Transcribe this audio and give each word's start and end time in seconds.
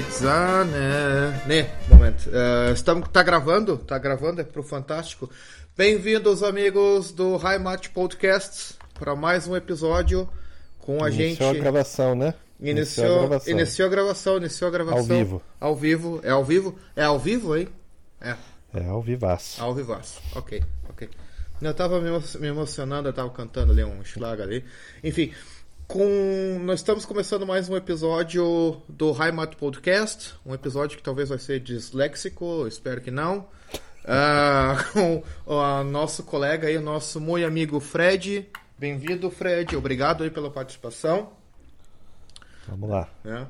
Mit 0.00 0.12
Sahne. 0.14 0.72
Né, 1.46 1.70
momento. 1.86 2.30
Uh, 2.30 2.72
estamos, 2.72 3.06
tá 3.10 3.22
gravando? 3.22 3.76
Tá 3.76 3.98
gravando? 3.98 4.40
É 4.40 4.44
pro 4.44 4.62
Fantástico. 4.62 5.28
Bem-vindos, 5.76 6.42
amigos 6.42 7.12
do 7.12 7.36
High 7.36 7.58
Match 7.58 7.88
Podcast, 7.88 8.76
para 8.98 9.14
mais 9.14 9.46
um 9.46 9.54
episódio 9.54 10.26
com 10.78 11.04
a 11.04 11.10
Iniciou 11.10 11.50
gente. 11.50 11.58
a 11.58 11.62
gravação, 11.62 12.14
né? 12.14 12.32
Iniciou, 12.58 13.14
a 13.14 13.18
gravação. 13.26 13.52
iniciou 13.52 13.86
a 13.86 13.90
gravação, 13.90 14.36
iniciou 14.38 14.68
a 14.68 14.70
gravação. 14.70 14.98
Ao 15.00 15.04
vivo. 15.04 15.42
Ao 15.60 15.76
vivo. 15.76 16.20
É 16.24 16.30
ao 16.30 16.44
vivo? 16.46 16.78
É 16.96 17.04
ao 17.04 17.18
vivo, 17.18 17.54
hein? 17.54 17.68
É. 18.22 18.36
É, 18.72 18.88
ao 18.88 19.02
vivaço. 19.02 19.62
Ao 19.62 19.74
vivaço. 19.74 20.22
Ok, 20.34 20.62
ok. 20.88 21.10
Eu 21.60 21.74
tava 21.74 22.00
me 22.00 22.46
emocionando, 22.48 23.10
eu 23.10 23.12
tava 23.12 23.28
cantando 23.28 23.72
ali 23.72 23.84
um 23.84 24.02
schlag 24.02 24.40
ali. 24.40 24.64
Enfim, 25.04 25.30
com... 25.90 26.60
nós 26.62 26.78
estamos 26.78 27.04
começando 27.04 27.44
mais 27.44 27.68
um 27.68 27.76
episódio 27.76 28.80
do 28.88 29.10
Heimat 29.10 29.56
Podcast. 29.56 30.36
Um 30.46 30.54
episódio 30.54 30.96
que 30.96 31.02
talvez 31.02 31.30
vai 31.30 31.38
ser 31.38 31.58
disléxico, 31.58 32.64
espero 32.68 33.00
que 33.00 33.10
não. 33.10 33.48
Ah, 34.04 34.84
com 34.94 35.20
o 35.44 35.82
nosso 35.82 36.22
colega 36.22 36.68
aí, 36.68 36.76
o 36.76 36.80
nosso 36.80 37.20
muito 37.20 37.44
amigo 37.44 37.80
Fred. 37.80 38.48
Bem-vindo, 38.78 39.28
Fred. 39.32 39.74
Obrigado 39.74 40.22
aí 40.22 40.30
pela 40.30 40.48
participação. 40.48 41.32
Vamos 42.68 42.88
lá. 42.88 43.08
né? 43.24 43.48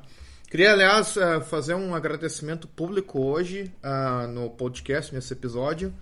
Queria, 0.49 0.73
aliás, 0.73 1.15
eh, 1.17 1.41
fazer 1.41 1.75
um 1.75 1.93
agradecimento 1.93 2.67
público 2.67 3.21
hoje 3.23 3.71
ah, 3.83 4.25
no 4.27 4.49
podcast, 4.49 5.13
nesse 5.13 5.31
episódio, 5.31 5.93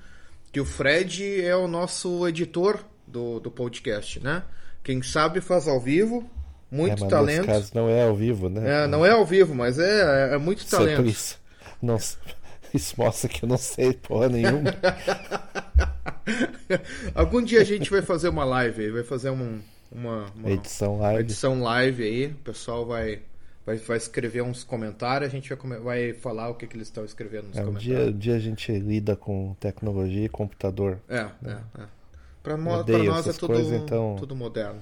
que 0.53 0.61
o 0.61 0.65
Fred 0.65 1.41
é 1.41 1.55
o 1.55 1.67
nosso 1.67 2.25
editor 2.25 2.79
do, 3.05 3.41
do 3.41 3.51
podcast, 3.51 4.21
né? 4.21 4.43
Quem 4.83 5.01
sabe 5.03 5.41
faz 5.41 5.67
ao 5.67 5.79
vivo, 5.79 6.27
muito 6.71 6.97
é, 6.97 7.01
mas 7.01 7.09
talento. 7.09 7.45
nesse 7.47 7.47
caso 7.47 7.71
não 7.75 7.89
é 7.89 8.03
ao 8.07 8.15
vivo, 8.15 8.49
né? 8.49 8.83
É, 8.83 8.87
não 8.87 9.05
é 9.05 9.11
ao 9.11 9.25
vivo, 9.25 9.53
mas 9.53 9.77
é, 9.79 10.33
é 10.33 10.37
muito 10.37 10.59
Isso 10.65 10.75
é 10.75 10.79
talento. 10.79 11.05
isso. 11.05 11.39
Não, 11.81 11.97
isso 12.73 12.95
mostra 12.97 13.29
que 13.29 13.43
eu 13.43 13.49
não 13.49 13.57
sei 13.57 13.93
porra 13.93 14.29
nenhuma. 14.29 14.73
Algum 17.15 17.41
dia 17.41 17.61
a 17.61 17.63
gente 17.63 17.89
vai 17.89 18.01
fazer 18.01 18.29
uma 18.29 18.45
live 18.45 18.83
aí, 18.83 18.91
vai 18.91 19.03
fazer 19.03 19.29
um- 19.31 19.59
uma, 19.91 20.27
uma 20.35 20.51
Edição 20.51 20.95
uma 20.95 21.03
live. 21.05 21.19
edição 21.21 21.61
live 21.61 22.03
aí, 22.03 22.27
o 22.27 22.35
pessoal 22.35 22.85
vai, 22.85 23.19
vai, 23.65 23.77
vai 23.77 23.97
escrever 23.97 24.43
uns 24.43 24.63
comentários, 24.63 25.29
a 25.29 25.31
gente 25.31 25.51
vai, 25.53 25.79
vai 25.79 26.13
falar 26.13 26.49
o 26.49 26.53
que, 26.55 26.67
que 26.67 26.75
eles 26.77 26.87
estão 26.87 27.03
escrevendo 27.03 27.47
nos 27.47 27.57
É, 27.57 27.61
um, 27.61 27.65
comentários. 27.65 27.97
dia, 28.03 28.13
um 28.13 28.17
dia 28.17 28.35
a 28.35 28.39
gente 28.39 28.71
lida 28.71 29.15
com 29.15 29.55
tecnologia 29.59 30.25
e 30.25 30.29
computador. 30.29 30.99
É, 31.09 31.25
é, 31.45 31.51
é. 31.79 31.83
Pra 32.57 33.03
nós 33.03 33.27
é 33.27 33.33
tudo, 33.33 33.47
coisas, 33.47 33.81
então- 33.81 34.15
tudo 34.17 34.35
moderno. 34.35 34.81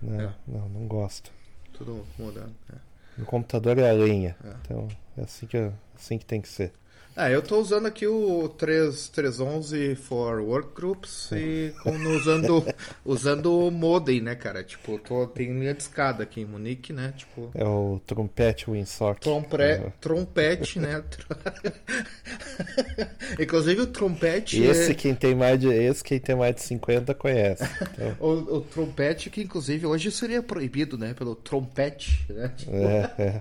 Né? 0.00 0.24
É. 0.24 0.50
Não, 0.50 0.68
não 0.68 0.86
gosto. 0.86 1.30
Tudo 1.72 2.04
moderno. 2.18 2.54
É. 2.72 2.76
No 3.18 3.24
computador 3.26 3.78
é 3.78 3.88
a 3.90 3.92
lenha. 3.92 4.36
É. 4.44 4.54
Então 4.62 4.88
é 5.16 5.22
assim 5.22 5.46
que, 5.46 5.70
assim 5.96 6.18
que 6.18 6.24
tem 6.26 6.40
que 6.40 6.48
ser. 6.48 6.72
É, 7.16 7.32
eu 7.32 7.40
tô 7.42 7.60
usando 7.60 7.86
aqui 7.86 8.08
o 8.08 8.48
3, 8.48 9.08
311 9.10 9.94
for 9.94 10.40
Workgroups 10.40 11.30
e 11.32 11.72
usando, 12.16 12.64
usando 13.06 13.66
o 13.66 13.70
modem, 13.70 14.20
né, 14.20 14.34
cara? 14.34 14.64
Tipo, 14.64 14.98
tô, 14.98 15.24
tem 15.28 15.52
linha 15.56 15.72
de 15.74 15.82
escada 15.82 16.24
aqui 16.24 16.40
em 16.40 16.44
Munique, 16.44 16.92
né? 16.92 17.14
Tipo, 17.16 17.52
É 17.54 17.64
o 17.64 18.00
trompete 18.04 18.68
Winsock. 18.68 19.20
trompre, 19.20 19.62
É. 19.62 19.92
trompete, 20.00 20.80
né? 20.80 21.04
Inclusive 23.38 23.82
o 23.82 23.86
trompete. 23.86 24.60
E 24.60 24.64
esse 24.66 24.90
é- 24.90 24.94
quem 24.94 25.14
tem 25.14 25.36
mais 25.36 25.60
de 25.60 25.68
esse 25.68 26.02
quem 26.02 26.18
tem 26.18 26.34
mais 26.34 26.56
de 26.56 26.62
50 26.62 27.14
conhece. 27.14 27.62
Então, 27.92 28.16
O, 28.18 28.56
o 28.56 28.60
trompete 28.62 29.30
que 29.30 29.40
inclusive 29.40 29.86
hoje 29.86 30.10
seria 30.10 30.42
proibido, 30.42 30.98
né? 30.98 31.14
Pelo 31.14 31.36
trompete, 31.36 32.26
né? 32.28 32.52
Tipo, 32.56 32.74
é, 32.74 33.14
é. 33.18 33.40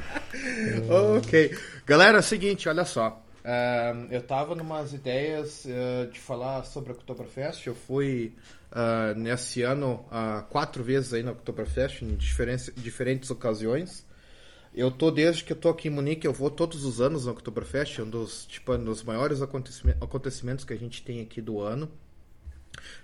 ok. 1.18 1.56
Galera, 1.86 2.18
é 2.18 2.20
o 2.20 2.22
seguinte, 2.22 2.68
olha 2.68 2.84
só. 2.84 3.22
Ahn, 3.44 4.08
eu 4.10 4.22
tava 4.22 4.54
numas 4.54 4.94
ideias 4.94 5.66
eh, 5.66 6.08
de 6.10 6.18
falar 6.18 6.64
sobre 6.64 6.92
a 6.92 6.94
Oktoberfest. 6.94 7.66
Eu 7.66 7.74
fui 7.74 8.34
ah, 8.72 9.12
nesse 9.16 9.62
ano 9.62 10.04
quatro 10.50 10.82
vezes 10.82 11.12
aí 11.12 11.22
na 11.22 11.32
Oktoberfest, 11.32 12.02
em 12.02 12.16
diferentes, 12.16 13.30
ocasiões. 13.30 14.06
Eu 14.74 14.90
tô 14.90 15.10
desde 15.10 15.44
que 15.44 15.52
eu 15.52 15.56
tô 15.56 15.68
aqui 15.68 15.86
em 15.88 15.90
Munique, 15.90 16.26
eu 16.26 16.32
vou 16.32 16.50
todos 16.50 16.84
os 16.84 17.00
anos 17.00 17.26
na 17.26 17.32
Oktoberfest, 17.32 18.00
um 18.00 18.10
dos, 18.10 18.44
tipo, 18.46 18.72
um 18.74 18.82
dos 18.82 19.04
maiores 19.04 19.40
acontecime- 19.40 19.94
acontecimentos 20.00 20.64
que 20.64 20.72
a 20.72 20.76
gente 20.76 21.02
tem 21.02 21.20
aqui 21.20 21.40
do 21.40 21.60
ano 21.60 21.88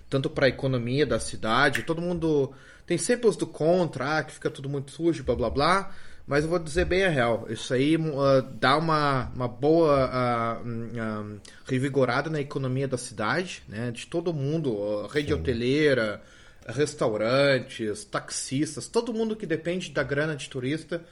tanto 0.09 0.29
para 0.29 0.45
a 0.45 0.49
economia 0.49 1.05
da 1.05 1.19
cidade. 1.19 1.83
Todo 1.83 2.01
mundo 2.01 2.51
tem 2.85 2.97
sempre 2.97 3.27
os 3.27 3.37
do 3.37 3.47
contra, 3.47 4.17
ah, 4.17 4.23
que 4.23 4.33
fica 4.33 4.49
tudo 4.49 4.67
muito 4.67 4.91
sujo, 4.91 5.23
blá 5.23 5.35
blá 5.35 5.49
blá. 5.49 5.95
Mas 6.31 6.45
eu 6.45 6.49
vou 6.49 6.59
dizer 6.59 6.85
bem 6.85 7.03
a 7.03 7.09
real. 7.09 7.45
Isso 7.49 7.73
aí 7.73 7.97
ah, 7.97 8.47
dá 8.53 8.77
uma, 8.77 9.29
uma 9.35 9.49
boa 9.49 10.09
ah, 10.09 10.61
hum, 10.65 10.89
ah, 10.97 11.25
revigorada 11.65 12.29
na 12.29 12.39
economia 12.39 12.87
da 12.87 12.97
cidade, 12.97 13.61
né? 13.67 13.91
De 13.91 14.07
todo 14.07 14.33
mundo, 14.33 14.81
ah, 14.81 15.09
rede 15.11 15.33
hoteleira, 15.33 16.21
restaurantes, 16.65 18.05
taxistas, 18.05 18.87
todo 18.87 19.13
mundo 19.13 19.35
que 19.35 19.45
depende 19.45 19.91
da 19.91 20.03
grana 20.03 20.33
de 20.33 20.49
turista 20.49 21.03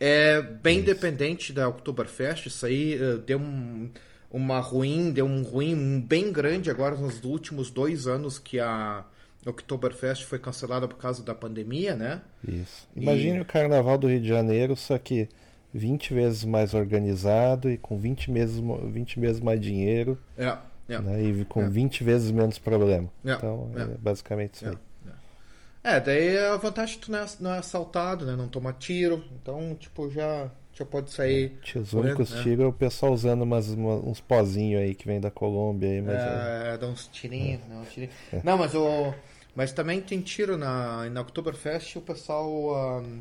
é 0.00 0.42
bem 0.42 0.82
dependente 0.82 1.52
da 1.52 1.68
Oktoberfest. 1.68 2.46
Isso 2.46 2.66
aí 2.66 2.98
deu 3.24 3.38
um, 3.38 3.88
uma 4.28 4.58
ruim, 4.58 5.12
deu 5.12 5.26
um 5.26 5.44
ruim 5.44 6.00
bem 6.00 6.32
grande 6.32 6.68
agora 6.68 6.96
nos 6.96 7.22
últimos 7.22 7.70
dois 7.70 8.08
anos 8.08 8.40
que 8.40 8.58
a 8.58 9.04
Oktoberfest 9.46 10.24
foi 10.24 10.38
cancelada 10.38 10.86
por 10.88 10.96
causa 10.98 11.22
da 11.22 11.34
pandemia, 11.34 11.94
né? 11.94 12.20
Isso. 12.46 12.88
Imagine 12.96 13.40
o 13.40 13.44
carnaval 13.44 13.98
do 13.98 14.08
Rio 14.08 14.20
de 14.20 14.28
Janeiro, 14.28 14.76
só 14.76 14.96
que 14.98 15.28
20 15.72 16.14
vezes 16.14 16.44
mais 16.44 16.72
organizado 16.74 17.70
e 17.70 17.76
com 17.76 17.98
20 17.98 18.30
vezes, 18.30 18.62
20 18.90 19.18
vezes 19.20 19.40
mais 19.40 19.60
dinheiro 19.60 20.18
É, 20.38 20.56
é. 20.88 20.98
né, 21.00 21.22
e 21.22 21.44
com 21.44 21.62
É. 21.62 21.68
20 21.68 22.04
vezes 22.04 22.30
menos 22.30 22.58
problema. 22.58 23.08
É, 23.24 23.32
Então, 23.32 23.70
é, 23.76 23.82
é. 23.82 23.86
basicamente 23.98 24.54
isso 24.54 24.68
aí. 24.68 24.76
É, 25.86 26.00
daí 26.00 26.38
a 26.38 26.56
vantagem 26.56 26.94
é 26.94 26.98
que 26.98 27.04
tu 27.04 27.12
não 27.12 27.18
é, 27.18 27.26
não 27.40 27.52
é 27.54 27.58
assaltado, 27.58 28.24
né? 28.24 28.34
Não 28.34 28.48
toma 28.48 28.72
tiro, 28.72 29.22
então, 29.34 29.74
tipo, 29.78 30.08
já, 30.10 30.50
já 30.72 30.82
pode 30.86 31.10
sair. 31.10 31.58
Os 31.76 31.92
únicos 31.92 32.30
né? 32.30 32.42
tiros 32.42 32.64
é 32.64 32.68
o 32.68 32.72
pessoal 32.72 33.12
usando 33.12 33.42
umas, 33.42 33.68
uma- 33.68 33.96
uns 33.96 34.18
pozinhos 34.18 34.80
aí 34.80 34.94
que 34.94 35.06
vem 35.06 35.20
da 35.20 35.30
Colômbia 35.30 35.90
aí, 35.90 36.00
mas 36.00 36.14
é- 36.14 36.72
É, 36.74 36.78
dá 36.78 36.86
uns 36.86 37.06
tirinhos, 37.08 37.60
não, 37.68 37.82
uns 37.82 37.92
tirinhos. 37.92 38.14
Não, 38.42 38.56
mas 38.56 38.74
o. 38.74 39.12
Mas 39.54 39.72
também 39.72 40.00
tem 40.00 40.20
tiro 40.20 40.56
na, 40.56 41.08
na 41.10 41.20
Oktoberfest, 41.20 41.96
o 41.96 42.00
pessoal. 42.02 42.74
ahn, 42.74 43.20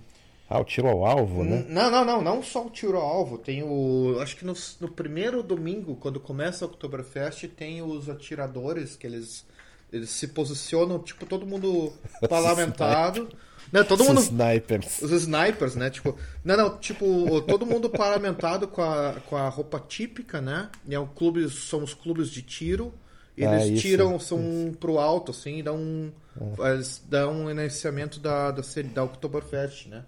Ah, 0.49 0.59
o 0.59 0.63
tiro 0.65 0.87
ao 0.87 1.05
alvo, 1.05 1.43
né? 1.43 1.65
Não, 1.69 1.89
não, 1.91 2.05
não, 2.05 2.21
não 2.21 2.43
só 2.43 2.65
o 2.65 2.69
tiro 2.69 2.97
ao 2.97 3.03
alvo. 3.07 3.37
Tem 3.37 3.63
o. 3.63 4.17
Acho 4.21 4.35
que 4.35 4.45
no, 4.45 4.53
no 4.81 4.89
primeiro 4.89 5.41
domingo, 5.43 5.95
quando 5.95 6.19
começa 6.19 6.65
a 6.65 6.67
Oktoberfest, 6.67 7.47
tem 7.49 7.81
os 7.81 8.09
atiradores 8.09 8.95
que 8.95 9.05
eles, 9.07 9.45
eles 9.91 10.09
se 10.09 10.27
posicionam, 10.29 10.99
tipo, 10.99 11.25
todo 11.25 11.45
mundo 11.45 11.93
parlamentado. 12.29 13.29
Não, 13.71 13.83
todo 13.83 14.01
Os 14.01 14.07
mundo. 14.07 14.19
snipers. 14.19 15.01
Os 15.01 15.11
snipers, 15.11 15.75
né? 15.75 15.89
Tipo, 15.89 16.15
não, 16.43 16.55
não, 16.57 16.77
tipo, 16.77 17.41
todo 17.43 17.65
mundo 17.65 17.89
parlamentado 17.89 18.67
com 18.67 18.81
a, 18.83 19.13
com 19.27 19.35
a 19.35 19.49
roupa 19.49 19.79
típica, 19.79 20.39
né? 20.41 20.69
E 20.87 20.93
é 20.93 20.99
um 20.99 21.07
clube, 21.07 21.49
são 21.49 21.83
os 21.83 21.93
clubes 21.93 22.29
de 22.29 22.41
tiro. 22.43 22.93
E 23.35 23.43
Ah, 23.43 23.65
eles 23.65 23.65
isso, 23.65 23.81
tiram, 23.81 24.19
são 24.19 24.75
pro 24.79 24.99
alto, 24.99 25.31
assim, 25.31 25.57
e 25.57 25.63
dão 25.63 25.77
um, 25.77 26.11
eles 26.59 27.03
dão 27.07 27.43
um 27.43 27.51
iniciamento 27.51 28.19
da, 28.19 28.51
da, 28.51 28.61
da 28.93 29.03
Oktoberfest, 29.03 29.87
né? 29.87 30.03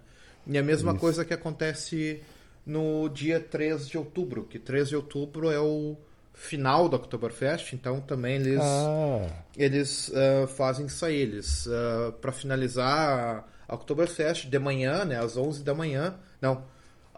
E 0.46 0.56
a 0.56 0.62
mesma 0.62 0.92
Isso. 0.92 1.00
coisa 1.00 1.24
que 1.24 1.34
acontece 1.34 2.22
no 2.64 3.08
dia 3.08 3.40
3 3.40 3.88
de 3.88 3.98
outubro, 3.98 4.44
que 4.44 4.58
3 4.58 4.88
de 4.88 4.96
outubro 4.96 5.50
é 5.50 5.58
o 5.58 5.96
final 6.32 6.88
da 6.88 6.96
Oktoberfest, 6.96 7.72
então 7.72 8.00
também 8.00 8.36
eles 8.36 8.60
Ah, 8.60 9.28
eles 9.56 10.12
ah, 10.14 10.46
fazem 10.46 10.86
isso 10.86 11.04
aí. 11.04 11.16
Eles, 11.16 11.68
para 12.20 12.32
finalizar 12.32 13.48
a 13.68 13.74
Oktoberfest 13.74 14.46
de 14.46 14.58
manhã, 14.58 15.04
né, 15.04 15.18
às 15.18 15.36
11 15.36 15.64
da 15.64 15.74
manhã. 15.74 16.14
Não, 16.40 16.62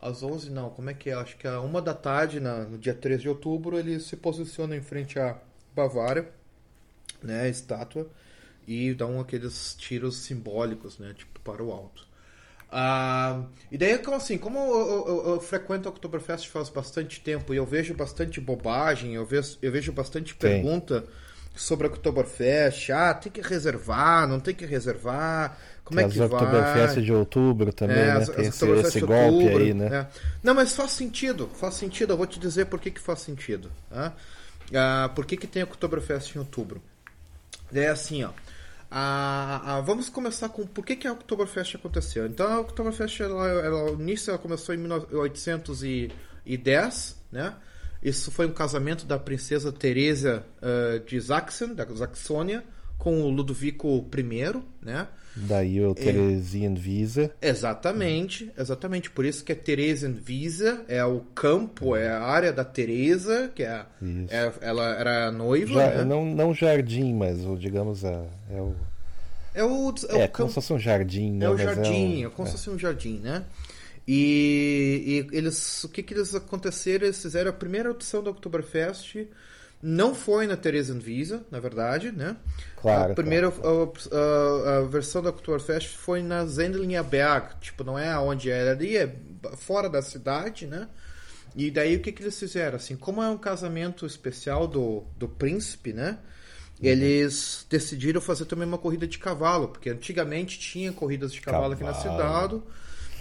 às 0.00 0.22
11 0.22 0.50
não, 0.50 0.70
como 0.70 0.90
é 0.90 0.94
que 0.94 1.10
é? 1.10 1.14
Acho 1.14 1.36
que 1.36 1.46
é 1.46 1.58
uma 1.58 1.82
da 1.82 1.94
tarde, 1.94 2.40
na, 2.40 2.64
no 2.64 2.78
dia 2.78 2.94
3 2.94 3.20
de 3.20 3.28
outubro, 3.28 3.78
eles 3.78 4.04
se 4.04 4.16
posicionam 4.16 4.76
em 4.76 4.80
frente 4.80 5.18
à 5.18 5.36
Bavária, 5.74 6.28
né, 7.22 7.42
a 7.42 7.48
estátua, 7.48 8.08
e 8.68 8.94
dão 8.94 9.20
aqueles 9.20 9.74
tiros 9.78 10.18
simbólicos, 10.18 10.98
né, 10.98 11.14
tipo, 11.16 11.40
para 11.40 11.62
o 11.64 11.72
alto. 11.72 12.06
Ah, 12.70 13.44
e 13.72 13.78
daí, 13.78 13.98
assim, 14.14 14.36
como 14.36 14.58
eu, 14.58 15.06
eu- 15.08 15.26
eu- 15.34 15.40
frequento 15.40 15.88
a 15.88 15.92
Oktoberfest 15.92 16.48
faz 16.48 16.68
bastante 16.68 17.20
tempo 17.20 17.54
e 17.54 17.56
eu 17.56 17.64
vejo 17.64 17.94
bastante 17.94 18.40
bobagem, 18.40 19.14
eu 19.14 19.24
vejo, 19.24 19.56
eu 19.62 19.72
vejo 19.72 19.90
bastante 19.92 20.34
pergunta 20.34 21.04
sobre 21.56 21.86
a 21.86 21.90
Oktoberfest. 21.90 22.90
Ah, 22.92 23.14
tem 23.14 23.32
que 23.32 23.40
reservar, 23.40 24.28
não 24.28 24.38
tem 24.40 24.54
que 24.54 24.66
reservar. 24.66 25.58
Como 25.84 25.98
tem 25.98 26.04
é 26.04 26.04
que 26.04 26.18
as 26.18 26.26
vai? 26.26 26.98
Oktoberfest 26.98 27.02
de 27.02 27.12
outubro 27.12 27.72
também, 27.74 28.10
É, 28.10 28.12
né? 28.12 28.26
as- 28.26 28.28
tem 28.28 28.46
as 28.46 28.48
esse, 28.48 28.66
esse 28.66 29.00
golpe 29.02 29.48
outubro, 29.48 29.48
aí, 29.48 29.74
né? 29.74 29.94
é. 29.94 30.06
Não, 30.42 30.54
mas 30.54 30.74
faz 30.76 30.92
sentido, 30.92 31.48
faz 31.54 31.74
sentido. 31.74 32.12
Eu 32.12 32.16
vou 32.16 32.26
te 32.26 32.38
dizer 32.38 32.66
por 32.66 32.80
que, 32.80 32.90
que 32.90 33.00
faz 33.00 33.20
sentido. 33.20 33.70
tá? 33.88 34.14
Ah, 34.74 35.10
por 35.14 35.24
que, 35.26 35.36
que 35.36 35.46
tem 35.46 35.62
a 35.62 35.64
Oktoberfest 35.64 36.34
em 36.36 36.38
outubro? 36.38 36.82
É 37.72 37.88
assim, 37.88 38.24
ó. 38.24 38.30
A, 38.90 39.76
a, 39.76 39.80
vamos 39.80 40.08
começar 40.08 40.48
com 40.48 40.66
por 40.66 40.84
que, 40.84 40.96
que 40.96 41.06
a 41.06 41.12
Oktoberfest 41.12 41.76
aconteceu. 41.76 42.26
Então, 42.26 42.46
a 42.46 42.58
Oktoberfest, 42.60 43.20
ela, 43.20 43.46
ela, 43.46 43.92
o 43.92 44.00
início 44.00 44.30
ela 44.30 44.38
começou 44.38 44.74
em 44.74 44.78
1810, 44.78 47.22
né? 47.30 47.54
Isso 48.02 48.30
foi 48.30 48.46
um 48.46 48.52
casamento 48.52 49.04
da 49.04 49.18
princesa 49.18 49.70
Teresa 49.72 50.46
uh, 50.62 51.00
de 51.04 51.20
Sachsen, 51.20 51.74
da 51.74 51.84
Saxônia, 51.96 52.64
com 52.96 53.20
o 53.22 53.30
Ludovico 53.30 54.08
I, 54.16 54.62
né? 54.80 55.08
Daí 55.36 55.84
o 55.84 55.94
Theresienwiese. 55.94 57.30
É, 57.40 57.48
exatamente, 57.48 58.50
exatamente. 58.58 59.10
Por 59.10 59.24
isso 59.24 59.44
que 59.44 59.52
é 59.52 59.54
Theresienwiese, 59.54 60.80
é 60.88 61.04
o 61.04 61.20
campo, 61.34 61.94
é 61.94 62.08
a 62.08 62.22
área 62.22 62.52
da 62.52 62.64
Teresa, 62.64 63.50
que 63.54 63.62
é, 63.62 63.84
é 64.30 64.52
ela 64.60 64.94
era 64.94 65.30
noiva. 65.30 65.74
Já, 65.74 65.90
né? 65.96 66.04
não, 66.04 66.24
não 66.24 66.54
jardim, 66.54 67.14
mas 67.14 67.38
digamos 67.58 68.04
a, 68.04 68.24
é 68.50 68.60
o. 68.60 68.74
É 69.54 69.64
o. 69.64 69.94
É, 70.10 70.22
é 70.22 70.28
como 70.28 70.48
se 70.48 70.54
fosse 70.56 70.72
um 70.72 70.78
jardim, 70.78 71.32
né? 71.32 71.46
É 71.46 71.50
o 71.50 71.56
jardim, 71.56 72.22
é, 72.22 72.26
um, 72.26 72.30
é 72.30 72.30
como 72.30 72.48
se 72.48 72.52
fosse 72.54 72.70
um 72.70 72.78
jardim, 72.78 73.18
né? 73.18 73.44
E, 74.06 75.26
e, 75.32 75.36
eles, 75.36 75.84
o 75.84 75.88
que, 75.88 76.02
que 76.02 76.14
eles 76.14 76.34
aconteceram? 76.34 77.04
Eles 77.04 77.20
fizeram 77.20 77.50
a 77.50 77.52
primeira 77.52 77.90
opção 77.90 78.22
da 78.22 78.30
Oktoberfest 78.30 79.26
não 79.82 80.14
foi 80.14 80.46
na 80.46 80.56
Theresienwiese, 80.56 81.40
na 81.50 81.60
verdade, 81.60 82.10
né? 82.10 82.36
Claro. 82.76 83.12
A 83.12 83.14
primeira 83.14 83.50
claro. 83.50 83.92
A, 84.12 84.16
a, 84.16 84.78
a, 84.78 84.82
versão 84.82 85.22
da 85.22 85.30
Oktoberfest 85.30 85.96
foi 85.96 86.22
na 86.22 86.44
Zendlinger 86.46 87.04
Berg, 87.04 87.54
tipo, 87.60 87.84
não 87.84 87.98
é 87.98 88.18
onde 88.18 88.50
era 88.50 88.72
ali, 88.72 88.96
é 88.96 89.14
fora 89.56 89.88
da 89.88 90.02
cidade, 90.02 90.66
né? 90.66 90.88
E 91.56 91.70
daí 91.70 91.96
o 91.96 92.00
que, 92.00 92.12
que 92.12 92.22
eles 92.22 92.38
fizeram? 92.38 92.76
Assim, 92.76 92.96
como 92.96 93.22
é 93.22 93.28
um 93.28 93.38
casamento 93.38 94.04
especial 94.04 94.66
do, 94.66 95.04
do 95.16 95.28
príncipe, 95.28 95.92
né? 95.92 96.18
Uhum. 96.80 96.86
Eles 96.86 97.64
decidiram 97.70 98.20
fazer 98.20 98.44
também 98.44 98.66
uma 98.66 98.78
corrida 98.78 99.06
de 99.06 99.18
cavalo, 99.18 99.68
porque 99.68 99.90
antigamente 99.90 100.58
tinha 100.58 100.92
corridas 100.92 101.32
de 101.32 101.40
cavalo, 101.40 101.76
cavalo. 101.76 101.90
aqui 101.90 102.08
na 102.08 102.12
cidade. 102.16 102.62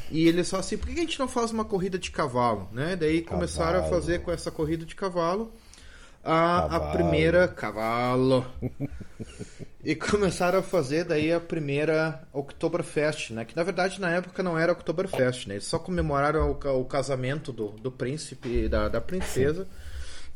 E 0.09 0.27
eles 0.27 0.49
falaram 0.49 0.65
assim, 0.65 0.77
por 0.77 0.87
que 0.87 0.93
a 0.93 1.01
gente 1.01 1.19
não 1.19 1.27
faz 1.27 1.51
uma 1.51 1.65
corrida 1.65 1.99
de 1.99 2.11
cavalo? 2.11 2.69
Né? 2.71 2.95
Daí 2.95 3.21
cavalo. 3.21 3.41
começaram 3.41 3.79
a 3.79 3.83
fazer 3.83 4.21
com 4.21 4.31
essa 4.31 4.49
corrida 4.49 4.85
de 4.85 4.95
cavalo 4.95 5.53
a, 6.27 6.75
a 6.75 6.79
primeira 6.91 7.47
cavalo. 7.47 8.45
e 9.83 9.95
começaram 9.95 10.59
a 10.59 10.63
fazer 10.63 11.05
daí 11.05 11.31
a 11.31 11.39
primeira 11.39 12.21
Oktoberfest, 12.33 13.31
né? 13.31 13.45
Que 13.45 13.55
na 13.55 13.63
verdade 13.63 14.01
na 14.01 14.09
época 14.09 14.43
não 14.43 14.59
era 14.59 14.73
Oktoberfest, 14.73 15.47
né? 15.47 15.55
Eles 15.55 15.65
só 15.65 15.79
comemoraram 15.79 16.51
o, 16.51 16.81
o 16.81 16.85
casamento 16.85 17.53
do, 17.53 17.69
do 17.69 17.91
príncipe 17.91 18.65
e 18.65 18.69
da, 18.69 18.89
da 18.89 18.99
princesa. 18.99 19.67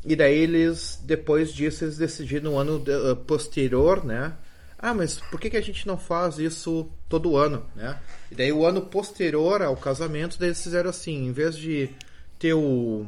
E 0.06 0.16
daí 0.16 0.36
eles, 0.40 1.00
depois 1.04 1.54
disso, 1.54 1.84
eles 1.84 1.98
decidiram 1.98 2.52
no 2.52 2.58
ano 2.58 2.80
de, 2.80 2.92
uh, 2.92 3.16
posterior, 3.16 4.04
né? 4.04 4.34
Ah, 4.80 4.96
mas 4.96 5.18
por 5.30 5.40
que, 5.40 5.50
que 5.50 5.58
a 5.58 5.62
gente 5.62 5.86
não 5.86 5.96
faz 5.98 6.40
isso 6.40 6.90
todo 7.08 7.38
ano, 7.38 7.66
né? 7.76 8.00
E 8.32 8.36
daí 8.36 8.52
o 8.52 8.66
ano 8.66 8.82
posterior 8.82 9.62
ao 9.62 9.78
casamento, 9.78 10.40
daí 10.40 10.50
eles 10.50 10.64
fizeram 10.64 10.90
assim, 10.90 11.28
em 11.28 11.32
vez 11.32 11.56
de 11.56 11.90
ter 12.40 12.56
o 12.56 13.06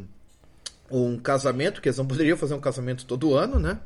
um 0.92 1.18
casamento, 1.18 1.82
que 1.82 1.90
eles 1.90 1.98
não 1.98 2.06
poderiam 2.06 2.38
fazer 2.38 2.54
um 2.54 2.60
casamento 2.60 3.06
todo 3.06 3.34
ano, 3.34 3.60
né? 3.60 3.80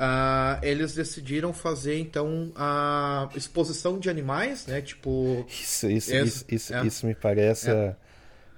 Uh, 0.00 0.56
eles 0.62 0.94
decidiram 0.94 1.52
fazer 1.52 1.98
então 1.98 2.50
a 2.56 3.28
exposição 3.34 3.98
de 3.98 4.08
animais, 4.08 4.66
né? 4.66 4.80
Tipo. 4.80 5.44
Isso, 5.46 5.90
isso, 5.90 6.14
esse, 6.14 6.24
isso, 6.24 6.44
isso, 6.48 6.74
é. 6.74 6.86
isso, 6.86 7.06
me 7.06 7.14
parece 7.14 7.70
é. 7.70 7.94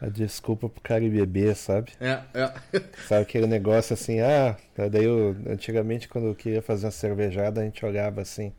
a, 0.01 0.07
a, 0.07 0.09
desculpa 0.09 0.69
pro 0.69 0.81
cara 0.81 1.01
beber, 1.01 1.57
sabe? 1.57 1.93
É, 2.01 2.21
é. 2.33 2.53
Sabe 3.09 3.23
aquele 3.23 3.49
negócio 3.49 3.93
assim, 3.93 4.21
ah, 4.21 4.57
daí 4.77 5.05
eu, 5.05 5.35
antigamente 5.49 6.07
quando 6.07 6.29
eu 6.29 6.35
queria 6.35 6.63
fazer 6.63 6.87
uma 6.87 6.93
cervejada, 6.93 7.61
a 7.61 7.65
gente 7.65 7.85
olhava 7.85 8.21
assim 8.21 8.53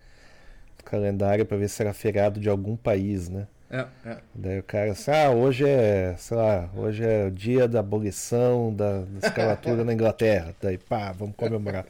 no 0.77 0.83
calendário 0.83 1.45
para 1.45 1.55
ver 1.55 1.69
se 1.69 1.81
era 1.81 1.93
feriado 1.93 2.37
de 2.37 2.49
algum 2.49 2.75
país, 2.75 3.29
né? 3.29 3.47
É, 3.73 3.87
é. 4.05 4.17
Daí 4.35 4.59
o 4.59 4.63
cara 4.63 4.91
assim, 4.91 5.09
ah, 5.09 5.31
hoje 5.31 5.67
é, 5.67 6.15
sei 6.19 6.37
lá, 6.37 6.69
hoje 6.75 7.03
é 7.03 7.25
o 7.25 7.31
dia 7.31 7.67
da 7.67 7.79
abolição 7.79 8.71
da, 8.71 8.99
da 8.99 9.27
escravatura 9.27 9.83
na 9.83 9.91
Inglaterra. 9.91 10.55
Daí, 10.61 10.77
pá, 10.77 11.11
vamos 11.11 11.35
comemorar. 11.35 11.83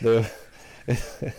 Daí, 0.00 0.26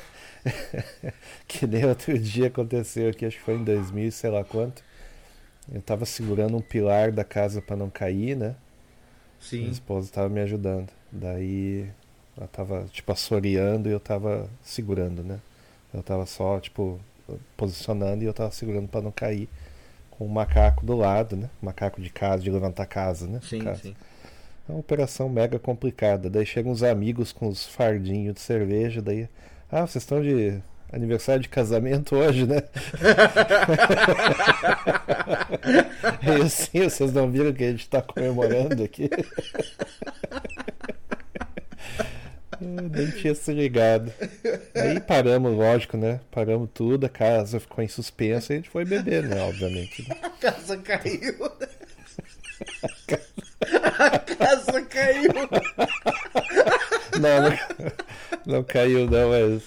que 1.45 1.67
nem 1.67 1.83
outro 1.83 2.17
dia 2.17 2.47
aconteceu 2.47 3.09
aqui, 3.09 3.25
acho 3.25 3.37
que 3.37 3.43
foi 3.43 3.55
em 3.55 3.65
2000, 3.65 4.13
sei 4.13 4.29
lá 4.29 4.45
quanto. 4.45 4.81
Eu 5.69 5.81
tava 5.81 6.05
segurando 6.05 6.55
um 6.55 6.61
pilar 6.61 7.11
da 7.11 7.25
casa 7.25 7.61
para 7.61 7.75
não 7.75 7.89
cair, 7.89 8.37
né? 8.37 8.55
Sim. 9.41 9.59
Minha 9.59 9.71
esposa 9.71 10.09
tava 10.09 10.29
me 10.29 10.39
ajudando. 10.39 10.87
Daí 11.11 11.89
ela 12.37 12.47
tava, 12.47 12.85
tipo, 12.93 13.11
assoreando 13.11 13.89
e 13.89 13.91
eu 13.91 13.99
tava 13.99 14.49
segurando, 14.63 15.21
né? 15.21 15.41
Eu 15.93 16.01
tava 16.01 16.25
só, 16.25 16.61
tipo, 16.61 16.97
posicionando 17.57 18.23
e 18.23 18.27
eu 18.27 18.33
tava 18.33 18.51
segurando 18.51 18.87
para 18.87 19.01
não 19.01 19.11
cair 19.11 19.49
com 20.21 20.25
um 20.25 20.29
macaco 20.29 20.85
do 20.85 20.95
lado, 20.95 21.35
né? 21.35 21.49
Macaco 21.59 21.99
de 21.99 22.11
casa, 22.11 22.43
de 22.43 22.51
levantar 22.51 22.85
casa, 22.85 23.25
né? 23.25 23.39
Sim, 23.41 23.63
casa. 23.63 23.81
sim. 23.81 23.95
É 24.69 24.71
uma 24.71 24.77
operação 24.77 25.27
mega 25.27 25.57
complicada. 25.57 26.29
Daí 26.29 26.45
chegam 26.45 26.71
uns 26.71 26.83
amigos 26.83 27.31
com 27.31 27.47
os 27.47 27.65
fardinhos 27.65 28.35
de 28.35 28.39
cerveja, 28.39 29.01
daí. 29.01 29.27
Ah, 29.71 29.81
vocês 29.81 30.03
estão 30.03 30.21
de 30.21 30.61
aniversário 30.93 31.41
de 31.41 31.49
casamento 31.49 32.15
hoje, 32.15 32.45
né? 32.45 32.61
e 36.21 36.41
assim, 36.43 36.83
vocês 36.83 37.11
não 37.11 37.31
viram 37.31 37.51
que 37.51 37.63
a 37.63 37.71
gente 37.71 37.79
está 37.79 37.99
comemorando 37.99 38.83
aqui? 38.83 39.09
Nem 42.61 43.09
tinha 43.11 43.33
se 43.33 43.51
ligado. 43.51 44.13
Aí 44.75 44.99
paramos, 44.99 45.55
lógico, 45.55 45.97
né? 45.97 46.19
Paramos 46.29 46.69
tudo, 46.73 47.05
a 47.05 47.09
casa 47.09 47.59
ficou 47.59 47.83
em 47.83 47.87
suspenso 47.87 48.51
e 48.51 48.53
a 48.53 48.57
gente 48.57 48.69
foi 48.69 48.85
beber, 48.85 49.23
né? 49.23 49.41
Obviamente. 49.41 50.07
Né? 50.07 50.15
A 50.21 50.29
casa 50.29 50.77
caiu. 50.77 51.51
A 53.99 54.19
casa 54.19 54.81
caiu. 54.83 55.33
Não, 57.19 57.49
não, 57.49 57.57
não 58.45 58.63
caiu, 58.63 59.09
não, 59.09 59.29
mas. 59.29 59.63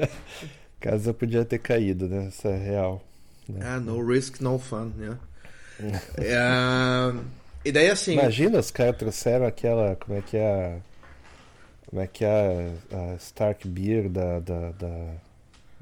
A 0.00 0.80
casa 0.80 1.12
podia 1.12 1.44
ter 1.44 1.58
caído, 1.58 2.08
né? 2.08 2.28
Isso 2.28 2.46
é 2.46 2.56
real. 2.56 3.04
Né? 3.48 3.60
Ah, 3.64 3.80
no 3.80 4.06
risk, 4.06 4.40
no 4.40 4.58
fun, 4.58 4.92
né? 4.96 5.18
é, 6.18 6.38
e 7.64 7.72
daí 7.72 7.90
assim. 7.90 8.12
Imagina, 8.12 8.58
os 8.58 8.70
caras 8.70 8.96
trouxeram 8.96 9.46
aquela. 9.46 9.96
Como 9.96 10.16
é 10.16 10.22
que 10.22 10.36
é? 10.36 10.78
Como 11.88 12.02
é 12.02 12.06
que 12.06 12.22
é 12.24 12.70
a, 12.92 13.12
a 13.12 13.14
Stark 13.14 13.66
Beer 13.66 14.10
da, 14.10 14.40
da, 14.40 14.72
da, 14.72 15.14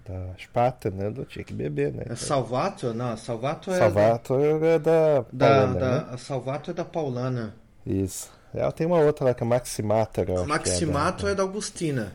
da 0.07 0.35
Spata, 0.39 0.89
né? 0.89 1.13
Eu 1.15 1.25
tinha 1.25 1.45
que 1.45 1.53
beber, 1.53 1.93
né? 1.93 2.05
É 2.09 2.15
Salvato? 2.15 2.95
Não, 2.95 3.17
Salvato 3.17 3.73
é. 3.73 3.79
Salvato 3.79 4.35
da, 4.37 4.67
é 4.67 4.79
da 4.79 5.25
Paulana. 5.25 5.75
Da, 5.75 6.01
né? 6.03 6.07
A 6.13 6.17
Salvato 6.17 6.71
é 6.71 6.75
da 6.75 6.85
Paulana. 6.85 7.55
Isso. 7.85 8.31
Ela 8.55 8.71
tem 8.71 8.87
uma 8.87 9.01
outra 9.01 9.25
lá 9.25 9.35
que 9.35 9.43
é 9.43 9.47
Maximato. 9.47 10.21
A 10.21 10.47
Maximato 10.47 11.25
é 11.25 11.27
da, 11.27 11.33
é 11.33 11.35
da 11.35 11.43
Augustina. 11.43 12.13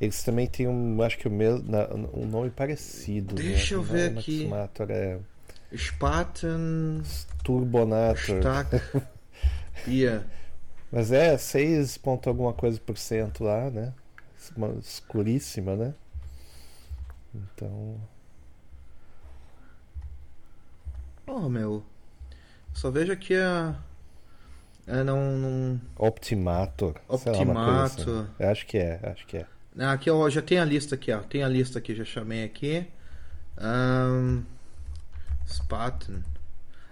Eles 0.00 0.22
também 0.22 0.46
têm 0.46 0.68
um, 0.68 1.02
acho 1.02 1.18
que 1.18 1.26
o 1.26 1.30
mesmo, 1.30 1.64
um 2.14 2.26
nome 2.26 2.50
parecido. 2.50 3.34
Né? 3.34 3.42
Deixa 3.42 3.74
né? 3.74 3.80
eu 3.80 3.82
ver 3.82 4.10
aqui. 4.10 4.46
Maximator 4.46 4.90
é. 4.90 5.18
Spaten. 5.76 7.02
Turbonator. 7.42 8.38
Stack. 8.38 8.80
yeah. 9.88 10.24
Mas 10.94 11.10
é 11.10 11.36
6 11.36 11.98
ponto 11.98 12.28
alguma 12.28 12.52
coisa 12.52 12.80
por 12.80 12.96
cento 12.96 13.42
lá, 13.42 13.68
né? 13.68 13.92
Escuríssima, 14.80 15.74
né? 15.74 15.94
Então. 17.34 18.00
Oh, 21.26 21.48
meu. 21.48 21.82
Só 22.72 22.92
vejo 22.92 23.12
aqui 23.12 23.34
a. 23.34 23.74
É, 24.86 25.02
não. 25.02 25.36
não... 25.36 25.80
Optimator. 25.96 26.94
Optimator. 27.08 27.82
Assim. 27.82 28.28
Acho 28.38 28.64
que 28.64 28.78
é, 28.78 29.00
acho 29.02 29.26
que 29.26 29.38
é. 29.38 29.46
Ah, 29.76 29.92
aqui, 29.92 30.08
ó, 30.08 30.30
já 30.30 30.42
tem 30.42 30.60
a 30.60 30.64
lista 30.64 30.94
aqui, 30.94 31.10
ó. 31.10 31.18
Tem 31.18 31.42
a 31.42 31.48
lista 31.48 31.80
aqui, 31.80 31.92
já 31.92 32.04
chamei 32.04 32.44
aqui. 32.44 32.86
Um, 33.60 34.44
Spaten. 35.44 36.22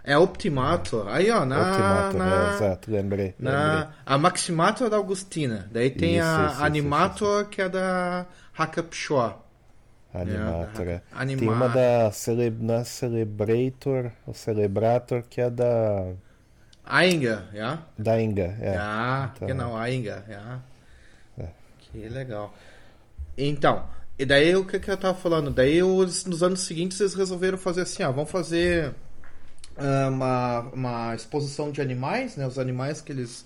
É 0.04 0.18
Optimato. 0.18 1.04
Aí, 1.08 1.30
ó, 1.30 1.44
na. 1.44 1.70
Optimato, 1.70 2.18
na, 2.18 2.50
é, 2.50 2.54
exato, 2.54 2.90
lembrei. 2.90 3.34
Na, 3.38 3.74
lembrei. 3.74 3.94
A 4.04 4.18
Maximato 4.18 4.84
é 4.84 4.90
da 4.90 4.96
Augustina. 4.96 5.68
Daí 5.70 5.90
tem 5.90 6.18
isso, 6.18 6.26
a 6.26 6.46
isso, 6.46 6.64
Animator, 6.64 7.42
isso, 7.42 7.50
que 7.50 7.62
é 7.62 7.68
da 7.68 8.26
Hackupshaw. 8.52 9.46
Animator, 10.12 10.88
é. 10.88 11.02
é. 11.16 11.26
Tem 11.36 11.48
uma 11.48 11.68
da 11.68 12.10
Cele... 12.10 12.50
na 12.50 12.84
Celebrator, 12.84 14.10
o 14.26 14.34
Celebrator, 14.34 15.22
que 15.22 15.40
é 15.40 15.48
da. 15.48 16.12
Ainga, 16.84 17.48
ja? 17.54 17.78
Da 17.96 18.20
Inga, 18.20 18.56
é. 18.60 18.74
Ja, 18.74 19.32
então... 19.34 19.48
genau, 19.48 19.76
Ainga, 19.76 20.24
ja. 20.28 20.60
É. 21.38 21.46
Que 21.78 22.08
legal. 22.08 22.52
Então, 23.38 23.84
e 24.18 24.26
daí 24.26 24.54
o 24.56 24.64
que, 24.66 24.80
que 24.80 24.90
eu 24.90 24.96
tava 24.96 25.14
falando? 25.16 25.50
Daí 25.50 25.80
os, 25.82 26.24
nos 26.24 26.42
anos 26.42 26.60
seguintes 26.60 27.00
eles 27.00 27.14
resolveram 27.14 27.56
fazer 27.56 27.82
assim, 27.82 28.02
ó, 28.02 28.10
vamos 28.10 28.30
fazer 28.30 28.88
ah, 28.88 29.11
uma, 30.08 30.60
uma 30.72 31.14
exposição 31.14 31.70
de 31.70 31.80
animais, 31.80 32.36
né? 32.36 32.46
Os 32.46 32.58
animais 32.58 33.00
que 33.00 33.12
eles 33.12 33.44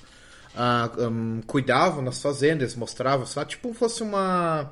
uh, 0.54 1.06
um, 1.08 1.40
cuidavam 1.46 2.02
nas 2.02 2.20
fazendas, 2.20 2.74
mostravam, 2.74 3.26
só 3.26 3.44
tipo 3.44 3.72
fosse 3.74 4.02
uma 4.02 4.70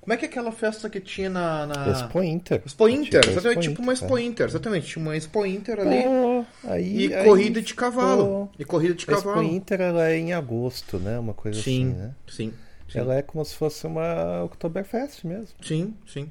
Como 0.00 0.12
é 0.12 0.16
que 0.16 0.24
é 0.24 0.28
aquela 0.28 0.52
festa 0.52 0.88
que 0.88 1.00
tinha 1.00 1.30
na. 1.30 1.66
na... 1.66 1.88
Expo 1.90 2.22
Inter. 2.22 2.62
Expo 2.64 2.88
Inter, 2.88 3.20
Tipo, 3.20 3.32
exatamente, 3.32 3.58
Expo 3.58 3.70
tipo 3.70 3.82
uma 3.82 3.92
Expo. 3.92 4.18
Inter, 4.18 4.46
exatamente. 4.46 4.86
Tinha 4.86 5.02
uma 5.02 5.16
Expo 5.16 5.46
Inter 5.46 5.80
ali. 5.80 6.04
Aí, 6.64 7.06
e 7.06 7.14
aí 7.14 7.24
corrida 7.24 7.60
de 7.62 7.74
cavalo. 7.74 8.50
E 8.58 8.64
corrida 8.64 8.94
de 8.94 9.04
A 9.08 9.12
Expo 9.12 9.28
cavalo. 9.28 9.46
Inter 9.46 9.80
ela 9.80 10.08
é 10.08 10.16
em 10.18 10.32
agosto, 10.32 10.98
né? 10.98 11.18
Uma 11.18 11.34
coisa 11.34 11.60
Sim, 11.60 11.90
assim, 11.90 11.98
né? 11.98 12.14
sim, 12.28 12.52
sim. 12.88 12.98
Ela 12.98 13.16
é 13.16 13.22
como 13.22 13.44
se 13.44 13.54
fosse 13.54 13.86
uma 13.86 14.44
Oktoberfest 14.44 15.24
mesmo. 15.24 15.54
Sim, 15.62 15.94
sim. 16.06 16.30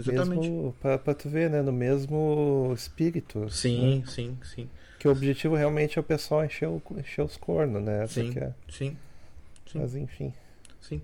Exatamente. 0.00 0.48
Mesmo, 0.48 0.74
pra, 0.80 0.98
pra 0.98 1.14
tu 1.14 1.28
ver, 1.28 1.50
né? 1.50 1.62
No 1.62 1.72
mesmo 1.72 2.72
espírito. 2.74 3.38
né? 3.40 3.48
Sim, 3.50 4.04
sim, 4.06 4.36
sim. 4.42 4.68
Que 4.98 5.08
o 5.08 5.12
objetivo 5.12 5.54
realmente 5.54 5.98
é 5.98 6.00
o 6.00 6.04
pessoal 6.04 6.44
encher, 6.44 6.68
o- 6.68 6.82
encher 6.98 7.22
os 7.24 7.36
cornos, 7.36 7.82
né? 7.82 8.04
Essa 8.04 8.20
Sim, 8.20 8.34
é. 8.36 8.52
sim, 8.68 8.96
sim. 9.70 9.78
Mas 9.80 9.94
enfim. 9.94 10.32
Sim. 10.80 11.00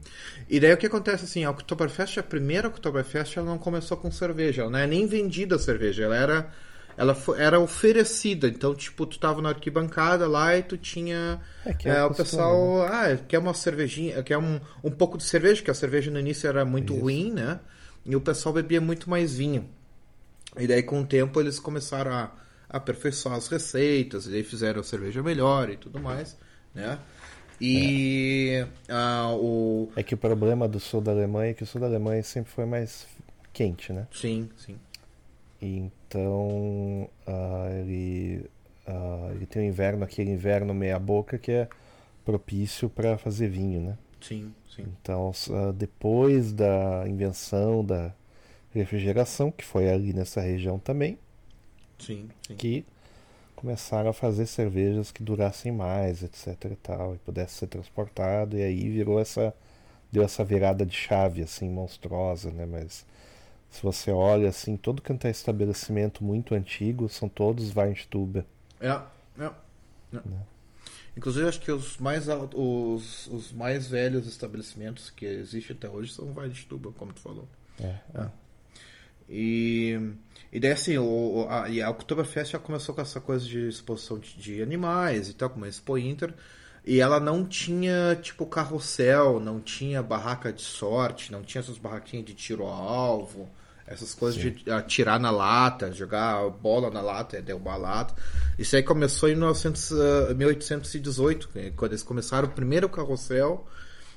E 0.49 0.59
daí 0.59 0.73
o 0.73 0.77
que 0.77 0.87
acontece 0.87 1.25
assim, 1.25 1.45
a 1.45 1.51
Oktoberfest, 1.51 2.19
a 2.19 2.23
primeira 2.23 2.69
Oktoberfest, 2.69 3.37
ela 3.37 3.47
não 3.47 3.59
começou 3.59 3.97
com 3.97 4.11
cerveja, 4.11 4.63
ela 4.63 4.71
não 4.71 4.79
é 4.79 4.87
nem 4.87 5.07
vendida 5.07 5.57
a 5.57 5.59
cerveja, 5.59 6.05
ela 6.05 6.17
era 6.17 6.51
ela 6.99 7.15
fo- 7.15 7.35
era 7.35 7.61
oferecida, 7.61 8.49
então 8.49 8.75
tipo, 8.75 9.05
tu 9.05 9.19
tava 9.19 9.43
na 9.43 9.51
arquibancada 9.51 10.27
lá 10.27 10.57
e 10.57 10.63
tu 10.63 10.79
tinha 10.79 11.41
É 11.65 11.75
que 11.75 11.89
é, 11.89 11.97
é 11.97 12.05
o 12.05 12.09
costume, 12.09 12.23
pessoal, 12.25 12.83
ah, 12.87 13.17
quer 13.29 13.39
uma 13.39 13.53
cervejinha, 13.53 14.23
quer 14.23 14.39
um, 14.39 14.59
um 14.83 14.91
pouco 14.91 15.19
de 15.19 15.25
cerveja, 15.25 15.63
que 15.63 15.71
a 15.71 15.75
cerveja 15.75 16.11
no 16.11 16.19
início 16.19 16.49
era 16.49 16.65
muito 16.65 16.95
Isso. 16.95 17.03
ruim, 17.03 17.33
né? 17.33 17.61
E 18.07 18.15
o 18.15 18.21
pessoal 18.21 18.55
bebia 18.55 18.81
muito 18.81 19.11
mais 19.11 19.37
vinho. 19.37 19.69
E 20.57 20.67
daí 20.67 20.83
com 20.83 21.03
o 21.03 21.07
tempo 21.07 21.41
eles 21.41 21.59
começaram 21.59 22.13
a, 22.13 22.33
aperfeiçoar 22.69 23.37
as 23.37 23.49
receitas, 23.49 24.27
e 24.27 24.31
daí 24.31 24.43
fizeram 24.43 24.81
a 24.81 24.85
cerveja 24.85 25.23
melhor 25.23 25.69
e 25.69 25.77
tudo 25.77 26.01
mais, 26.01 26.37
né? 26.75 26.99
E 27.61 28.65
ah, 28.89 29.33
o 29.35 29.91
É 29.97 30.03
que 30.03 30.15
o 30.15 30.19
problema 30.19 30.69
do 30.69 30.79
sul 30.79 31.01
da 31.01 31.11
Alemanha 31.11 31.51
é 31.51 31.55
que 31.55 31.63
o 31.63 31.67
sul 31.67 31.81
da 31.81 31.87
Alemanha 31.87 32.23
sempre 32.23 32.53
foi 32.53 32.67
mais 32.67 33.07
quente, 33.53 33.93
né? 33.93 34.07
Sim, 34.13 34.51
sim. 34.57 34.77
Então 35.61 37.09
ah, 37.27 37.69
ele, 37.81 38.45
ah, 38.87 39.31
ele 39.35 39.47
tem 39.47 39.63
o 39.63 39.65
inverno, 39.65 40.05
aquele 40.05 40.31
inverno 40.31 40.75
meia 40.75 40.99
boca 40.99 41.39
que 41.39 41.51
é 41.51 41.69
propício 42.25 42.91
para 42.91 43.17
fazer 43.17 43.49
vinho, 43.49 43.81
né? 43.81 43.99
Sim, 44.27 44.53
sim. 44.75 44.85
Então 45.03 45.33
ah, 45.53 45.73
depois 45.73 46.53
da 46.53 47.05
invenção 47.09 47.85
da 47.85 48.13
refrigeração, 48.75 49.51
que 49.51 49.65
foi 49.65 49.89
ali 49.91 50.13
nessa 50.13 50.41
região 50.41 50.79
também, 50.79 51.19
Sim, 51.99 52.29
sim. 52.47 52.55
que 52.57 52.85
começaram 53.57 54.11
a 54.11 54.13
fazer 54.13 54.47
cervejas 54.47 55.13
que 55.13 55.23
durassem 55.23 55.73
mais, 55.73 56.23
etc 56.23 56.73
e 56.73 56.77
tal, 56.77 57.15
e 57.15 57.19
pudesse 57.19 57.55
ser 57.55 57.69
transportado, 57.69 58.59
e 58.59 58.63
aí 58.63 58.89
virou 58.91 59.21
essa 59.21 59.55
deu 60.13 60.25
essa 60.25 60.45
virada 60.45 60.87
de 60.87 60.95
chave 60.97 61.43
assim 61.43 61.69
monstruosa, 61.71 62.51
né, 62.51 62.67
mas 62.67 63.07
se 63.71 63.83
você 63.83 64.11
olha 64.11 64.49
assim, 64.49 64.77
todo 64.77 65.03
quanto 65.03 65.27
é 65.27 65.31
estabelecimento 65.31 66.25
muito 66.25 66.55
antigo, 66.55 67.09
são 67.09 67.29
todos 67.29 67.75
Weinstuber. 67.77 68.45
É, 68.81 68.89
é, 69.39 69.47
é. 70.15 70.21
Inclusive, 71.17 71.49
acho 71.49 71.61
que 71.61 71.73
os 71.73 71.97
mais, 71.99 72.29
al- 72.29 72.51
os, 72.55 73.27
os 73.29 73.53
mais 73.53 73.89
velhos 73.89 74.27
estabelecimentos 74.27 75.09
que 75.11 75.25
existem 75.25 75.75
até 75.77 75.89
hoje 75.89 76.13
são 76.13 76.33
Weidstuber, 76.37 76.93
como 76.93 77.13
tu 77.13 77.21
falou. 77.21 77.49
É, 77.81 77.95
É. 78.15 78.29
E, 79.29 79.99
e 80.53 80.61
daí, 80.61 80.73
assim, 80.73 80.99
o, 80.99 81.47
a, 81.49 81.69
e 81.69 81.83
a 81.83 81.91
Oktoberfest 81.91 82.53
já 82.53 82.59
começou 82.59 82.95
com 82.95 83.01
essa 83.01 83.21
coisa 83.21 83.45
de 83.45 83.69
exposição 83.69 84.19
de, 84.19 84.37
de 84.37 84.63
animais 84.63 85.29
e 85.29 85.35
tal, 85.35 85.51
como 85.51 85.65
a 85.65 85.69
Expo 85.69 85.99
Inter. 85.99 86.33
E 86.85 87.01
ela 87.01 87.19
não 87.19 87.45
tinha, 87.45 88.17
tipo, 88.23 88.47
carrossel, 88.47 89.41
não 89.41 89.59
tinha 89.61 90.01
barraca 90.03 90.53
de 90.53 90.63
sorte, 90.63 91.33
não 91.33 91.43
tinha 91.43 91.61
essas 91.61 91.79
barraquinhas 91.79 92.25
de 92.27 92.35
tiro 92.35 92.63
ao 92.63 92.73
alvo, 92.73 93.49
essas 93.87 94.15
coisas 94.15 94.41
de 94.41 94.71
atirar 94.71 95.19
na 95.21 95.31
lata, 95.31 95.93
jogar 95.93 96.49
bola 96.51 96.91
na 96.91 97.01
lata, 97.01 97.41
derrubar 97.41 97.75
a 97.75 97.79
lata. 97.79 98.15
Isso 98.59 98.75
aí 98.75 98.83
começou 98.83 99.29
em 99.29 99.35
1900, 99.37 99.93
ah, 99.93 100.35
1818, 100.35 101.51
né, 101.55 101.73
quando 101.77 101.93
eles 101.93 102.03
começaram 102.03 102.49
o 102.49 102.51
primeiro 102.51 102.89
carrossel. 102.89 103.67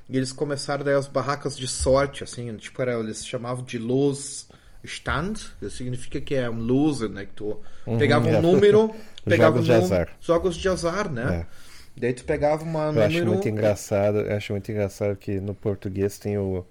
E 0.09 0.17
eles 0.17 0.31
começaram 0.31 0.83
daí 0.83 0.95
as 0.95 1.07
barracas 1.07 1.55
de 1.55 1.67
sorte, 1.67 2.23
assim, 2.23 2.55
tipo, 2.57 2.81
era, 2.81 2.93
eles 2.99 3.23
chamavam 3.23 3.63
de 3.63 3.77
luz 3.77 4.47
stand, 4.83 5.33
que 5.59 5.69
significa 5.69 6.19
que 6.19 6.33
é 6.33 6.49
um 6.49 6.59
loser, 6.59 7.09
né? 7.09 7.25
Que 7.25 7.33
tu 7.33 7.59
pegava 7.99 8.25
um 8.27 8.35
é. 8.35 8.41
número, 8.41 8.91
pegava 9.23 9.57
Jogos 9.57 9.61
um 9.61 9.63
de 9.65 9.69
número- 9.81 9.85
azar. 9.85 10.17
Jogos 10.19 10.57
de 10.57 10.67
azar, 10.67 11.11
né? 11.11 11.45
Daí 11.95 12.13
tu 12.13 12.23
pegava 12.23 12.63
uma 12.63 12.85
Eu 12.85 13.03
acho 13.03 13.17
número. 13.19 13.31
muito 13.33 13.49
engraçado, 13.49 14.19
acho 14.31 14.51
muito 14.53 14.71
engraçado 14.71 15.15
que 15.15 15.39
no 15.39 15.53
português 15.53 16.17
tem 16.17 16.37
o, 16.39 16.65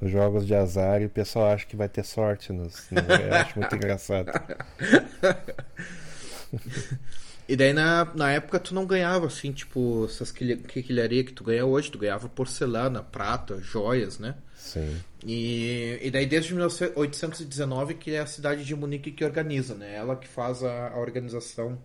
os 0.00 0.10
jogos 0.10 0.46
de 0.46 0.54
azar 0.54 1.02
e 1.02 1.06
o 1.06 1.10
pessoal 1.10 1.46
acha 1.52 1.66
que 1.66 1.76
vai 1.76 1.88
ter 1.88 2.04
sorte 2.04 2.52
nos. 2.52 2.88
no- 2.90 2.98
eu 3.00 3.34
acho 3.34 3.58
muito 3.58 3.74
engraçado. 3.74 4.30
E 7.48 7.56
daí 7.56 7.72
na, 7.72 8.04
na 8.14 8.30
época 8.32 8.60
tu 8.60 8.74
não 8.74 8.84
ganhava 8.84 9.26
assim, 9.26 9.52
tipo, 9.52 10.04
essas 10.04 10.30
quilha- 10.30 10.58
quinquilharia 10.58 11.24
que 11.24 11.32
tu 11.32 11.42
ganha 11.42 11.64
hoje, 11.64 11.90
tu 11.90 11.98
ganhava 11.98 12.28
porcelana, 12.28 13.02
prata, 13.02 13.58
joias, 13.58 14.18
né? 14.18 14.34
Sim. 14.54 15.00
E, 15.26 15.98
e 16.02 16.10
daí 16.10 16.26
desde 16.26 16.52
1819 16.52 17.94
que 17.94 18.10
é 18.12 18.18
a 18.20 18.26
cidade 18.26 18.64
de 18.64 18.74
Munique 18.76 19.10
que 19.10 19.24
organiza, 19.24 19.74
né? 19.74 19.94
Ela 19.96 20.14
que 20.14 20.28
faz 20.28 20.62
a, 20.62 20.88
a 20.90 20.98
organização 20.98 21.78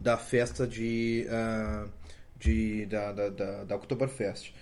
da 0.00 0.16
festa 0.16 0.66
de, 0.66 1.26
ah, 1.30 1.86
de 2.36 2.84
da, 2.86 3.12
da, 3.12 3.28
da, 3.28 3.64
da 3.64 3.76
Oktoberfest. 3.76 4.52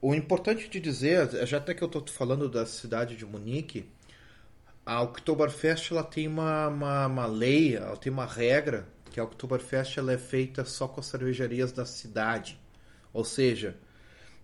O 0.00 0.14
importante 0.14 0.68
de 0.68 0.80
dizer, 0.80 1.46
já 1.46 1.58
até 1.58 1.74
que 1.74 1.82
eu 1.82 1.86
estou 1.86 2.06
falando 2.08 2.48
da 2.48 2.66
cidade 2.66 3.16
de 3.16 3.24
Munique, 3.24 3.88
a 4.84 5.02
Oktoberfest 5.02 5.92
ela 5.92 6.04
tem 6.04 6.28
uma, 6.28 6.68
uma, 6.68 7.06
uma 7.06 7.26
lei, 7.26 7.76
ela 7.76 7.96
tem 7.96 8.12
uma 8.12 8.26
regra 8.26 8.86
que 9.10 9.18
a 9.18 9.24
Oktoberfest 9.24 9.96
ela 9.96 10.12
é 10.12 10.18
feita 10.18 10.64
só 10.64 10.86
com 10.86 11.00
as 11.00 11.06
cervejarias 11.06 11.72
da 11.72 11.86
cidade. 11.86 12.60
Ou 13.12 13.24
seja, 13.24 13.76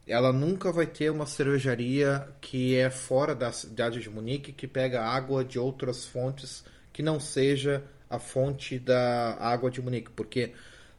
ela 0.06 0.32
nunca 0.32 0.72
vai 0.72 0.86
ter 0.86 1.10
uma 1.10 1.26
cervejaria 1.26 2.26
que 2.40 2.76
é 2.76 2.88
fora 2.88 3.34
da 3.34 3.52
cidade 3.52 4.00
de 4.00 4.08
Munique 4.08 4.52
que 4.52 4.66
pega 4.66 5.04
água 5.04 5.44
de 5.44 5.58
outras 5.58 6.06
fontes 6.06 6.64
que 6.92 7.02
não 7.02 7.20
seja 7.20 7.84
a 8.08 8.18
fonte 8.18 8.78
da 8.78 9.36
água 9.38 9.70
de 9.70 9.80
Munique, 9.80 10.10
porque 10.10 10.52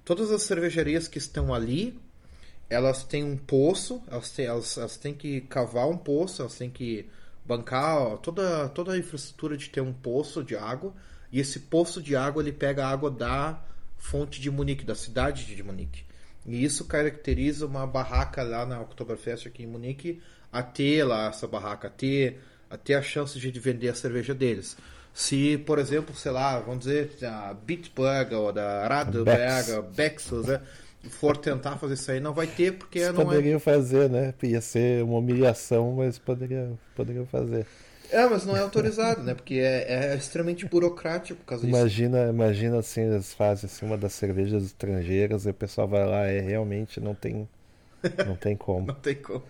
todas 0.06 0.32
as 0.32 0.44
cervejarias 0.44 1.08
que 1.08 1.18
estão 1.18 1.54
ali 1.54 2.00
elas 2.72 3.04
têm 3.04 3.22
um 3.22 3.36
poço, 3.36 4.02
elas 4.10 4.30
têm, 4.30 4.46
elas, 4.46 4.78
elas 4.78 4.96
têm 4.96 5.14
que 5.14 5.42
cavar 5.42 5.90
um 5.90 5.98
poço, 5.98 6.42
elas 6.42 6.58
têm 6.58 6.70
que 6.70 7.06
bancar 7.46 7.98
ó, 7.98 8.16
toda, 8.16 8.70
toda 8.70 8.94
a 8.94 8.98
infraestrutura 8.98 9.58
de 9.58 9.70
ter 9.70 9.82
um 9.82 9.92
poço 9.92 10.42
de 10.42 10.56
água, 10.56 10.94
e 11.34 11.42
esse 11.42 11.60
poço 11.60 12.02
de 12.02 12.16
água 12.16 12.42
ele 12.42 12.54
pega 12.54 12.86
a 12.86 12.90
água 12.90 13.12
da 13.12 13.62
fonte 13.98 14.40
de 14.40 14.50
Munique, 14.50 14.86
da 14.86 14.96
cidade 14.96 15.46
de 15.46 15.62
Munique. 15.62 16.06
E 16.46 16.64
isso 16.64 16.86
caracteriza 16.86 17.66
uma 17.66 17.86
barraca 17.86 18.42
lá 18.42 18.66
na 18.66 18.80
Oktoberfest 18.80 19.48
aqui 19.48 19.64
em 19.64 19.68
Munique 19.68 20.22
a 20.50 20.64
ter 20.64 21.04
lá 21.04 21.28
essa 21.28 21.48
barraca, 21.48 21.90
a 21.90 21.92
ter, 21.92 22.40
a 22.70 22.78
ter 22.78 22.94
a 22.94 23.02
chance 23.02 23.38
de 23.38 23.60
vender 23.60 23.90
a 23.90 23.96
cerveja 23.96 24.34
deles. 24.34 24.78
Se, 25.14 25.58
por 25.58 25.78
exemplo, 25.78 26.16
sei 26.16 26.32
lá, 26.32 26.58
vamos 26.62 26.86
dizer, 26.86 27.12
a 27.26 27.54
Bitburger 27.54 28.40
ou 28.40 28.54
da 28.54 28.88
Radeberger, 28.88 29.82
Bexus, 29.82 30.48
né, 30.48 30.62
for 31.10 31.38
tentar 31.38 31.78
fazer 31.78 31.96
isso 31.96 32.12
aí, 32.12 32.20
não 32.20 32.34
vai 32.34 32.48
ter, 32.48 32.78
porque 32.78 33.00
Eles 33.00 33.12
não 33.12 33.32
é. 33.32 33.42
poderiam 33.42 33.60
fazer, 33.60 34.10
né? 34.10 34.34
Ia 34.44 34.62
ser 34.62 35.04
uma 35.04 35.18
humilhação, 35.20 35.94
mas 35.96 36.20
poderiam, 36.20 36.78
poderiam 36.96 37.26
fazer. 37.26 37.68
É, 38.10 38.28
mas 38.28 38.46
não 38.46 38.56
é 38.56 38.60
autorizado, 38.62 39.24
né? 39.24 39.34
Porque 39.34 39.56
é, 39.56 40.12
é 40.14 40.16
extremamente 40.16 40.66
burocrático 40.66 41.40
por 41.40 41.46
causa 41.46 41.66
disso. 41.66 41.92
Imagina, 41.96 42.28
imagina 42.30 42.80
assim, 42.80 43.02
eles 43.02 43.34
fazem 43.34 43.68
assim, 43.70 43.86
uma 43.86 43.98
das 43.98 44.14
cervejas 44.14 44.64
estrangeiras 44.64 45.46
e 45.46 45.50
o 45.50 45.54
pessoal 45.54 45.88
vai 45.88 46.06
lá, 46.06 46.26
é 46.26 46.40
realmente 46.42 47.00
não 47.00 47.16
tem, 47.16 47.48
não 48.24 48.36
tem 48.38 48.56
como. 48.58 48.88
Não 48.88 48.96
tem 48.96 49.16
como. 49.16 49.44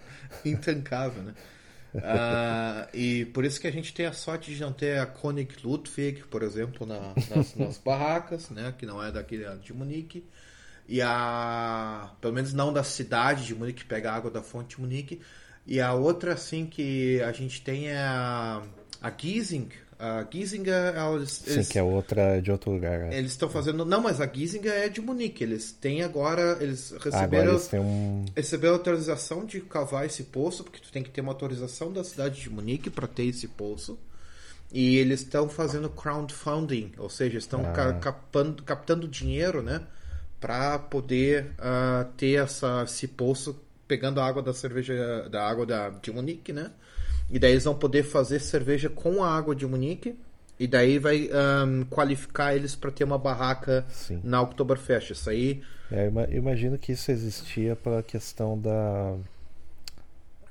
Intancável, 0.43 1.23
né? 1.23 1.33
Ah, 2.01 2.87
e 2.93 3.25
por 3.27 3.45
isso 3.45 3.61
que 3.61 3.67
a 3.67 3.71
gente 3.71 3.93
tem 3.93 4.05
a 4.07 4.13
sorte 4.13 4.53
de 4.53 4.61
não 4.61 4.73
ter 4.73 4.99
a 4.99 5.05
Konig 5.05 5.55
Ludwig, 5.63 6.23
por 6.25 6.43
exemplo, 6.43 6.85
na- 6.87 7.17
nas, 7.27 7.55
nas 7.55 7.77
barracas, 7.77 8.49
né? 8.49 8.73
Que 8.77 8.85
não 8.85 9.03
é 9.03 9.11
daqui 9.11 9.39
de 9.63 9.73
Munique. 9.73 10.25
E 10.93 11.01
a. 11.01 12.11
Pelo 12.19 12.33
menos 12.33 12.51
não 12.53 12.73
da 12.73 12.83
cidade 12.83 13.45
de 13.45 13.55
Munique, 13.55 13.79
que 13.83 13.85
pega 13.87 14.11
a 14.11 14.15
água 14.15 14.29
da 14.29 14.41
fonte 14.41 14.75
de 14.75 14.81
Munique. 14.81 15.21
E 15.65 15.79
a 15.79 15.93
outra, 15.93 16.33
assim, 16.33 16.65
que 16.65 17.21
a 17.21 17.31
gente 17.31 17.61
tem 17.61 17.87
é 17.89 17.97
a, 17.97 18.61
a 19.01 19.09
Giesing. 19.17 19.69
A 19.97 20.25
Giesing, 20.29 20.63
eles, 21.15 21.31
Sim, 21.31 21.51
eles- 21.53 21.67
que 21.69 21.79
é 21.79 21.83
outra 21.83 22.41
de 22.41 22.51
outro 22.51 22.71
lugar. 22.71 22.99
né? 22.99 23.17
eles 23.17 23.31
estão 23.31 23.47
fazendo. 23.47 23.85
Não, 23.85 24.01
mas 24.01 24.19
a 24.19 24.27
Giesing 24.27 24.67
é 24.67 24.89
de 24.89 24.99
Munique. 24.99 25.43
Eles 25.43 25.71
têm 25.71 26.01
agora. 26.03 26.57
Eles 26.59 26.91
Agora 26.91 27.09
receberam. 27.11 27.51
eles 27.53 27.67
têm 27.67 27.79
um. 27.79 28.25
Recebeu 28.35 28.73
autorização 28.73 29.45
de 29.45 29.61
cavar 29.61 30.05
esse 30.05 30.23
poço, 30.23 30.63
porque 30.63 30.79
tu 30.79 30.91
tem 30.91 31.03
que 31.03 31.09
ter 31.11 31.21
uma 31.21 31.31
autorização 31.31 31.93
da 31.93 32.03
cidade 32.03 32.41
de 32.41 32.49
Munique 32.49 32.89
para 32.89 33.07
ter 33.07 33.25
esse 33.27 33.47
poço. 33.47 33.97
E 34.73 34.97
eles 34.97 35.21
estão 35.21 35.47
fazendo 35.47 35.89
crowdfunding, 35.89 36.91
ou 36.97 37.09
seja, 37.09 37.37
estão 37.37 37.61
Ah. 37.65 37.99
captando 38.65 39.07
dinheiro, 39.07 39.61
né, 39.61 39.81
para 40.41 40.79
poder 40.79 41.51
ah, 41.59 42.07
ter 42.17 42.43
essa, 42.43 42.83
esse 42.83 43.07
poço 43.07 43.57
pegando 43.87 44.19
a 44.19 44.25
água 44.25 44.41
da 44.41 44.53
cerveja, 44.53 45.29
da 45.29 45.47
água 45.47 45.65
da, 45.65 45.89
de 45.89 46.11
Munique, 46.11 46.51
né, 46.51 46.71
E 47.29 47.37
daí 47.37 47.51
eles 47.51 47.65
vão 47.65 47.75
poder 47.75 48.03
fazer 48.03 48.39
cerveja 48.39 48.89
com 48.89 49.23
a 49.23 49.29
água 49.29 49.55
de 49.55 49.67
Munique. 49.67 50.17
E 50.57 50.67
daí 50.67 50.99
vai 50.99 51.29
um, 51.65 51.83
qualificar 51.85 52.55
eles 52.55 52.75
para 52.75 52.91
ter 52.91 53.03
uma 53.03 53.17
barraca 53.17 53.83
Sim. 53.89 54.21
na 54.23 54.41
Oktoberfest. 54.41 55.11
Isso 55.11 55.29
aí. 55.29 55.61
É, 55.91 56.07
eu 56.07 56.37
imagino 56.37 56.77
que 56.77 56.91
isso 56.91 57.11
existia 57.11 57.75
pela 57.75 58.01
questão 58.03 58.59
da. 58.59 59.15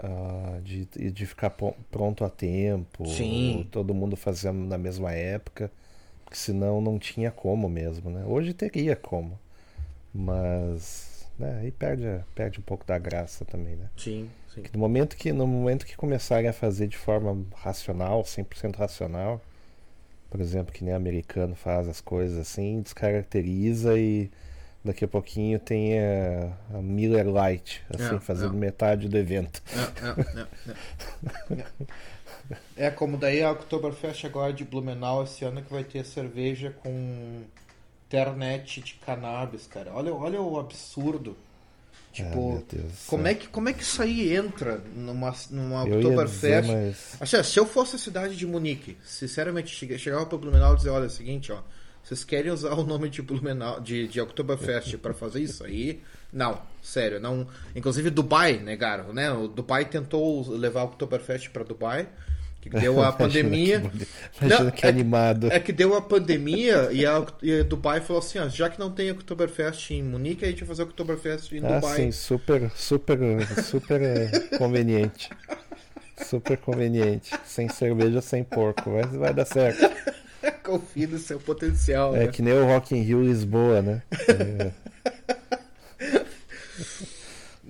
Uh, 0.02 0.60
de, 0.62 0.86
de 0.86 1.26
ficar 1.26 1.54
pronto 1.90 2.24
a 2.24 2.30
tempo, 2.30 3.06
Sim. 3.06 3.68
todo 3.70 3.94
mundo 3.94 4.16
fazendo 4.16 4.58
na 4.66 4.78
mesma 4.78 5.12
época, 5.12 5.70
porque 6.24 6.36
senão 6.36 6.80
não 6.80 6.98
tinha 6.98 7.30
como 7.30 7.68
mesmo, 7.68 8.10
né? 8.10 8.24
Hoje 8.26 8.54
teria 8.54 8.96
como, 8.96 9.38
mas 10.12 11.26
né, 11.38 11.60
aí 11.62 11.70
perde, 11.70 12.04
perde 12.34 12.58
um 12.60 12.62
pouco 12.62 12.84
da 12.86 12.98
graça 12.98 13.44
também, 13.44 13.76
né? 13.76 13.88
Sim, 13.96 14.30
sim. 14.54 14.62
No 14.72 14.78
momento 14.78 15.16
que, 15.16 15.32
no 15.32 15.46
momento 15.46 15.86
que 15.86 15.96
começarem 15.96 16.48
a 16.48 16.52
fazer 16.52 16.86
de 16.86 16.96
forma 16.96 17.46
racional, 17.56 18.22
100% 18.22 18.76
racional, 18.76 19.40
por 20.30 20.40
exemplo, 20.40 20.72
que 20.72 20.84
nem 20.84 20.94
americano 20.94 21.54
faz 21.54 21.88
as 21.88 22.00
coisas 22.00 22.38
assim, 22.38 22.82
descaracteriza 22.82 23.98
e 23.98 24.30
daqui 24.84 25.04
a 25.04 25.08
pouquinho 25.08 25.58
tem 25.58 25.98
a, 25.98 26.52
a 26.74 26.82
Miller 26.82 27.28
Light, 27.28 27.82
assim, 27.92 28.16
É, 28.16 28.20
fazendo 28.20 28.54
é. 28.54 28.58
metade 28.58 29.08
do 29.08 29.16
evento. 29.16 29.62
É, 29.74 30.40
é, 30.40 31.50
é, 31.50 31.60
é. 31.60 31.66
É, 32.76 32.90
como 32.90 33.16
daí 33.16 33.42
a 33.42 33.52
Oktoberfest 33.52 34.24
agora 34.24 34.52
de 34.52 34.64
Blumenau 34.64 35.22
esse 35.22 35.44
ano 35.44 35.62
que 35.62 35.72
vai 35.72 35.84
ter 35.84 36.04
cerveja 36.04 36.70
com 36.82 37.42
internet 38.10 38.80
de 38.80 38.94
cannabis, 38.94 39.68
cara. 39.68 39.92
Olha, 39.94 40.12
olha 40.12 40.40
o 40.40 40.58
absurdo. 40.58 41.36
Tipo, 42.12 42.64
do 42.68 42.84
como 43.06 43.28
é 43.28 43.34
que 43.34 43.46
como 43.46 43.68
é 43.68 43.72
que 43.72 43.84
isso 43.84 44.02
aí 44.02 44.34
entra 44.34 44.82
numa 44.96 45.32
numa 45.48 45.84
Oktoberfest? 45.84 46.68
mas 46.68 47.16
Assim, 47.20 47.42
se 47.44 47.60
eu 47.60 47.64
fosse 47.64 47.94
a 47.94 47.98
cidade 48.00 48.34
de 48.34 48.44
Munique, 48.44 48.96
sinceramente, 49.04 49.72
chegava 49.96 50.26
para 50.26 50.36
Blumenau 50.36 50.72
e 50.72 50.76
dizer, 50.76 50.90
olha, 50.90 51.04
é 51.04 51.06
o 51.06 51.10
seguinte, 51.10 51.52
ó, 51.52 51.62
vocês 52.02 52.24
querem 52.24 52.50
usar 52.50 52.74
o 52.78 52.82
nome 52.82 53.08
de 53.08 53.22
Blumenau, 53.22 53.80
de, 53.80 54.08
de 54.08 54.20
Oktoberfest 54.20 54.96
para 54.98 55.14
fazer 55.14 55.40
isso 55.40 55.62
aí? 55.62 56.02
Não, 56.32 56.60
sério, 56.82 57.20
não. 57.20 57.46
Inclusive 57.76 58.10
Dubai 58.10 58.58
negaram, 58.58 59.12
né? 59.12 59.30
O 59.30 59.46
Dubai 59.46 59.84
tentou 59.84 60.50
levar 60.50 60.82
o 60.82 60.86
Oktoberfest 60.86 61.50
para 61.50 61.62
Dubai, 61.62 62.08
que 62.60 62.68
deu 62.70 63.02
a 63.02 63.10
pandemia. 63.12 63.80
que. 63.80 64.06
Imagina 64.40 64.64
Não, 64.64 64.70
que 64.70 64.84
é- 64.86 64.88
animado. 64.88 65.48
É 65.52 65.58
que 65.60 65.72
deu 65.72 65.94
a 65.96 66.02
pandemia 66.02 66.88
e 66.92 67.06
a, 67.06 67.24
e 67.42 67.60
a 67.60 67.62
Dubai 67.62 68.00
falou 68.00 68.20
assim, 68.20 68.38
ó, 68.38 68.48
já 68.48 68.68
que 68.68 68.78
não 68.78 68.90
tem 68.90 69.10
Oktoberfest 69.10 69.90
em 69.92 70.02
Munique, 70.02 70.44
a 70.44 70.48
gente 70.48 70.58
vai 70.60 70.68
fazer 70.68 70.82
Oktoberfest 70.82 71.52
em 71.52 71.64
Ah, 71.64 71.76
Dubai. 71.80 71.96
sim, 71.96 72.12
super, 72.12 72.70
super, 72.76 73.18
super 73.64 74.00
eh, 74.02 74.30
conveniente. 74.58 75.30
Super 76.24 76.58
conveniente. 76.58 77.30
Sem 77.46 77.68
cerveja, 77.68 78.20
sem 78.20 78.44
porco. 78.44 78.90
Mas 78.90 79.10
vai 79.16 79.32
dar 79.32 79.46
certo. 79.46 79.90
Confie 80.62 81.06
no 81.06 81.18
seu 81.18 81.38
potencial, 81.40 82.14
É 82.14 82.26
né? 82.26 82.28
que 82.28 82.42
nem 82.42 82.52
o 82.54 82.64
Rock 82.66 82.94
in 82.94 83.00
Rio 83.02 83.22
Lisboa, 83.22 83.80
né? 83.82 84.02
É, 84.28 84.70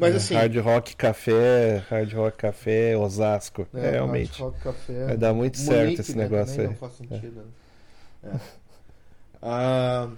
Mas 0.01 0.15
é, 0.15 0.17
assim... 0.17 0.35
Hard 0.35 0.57
Rock 0.57 0.97
Café, 0.97 1.85
Hard 1.91 2.13
Rock 2.15 2.39
Café, 2.39 2.97
Osasco. 2.97 3.69
É, 3.75 3.87
É, 3.87 3.91
realmente. 3.93 4.41
Hard 4.41 4.55
Rock 4.55 4.65
Café. 4.65 5.05
Vai 5.05 5.17
dar 5.19 5.35
muito 5.35 5.59
certo 5.59 6.01
esse 6.01 6.17
né, 6.17 6.25
negócio 6.25 6.61
aí. 6.61 6.67
Não 6.69 6.75
faz 6.75 6.95
sentido. 6.95 7.45
É. 8.25 8.31
Ah, 9.43 10.09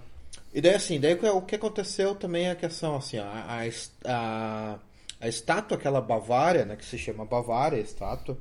e 0.53 0.61
daí 0.61 0.75
assim, 0.75 0.99
daí 0.99 1.13
o 1.13 1.41
que 1.41 1.55
aconteceu 1.55 2.15
também 2.15 2.47
é 2.47 2.51
a 2.51 2.55
questão 2.55 2.95
assim, 2.95 3.17
a, 3.17 3.63
a, 4.05 4.79
a, 5.19 5.27
estátua, 5.27 5.77
aquela 5.77 6.01
Bavária, 6.01 6.65
né, 6.65 6.75
que 6.75 6.85
se 6.85 6.97
chama 6.97 7.25
Bavária, 7.25 7.77
estátua, 7.77 8.37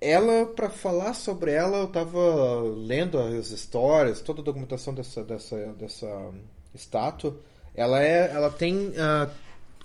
ela, 0.00 0.46
para 0.46 0.70
falar 0.70 1.14
sobre 1.14 1.52
ela, 1.52 1.78
eu 1.78 1.88
tava 1.88 2.62
lendo 2.62 3.18
as 3.18 3.50
histórias, 3.50 4.20
toda 4.20 4.40
a 4.40 4.44
documentação 4.44 4.94
dessa, 4.94 5.22
dessa, 5.22 5.56
dessa 5.74 6.30
estátua, 6.74 7.36
ela 7.74 8.02
é, 8.02 8.30
ela 8.32 8.50
tem, 8.50 8.94
ah, 8.96 9.28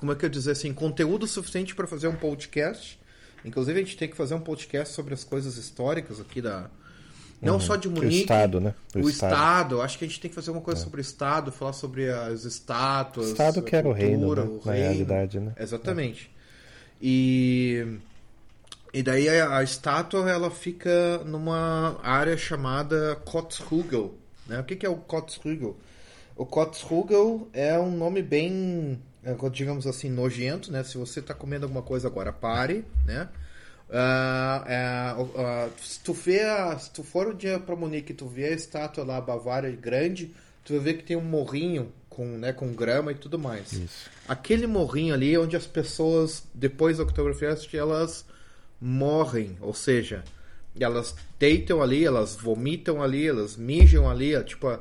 como 0.06 0.12
é 0.12 0.16
que 0.16 0.24
eu 0.24 0.30
dizer 0.30 0.52
assim, 0.52 0.72
conteúdo 0.72 1.26
suficiente 1.26 1.74
para 1.74 1.88
fazer 1.88 2.08
um 2.08 2.16
podcast. 2.16 3.00
Inclusive 3.44 3.80
a 3.80 3.84
gente 3.84 3.98
tem 3.98 4.08
que 4.08 4.16
fazer 4.16 4.36
um 4.36 4.40
podcast 4.40 4.94
sobre 4.94 5.16
as 5.16 5.24
coisas 5.24 5.58
históricas 5.58 6.20
aqui 6.20 6.42
da 6.44 6.70
não 7.42 7.60
só 7.60 7.76
de 7.76 7.88
O 7.88 7.92
Munique, 7.92 8.22
Estado, 8.22 8.62
né? 8.62 8.76
o, 8.96 9.10
estado. 9.10 9.82
acho 9.82 9.98
que 9.98 10.06
a 10.06 10.08
gente 10.08 10.20
tem 10.20 10.30
que 10.30 10.36
fazer 10.36 10.52
uma 10.52 10.60
É. 10.60 10.64
coisa 10.64 10.82
sobre 10.82 11.00
o 11.00 11.02
Estado, 11.02 11.52
falar 11.52 11.74
sobre 11.74 12.10
as 12.12 12.44
estátuas. 12.46 13.30
O 13.30 13.32
Estado 13.32 13.60
a 13.60 13.64
que 13.64 13.76
era 13.76 13.88
o 13.88 13.92
reino, 13.92 14.20
cultura, 14.20 14.44
né? 14.46 14.50
o 14.50 14.62
Na 14.66 14.72
reino. 14.74 14.88
realidade, 14.90 15.40
né? 15.40 15.54
Exatamente. 15.60 16.30
E, 17.02 17.98
e 18.94 19.02
daí 19.02 19.28
a, 19.28 19.58
a 19.58 19.64
estátua 19.64 20.30
ela 20.30 20.52
fica 20.52 21.18
numa 21.26 22.00
área 22.04 22.38
chamada 22.38 23.16
Kotzhugel. 23.26 24.14
Né? 24.48 24.60
O 24.60 24.64
que, 24.64 24.76
que 24.76 24.86
é 24.86 24.90
o 24.90 24.98
Kotzhugel? 24.98 25.76
O 26.36 26.46
Kotzhugel 26.46 27.48
é 27.54 27.78
um 27.80 27.92
nome 27.96 28.22
bem, 28.22 29.00
é, 29.15 29.15
digamos 29.52 29.88
assim, 29.88 30.10
nojento. 30.10 30.72
Né? 30.72 30.84
Se 30.84 30.98
você 30.98 31.20
está 31.20 31.34
comendo 31.34 31.66
alguma 31.66 31.82
coisa 31.82 32.08
agora, 32.08 32.32
pare. 32.34 32.86
Né? 33.06 33.28
É, 34.68 35.14
o- 35.18 35.32
ah, 35.40 35.70
se, 35.82 36.00
tu 36.00 36.14
vê 36.14 36.42
a- 36.42 36.78
se 36.78 36.92
tu 36.92 37.04
for 37.04 37.28
um 37.28 37.36
dia 37.36 37.60
para 37.60 37.76
Munique 37.76 38.12
e 38.12 38.16
tu 38.16 38.28
vê 38.28 38.46
a 38.46 38.52
estátua 38.52 39.04
lá, 39.04 39.22
Bavária 39.22 39.72
grande, 39.72 40.32
tu 40.64 40.74
vai 40.74 40.82
ver 40.82 40.94
que 40.96 41.04
tem 41.04 41.16
um 41.16 41.22
morrinho 41.22 41.92
com, 42.10 42.26
né, 42.26 42.52
com 42.54 42.74
grama 42.74 43.12
e 43.12 43.16
tudo 43.16 43.38
mais. 43.38 43.74
Isso. 43.74 44.10
Aquele 44.28 44.66
morrinho 44.68 45.14
ali 45.14 45.34
é 45.34 45.40
onde 45.40 45.56
as 45.56 45.68
pessoas, 45.68 46.44
depois 46.54 46.98
do 46.98 47.04
Oktoberfest, 47.04 47.74
elas 47.76 48.26
morrem. 48.82 49.58
Ou 49.62 49.74
seja, 49.74 50.24
elas 50.80 51.16
deitam 51.40 51.82
ali, 51.82 52.06
elas 52.06 52.36
vomitam 52.36 53.02
ali, 53.04 53.28
elas 53.28 53.56
mijam 53.56 54.10
ali. 54.10 54.34
é 54.34 54.44
tipo, 54.44 54.68
a, 54.68 54.80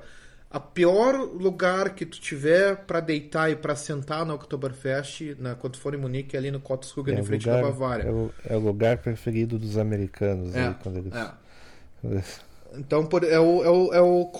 a 0.54 0.60
pior 0.60 1.16
lugar 1.16 1.96
que 1.96 2.06
tu 2.06 2.20
tiver 2.20 2.76
para 2.86 3.00
deitar 3.00 3.50
e 3.50 3.56
para 3.56 3.74
sentar 3.74 4.24
na 4.24 4.34
Oktoberfest, 4.34 5.34
na, 5.36 5.56
quando 5.56 5.76
for 5.76 5.92
em 5.94 5.96
Munique, 5.96 6.36
é 6.36 6.38
ali 6.38 6.50
no 6.52 6.60
Kotzhugel, 6.60 7.16
É 7.16 7.20
em 7.20 7.24
frente 7.24 7.46
lugar- 7.48 7.62
da 7.62 7.68
Bavária. 7.70 8.04
É 8.04 8.10
o, 8.12 8.30
é 8.48 8.56
o 8.56 8.60
lugar 8.60 8.98
preferido 8.98 9.58
dos 9.58 9.76
americanos 9.76 10.54
É, 10.54 10.68
aí, 10.68 10.74
quando 10.80 10.98
eles. 10.98 11.12
é. 11.12 11.30
Então, 12.76 13.04
por, 13.06 13.24
é, 13.24 13.38
o, 13.38 13.64
é, 13.64 13.70
o, 13.70 13.94
é 13.94 14.00
o 14.00 14.30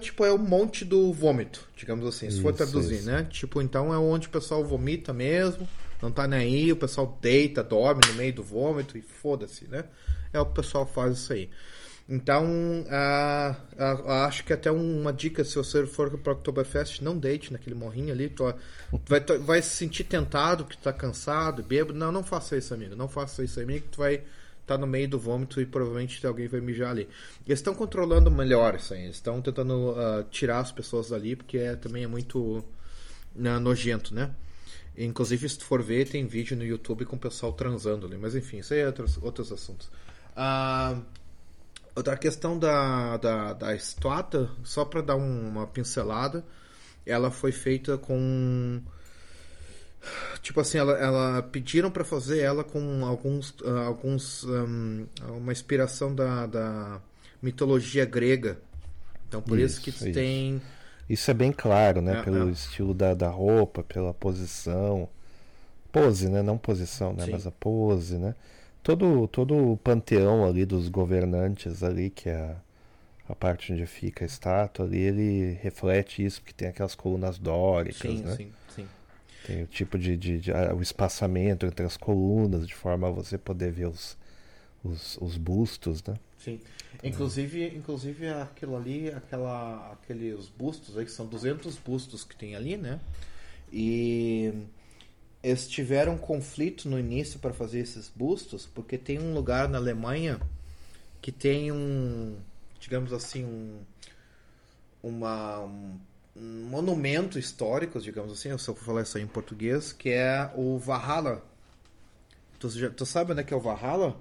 tipo, 0.00 0.24
é 0.24 0.32
o 0.32 0.38
monte 0.38 0.84
do 0.84 1.12
vômito, 1.12 1.68
digamos 1.76 2.06
assim, 2.06 2.28
se 2.30 2.40
for 2.40 2.50
Isso, 2.50 2.56
traduzir, 2.64 2.96
isso. 2.96 3.06
né? 3.10 3.26
Tipo, 3.30 3.62
então 3.62 3.92
é 3.94 3.98
onde 3.98 4.26
o 4.26 4.30
pessoal 4.30 4.64
vomita 4.64 5.12
mesmo, 5.12 5.68
não 6.02 6.10
tá 6.10 6.26
nem 6.26 6.38
aí, 6.40 6.72
o 6.72 6.76
pessoal 6.76 7.18
deita, 7.20 7.62
dorme 7.62 8.04
no 8.04 8.12
meio 8.14 8.32
do 8.32 8.42
vômito 8.42 8.98
e 8.98 9.02
foda-se, 9.02 9.66
né? 9.66 9.84
É 10.32 10.40
o 10.40 10.44
que 10.44 10.52
o 10.52 10.54
pessoal 10.54 10.86
faz 10.86 11.18
isso 11.18 11.32
aí. 11.32 11.50
Então, 12.08 12.46
ah, 12.88 13.54
ah, 13.76 14.24
acho 14.24 14.42
que 14.42 14.52
até 14.52 14.70
uma 14.70 15.12
dica, 15.12 15.44
se 15.44 15.56
você 15.56 15.86
for 15.86 16.16
para 16.18 16.32
o 16.32 16.36
Oktoberfest, 16.36 17.02
não 17.02 17.18
deite 17.18 17.52
naquele 17.52 17.74
morrinho 17.74 18.12
ali, 18.12 18.30
tu 18.30 18.44
vai, 19.06 19.20
tu 19.20 19.38
vai 19.40 19.60
se 19.60 19.70
sentir 19.70 20.04
tentado, 20.04 20.64
que 20.64 20.76
tu 20.76 20.82
tá 20.82 20.92
cansado, 20.92 21.62
bêbado. 21.62 21.98
Não, 21.98 22.10
não 22.10 22.24
faça 22.24 22.56
isso, 22.56 22.72
amigo, 22.72 22.96
não 22.96 23.08
faça 23.08 23.44
isso, 23.44 23.60
amigo, 23.60 23.84
que 23.84 23.90
tu 23.92 23.98
vai 23.98 24.22
tá 24.66 24.76
no 24.76 24.86
meio 24.86 25.08
do 25.08 25.18
vômito 25.18 25.60
e 25.62 25.66
provavelmente 25.66 26.24
alguém 26.26 26.46
vai 26.46 26.60
mijar 26.60 26.90
ali. 26.90 27.08
Eles 27.46 27.58
estão 27.58 27.74
controlando 27.74 28.30
melhor 28.30 28.74
isso 28.74 28.92
aí. 28.92 29.04
Eles 29.04 29.16
estão 29.16 29.40
tentando 29.40 29.94
ah, 29.96 30.24
tirar 30.30 30.60
as 30.60 30.70
pessoas 30.70 31.08
dali, 31.08 31.36
porque 31.36 31.58
é, 31.58 31.74
também 31.74 32.04
é 32.04 32.06
muito 32.06 32.62
né, 33.34 33.58
nojento, 33.58 34.14
né? 34.14 34.30
Inclusive, 34.96 35.48
se 35.48 35.58
tu 35.58 35.64
for 35.64 35.82
ver, 35.82 36.08
tem 36.08 36.26
vídeo 36.26 36.56
no 36.56 36.64
YouTube 36.64 37.04
com 37.06 37.16
o 37.16 37.18
pessoal 37.18 37.52
transando 37.52 38.06
ali. 38.06 38.18
Mas 38.18 38.34
enfim, 38.34 38.58
isso 38.58 38.74
aí 38.74 38.80
é 38.80 38.86
outros, 38.86 39.18
outros 39.22 39.52
assuntos. 39.52 39.90
Ah, 40.36 41.00
outra 41.98 42.16
questão 42.16 42.58
da, 42.58 43.16
da, 43.18 43.52
da 43.54 43.74
estátua, 43.74 44.50
só 44.64 44.84
para 44.84 45.02
dar 45.02 45.16
um- 45.16 45.48
uma 45.48 45.66
pincelada, 45.66 46.44
ela 47.06 47.30
foi 47.30 47.52
feita 47.52 47.98
com 47.98 48.82
tipo 50.42 50.60
assim, 50.60 50.78
ela, 50.78 50.92
ela 50.98 51.42
pediram 51.42 51.90
para 51.90 52.04
fazer 52.04 52.40
ela 52.40 52.64
com 52.64 53.04
alguns, 53.04 53.54
ah, 53.64 53.86
alguns 53.86 54.44
hum, 54.44 55.06
uma 55.28 55.52
inspiração 55.52 56.14
da, 56.14 56.46
da 56.46 57.00
mitologia 57.42 58.04
grega. 58.04 58.58
Então 59.28 59.42
por 59.42 59.58
isso, 59.58 59.80
Isso, 59.80 59.82
que 59.82 59.92
isso. 59.92 60.10
tem 60.12 60.62
Isso 61.08 61.30
é 61.30 61.34
bem 61.34 61.52
claro, 61.52 62.02
né? 62.02 62.14
É, 62.14 62.16
Pelo 62.16 62.48
é. 62.48 62.50
estilo 62.50 62.94
da, 62.94 63.14
da 63.14 63.28
roupa, 63.30 63.82
pela 63.82 64.14
posição. 64.14 65.08
Pose, 65.92 66.28
né? 66.30 66.42
Não 66.42 66.58
posição, 66.58 67.12
né? 67.14 67.26
Sim. 67.26 67.32
Mas 67.32 67.46
a 67.46 67.52
pose, 67.52 68.18
né? 68.18 68.34
Todo, 68.88 69.28
todo 69.28 69.54
o 69.54 69.76
panteão 69.76 70.46
ali 70.46 70.64
dos 70.64 70.88
governantes 70.88 71.82
ali, 71.82 72.08
que 72.08 72.30
é 72.30 72.36
a, 72.36 72.56
a 73.28 73.34
parte 73.34 73.70
onde 73.70 73.84
fica 73.84 74.24
a 74.24 74.26
estátua 74.26 74.86
ali, 74.86 74.96
ele 74.96 75.58
reflete 75.60 76.24
isso, 76.24 76.40
porque 76.40 76.54
tem 76.54 76.68
aquelas 76.68 76.94
colunas 76.94 77.38
dóricas, 77.38 78.00
sim, 78.00 78.24
né? 78.24 78.34
sim, 78.34 78.52
sim. 78.74 78.88
Tem 79.46 79.62
o 79.62 79.66
tipo 79.66 79.98
de, 79.98 80.16
de, 80.16 80.40
de- 80.40 80.52
ah, 80.52 80.74
o 80.74 80.80
espaçamento 80.80 81.66
entre 81.66 81.84
as 81.84 81.98
colunas, 81.98 82.66
de 82.66 82.74
forma 82.74 83.08
a 83.08 83.10
você 83.10 83.36
poder 83.36 83.70
ver 83.70 83.88
os, 83.88 84.16
os, 84.82 85.18
os 85.20 85.36
bustos, 85.36 86.02
né? 86.04 86.14
Sim. 86.38 86.58
Inclusive, 87.04 87.66
inclusive 87.76 88.30
aquilo 88.30 88.74
ali, 88.74 89.10
aquela, 89.10 89.92
aqueles 89.92 90.48
bustos 90.48 90.96
aí, 90.96 91.04
que 91.04 91.10
são 91.10 91.26
200 91.26 91.76
bustos 91.76 92.24
que 92.24 92.34
tem 92.34 92.56
ali, 92.56 92.78
né? 92.78 92.98
E 93.70 94.50
eles 95.42 95.68
tiveram 95.68 96.14
um 96.14 96.18
conflito 96.18 96.88
no 96.88 96.98
início 96.98 97.38
para 97.38 97.52
fazer 97.52 97.80
esses 97.80 98.08
bustos, 98.14 98.66
porque 98.66 98.98
tem 98.98 99.18
um 99.18 99.34
lugar 99.34 99.68
na 99.68 99.78
Alemanha 99.78 100.40
que 101.22 101.32
tem 101.32 101.72
um, 101.72 102.36
digamos 102.80 103.12
assim, 103.12 103.44
um, 103.44 103.80
uma, 105.02 105.60
um, 105.60 105.98
um 106.36 106.64
monumento 106.70 107.38
histórico, 107.38 108.00
digamos 108.00 108.32
assim, 108.32 108.50
eu 108.50 108.58
só 108.58 108.72
vou 108.72 108.82
falar 108.82 109.02
isso 109.02 109.16
aí 109.16 109.24
em 109.24 109.26
português, 109.26 109.92
que 109.92 110.10
é 110.10 110.50
o 110.56 110.78
Valhalla. 110.78 111.42
Tu, 112.58 112.68
já, 112.70 112.90
tu 112.90 113.06
sabe 113.06 113.32
onde 113.32 113.40
é 113.40 113.44
que 113.44 113.54
é 113.54 113.56
o 113.56 113.60
Valhalla? 113.60 114.16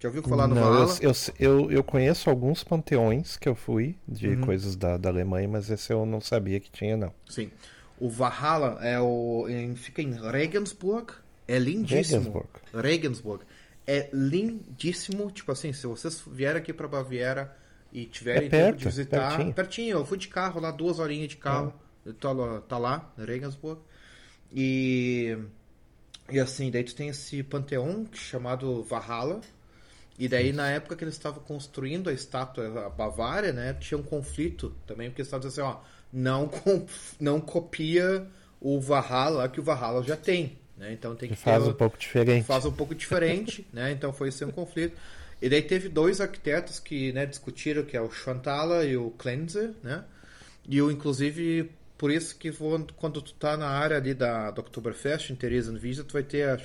Já 0.00 0.08
ouviu 0.08 0.22
falar 0.22 0.48
no 0.48 0.54
Não, 0.54 0.66
Valhalla? 0.66 1.00
eu, 1.00 1.10
eu, 1.10 1.12
eu, 1.38 1.70
eu 1.70 1.84
conheço 1.84 2.28
alguns 2.30 2.62
panteões 2.64 3.36
que 3.36 3.48
eu 3.48 3.54
fui 3.54 3.96
de 4.06 4.36
Uhum. 4.36 4.36
coisas 4.36 4.76
da, 4.76 4.96
da 4.96 5.08
Alemanha, 5.08 5.48
mas 5.48 5.70
esse 5.70 5.92
eu 5.92 6.04
não 6.06 6.20
sabia 6.20 6.60
que 6.60 6.70
tinha, 6.70 6.96
não. 6.96 7.12
Sim. 7.28 7.50
O 8.00 8.08
Valhalla 8.08 8.78
é 8.82 8.98
o, 8.98 9.46
em- 9.48 9.76
fica 9.76 10.00
em 10.02 10.12
Regensburg. 10.12 11.12
É 11.46 11.58
lindíssimo. 11.58 12.18
Regensburg. 12.22 12.48
Regensburg. 12.74 13.44
É 13.86 14.08
lindíssimo. 14.12 15.30
Tipo 15.30 15.52
assim, 15.52 15.72
se 15.72 15.86
vocês 15.86 16.22
vierem 16.26 16.58
aqui 16.60 16.72
pra 16.72 16.88
Baviera 16.88 17.54
e 17.92 18.06
tiverem 18.06 18.46
É 18.46 18.50
tempo 18.50 18.64
perto, 18.64 18.78
de 18.78 18.84
visitar. 18.86 19.28
pertinho. 19.36 19.54
pertinho. 19.54 19.98
Eu 19.98 20.06
fui 20.06 20.16
de 20.18 20.28
carro 20.28 20.60
lá, 20.60 20.70
duas 20.70 20.98
horinhas 20.98 21.28
de 21.28 21.36
carro. 21.36 21.74
Tô 22.18 22.32
lá, 22.32 22.60
tá 22.62 22.78
lá, 22.78 23.12
Regensburg. 23.18 23.80
E. 24.52 25.36
E 26.30 26.38
assim, 26.38 26.70
daí 26.70 26.84
tu 26.84 26.94
tem 26.94 27.08
esse 27.08 27.42
panteão 27.42 28.06
chamado 28.12 28.82
Valhalla. 28.84 29.40
E 30.18 30.28
daí, 30.28 30.52
na 30.52 30.68
época 30.70 30.94
que 30.96 31.02
eles 31.02 31.14
estavam 31.14 31.42
construindo 31.42 32.08
a 32.08 32.12
estátua 32.12 32.86
a 32.86 32.90
Bavária, 32.90 33.52
né, 33.52 33.72
tinha 33.74 33.96
um 33.98 34.02
conflito 34.02 34.74
também, 34.86 35.08
porque 35.08 35.22
eles 35.22 35.28
estavam 35.28 35.48
dizendo 35.48 35.66
assim, 35.68 35.76
ó, 35.76 35.80
não, 36.12 36.50
não 37.20 37.40
copia 37.40 38.26
o 38.60 38.80
Valhalla 38.80 39.48
que 39.48 39.60
o 39.60 39.62
Valhalla 39.62 40.02
já 40.02 40.16
tem, 40.16 40.58
né, 40.76 40.92
então 40.92 41.14
tem 41.16 41.28
Que 41.28 41.36
faz 41.36 41.64
ter, 41.64 41.70
um 41.70 41.74
pouco 41.74 41.98
diferente. 41.98 42.44
faz 42.46 42.64
um 42.64 42.72
pouco 42.72 42.94
diferente, 42.94 43.66
né, 43.72 43.92
então 43.92 44.12
foi 44.12 44.28
esse 44.28 44.44
um 44.44 44.50
conflito. 44.50 44.96
E 45.42 45.48
daí 45.48 45.62
teve 45.62 45.88
dois 45.88 46.20
arquitetos 46.20 46.78
que, 46.78 47.12
né, 47.12 47.24
discutiram, 47.24 47.82
que 47.82 47.96
é 47.96 48.00
o 48.00 48.10
Schwanthaler 48.10 48.86
e 48.90 48.96
o 48.96 49.10
Klenzer, 49.12 49.72
né, 49.82 50.04
e 50.68 50.76
eu, 50.76 50.90
inclusive, 50.90 51.70
por 51.96 52.10
isso 52.10 52.36
que 52.36 52.50
vou- 52.50 52.86
quando 52.96 53.22
tu 53.22 53.32
tá 53.34 53.56
na 53.56 53.68
área 53.68 53.96
ali 53.96 54.12
da, 54.14 54.50
do 54.50 54.60
Oktoberfest, 54.60 55.30
em 55.30 55.34
Theresienwiese, 55.36 56.04
tu 56.04 56.12
vai 56.12 56.22
ter 56.22 56.48
a 56.48 56.56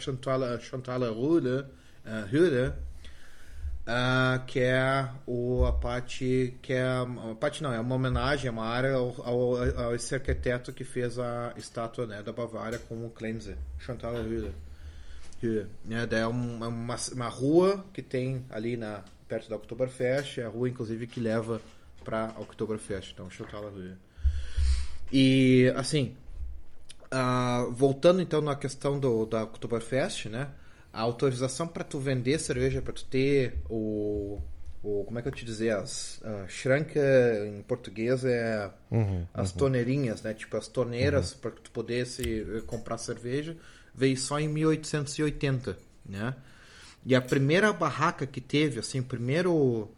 Höhle, 1.11 1.61
uh, 2.05 2.25
Höhle, 2.31 2.73
ah, 3.87 4.41
que 4.47 4.59
é 4.59 5.07
o, 5.27 5.63
a 5.65 5.71
parte 5.73 6.57
que 6.61 6.73
é 6.73 6.83
a 6.83 7.35
parte 7.39 7.61
não 7.61 7.71
é 7.73 7.79
uma 7.79 7.95
homenagem, 7.95 8.47
é 8.47 8.51
uma 8.51 8.65
área 8.65 8.93
ao, 8.95 9.15
ao, 9.23 9.79
ao 9.85 9.95
esse 9.95 10.13
arquiteto 10.15 10.73
que 10.73 10.83
fez 10.83 11.19
a 11.19 11.53
estátua 11.55 12.05
né, 12.07 12.23
da 12.23 12.31
Bavária 12.33 12.79
com 12.79 13.05
o 13.05 13.09
Klenze, 13.09 13.55
Chantal 13.79 14.13
Höhle. 14.15 14.53
Höhle, 15.43 15.67
Né, 15.83 16.07
é 16.11 16.27
um- 16.27 16.63
é 16.63 16.67
uma, 16.67 16.95
uma 17.13 17.27
rua 17.29 17.85
que 17.93 18.01
tem 18.01 18.43
ali 18.49 18.75
na 18.77 19.03
perto 19.27 19.49
da 19.49 19.55
Oktoberfest, 19.55 20.39
é 20.39 20.45
a 20.45 20.49
rua 20.49 20.69
inclusive 20.69 21.07
que 21.07 21.19
leva 21.19 21.61
para 22.03 22.33
Oktoberfest, 22.39 23.11
então 23.13 23.29
Chantal 23.29 23.63
Höhle. 23.65 23.95
E 25.11 25.71
assim, 25.75 26.15
ah, 27.11 27.67
voltando 27.71 28.21
então 28.21 28.41
na 28.41 28.55
questão 28.55 28.99
do, 28.99 29.25
da 29.25 29.43
Oktoberfest, 29.43 30.25
né? 30.29 30.49
A 30.95 31.01
autorização 31.01 31.67
para 31.67 31.83
tu 31.83 31.99
vender 31.99 32.39
cerveja, 32.39 32.81
para 32.81 32.93
tu 32.93 33.05
ter 33.05 33.57
o, 33.69 34.39
o. 34.81 35.03
Como 35.03 35.19
é 35.19 35.21
que 35.21 35.27
eu 35.27 35.31
te 35.31 35.43
dizer? 35.43 35.71
As 35.71 36.19
uh, 36.19 37.47
em 37.47 37.61
português 37.63 38.23
é 38.23 38.71
Uhum, 38.89 39.27
as 39.33 39.51
torneirinhas, 39.51 40.21
né? 40.21 40.33
Tipo 40.33 40.55
as 40.57 40.67
torneiras 40.67 41.33
para 41.33 41.51
tu 41.51 41.69
poder 41.71 42.05
se, 42.05 42.45
eh, 42.49 42.61
comprar 42.65 42.97
cerveja, 42.97 43.57
veio 43.93 44.15
só 44.17 44.39
em 44.39 44.47
1880, 44.47 45.77
né? 46.05 46.33
E 47.05 47.13
a 47.13 47.21
primeira 47.21 47.73
barraca 47.73 48.25
que 48.25 48.39
teve, 48.39 48.79
assim, 48.79 48.99
o 49.01 49.03
primeiro 49.03 49.91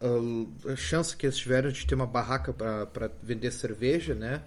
ah, 0.00 0.76
chance 0.76 1.16
que 1.16 1.26
eles 1.26 1.36
tiveram 1.36 1.70
de 1.70 1.86
ter 1.86 1.94
uma 1.94 2.06
barraca 2.06 2.52
para 2.52 3.10
vender 3.22 3.50
cerveja, 3.50 4.14
né? 4.14 4.42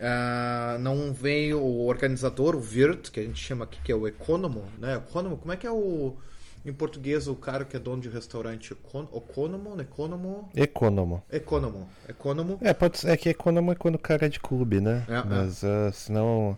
Ah, 0.00 0.78
não 0.80 1.12
veio 1.12 1.60
o 1.60 1.86
organizador, 1.86 2.54
o 2.56 2.60
Wirt, 2.60 3.10
que 3.10 3.20
a 3.20 3.22
gente 3.22 3.38
chama 3.42 3.64
aqui, 3.64 3.78
que 3.82 3.92
é 3.92 3.94
o 3.94 4.06
economo, 4.08 4.64
né? 4.78 4.96
Economo, 4.96 5.36
como 5.36 5.52
é 5.52 5.56
que 5.56 5.66
é 5.66 5.70
o 5.70 6.16
em 6.64 6.72
português 6.74 7.26
o 7.26 7.34
cara 7.34 7.64
que 7.64 7.74
é 7.76 7.78
dono 7.78 8.00
de 8.02 8.08
restaurante? 8.08 8.72
Econ- 8.72 9.08
Economo, 9.14 9.80
economo, 9.80 10.48
Economo. 10.54 11.22
economo, 11.30 11.88
economo. 12.08 12.58
É, 12.62 12.72
pode 12.72 12.98
ser, 12.98 13.10
é 13.10 13.16
que 13.16 13.28
economo 13.28 13.72
é 13.72 13.74
quando 13.74 13.94
o 13.96 13.98
cara 13.98 14.26
é 14.26 14.28
de 14.28 14.40
clube, 14.40 14.80
né? 14.80 15.04
É, 15.08 15.14
é. 15.14 15.22
mas 15.24 15.62
ah, 15.64 15.90
senão. 15.92 16.56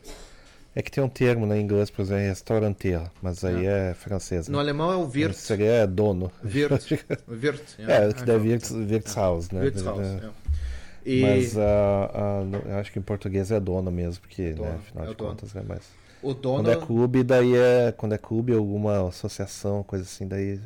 É 0.75 0.81
que 0.81 0.91
tem 0.91 1.05
um 1.05 1.09
termo 1.09 1.45
né, 1.47 1.59
em 1.59 1.63
inglês, 1.65 1.91
por 1.91 2.01
exemplo, 2.01 2.25
restaurateur, 2.25 3.03
mas 3.21 3.45
aí 3.45 3.67
é, 3.67 3.93
francês. 3.93 4.49
No 4.49 4.55
Né? 4.57 4.63
alemão 4.63 4.91
é 4.91 4.97
o 4.97 5.03
Wirt. 5.07 5.35
Seria 5.35 5.87
dono. 5.87 6.33
Wirt. 6.43 6.93
Wirt. 7.29 7.63
É, 7.79 8.11
que 8.15 8.25
deve 8.25 8.49
Wirts, 8.49 8.71
Wirtshaus, 8.71 9.51
né? 9.51 9.61
Wirtshaus, 9.65 10.01
É. 10.01 10.31
é. 11.05 11.11
E 11.11 11.49
Mas 11.49 11.55
no- 12.47 12.59
eu 12.71 12.77
acho 12.79 12.93
que 12.93 12.99
em 12.99 13.03
português 13.03 13.51
é 13.51 13.61
dono 13.61 13.91
mesmo, 13.91 14.21
porque, 14.23 14.55
Dono, 14.57 14.75
né, 14.75 14.77
afinal 14.77 15.07
é 15.07 15.09
de 15.09 15.15
dono. 15.15 15.41
contas, 15.41 15.53
né? 15.55 15.63
Mas 15.67 15.91
o 16.23 16.35
dono 16.35 16.69
quando 16.69 16.71
é 16.71 16.77
clube, 16.77 17.23
daí 17.25 17.57
é. 17.57 17.93
Quando 17.93 18.15
é 18.15 18.19
clube, 18.19 18.53
alguma 18.55 19.09
associação, 19.09 19.83
coisa 19.85 20.05
assim, 20.05 20.29
daí 20.29 20.61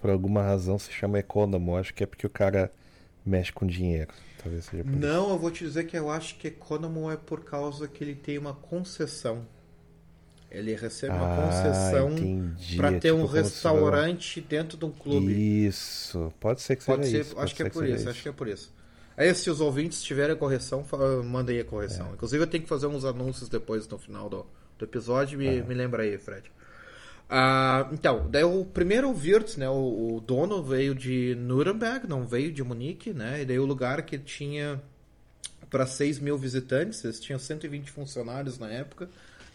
por 0.00 0.10
alguma 0.10 0.42
razão 0.42 0.78
se 0.78 0.92
chama 0.92 1.18
economo. 1.18 1.76
Acho 1.76 1.94
que 1.94 2.04
é 2.04 2.06
porque 2.06 2.26
o 2.26 2.30
cara 2.30 2.72
mexe 3.26 3.52
com 3.52 3.66
dinheiro. 3.66 4.12
Talvez 4.38 4.66
seja 4.66 4.84
por 4.84 5.02
isso. 5.02 5.10
Não, 5.10 5.30
eu 5.30 5.38
vou 5.38 5.50
te 5.50 5.64
dizer 5.64 5.84
que 5.84 5.96
eu 5.96 6.10
acho 6.10 6.36
que 6.36 6.48
economo 6.48 7.10
é 7.10 7.16
por 7.16 7.42
causa 7.44 7.88
que 7.88 8.04
ele 8.04 8.14
tem 8.14 8.36
uma 8.36 8.52
concessão. 8.52 9.46
Ele 10.50 10.74
recebe 10.76 11.16
uma 11.16 11.26
Ah, 11.26 11.26
concessão 11.26 12.28
para 12.76 12.92
É 12.92 13.00
ter 13.00 13.10
tipo 13.10 13.12
um 13.12 13.24
restaurante 13.24 14.40
dentro 14.40 14.76
de 14.76 14.84
um 14.84 14.90
clube. 14.92 15.42
Isso. 15.66 16.32
Pode 16.40 16.60
ser 16.62 16.76
que 16.76 16.82
seja 16.84 16.96
Pode 16.96 17.06
ser, 17.06 17.20
isso. 17.20 17.38
acho 17.38 17.54
que 17.54 17.62
é 17.62 17.64
por 17.64 17.86
isso, 17.86 18.08
acho 18.10 18.22
que 18.22 18.28
é 18.28 18.32
por 18.32 18.46
isso. 18.48 18.72
Aí 19.20 19.34
se 19.34 19.50
os 19.50 19.60
ouvintes 19.60 20.02
tiverem 20.02 20.32
a 20.34 20.38
correção, 20.38 20.82
aí 21.46 21.60
a 21.60 21.64
correção. 21.66 22.08
É. 22.08 22.12
Inclusive 22.14 22.42
eu 22.42 22.46
tenho 22.46 22.62
que 22.62 22.68
fazer 22.70 22.86
uns 22.86 23.04
anúncios 23.04 23.50
depois 23.50 23.86
no 23.86 23.98
final 23.98 24.30
do, 24.30 24.46
do 24.78 24.84
episódio, 24.86 25.38
me, 25.38 25.58
É. 25.58 25.62
me 25.62 25.74
lembra 25.74 26.04
aí, 26.04 26.16
Fred. 26.16 26.50
Ah, 27.28 27.86
então, 27.92 28.30
daí 28.30 28.44
o 28.44 28.64
primeiro 28.64 29.10
Wirtz, 29.10 29.58
né, 29.58 29.68
o, 29.68 30.14
o 30.16 30.22
dono 30.26 30.62
veio 30.62 30.94
de 30.94 31.34
Nuremberg, 31.38 32.08
não 32.08 32.26
veio 32.26 32.50
de 32.50 32.64
Munique, 32.64 33.12
né, 33.12 33.42
e 33.42 33.44
daí 33.44 33.58
o 33.58 33.66
lugar 33.66 34.00
que 34.06 34.18
tinha 34.18 34.80
para 35.68 35.84
6 35.84 36.18
mil 36.18 36.38
visitantes, 36.38 37.04
eles 37.04 37.20
tinham 37.20 37.38
120 37.38 37.90
funcionários 37.90 38.58
na 38.58 38.70
época 38.70 39.10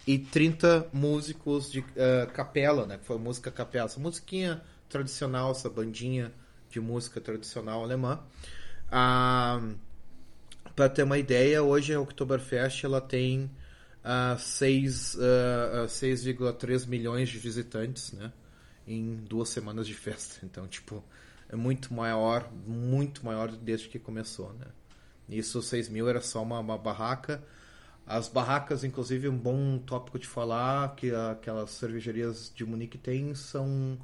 e 0.06 0.20
30 0.20 0.90
músicos 0.94 1.72
de 1.72 1.84
ah, 1.98 2.28
capela, 2.28 2.86
né, 2.86 3.00
que 3.00 3.06
foi 3.06 3.18
música 3.18 3.50
capela, 3.50 3.88
essa 3.88 4.00
musiquinha 4.00 4.62
tradicional, 4.88 5.50
essa 5.50 5.72
bandinha 5.72 6.32
de 6.70 6.80
música 6.80 7.20
tradicional 7.20 7.84
alemã. 7.84 8.20
Para 8.90 10.90
ter 10.94 11.04
uma 11.04 11.18
ideia, 11.18 11.64
hoje 11.64 11.94
a 11.94 12.00
Oktoberfest 12.00 12.84
ela 12.84 13.02
tem 13.02 13.50
ah, 14.04 14.36
6,3 14.38 16.88
milhões 16.88 17.30
de 17.30 17.40
visitantes, 17.40 18.12
né? 18.14 18.32
Em 18.88 19.16
duas 19.16 19.50
semanas 19.50 19.88
de 19.88 19.94
festa. 19.94 20.40
Então, 20.46 20.68
tipo, 20.68 21.04
é 21.50 21.56
muito 21.56 21.94
maior, 21.94 22.50
muito 22.66 23.26
maior 23.26 23.52
desde 23.52 23.90
que 23.90 23.98
começou, 23.98 24.54
né? 24.54 24.68
Isso, 25.28 25.60
6 25.62 25.90
mil 25.90 26.08
era 26.08 26.22
só 26.22 26.44
uma, 26.44 26.60
uma 26.60 26.78
barraca. 26.78 27.44
As 28.06 28.28
barracas, 28.28 28.84
inclusive, 28.84 29.28
um 29.28 29.38
bom 29.38 29.80
tópico 29.80 30.20
de 30.20 30.28
falar 30.28 30.96
que 30.96 31.12
aquelas 31.12 31.72
cervejarias 31.72 32.52
de 32.56 32.64
Munique 32.64 33.00
têm 33.00 33.34
são, 33.34 33.98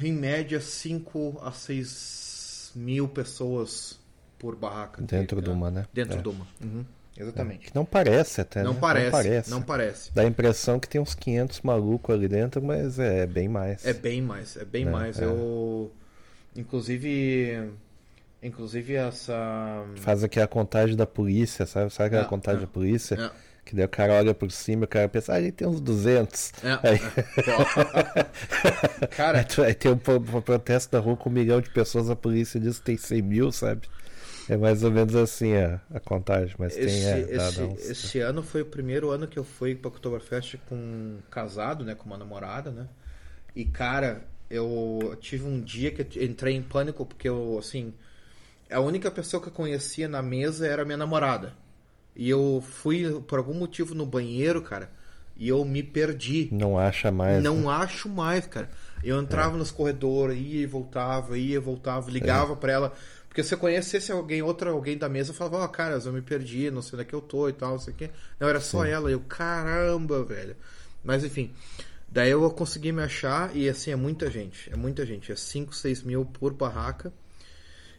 em 0.00 0.12
média, 0.12 0.60
5 0.60 1.38
a 1.40 1.52
6 1.52 2.29
mil 2.74 3.08
pessoas 3.08 3.98
por 4.38 4.56
barraca. 4.56 5.02
Dentro 5.02 5.36
Que- 5.38 5.42
de 5.44 5.50
uma, 5.50 5.70
né? 5.70 5.86
Dentro 5.92 6.18
É. 6.18 6.22
de 6.22 6.28
uma. 6.28 6.46
Uhum, 6.62 6.84
Exatamente. 7.16 7.66
Que 7.68 7.74
não 7.74 7.84
parece 7.84 8.40
até, 8.40 8.62
Não, 8.62 8.72
né? 8.74 8.78
parece, 8.80 9.04
Não 9.04 9.12
parece. 9.12 9.50
não 9.50 9.62
parece. 9.62 10.14
Dá 10.14 10.22
a 10.22 10.26
impressão 10.26 10.80
que 10.80 10.88
tem 10.88 11.00
uns 11.00 11.14
500 11.14 11.60
malucos 11.60 12.14
ali 12.14 12.26
dentro, 12.28 12.62
mas 12.62 12.98
é 12.98 13.26
bem 13.26 13.48
mais. 13.48 13.84
É 13.84 13.92
bem 13.92 14.22
mais, 14.22 14.56
é 14.56 14.64
bem 14.64 14.86
É, 14.86 14.90
mais. 14.90 15.20
é. 15.20 15.24
Eu, 15.24 15.92
inclusive, 16.56 17.70
inclusive 18.42 18.94
essa. 18.94 19.84
Faz 19.96 20.24
aqui 20.24 20.40
a 20.40 20.46
contagem 20.46 20.96
da 20.96 21.06
polícia, 21.06 21.66
sabe? 21.66 21.92
Sabe 21.92 22.06
aquela 22.08 22.22
É, 22.24 22.28
contagem 22.28 22.62
é. 22.62 22.66
da 22.66 22.70
polícia? 22.72 23.14
É, 23.16 23.30
Que 23.64 23.74
daí 23.76 23.84
o 23.84 23.88
cara 23.88 24.14
olha 24.14 24.34
por 24.34 24.50
cima 24.50 24.84
e 24.84 24.86
o 24.86 24.88
cara 24.88 25.08
pensa, 25.08 25.34
ah, 25.34 25.38
ele 25.40 25.52
tem 25.52 25.66
uns 25.68 25.80
200. 25.80 26.52
é, 26.62 26.70
Aí, 26.82 27.00
é. 27.46 29.06
Cara, 29.10 29.50
aí 29.64 29.74
tem 29.74 29.90
um, 29.92 29.98
pro- 29.98 30.20
protesto 30.42 30.94
na 30.96 31.02
rua 31.02 31.16
com 31.16 31.28
um 31.30 31.32
milhão 31.32 31.60
de 31.60 31.70
pessoas, 31.70 32.10
a 32.10 32.16
polícia 32.16 32.58
diz 32.60 32.78
que 32.78 32.84
tem 32.84 32.96
100 32.96 33.22
mil, 33.22 33.52
sabe? 33.52 33.88
É 34.48 34.56
mais 34.56 34.82
ou 34.84 34.90
menos 34.90 35.14
assim 35.14 35.54
a, 35.56 35.80
a 35.90 36.00
contagem, 36.00 36.56
mas 36.58 36.76
esse, 36.76 36.78
tem, 36.78 37.06
é, 37.06 37.28
esse, 37.28 37.62
uns- 37.62 37.92
esse 37.92 38.20
ano 38.20 38.42
foi 38.42 38.62
o 38.62 38.66
primeiro 38.66 39.10
ano 39.10 39.26
que 39.26 39.38
eu 39.38 39.44
fui 39.44 39.74
para 39.74 39.88
Oktoberfest 39.88 40.56
com 40.68 41.18
casado, 41.30 41.84
né, 41.84 41.94
com 41.94 42.06
uma 42.06 42.16
namorada, 42.16 42.70
né? 42.70 42.88
E 43.56 43.64
cara, 43.64 44.24
eu 44.50 45.16
tive 45.20 45.44
um 45.44 45.60
dia 45.60 45.90
que 45.92 46.02
eu 46.20 46.24
entrei 46.24 46.54
em 46.56 46.62
pânico 46.62 47.06
porque 47.06 47.28
eu 47.28 47.58
assim, 47.58 47.94
a 48.70 48.80
única 48.80 49.10
pessoa 49.10 49.42
que 49.42 49.48
eu 49.48 49.52
conhecia 49.54 50.08
na 50.08 50.22
mesa 50.22 50.66
era 50.68 50.84
minha 50.84 50.98
namorada. 50.98 51.54
E 52.20 52.28
eu 52.28 52.62
fui 52.62 53.18
por 53.22 53.38
algum 53.38 53.54
motivo 53.54 53.94
no 53.94 54.04
banheiro, 54.04 54.60
cara, 54.60 54.90
e 55.38 55.48
eu 55.48 55.64
me 55.64 55.82
perdi. 55.82 56.50
Não 56.52 56.78
acha 56.78 57.10
mais. 57.10 57.42
Não 57.42 57.62
né? 57.62 57.68
acho 57.68 58.10
mais, 58.10 58.46
cara. 58.46 58.68
Eu 59.02 59.18
entrava 59.18 59.56
nos 59.56 59.70
corredores, 59.70 60.36
ia 60.38 60.60
e 60.60 60.66
voltava, 60.66 61.38
ia 61.38 61.54
e 61.54 61.58
voltava, 61.58 62.10
ligava 62.10 62.54
pra 62.54 62.72
ela. 62.72 62.92
Porque 63.26 63.42
se 63.42 63.54
eu 63.54 63.58
conhecesse 63.58 64.12
alguém, 64.12 64.42
outra 64.42 64.68
alguém 64.68 64.98
da 64.98 65.08
mesa, 65.08 65.30
eu 65.30 65.34
falava, 65.34 65.64
ó, 65.64 65.68
cara, 65.68 65.94
eu 65.94 66.12
me 66.12 66.20
perdi, 66.20 66.70
não 66.70 66.82
sei 66.82 66.98
onde 66.98 67.02
é 67.02 67.04
que 67.06 67.14
eu 67.14 67.22
tô 67.22 67.48
e 67.48 67.54
tal, 67.54 67.70
não 67.70 67.78
sei 67.78 67.94
o 67.94 67.96
quê. 67.96 68.10
Não, 68.38 68.46
era 68.46 68.60
só 68.60 68.84
ela. 68.84 69.10
Eu, 69.10 69.20
caramba, 69.20 70.22
velho. 70.22 70.56
Mas 71.02 71.24
enfim. 71.24 71.50
Daí 72.06 72.32
eu 72.32 72.50
consegui 72.50 72.92
me 72.92 73.02
achar 73.02 73.56
e 73.56 73.66
assim, 73.66 73.92
é 73.92 73.96
muita 73.96 74.30
gente. 74.30 74.70
É 74.70 74.76
muita 74.76 75.06
gente. 75.06 75.32
É 75.32 75.36
5, 75.36 75.74
6 75.74 76.02
mil 76.02 76.26
por 76.26 76.52
barraca. 76.52 77.10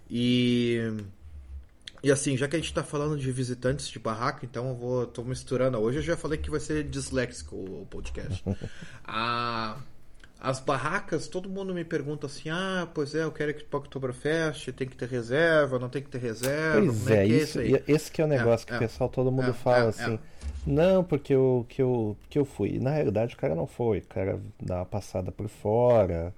E. 0.08 0.94
E 2.04 2.12
assim, 2.12 2.36
já 2.36 2.48
que 2.48 2.56
a 2.56 2.60
gente 2.60 2.74
tá 2.74 2.84
falando 2.84 3.16
de 3.18 3.32
visitantes 3.32 3.88
de 3.88 4.00
barraca, 4.00 4.46
então 4.46 4.70
eu 4.70 4.76
vou. 4.76 5.06
tô 5.06 5.24
misturando. 5.24 5.78
Hoje 5.78 6.00
eu 6.00 6.04
já 6.04 6.18
falei 6.18 6.38
que 6.38 6.50
vai 6.50 6.60
ser 6.60 6.84
disléxico 6.84 7.56
o 7.56 7.88
podcast. 7.90 8.44
a, 9.06 9.78
as 10.42 10.60
barracas, 10.60 11.28
todo 11.28 11.48
mundo 11.48 11.76
me 11.76 11.86
pergunta 11.86 12.26
assim: 12.26 12.50
ah, 12.50 12.88
pois 12.92 13.14
é, 13.14 13.24
eu 13.24 13.32
quero 13.32 13.52
ir 13.52 13.64
para 13.66 13.78
o 13.78 13.80
Oktoberfest, 13.82 14.72
tem 14.72 14.88
que 14.88 14.96
ter 14.96 15.08
reserva, 15.08 15.78
não 15.78 15.90
tem 15.90 16.02
que 16.02 16.10
ter 16.10 16.18
reserva. 16.18 16.82
Pois 16.82 17.04
como 17.04 17.14
é, 17.14 17.26
que 17.28 17.34
isso, 17.34 17.60
aí? 17.60 17.84
esse 17.88 18.12
que 18.12 18.20
é 18.20 18.26
o 18.26 18.28
negócio 18.28 18.66
que 18.66 18.74
é, 18.74 18.78
o 18.78 18.80
pessoal, 18.80 19.08
todo 19.08 19.32
mundo 19.32 19.52
é, 19.52 19.54
fala 19.54 19.86
é, 19.86 19.90
assim. 19.90 20.16
é. 20.16 20.20
Não, 20.66 21.04
porque 21.04 21.34
eu, 21.34 21.66
que, 21.70 21.82
eu, 21.82 22.18
que 22.30 22.38
eu 22.38 22.46
fui. 22.46 22.80
Na 22.80 22.92
realidade, 22.92 23.36
o 23.36 23.38
cara 23.38 23.54
não 23.56 23.68
foi. 23.68 24.00
O 24.00 24.08
cara 24.08 24.40
dá 24.60 24.78
uma 24.78 24.86
passada 24.86 25.32
por 25.32 25.48
fora. 25.48 26.34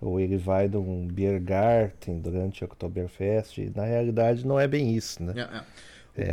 Ou 0.00 0.20
ele 0.20 0.36
vai 0.36 0.68
num 0.68 1.06
Beer 1.06 1.40
Garten 1.42 2.20
durante 2.20 2.62
o 2.62 2.66
Oktoberfest. 2.66 3.58
e 3.58 3.72
Na 3.74 3.84
realidade, 3.84 4.46
não 4.46 4.58
é 4.58 4.68
bem 4.68 4.94
isso, 4.94 5.22
né? 5.22 5.34
É, 5.36 5.56
é. 5.58 5.62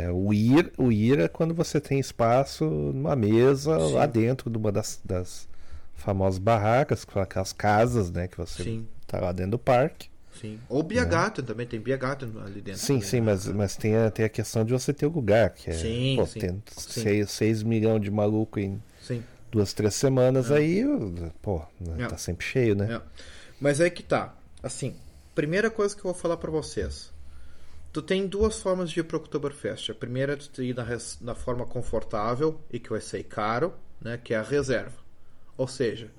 É, 0.06 0.10
o, 0.10 0.32
ir, 0.34 0.72
o 0.76 0.90
ir 0.90 1.20
é 1.20 1.28
quando 1.28 1.54
você 1.54 1.80
tem 1.80 2.00
espaço 2.00 2.64
numa 2.64 3.14
mesa 3.14 3.78
Sim. 3.78 3.92
lá 3.94 4.06
dentro 4.06 4.50
de 4.50 4.58
uma 4.58 4.72
das, 4.72 5.00
das 5.04 5.48
famosas 5.94 6.38
barracas, 6.38 7.04
com 7.04 7.20
aquelas 7.20 7.52
casas, 7.52 8.10
né? 8.10 8.26
Que 8.26 8.36
você 8.36 8.64
Sim. 8.64 8.86
tá 9.06 9.20
lá 9.20 9.30
dentro 9.32 9.52
do 9.52 9.58
parque. 9.58 10.08
Sim. 10.40 10.58
Ou 10.68 10.82
Biergarten 10.82 11.44
também, 11.44 11.66
tem 11.66 11.80
Biergarten 11.80 12.30
ali 12.44 12.60
dentro. 12.60 12.80
Sim, 12.80 12.94
também, 12.94 13.08
sim, 13.08 13.20
né? 13.20 13.26
mas, 13.26 13.46
mas 13.46 13.76
tem, 13.76 13.96
a, 13.96 14.10
tem 14.10 14.24
a 14.24 14.28
questão 14.28 14.64
de 14.64 14.72
você 14.72 14.92
ter 14.92 15.06
o 15.06 15.10
lugar, 15.10 15.50
que 15.50 15.70
é. 15.70 15.72
Sim, 15.72 16.16
pô, 16.18 16.26
sim, 16.26 16.40
tem 16.40 16.62
sim. 16.66 17.26
6 17.26 17.62
milhões 17.62 18.02
de 18.02 18.10
maluco 18.10 18.58
em 18.60 18.82
Sim. 19.00 19.22
duas, 19.50 19.72
três 19.72 19.94
semanas 19.94 20.50
aí, 20.50 20.84
pô, 21.40 21.62
né, 21.80 22.04
É. 22.04 22.06
tá 22.08 22.18
sempre 22.18 22.44
cheio, 22.44 22.74
né? 22.74 22.96
É. 22.96 23.00
Mas 23.60 23.80
aí 23.80 23.90
que 23.90 24.02
tá. 24.02 24.34
Assim, 24.62 24.96
primeira 25.34 25.70
coisa 25.70 25.94
que 25.94 26.00
eu 26.00 26.12
vou 26.12 26.14
falar 26.14 26.36
pra 26.36 26.50
vocês. 26.50 27.12
Tu 27.92 28.02
tem 28.02 28.26
duas 28.26 28.60
formas 28.60 28.90
de 28.90 29.00
ir 29.00 29.04
pro 29.04 29.16
Oktoberfest. 29.18 29.90
A 29.90 29.94
primeira 29.94 30.34
é 30.34 30.36
tu 30.36 30.62
ir 30.62 30.74
na, 30.74 30.82
res- 30.82 31.18
na 31.20 31.34
forma 31.34 31.64
confortável 31.66 32.60
e 32.70 32.78
que 32.78 32.90
vai 32.90 33.00
ser 33.00 33.22
caro, 33.24 33.72
né? 34.00 34.18
Que 34.18 34.34
é 34.34 34.36
a 34.36 34.42
reserva. 34.42 34.98
Ou 35.56 35.66
seja, 35.66 36.10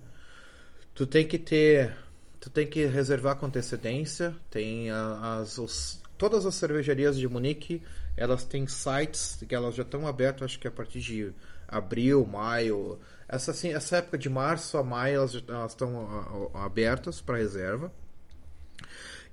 tu 0.95 1.05
tem 1.05 1.27
que 1.27 1.37
ter. 1.37 1.95
Tu 2.39 2.49
tem 2.49 2.65
que 2.65 2.85
reservar 2.85 3.35
com 3.35 3.45
antecedência. 3.45 4.35
Tem 4.49 4.89
as. 4.89 5.57
os- 5.59 6.01
todas 6.17 6.45
as 6.47 6.55
cervejarias 6.55 7.15
de 7.17 7.27
Munique, 7.27 7.83
elas 8.15 8.43
têm 8.43 8.65
sites 8.65 9.37
que 9.47 9.53
elas 9.53 9.75
já 9.75 9.83
estão 9.83 10.07
abertas, 10.07 10.43
acho 10.45 10.59
que 10.59 10.67
a 10.67 10.71
partir 10.71 10.99
de 10.99 11.31
abril, 11.67 12.25
maio. 12.25 12.97
Essa, 13.27 13.51
assim, 13.51 13.73
essa 13.73 13.97
época 13.97 14.17
de 14.17 14.29
março 14.29 14.77
a 14.77 14.83
maio 14.83 15.15
elas 15.47 15.71
estão 15.71 16.49
abertas 16.53 17.21
para 17.21 17.37
reserva. 17.37 17.91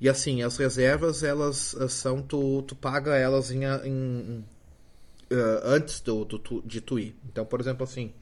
E 0.00 0.08
assim, 0.08 0.42
as 0.42 0.56
reservas, 0.56 1.22
elas 1.22 1.74
ah, 1.80 1.88
são, 1.88 2.20
tu, 2.20 2.62
tu 2.62 2.74
paga 2.74 3.16
elas 3.16 3.50
em, 3.50 3.64
em- 3.84 4.44
ah, 5.30 5.60
antes 5.64 6.00
do, 6.00 6.24
do, 6.24 6.62
de 6.62 6.80
tu 6.80 6.98
ir. 6.98 7.16
Então, 7.24 7.44
por 7.44 7.60
exemplo, 7.60 7.84
assim, 7.84 8.12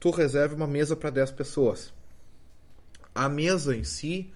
tu 0.00 0.10
reserva 0.10 0.54
uma 0.56 0.66
mesa 0.66 0.96
para 0.96 1.10
10 1.10 1.30
pessoas. 1.30 1.92
A 3.14 3.28
mesa 3.28 3.76
em 3.76 3.84
si, 3.84 4.32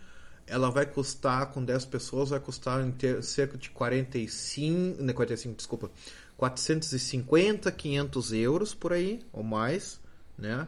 ela 0.46 0.70
vai 0.70 0.86
custar, 0.86 1.46
com 1.52 1.64
10 1.64 1.84
pessoas, 1.84 2.30
vai 2.30 2.40
custar 2.40 2.84
ter, 2.92 3.22
cerca 3.22 3.56
de 3.58 3.70
45, 3.70 5.02
não, 5.02 5.14
45, 5.14 5.56
desculpa, 5.56 5.90
450, 6.36 7.70
500 7.72 8.32
euros 8.32 8.74
por 8.74 8.92
aí, 8.92 9.20
ou 9.32 9.42
mais, 9.42 10.00
né? 10.38 10.66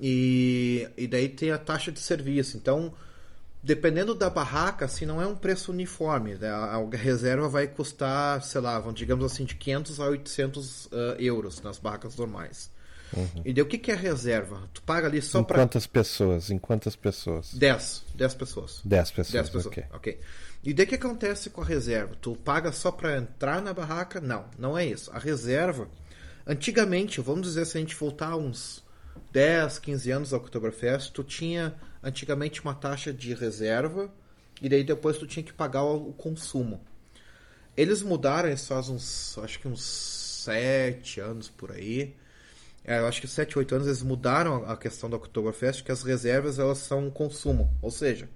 E, 0.00 0.88
e 0.96 1.06
daí 1.06 1.28
tem 1.28 1.50
a 1.50 1.58
taxa 1.58 1.92
de 1.92 2.00
serviço. 2.00 2.56
Então, 2.56 2.92
dependendo 3.62 4.14
da 4.14 4.28
barraca, 4.28 4.84
assim, 4.84 5.06
não 5.06 5.20
é 5.20 5.26
um 5.26 5.36
preço 5.36 5.72
uniforme. 5.72 6.34
né? 6.34 6.48
A, 6.48 6.76
a 6.76 6.96
reserva 6.96 7.48
vai 7.48 7.66
custar, 7.66 8.42
sei 8.42 8.60
lá, 8.60 8.78
vamos, 8.78 8.98
digamos 8.98 9.24
assim, 9.24 9.44
de 9.44 9.54
500 9.54 10.00
a 10.00 10.06
800 10.06 10.88
ah, 10.92 11.16
euros 11.18 11.62
nas 11.62 11.78
barracas 11.78 12.16
normais. 12.16 12.70
E 13.44 13.52
daí 13.52 13.62
o 13.62 13.66
que, 13.66 13.78
que 13.78 13.92
é 13.92 13.94
reserva? 13.94 14.68
Tu 14.72 14.82
paga 14.82 15.06
ali 15.06 15.22
só 15.22 15.42
para 15.42 15.58
quantas 15.58 15.86
pessoas? 15.86 16.50
Em 16.50 16.58
quantas 16.58 16.96
pessoas? 16.96 17.54
10, 17.54 18.04
10 18.14 18.34
pessoas. 18.34 18.80
10 18.84 19.10
pessoas, 19.10 19.32
10 19.32 19.50
pessoas, 19.50 19.66
ok. 19.66 19.84
ok. 19.92 20.20
E 20.64 20.72
daí 20.72 20.86
o 20.86 20.88
que 20.88 20.94
acontece 20.94 21.50
com 21.50 21.60
a 21.60 21.64
reserva? 21.64 22.14
Tu 22.20 22.34
paga 22.36 22.72
só 22.72 22.90
para 22.90 23.16
entrar 23.16 23.62
na 23.62 23.72
barraca? 23.72 24.20
Não, 24.20 24.46
não 24.58 24.76
é 24.76 24.84
isso. 24.86 25.10
A 25.12 25.18
reserva, 25.18 25.88
antigamente, 26.46 27.20
vamos 27.20 27.46
dizer 27.46 27.66
se 27.66 27.76
a 27.76 27.80
gente 27.80 27.94
voltar 27.94 28.36
uns 28.36 28.82
10, 29.34 29.80
15 29.80 30.10
anos 30.12 30.32
ao 30.32 30.38
Oktoberfest, 30.38 31.12
tu 31.12 31.24
tinha 31.24 31.74
antigamente 32.00 32.62
uma 32.62 32.72
taxa 32.72 33.12
de 33.12 33.34
reserva 33.34 34.08
e 34.62 34.68
daí 34.68 34.84
depois 34.84 35.18
tu 35.18 35.26
tinha 35.26 35.42
que 35.42 35.52
pagar 35.52 35.82
o, 35.82 36.12
consumo. 36.12 36.80
Eles 37.76 38.00
mudaram 38.00 38.48
isso 38.48 38.68
faz 38.68 38.88
uns, 38.88 39.36
acho 39.38 39.58
que 39.58 39.66
uns 39.66 39.82
7 40.44 41.18
anos 41.18 41.48
por 41.48 41.72
aí. 41.72 42.14
É, 42.84 43.00
eu 43.00 43.08
acho 43.08 43.20
que 43.20 43.26
7, 43.26 43.58
8 43.58 43.74
anos 43.74 43.88
eles 43.88 44.02
mudaram 44.02 44.70
a 44.70 44.76
questão 44.76 45.10
do 45.10 45.16
Oktoberfest, 45.16 45.82
que 45.82 45.90
as 45.90 46.04
reservas 46.04 46.60
elas 46.60 46.78
são 46.78 47.10
consumo. 47.10 47.76
Ou 47.82 47.90
seja, 47.90 48.28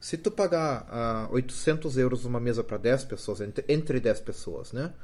se 0.00 0.16
tu 0.16 0.30
pagar 0.30 0.86
ah, 0.88 1.28
800 1.30 1.98
euros 1.98 2.24
numa 2.24 2.40
mesa 2.40 2.64
para 2.64 2.78
10 2.78 3.04
pessoas, 3.04 3.42
entre, 3.42 3.66
entre 3.68 4.00
10 4.00 4.20
pessoas, 4.20 4.72
né? 4.72 4.94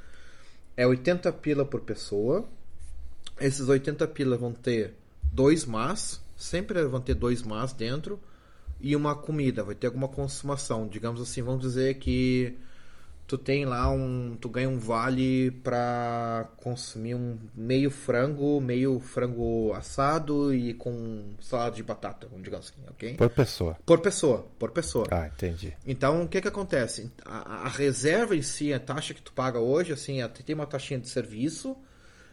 É 0.75 0.87
80 0.87 1.31
pila 1.35 1.67
por 1.67 1.83
pessoa. 1.83 2.49
Esses 3.39 3.69
80 3.69 4.09
pila 4.09 4.39
vão 4.39 4.55
ter 4.55 4.95
dois 5.33 5.65
mas, 5.65 6.21
sempre 6.37 6.85
vão 6.85 7.01
ter 7.01 7.15
dois 7.15 7.43
mas 7.43 7.73
dentro, 7.73 8.21
e 8.81 8.95
uma 8.95 9.15
comida, 9.15 9.63
vai 9.65 9.75
ter 9.75 9.89
alguma 9.89 10.09
consumação. 10.09 10.87
Digamos 10.87 11.21
assim, 11.21 11.43
vamos 11.43 11.63
dizer 11.63 11.95
que 11.95 12.57
tu 13.29 13.37
tem 13.37 13.67
lá 13.67 13.91
um. 13.91 14.37
Tu 14.41 14.49
ganha 14.49 14.69
um 14.69 14.79
vale 14.79 15.51
para 15.63 16.49
consumir 16.57 17.15
um 17.15 17.39
meio 17.55 17.91
frango, 17.91 18.61
meio 18.61 18.99
frango 18.99 19.73
assado 19.75 20.53
e 20.55 20.73
com 20.75 21.35
salada 21.41 21.77
de 21.77 21.83
batata, 21.83 22.27
vamos 22.27 22.45
dizer 22.45 22.57
assim, 22.57 22.73
ok? 22.89 23.15
Por 23.15 23.31
pessoa. 23.31 23.77
Por 23.85 24.01
pessoa, 24.01 24.47
por 24.59 24.71
pessoa. 24.71 25.07
Ah, 25.11 25.27
entendi. 25.27 25.77
Então, 25.87 26.23
o 26.23 26.29
que 26.29 26.41
que 26.41 26.49
acontece? 26.49 27.13
A, 27.25 27.67
a 27.67 27.69
reserva 27.69 28.35
em 28.35 28.43
si, 28.43 28.73
a 28.73 28.81
taxa 28.81 29.13
que 29.13 29.23
tu 29.23 29.33
paga 29.33 29.61
hoje, 29.61 29.93
assim, 29.93 30.19
tem 30.45 30.55
uma 30.55 30.67
taxinha 30.67 30.99
de 30.99 31.09
serviço, 31.09 31.77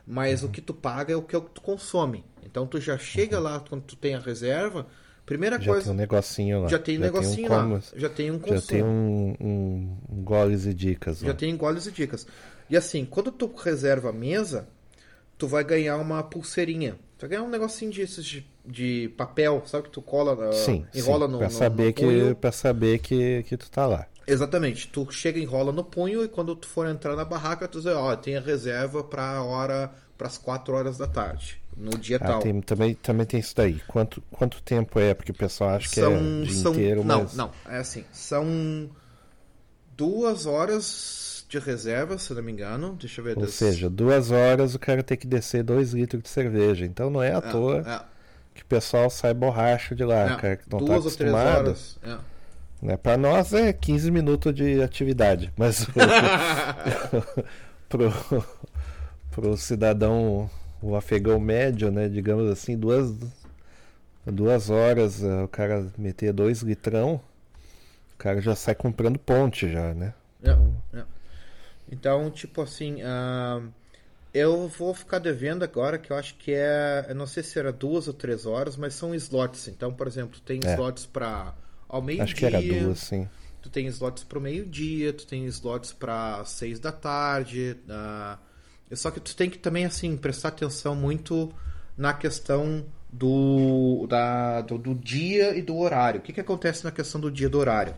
mas 0.05 0.43
Uhum. 0.43 0.49
o 0.49 0.51
que 0.51 0.61
tu 0.61 0.73
paga 0.73 1.13
é 1.13 1.15
o 1.15 1.21
que 1.21 1.39
tu 1.39 1.61
consome. 1.61 2.23
Então, 2.43 2.67
tu 2.67 2.79
já 2.79 2.97
chega 2.97 3.39
lá 3.39 3.59
quando 3.59 3.83
tu 3.83 3.95
tem 3.95 4.15
a 4.15 4.19
reserva, 4.19 4.87
primeira 5.25 5.57
Uhum. 5.57 5.61
Já 5.61 5.71
coisa, 5.71 5.83
tem 5.85 5.93
um 5.93 5.95
negocinho 5.95 6.61
lá. 6.61 6.67
já 6.67 6.79
tem 6.79 6.97
um 6.97 7.01
negocinho 7.01 7.47
um 7.47 7.49
lá, 7.73 7.81
já 7.95 8.09
tem 8.09 8.31
um 8.31 8.35
Já 8.35 8.39
consumo. 8.39 8.67
tem 8.67 8.83
um, 8.83 9.35
um, 9.41 9.97
um 10.09 10.23
goles 10.23 10.65
e 10.65 10.73
dicas 10.73 11.19
Já 11.19 11.27
lá. 11.29 11.33
tem 11.33 11.55
goles 11.57 11.87
e 11.87 11.91
dicas. 11.91 12.27
E 12.69 12.77
assim, 12.77 13.05
quando 13.05 13.31
tu 13.31 13.47
reserva 13.55 14.09
a 14.09 14.13
mesa, 14.13 14.67
tu 15.37 15.47
vai 15.47 15.63
ganhar 15.63 15.97
uma 15.97 16.23
pulseirinha. 16.23 16.93
Tu 17.17 17.21
vai 17.21 17.29
ganhar 17.31 17.43
um 17.43 17.49
negocinho 17.49 17.91
desses 17.91 18.25
de, 18.25 18.45
de 18.65 19.09
papel, 19.17 19.63
sabe 19.65 19.85
que 19.85 19.89
tu 19.91 20.01
cola, 20.01 20.49
ah, 20.49 20.51
Sim, 20.53 20.85
enrola 20.93 21.25
sim, 21.27 21.31
no, 21.33 21.37
pra 21.39 21.47
no- 21.47 21.53
saber 21.53 21.87
no 21.87 21.93
que 21.93 22.35
para 22.35 22.51
saber 22.51 22.99
que, 22.99 23.43
que 23.43 23.57
tu 23.57 23.69
tá 23.71 23.85
lá. 23.87 24.07
Exatamente. 24.27 24.87
Tu 24.87 25.11
chega, 25.11 25.39
enrola 25.39 25.71
no 25.71 25.83
punho 25.83 26.23
e 26.23 26.27
quando 26.27 26.55
tu 26.55 26.67
for 26.67 26.87
entrar 26.87 27.15
na 27.15 27.23
barraca, 27.25 27.67
tu 27.67 27.79
diz, 27.79 27.87
ó, 27.87 28.15
tem 28.15 28.37
a 28.37 28.41
reserva 28.41 29.03
pra 29.03 29.41
hora, 29.43 29.91
pras 30.17 30.37
4 30.37 30.73
horas 30.73 30.97
da 30.97 31.07
tarde, 31.07 31.61
no 31.77 31.91
dia 31.97 32.17
Ah, 32.19 32.25
tal. 32.27 32.39
tem, 32.39 32.59
também, 32.61 32.95
também 32.95 33.25
tem 33.25 33.39
isso 33.39 33.55
daí. 33.55 33.79
Quanto, 33.87 34.21
quanto 34.31 34.61
tempo 34.63 34.99
é? 34.99 35.13
Porque 35.13 35.31
o 35.31 35.35
pessoal 35.35 35.71
acha 35.71 35.89
que 35.89 35.99
é 35.99 36.03
são, 36.03 36.41
dia 36.41 36.53
são, 36.55 36.71
inteiro, 36.73 37.03
não, 37.03 37.21
mas... 37.23 37.33
não, 37.35 37.51
é 37.69 37.77
assim, 37.77 38.03
são 38.11 38.89
duas 39.95 40.45
horas 40.45 41.45
de 41.47 41.59
reserva, 41.59 42.17
se 42.17 42.33
não 42.33 42.41
me 42.43 42.51
engano. 42.51 42.95
Deixa 42.99 43.21
eu 43.21 43.25
ver. 43.25 43.37
Ou 43.37 43.43
das- 43.43 43.53
seja, 43.53 43.89
duas 43.89 44.31
horas 44.31 44.73
o 44.75 44.79
cara 44.79 45.03
tem 45.03 45.17
que 45.17 45.27
descer 45.27 45.63
dois 45.63 45.93
litros 45.93 46.21
de 46.23 46.29
cerveja. 46.29 46.85
Então 46.85 47.09
não 47.09 47.21
é 47.21 47.33
à 47.33 47.37
é, 47.37 47.41
toa 47.41 47.79
é, 47.85 48.01
que 48.55 48.63
o 48.63 48.65
pessoal 48.65 49.09
sai 49.09 49.33
borracho 49.33 49.95
de 49.95 50.03
lá. 50.03 50.33
é, 50.33 50.35
cara 50.37 50.55
que 50.57 50.69
não 50.71 50.79
tá 50.79 50.85
duas 50.85 51.05
ou 51.05 51.11
três 51.11 51.33
acostumado. 51.33 51.67
horas. 51.67 51.97
é. 52.03 52.34
Né? 52.81 52.97
Para 52.97 53.17
nós 53.17 53.53
é 53.53 53.73
15 53.73 54.11
minutos 54.11 54.53
de 54.53 54.81
atividade, 54.81 55.51
mas 55.57 55.87
pro, 57.89 58.11
pro 59.31 59.57
cidadão, 59.57 60.49
o 60.81 60.95
afegão 60.95 61.39
médio, 61.39 61.91
né, 61.91 62.07
digamos 62.09 62.49
assim, 62.49 62.77
duas, 62.77 63.13
duas 64.25 64.69
horas 64.69 65.23
eh, 65.23 65.43
o 65.43 65.47
cara 65.47 65.87
meter 65.97 66.33
dois 66.33 66.61
litrão, 66.61 67.15
o 68.15 68.17
cara 68.17 68.41
já 68.41 68.55
sai 68.55 68.75
comprando 68.75 69.17
ponte 69.19 69.71
já, 69.71 69.93
né? 69.93 70.13
É, 70.43 70.51
é. 70.99 71.03
Então, 71.91 72.29
tipo 72.31 72.61
assim, 72.61 73.01
ah, 73.03 73.61
Eu 74.33 74.67
vou 74.69 74.93
ficar 74.93 75.19
devendo 75.19 75.63
agora, 75.63 75.97
que 75.99 76.11
eu 76.11 76.17
acho 76.17 76.35
que 76.37 76.51
é. 76.53 77.05
Eu 77.09 77.15
não 77.15 77.25
sei 77.27 77.41
se 77.43 77.57
era 77.59 77.71
duas 77.73 78.07
ou 78.07 78.13
três 78.13 78.45
horas, 78.45 78.77
mas 78.77 78.93
são 78.95 79.15
slots. 79.15 79.67
Então, 79.69 79.93
por 79.93 80.07
exemplo, 80.07 80.39
tem 80.41 80.59
É. 80.65 80.73
slots 80.73 81.05
para 81.07 81.53
ao 81.87 82.01
meio-dia. 82.01 82.23
Acho 82.23 82.35
que 82.35 82.45
era 82.45 82.61
duas, 82.61 82.99
sim. 82.99 83.27
Tu 83.61 83.69
tem 83.69 83.87
slots 83.87 84.23
pro 84.23 84.39
meio-dia, 84.39 85.11
tu 85.13 85.25
tem 85.25 85.45
slots 85.45 85.91
para 85.91 86.43
seis 86.45 86.79
da 86.79 86.91
tarde. 86.91 87.77
ah, 87.89 88.37
só 88.93 89.09
que 89.09 89.19
tu 89.19 89.35
tem 89.35 89.49
que 89.49 89.57
também, 89.57 89.85
assim, 89.85 90.15
prestar 90.15 90.49
atenção 90.49 90.95
muito 90.95 91.51
na 91.97 92.13
questão 92.13 92.85
do, 93.11 94.05
da, 94.07 94.61
do, 94.61 94.77
do 94.77 94.93
dia 94.93 95.55
e 95.55 95.61
do 95.61 95.77
horário. 95.77 96.19
O 96.19 96.23
que, 96.23 96.33
que 96.33 96.41
acontece 96.41 96.83
na 96.83 96.91
questão 96.91 97.19
do 97.19 97.31
dia 97.31 97.47
e 97.47 97.49
do 97.49 97.57
horário? 97.57 97.95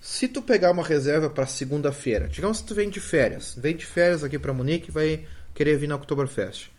Se 0.00 0.28
tu 0.28 0.42
pegar 0.42 0.70
uma 0.70 0.84
reserva 0.84 1.28
para 1.28 1.46
segunda-feira, 1.46 2.28
digamos 2.28 2.60
que 2.60 2.68
tu 2.68 2.74
vem 2.74 2.88
de 2.88 3.00
férias, 3.00 3.56
vem 3.56 3.74
de 3.74 3.84
férias 3.84 4.22
aqui 4.22 4.38
para 4.38 4.52
Munique 4.52 4.88
e 4.90 4.92
vai 4.92 5.26
querer 5.54 5.76
vir 5.78 5.88
na 5.88 5.96
Oktoberfest. 5.96 6.70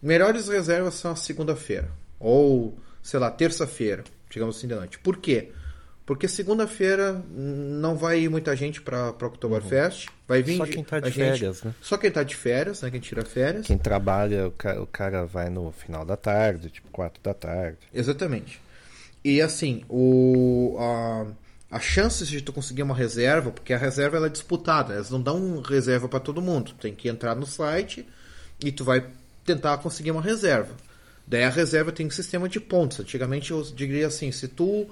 Melhores 0.00 0.48
reservas 0.48 0.94
são 0.94 1.12
a 1.12 1.16
segunda-feira, 1.16 1.90
ou, 2.18 2.76
sei 3.02 3.20
lá, 3.20 3.30
terça-feira, 3.30 4.04
digamos 4.30 4.56
assim 4.56 4.68
de 4.68 4.74
noite. 4.74 4.98
Por 4.98 5.18
quê? 5.18 5.52
Porque 6.04 6.26
segunda-feira 6.26 7.22
não 7.30 7.96
vai 7.96 8.20
ir 8.22 8.28
muita 8.28 8.56
gente 8.56 8.82
para 8.82 8.98
a 9.06 9.10
Oktoberfest, 9.10 10.08
vai 10.26 10.42
vir 10.42 10.56
Só 10.56 10.66
quem 10.66 10.82
tá 10.82 10.98
de 10.98 11.10
gente- 11.10 11.16
férias, 11.38 11.62
né? 11.62 11.74
Só 11.80 11.96
quem 11.96 12.10
tá 12.10 12.22
de 12.24 12.34
férias, 12.34 12.82
né, 12.82 12.90
quem 12.90 12.98
tira 13.00 13.24
férias. 13.24 13.66
Quem 13.66 13.78
trabalha, 13.78 14.48
o 14.48 14.50
cara, 14.50 14.82
o 14.82 14.86
cara 14.86 15.24
vai 15.26 15.48
no 15.48 15.70
final 15.70 16.04
da 16.04 16.16
tarde, 16.16 16.70
tipo 16.70 16.88
4 16.90 17.22
da 17.22 17.32
tarde. 17.32 17.78
Exatamente. 17.94 18.60
E 19.24 19.40
assim, 19.40 19.84
o, 19.88 20.76
a, 20.80 21.26
a 21.76 21.78
chance 21.78 22.26
de 22.26 22.40
tu 22.42 22.52
conseguir 22.52 22.82
uma 22.82 22.96
reserva, 22.96 23.52
porque 23.52 23.72
a 23.72 23.78
reserva 23.78 24.16
ela 24.16 24.26
é 24.26 24.30
disputada, 24.30 24.94
elas 24.94 25.08
não 25.10 25.22
dão 25.22 25.60
reserva 25.62 26.08
para 26.08 26.18
todo 26.18 26.42
mundo. 26.42 26.72
Tem 26.80 26.92
que 26.92 27.08
entrar 27.08 27.36
no 27.36 27.46
site 27.46 28.04
e 28.62 28.72
tu 28.72 28.82
vai 28.84 29.06
tentar 29.44 29.78
conseguir 29.78 30.10
uma 30.10 30.20
reserva. 30.22 30.74
Daí 31.24 31.44
a 31.44 31.48
reserva 31.50 31.92
tem 31.92 32.06
um 32.08 32.10
sistema 32.10 32.48
de 32.48 32.58
pontos. 32.58 32.98
Antigamente 32.98 33.52
eu 33.52 33.62
diria 33.62 34.08
assim, 34.08 34.32
se 34.32 34.48
tu 34.48 34.88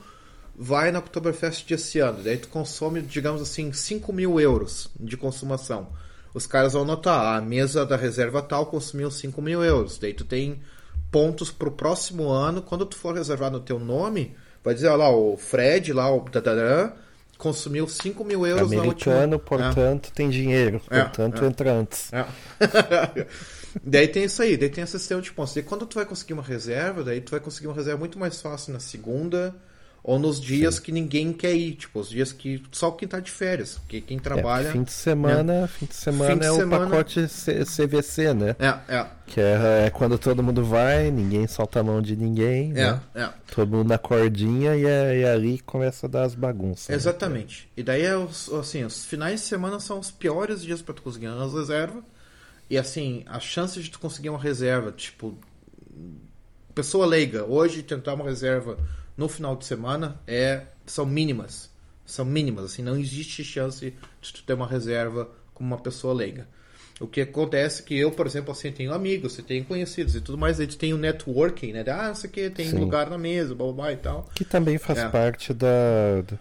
vai 0.56 0.92
na 0.92 0.98
Oktoberfest 0.98 1.66
desse 1.66 1.98
ano, 1.98 2.22
daí 2.22 2.36
tu 2.36 2.48
consome, 2.48 3.00
digamos 3.00 3.40
assim, 3.40 3.72
5 3.72 4.12
mil 4.12 4.38
euros 4.38 4.90
de 4.98 5.16
consumação. 5.16 5.88
Os 6.32 6.46
caras 6.46 6.74
vão 6.74 6.84
notar, 6.84 7.36
a 7.36 7.40
mesa 7.40 7.84
da 7.84 7.96
reserva 7.96 8.40
tal 8.40 8.66
consumiu 8.66 9.10
5 9.10 9.42
mil 9.42 9.64
euros. 9.64 9.98
Daí 9.98 10.14
tu 10.14 10.24
tem 10.24 10.60
pontos 11.10 11.50
pro 11.50 11.72
próximo 11.72 12.28
ano. 12.28 12.62
Quando 12.62 12.86
tu 12.86 12.96
for 12.96 13.14
reservar 13.14 13.50
no 13.50 13.60
teu 13.60 13.80
nome, 13.80 14.36
vai 14.62 14.74
dizer, 14.74 14.88
olha 14.88 14.96
lá, 14.96 15.10
o 15.10 15.36
Fred, 15.36 15.92
lá, 15.92 16.08
o 16.14 16.20
dadadã, 16.20 16.92
consumiu 17.36 17.88
5 17.88 18.24
mil 18.24 18.46
euros 18.46 18.70
na 18.70 18.82
última... 18.82 19.14
Americano, 19.14 19.38
portanto, 19.40 20.12
tem 20.14 20.30
dinheiro. 20.30 20.80
É, 20.88 21.00
portanto, 21.00 21.44
é. 21.44 21.48
entra 21.48 21.72
antes. 21.72 22.12
É. 22.12 22.26
daí 23.82 24.06
tem 24.06 24.24
isso 24.24 24.40
aí, 24.40 24.56
daí 24.56 24.68
tem 24.68 24.84
esse 24.84 24.98
sistema 24.98 25.20
de 25.20 25.32
pontos. 25.32 25.56
E 25.56 25.62
quando 25.62 25.84
tu 25.84 25.96
vai 25.96 26.04
conseguir 26.04 26.34
uma 26.34 26.44
reserva, 26.44 27.02
daí 27.02 27.20
tu 27.20 27.32
vai 27.32 27.40
conseguir 27.40 27.66
uma 27.66 27.74
reserva 27.74 27.98
muito 27.98 28.20
mais 28.20 28.40
fácil 28.40 28.72
na 28.72 28.78
segunda 28.78 29.52
ou 30.02 30.18
nos 30.18 30.40
dias 30.40 30.78
que 30.78 30.90
ninguém 30.90 31.32
quer 31.32 31.54
ir, 31.54 31.74
tipo, 31.74 32.00
os 32.00 32.08
dias 32.08 32.32
que 32.32 32.62
só 32.72 32.90
quem 32.90 33.06
tá 33.06 33.20
de 33.20 33.30
férias, 33.30 33.74
porque 33.78 34.00
quem 34.00 34.16
É, 34.16 34.20
trabalha 34.20 34.70
fim 34.72 34.82
de 34.82 34.92
semana, 34.92 35.66
fim 35.68 35.84
de 35.86 35.94
semana 35.94 36.32
Fim 36.32 36.38
de 36.38 36.46
é 36.46 36.52
semana- 36.52 36.86
o 36.86 36.90
pacote 36.90 37.28
C- 37.28 37.64
CVC, 37.66 38.32
né? 38.32 38.56
é, 38.58 38.96
é, 38.96 39.06
Que 39.26 39.40
é, 39.40 39.84
é 39.86 39.90
quando 39.90 40.18
todo 40.18 40.42
mundo 40.42 40.64
vai, 40.64 41.10
ninguém 41.10 41.46
solta 41.46 41.80
a 41.80 41.82
mão 41.82 42.00
de 42.00 42.16
ninguém, 42.16 42.70
é, 42.72 42.92
né? 42.92 43.00
é. 43.14 43.28
Todo 43.54 43.76
mundo 43.76 43.88
na 43.88 43.98
cordinha 43.98 44.74
e, 44.74 44.86
é, 44.86 45.18
e 45.20 45.24
ali 45.26 45.58
começa 45.60 46.06
a 46.06 46.08
dar 46.08 46.22
as 46.24 46.34
bagunças. 46.34 46.88
né? 46.88 46.94
Exatamente. 46.94 47.68
E 47.76 47.82
daí 47.82 48.02
é 48.02 48.16
os, 48.16 48.48
assim, 48.54 48.84
os 48.84 49.04
finais 49.04 49.40
de 49.40 49.46
semana 49.46 49.78
são 49.80 49.98
os 49.98 50.10
piores 50.10 50.62
dias 50.62 50.80
para 50.80 50.94
tu 50.94 51.02
conseguir 51.02 51.28
uma 51.28 51.46
reserva. 51.52 52.02
E 52.70 52.78
assim, 52.78 53.22
a 53.26 53.38
chance 53.38 53.82
de 53.82 53.90
tu 53.90 53.98
conseguir 53.98 54.30
uma 54.30 54.38
reserva, 54.40 54.92
tipo, 54.92 55.36
pessoa 56.74 57.04
leiga, 57.04 57.44
hoje 57.44 57.82
tentar 57.82 58.14
uma 58.14 58.24
reserva 58.24 58.78
no 59.20 59.28
final 59.28 59.54
de 59.54 59.66
semana 59.66 60.18
é 60.26 60.62
são 60.87 61.04
mínimas. 61.04 61.68
São 62.06 62.24
mínimas, 62.24 62.64
assim, 62.64 62.83
não 62.83 62.96
existe 62.98 63.44
chance 63.44 63.94
de 64.22 64.33
tu 64.33 64.42
ter 64.42 64.54
uma 64.54 64.66
reserva 64.66 65.28
como 65.54 65.68
uma 65.74 65.78
pessoa 65.78 66.14
leiga. 66.14 66.48
O 66.98 67.06
que 67.06 67.20
acontece 67.20 67.83
é 67.83 67.85
que 67.85 67.96
eu, 67.98 68.11
por 68.11 68.26
exemplo, 68.26 68.50
assim, 68.50 68.72
tenho 68.72 68.92
amigos, 68.94 69.35
você 69.35 69.42
tem 69.42 69.62
conhecidos 69.62 70.14
e 70.16 70.20
tudo 70.22 70.37
mais, 70.38 70.59
aí 70.59 70.66
tu 70.66 70.76
tem 70.78 70.92
o 70.94 70.98
networking, 70.98 71.72
né? 71.72 71.85
Ah, 71.87 72.11
isso 72.12 72.24
aqui 72.26 72.48
tem 72.50 72.68
Sim. 72.70 72.78
lugar 72.78 73.09
na 73.11 73.16
mesa, 73.18 73.54
blá, 73.54 73.66
blá, 73.66 73.74
blá 73.74 73.92
e 73.92 73.96
tal. 73.98 74.28
Que 74.35 74.44
também 74.44 74.78
faz 74.78 74.98
É. 75.00 75.09
parte 75.09 75.52
da. 75.52 75.68
do- 76.26 76.38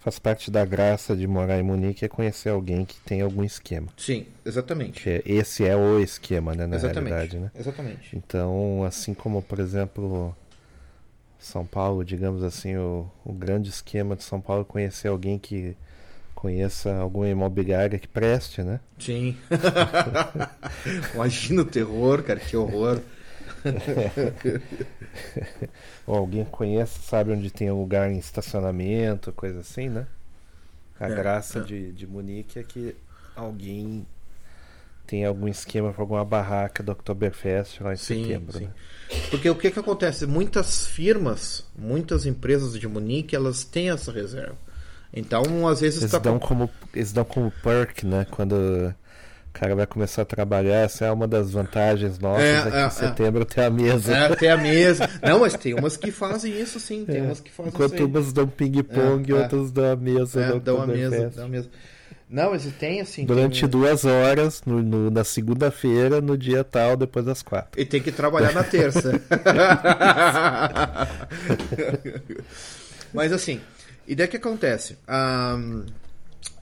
Faz 0.00 0.16
parte 0.18 0.48
da 0.50 0.64
graça 0.64 1.14
de 1.16 1.26
morar 1.26 1.58
em 1.58 1.62
Munique 1.62 2.04
é 2.04 2.08
conhecer 2.08 2.50
alguém 2.50 2.84
que 2.84 2.94
tem 3.00 3.20
algum 3.20 3.42
esquema. 3.42 3.88
Sim, 3.96 4.26
exatamente. 4.46 5.02
Que 5.02 5.10
é- 5.10 5.22
esse 5.26 5.64
é 5.66 5.76
o 5.76 5.98
esquema, 5.98 6.54
né, 6.54 6.66
na 6.68 6.76
Exatamente. 6.76 7.12
realidade, 7.12 7.38
né? 7.40 7.50
Exatamente. 7.58 8.16
Então, 8.16 8.84
assim 8.84 9.12
como, 9.12 9.42
por 9.42 9.58
exemplo, 9.58 10.34
São 11.48 11.64
Paulo, 11.66 12.04
digamos 12.04 12.42
assim, 12.42 12.76
o, 12.76 13.06
o 13.24 13.32
grande 13.32 13.70
esquema 13.70 14.16
de 14.16 14.24
São 14.24 14.40
Paulo 14.40 14.62
é 14.62 14.64
conhecer 14.64 15.08
alguém 15.08 15.38
que 15.38 15.76
conheça 16.34 16.94
alguma 16.96 17.28
imobiliária 17.28 17.98
que 17.98 18.08
preste, 18.08 18.62
né? 18.62 18.80
Sim. 18.98 19.36
Imagina 21.14 21.62
o 21.62 21.64
terror, 21.64 22.22
cara, 22.22 22.40
que 22.40 22.56
horror. 22.56 23.00
Ou 26.06 26.16
alguém 26.16 26.44
que 26.44 26.50
conheça, 26.50 27.00
sabe 27.02 27.32
onde 27.32 27.50
tem 27.50 27.70
um 27.70 27.80
lugar 27.80 28.10
em 28.10 28.18
estacionamento, 28.18 29.32
coisa 29.32 29.60
assim, 29.60 29.88
né? 29.88 30.06
A 30.98 31.06
É, 31.06 31.10
graça 31.10 31.58
é. 31.58 31.60
De, 31.60 31.92
de 31.92 32.06
Munique 32.06 32.58
é 32.58 32.62
que 32.62 32.96
alguém 33.36 34.06
tem 35.08 35.24
algum 35.24 35.48
esquema 35.48 35.90
para 35.90 36.02
alguma 36.02 36.22
barraca 36.22 36.82
do 36.82 36.92
Oktoberfest 36.92 37.80
lá 37.80 37.94
em 37.94 37.96
Sim, 37.96 38.24
setembro. 38.26 38.52
sim. 38.58 38.64
né? 38.66 38.70
Porque 39.30 39.48
o 39.48 39.54
que 39.54 39.70
que 39.70 39.78
acontece? 39.80 40.26
Muitas 40.26 40.86
firmas, 40.86 41.64
muitas 41.76 42.26
empresas 42.26 42.78
de 42.78 42.86
Munique, 42.86 43.34
elas 43.34 43.64
têm 43.64 43.88
essa 43.90 44.12
reserva. 44.12 44.54
Então, 45.12 45.66
às 45.66 45.80
vezes 45.80 46.02
Eles 46.02 46.12
tá 46.12 46.18
dão, 46.18 46.38
como, 46.38 46.68
eles 46.94 47.10
dão 47.10 47.24
como 47.24 47.50
perk, 47.62 48.04
né? 48.04 48.26
Quando 48.30 48.52
o 48.52 48.94
cara 49.54 49.74
vai 49.74 49.86
começar 49.86 50.20
a 50.20 50.24
trabalhar, 50.26 50.74
essa 50.80 51.06
é 51.06 51.10
uma 51.10 51.26
das 51.26 51.50
vantagens 51.52 52.18
nossas 52.18 52.44
É, 52.74 52.82
é, 52.82 52.86
em 52.86 52.90
setembro 52.90 53.46
tem 53.46 53.64
a 53.64 53.70
mesa. 53.70 54.14
É, 54.14 54.36
tem 54.36 54.50
a 54.50 54.58
mesa. 54.58 55.08
Não, 55.22 55.40
mas 55.40 55.54
tem 55.54 55.72
umas 55.72 55.96
que 55.96 56.10
fazem 56.12 56.60
isso 56.60 56.78
sim, 56.78 57.06
tem 57.06 57.16
É. 57.16 57.22
umas 57.22 57.40
que 57.40 57.50
fazem 57.50 57.72
Enquanto 57.72 57.94
isso 57.94 58.02
aí. 58.02 58.08
umas 58.10 58.30
dão 58.34 58.46
ping-pong 58.46 59.32
É, 59.32 59.34
e 59.34 59.38
é. 59.38 59.42
outras 59.42 59.70
dão 59.72 59.90
a 59.90 59.96
mesa 59.96 60.40
É, 60.42 60.60
dão 60.60 60.82
a 60.82 60.86
mesa, 60.86 61.30
dão 61.34 61.46
a 61.46 61.48
mesa. 61.48 61.70
Não, 62.30 62.50
mas 62.50 62.64
tem 62.78 63.00
assim. 63.00 63.24
Durante 63.24 63.60
tem... 63.60 63.68
duas 63.68 64.04
horas, 64.04 64.62
no, 64.66 64.82
no- 64.82 65.10
na 65.10 65.24
segunda-feira, 65.24 66.20
no 66.20 66.36
dia 66.36 66.62
tal, 66.62 66.96
depois 66.96 67.24
das 67.24 67.42
quatro. 67.42 67.80
E 67.80 67.84
tem 67.86 68.02
que 68.02 68.12
trabalhar 68.12 68.52
na 68.52 68.62
terça. 68.64 69.12
Mas 73.12 73.32
assim, 73.32 73.60
e 74.06 74.14
daí 74.14 74.26
o 74.26 74.30
que 74.30 74.36
acontece? 74.36 74.98
Ahn, 75.06 75.84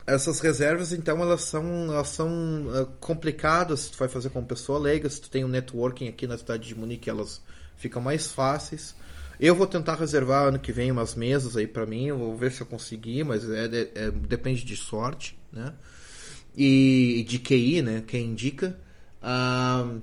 essas 0.07 0.39
reservas, 0.41 0.93
então, 0.93 1.21
elas 1.21 1.43
são, 1.43 1.93
elas 1.93 2.09
são 2.11 2.29
ah, 2.73 2.87
complicadas 3.01 3.81
se 3.81 3.91
tu 3.93 3.99
vai 3.99 4.09
fazer 4.09 4.31
com 4.31 4.45
pessoa 4.45 4.79
leiga. 4.79 5.09
Se 5.11 5.21
tu 5.21 5.29
tem 5.29 5.45
um 5.45 5.49
networking 5.49 6.09
aqui 6.09 6.27
na 6.27 6.39
cidade 6.39 6.69
de 6.69 6.75
Munique, 6.79 7.11
elas 7.11 7.41
ficam 7.77 8.01
mais 8.01 8.31
fáceis. 8.31 8.95
Eu 9.39 9.55
vou 9.55 9.67
tentar 9.67 9.97
reservar 9.97 10.47
ano 10.49 10.59
que 10.59 10.73
vem 10.73 10.91
umas 10.91 11.15
mesas 11.15 11.57
aí 11.57 11.67
pra 11.67 11.85
mim. 11.85 12.11
Vou 12.13 12.37
ver 12.37 12.53
se 12.53 12.61
eu 12.63 12.67
conseguir, 12.67 13.25
mas 13.25 13.49
é, 13.51 13.65
é- 13.67 13.91
é- 14.07 14.11
depende 14.11 14.65
de 14.65 14.77
sorte, 14.77 15.37
né? 15.57 15.73
E 16.57 17.25
de 17.29 17.39
QI, 17.39 17.83
né? 17.83 18.03
Quem 18.07 18.27
indica. 18.27 18.79
Ahn, 19.23 20.01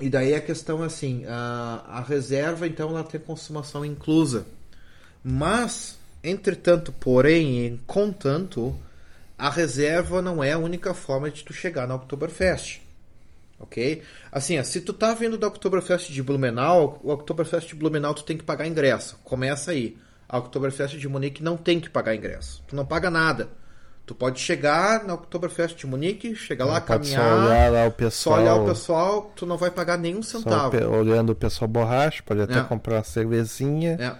e 0.00 0.10
daí 0.10 0.34
a 0.34 0.40
questão 0.40 0.82
é 0.82 0.86
assim, 0.86 1.24
a, 1.26 1.84
a 1.88 2.00
reserva 2.00 2.66
então 2.66 2.90
ela 2.90 3.04
tem 3.04 3.20
consumação 3.20 3.84
inclusa. 3.84 4.46
Mas, 5.24 5.98
entretanto, 6.22 6.92
porém, 6.92 7.80
contanto, 7.86 8.76
a 9.38 9.48
reserva 9.48 10.20
não 10.20 10.44
é 10.44 10.52
a 10.52 10.58
única 10.58 10.92
forma 10.92 11.30
de 11.30 11.42
tu 11.42 11.52
chegar 11.52 11.86
na 11.86 11.94
Oktoberfest. 11.94 12.80
Ok? 13.58 14.02
Assim, 14.30 14.62
se 14.62 14.82
tu 14.82 14.92
tá 14.92 15.14
vindo 15.14 15.38
da 15.38 15.46
Oktoberfest 15.46 16.12
de 16.12 16.22
Blumenau, 16.22 17.00
o 17.02 17.10
Oktoberfest 17.10 17.68
de 17.68 17.74
Blumenau 17.74 18.12
tu 18.12 18.22
tem 18.22 18.36
que 18.36 18.44
pagar 18.44 18.66
ingresso. 18.66 19.18
Começa 19.24 19.70
aí. 19.70 19.96
A 20.28 20.38
Oktoberfest 20.38 20.98
de 20.98 21.08
Munique 21.08 21.42
não 21.42 21.56
tem 21.56 21.80
que 21.80 21.88
pagar 21.88 22.14
ingresso. 22.14 22.62
Tu 22.66 22.76
não 22.76 22.84
paga 22.84 23.10
nada. 23.10 23.48
Tu 24.06 24.14
pode 24.14 24.38
chegar 24.38 25.02
na 25.04 25.14
Oktoberfest 25.14 25.76
de 25.76 25.84
Munique, 25.86 26.34
chegar 26.36 26.64
lá, 26.64 26.80
Pode 26.80 27.08
só 27.08 27.16
caminhar, 27.16 27.44
olhar 27.44 27.72
lá 27.72 27.80
o 27.82 27.90
só 27.90 27.90
pessoal. 27.90 28.38
olhar 28.40 28.54
o 28.54 28.64
pessoal, 28.64 29.32
tu 29.34 29.44
não 29.44 29.56
vai 29.56 29.68
pagar 29.70 29.98
nenhum 29.98 30.22
só 30.22 30.38
centavo. 30.38 30.70
pe- 30.70 30.84
olhando 30.84 31.30
o 31.30 31.34
pessoal 31.34 31.66
borracho, 31.68 32.22
pode 32.22 32.40
até 32.40 32.60
É. 32.60 32.62
comprar 32.62 32.94
uma 32.98 33.02
cervezinha, 33.04 33.96
É, 34.00 34.14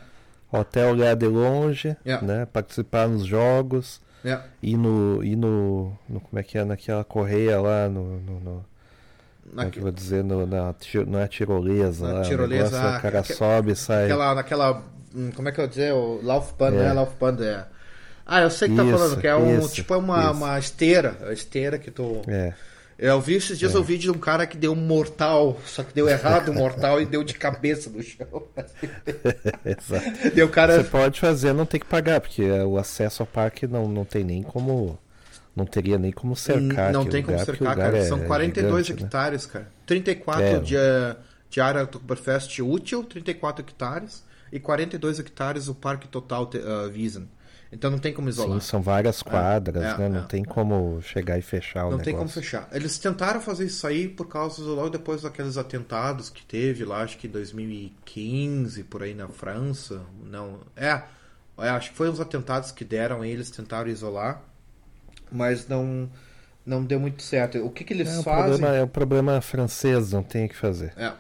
até 0.59 0.85
olhar 0.91 1.15
de 1.15 1.27
longe, 1.29 1.97
É. 2.05 2.21
né? 2.21 2.47
Participar 2.47 3.07
nos 3.07 3.25
jogos, 3.25 4.01
é. 4.25 4.41
ir 4.61 4.77
no. 4.77 5.23
Ir 5.23 5.37
no, 5.37 5.97
no- 6.09 6.21
como 6.21 6.37
é 6.39 6.43
que 6.43 6.59
é? 6.59 6.65
Naquela 6.65 7.05
correia 7.05 7.61
lá, 7.61 7.89
no. 7.89 8.19
no- 8.21 8.41
no- 8.41 8.65
como 9.51 9.61
é 9.61 9.71
que 9.71 9.79
vou 9.79 9.93
dizer? 9.93 10.25
No, 10.25 10.45
na, 10.49 10.75
não 11.07 11.21
é 11.21 11.29
tirolesa 11.29 12.09
Na 12.09 12.13
lá. 12.15 12.21
o 12.21 12.25
tirolesa, 12.25 12.65
negócio, 12.77 12.89
ah, 12.97 12.99
o 12.99 13.03
cara 13.03 13.21
aque- 13.21 13.35
sobe 13.35 13.71
e 13.71 13.77
sai. 13.77 14.03
Naquela, 14.09 14.35
naquela. 14.35 14.83
hum, 15.15 15.31
Como 15.37 15.49
é 15.49 15.53
que 15.53 15.61
eu 15.61 15.65
vou 15.65 15.69
dizer? 15.71 15.93
O 15.95 16.21
Laufband, 16.25 16.75
É. 16.75 16.89
né? 16.89 16.93
Laufband 16.93 17.37
é. 17.41 17.76
Ah, 18.27 18.41
eu 18.43 18.51
sei 18.51 18.69
que 18.69 18.75
tá 18.75 18.83
Isso, 18.85 18.99
falando, 18.99 19.21
que 19.21 19.27
é 19.29 19.37
um 19.37 19.59
isso, 19.61 19.73
tipo 19.73 19.95
é 19.95 19.97
uma, 19.97 20.21
isso. 20.25 20.33
uma 20.33 20.59
esteira. 20.59 21.17
A 21.29 21.33
esteira 21.33 21.79
que 21.79 21.91
tu. 21.93 22.23
É. 22.27 22.53
Eu 22.99 23.21
vi 23.21 23.35
esses 23.35 23.59
dias 23.59 23.75
É. 23.75 23.79
o 23.79 23.85
vídeo 23.85 24.11
de 24.11 24.19
um 24.19 24.21
cara 24.21 24.47
que 24.47 24.57
deu 24.57 24.73
um 24.73 24.77
mortal, 24.77 25.61
só 25.67 25.83
que 25.85 25.93
deu 25.95 26.09
errado 26.09 26.49
o 26.49 26.55
mortal 26.55 27.01
e 27.01 27.05
deu 27.07 27.23
de 27.23 27.35
cabeça 27.35 27.89
no 27.91 28.03
chão. 28.03 28.43
Exato. 29.65 30.31
Deu 30.35 30.49
cara. 30.49 30.83
Você 30.83 30.89
pode 30.89 31.21
fazer, 31.21 31.53
não 31.53 31.67
tem 31.67 31.79
que 31.79 31.87
pagar, 31.87 32.21
porque 32.21 32.43
é, 32.43 32.65
o 32.65 32.79
acesso 32.79 33.23
ao 33.23 33.27
parque 33.27 33.67
não, 33.67 33.87
não 33.89 34.05
tem 34.05 34.25
nem 34.25 34.43
como. 34.43 34.99
Não 35.55 35.65
teria 35.65 35.97
nem 35.99 36.13
como 36.13 36.37
cercar. 36.37 36.93
não 36.93 37.05
tem 37.07 37.23
como 37.23 37.33
lugar, 37.39 37.47
porque 37.47 37.65
o 37.65 37.67
cercar, 37.67 37.85
cara. 37.87 37.99
é- 37.99 38.05
São 38.05 38.19
é 38.23 38.27
42 38.27 38.87
gigante, 38.87 39.03
né? 39.03 39.07
hectares, 39.07 39.47
cara. 39.47 39.69
34 39.87 40.45
É. 40.45 40.59
de, 40.59 40.75
de 41.49 41.61
área 41.61 41.83
Oktoberfest 41.85 42.59
útil, 42.61 43.03
34 43.05 43.65
hectares. 43.65 44.23
E 44.53 44.61
42 44.61 45.19
hectares 45.19 45.67
o 45.69 45.75
parque 45.75 46.07
total 46.09 46.45
uh, 46.55 46.89
Wiesn. 46.93 47.25
Então 47.73 47.91
não 47.91 47.99
tem 47.99 48.13
como 48.13 48.29
isolar. 48.29 48.61
Sim, 48.61 48.61
são 48.61 48.81
várias 48.83 49.23
quadras, 49.23 49.95
é, 49.95 49.99
né? 49.99 50.09
Não 50.09 50.21
é. 50.21 50.23
tem 50.23 50.45
como 50.45 51.01
chegar 51.03 51.39
e 51.39 51.43
fechar 51.43 51.87
o 51.87 51.91
Não 51.91 51.99
negócio. 51.99 52.05
tem 52.05 52.17
como 52.17 52.29
fechar. 52.29 52.69
Eles 52.73 52.99
tentaram 52.99 53.41
fazer 53.41 53.67
isso 53.67 53.87
aí 53.87 54.09
por 54.09 54.29
causa 54.29 54.63
do, 54.63 54.75
logo 54.75 54.91
depois 54.91 55.23
daqueles 55.23 55.57
atentados 55.57 56.31
que 56.31 56.45
teve 56.45 56.85
lá, 56.85 57.03
acho 57.03 57.19
que 57.19 57.27
em 57.27 57.31
2015, 57.31 58.85
por 58.85 59.03
aí 59.03 59.15
na 59.15 59.29
França. 59.29 60.05
Não, 60.25 60.61
é, 60.77 61.03
é, 61.59 61.69
acho 61.71 61.91
que 61.91 61.97
foi 61.97 62.09
uns 62.11 62.21
atentados 62.21 62.71
que 62.73 62.85
deram 62.85 63.23
aí, 63.23 63.31
eles 63.31 63.51
tentaram 63.51 63.89
isolar, 63.91 64.43
mas 65.31 65.67
não 65.69 66.11
não 66.65 66.85
deu 66.85 66.99
muito 67.01 67.23
certo. 67.23 67.59
O 67.65 67.71
que 67.71 67.85
que 67.85 67.93
eles 67.95 68.09
É, 68.09 68.19
o 68.19 68.23
fazem? 68.25 68.59
problema, 68.59 68.77
é 68.77 68.83
o 68.83 68.89
problema 68.89 69.41
francês, 69.41 70.13
não 70.13 70.23
tem 70.23 70.47
o 70.47 70.49
que 70.49 70.57
fazer. 70.57 70.93
É. 70.97 71.13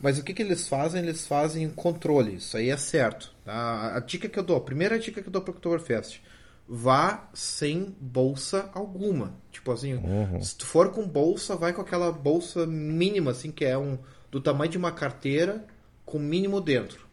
Mas 0.00 0.18
o 0.18 0.22
que, 0.24 0.34
que 0.34 0.42
eles 0.42 0.68
fazem? 0.68 1.02
Eles 1.02 1.26
fazem 1.26 1.68
controle, 1.70 2.36
isso 2.36 2.56
aí 2.56 2.70
é 2.70 2.76
certo. 2.76 3.33
A, 3.46 3.96
a 3.96 4.00
dica 4.00 4.28
que 4.28 4.38
eu 4.38 4.42
dou, 4.42 4.56
a 4.56 4.60
primeira 4.60 4.98
dica 4.98 5.20
que 5.20 5.28
eu 5.28 5.32
dou 5.32 5.42
para 5.42 5.52
o 5.52 5.54
Oktoberfest, 5.54 6.20
vá 6.68 7.28
sem 7.34 7.94
bolsa 8.00 8.70
alguma. 8.72 9.34
Tipo 9.52 9.72
assim, 9.72 10.02
se 10.40 10.56
tu 10.56 10.66
for 10.66 10.90
com 10.90 11.06
bolsa, 11.06 11.56
vai 11.56 11.72
com 11.72 11.82
aquela 11.82 12.10
bolsa 12.10 12.66
mínima, 12.66 13.30
assim, 13.32 13.50
que 13.50 13.64
é 13.64 13.76
um 13.76 13.98
do 14.30 14.40
tamanho 14.40 14.70
de 14.70 14.78
uma 14.78 14.90
carteira, 14.92 15.64
com 16.04 16.18
mínimo 16.18 16.60
dentro. 16.60 17.06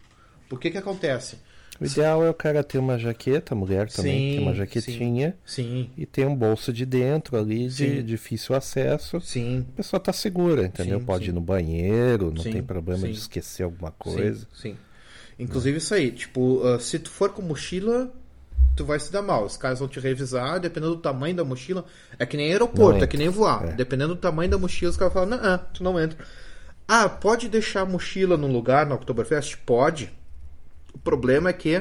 Por 0.50 0.60
que 0.60 0.72
que 0.72 0.78
acontece? 0.78 1.38
O 1.80 1.86
ideal 1.86 2.24
é 2.24 2.30
o 2.30 2.34
cara 2.34 2.64
ter 2.64 2.78
uma 2.78 2.98
jaqueta, 2.98 3.54
a 3.54 3.58
mulher 3.58 3.90
também 3.90 4.20
Sim, 4.20 4.36
ter 4.36 4.42
uma 4.42 4.54
jaquetinha 4.54 5.36
Sim, 5.46 5.90
e 5.98 6.06
ter 6.06 6.26
um 6.28 6.36
bolso 6.36 6.72
de 6.72 6.86
dentro 6.86 7.38
ali 7.38 7.68
de 7.68 7.72
Sim. 8.00 8.04
difícil 8.04 8.56
acesso. 8.56 9.20
sim, 9.22 9.66
A 9.74 9.76
pessoa 9.78 10.00
tá 10.00 10.14
segura, 10.14 10.64
entendeu? 10.66 11.00
Sim, 11.00 11.06
Pode 11.06 11.26
sim. 11.26 11.32
ir 11.32 11.34
no 11.34 11.42
banheiro, 11.42 12.32
não 12.32 12.44
Sim, 12.44 12.52
tem 12.52 12.64
problema 12.64 13.02
sim. 13.02 13.12
de 13.12 13.18
esquecer 13.18 13.64
alguma 13.64 13.92
coisa. 13.92 14.48
Sim, 14.54 14.74
sim. 14.74 14.78
Inclusive 15.42 15.78
isso 15.80 15.94
aí, 15.94 16.12
tipo, 16.12 16.62
ah, 16.66 16.80
se 16.80 17.00
tu 17.00 17.10
for 17.10 17.30
com 17.32 17.42
mochila, 17.42 18.12
tu 18.76 18.86
vai 18.86 19.00
se 19.00 19.12
dar 19.12 19.22
mal. 19.24 19.44
Os 19.46 19.58
caras 19.58 19.80
vão 19.80 19.88
te 19.88 20.00
revisar, 20.00 20.60
dependendo 20.60 20.96
do 20.96 21.02
tamanho 21.02 21.36
da 21.36 21.44
mochila. 21.44 21.84
É 22.20 22.26
que 22.26 22.38
nem 22.38 22.52
aeroporto, 22.52 23.04
é 23.04 23.08
que 23.08 23.18
nem 23.18 23.28
voar. 23.28 23.70
É. 23.70 23.74
Dependendo 23.74 24.14
do 24.14 24.22
tamanho 24.22 24.52
da 24.52 24.58
mochila, 24.58 24.92
os 24.92 24.98
caras 24.98 25.14
falam, 25.14 25.30
não, 25.30 25.38
ah, 25.44 25.58
tu 25.58 25.84
não 25.84 26.00
entra. 26.00 26.24
Ah, 26.88 27.10
pode 27.10 27.50
deixar 27.50 27.82
a 27.82 27.86
mochila 27.86 28.38
num 28.38 28.52
lugar 28.52 28.86
no 28.86 28.96
Oktoberfest? 28.96 29.58
Pode. 29.66 30.12
O 30.94 31.00
problema 31.00 31.50
é 31.50 31.54
que 31.54 31.80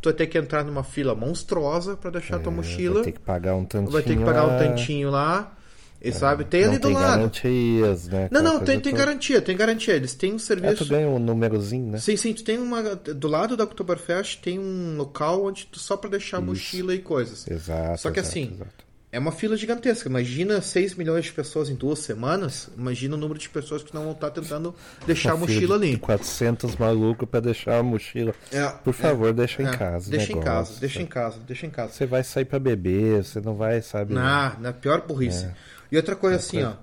tu 0.00 0.08
vai 0.08 0.12
ter 0.12 0.26
que 0.26 0.36
entrar 0.36 0.64
numa 0.64 0.82
fila 0.82 1.14
monstruosa 1.14 1.96
pra 1.96 2.10
deixar 2.10 2.36
a 2.36 2.38
tua 2.38 2.52
É, 2.52 2.56
mochila. 2.56 2.94
Vai 2.96 3.04
ter 3.04 3.12
que 3.12 3.20
pagar 3.20 3.54
um 3.54 3.64
tantinho. 3.64 3.92
Vai 3.92 4.02
ter 4.02 4.16
que 4.18 4.24
pagar 4.24 4.44
um 4.44 4.48
lá. 4.48 4.58
tantinho 4.58 5.10
lá. 5.10 5.56
E 6.02 6.12
sabe, 6.12 6.44
tem 6.44 6.62
não 6.62 6.70
ali 6.70 6.78
do 6.78 6.86
tem 6.88 6.94
lado. 6.94 7.06
garantias, 7.10 8.08
né? 8.08 8.28
Não, 8.30 8.42
não, 8.42 8.58
tem, 8.60 8.80
tem 8.80 8.92
toda. 8.92 9.04
garantia, 9.04 9.42
tem 9.42 9.56
garantia. 9.56 9.94
Eles 9.94 10.14
têm 10.14 10.32
um 10.32 10.36
É, 10.36 10.38
serviço. 10.38 10.84
tu 10.84 10.86
ganha 10.90 11.06
um 11.08 11.18
númerozinho, 11.18 11.90
né? 11.92 11.98
Sim, 11.98 12.16
sim, 12.16 12.32
tu 12.32 12.42
tem 12.42 12.58
uma. 12.58 12.82
Do 12.96 13.28
lado 13.28 13.56
da 13.56 13.64
Oktoberfest 13.64 14.40
tem 14.40 14.58
um 14.58 14.96
local 14.96 15.44
onde 15.44 15.66
tu 15.66 15.78
só 15.78 15.96
pra 15.96 16.08
deixar 16.08 16.40
mochila 16.40 16.94
e 16.94 16.98
coisas. 17.00 17.46
Exato. 17.46 18.00
Só 18.00 18.10
que 18.10 18.18
exato, 18.20 18.30
assim, 18.38 18.52
exato. 18.54 18.90
É 19.12 19.18
uma 19.18 19.32
fila 19.32 19.56
gigantesca. 19.56 20.08
Imagina 20.08 20.60
6 20.62 20.94
milhões 20.94 21.24
de 21.24 21.32
pessoas 21.32 21.68
em 21.68 21.74
duas 21.74 21.98
semanas. 21.98 22.70
Imagina 22.78 23.16
o 23.16 23.18
número 23.18 23.40
de 23.40 23.48
pessoas 23.48 23.82
que 23.82 23.92
não 23.92 24.04
vão 24.04 24.12
estar 24.12 24.30
tentando 24.30 24.72
deixar 25.04 25.32
a 25.32 25.34
Uma 25.34 25.48
fila 25.48 25.60
mochila 25.60 25.78
de 25.80 25.84
ali. 25.88 25.96
400 25.98 26.76
malucos 26.76 27.28
pra 27.28 27.40
deixar 27.40 27.78
a 27.80 27.82
mochila. 27.82 28.32
É, 28.52 28.68
Por 28.68 28.94
favor, 28.94 29.32
deixa 29.32 29.62
em 29.62 29.66
é, 29.66 29.76
casa. 29.76 30.06
o 30.06 30.10
Deixa 30.12 30.32
em 30.32 30.36
negócio, 30.36 30.44
casa, 30.74 30.80
deixa 30.80 31.02
em 31.02 31.06
casa, 31.06 31.38
deixa 31.44 31.66
em 31.66 31.70
casa. 31.70 31.92
Você 31.92 32.06
vai 32.06 32.22
sair 32.22 32.44
pra 32.44 32.60
beber, 32.60 33.24
você 33.24 33.40
não 33.40 33.56
vai, 33.56 33.82
sabe? 33.82 34.14
Na, 34.14 34.56
na 34.60 34.72
pior 34.72 35.04
burrice. 35.04 35.44
É. 35.46 35.54
E 35.90 35.96
outra 35.96 36.14
coisa 36.14 36.36
assim, 36.36 36.62
ó. 36.62 36.74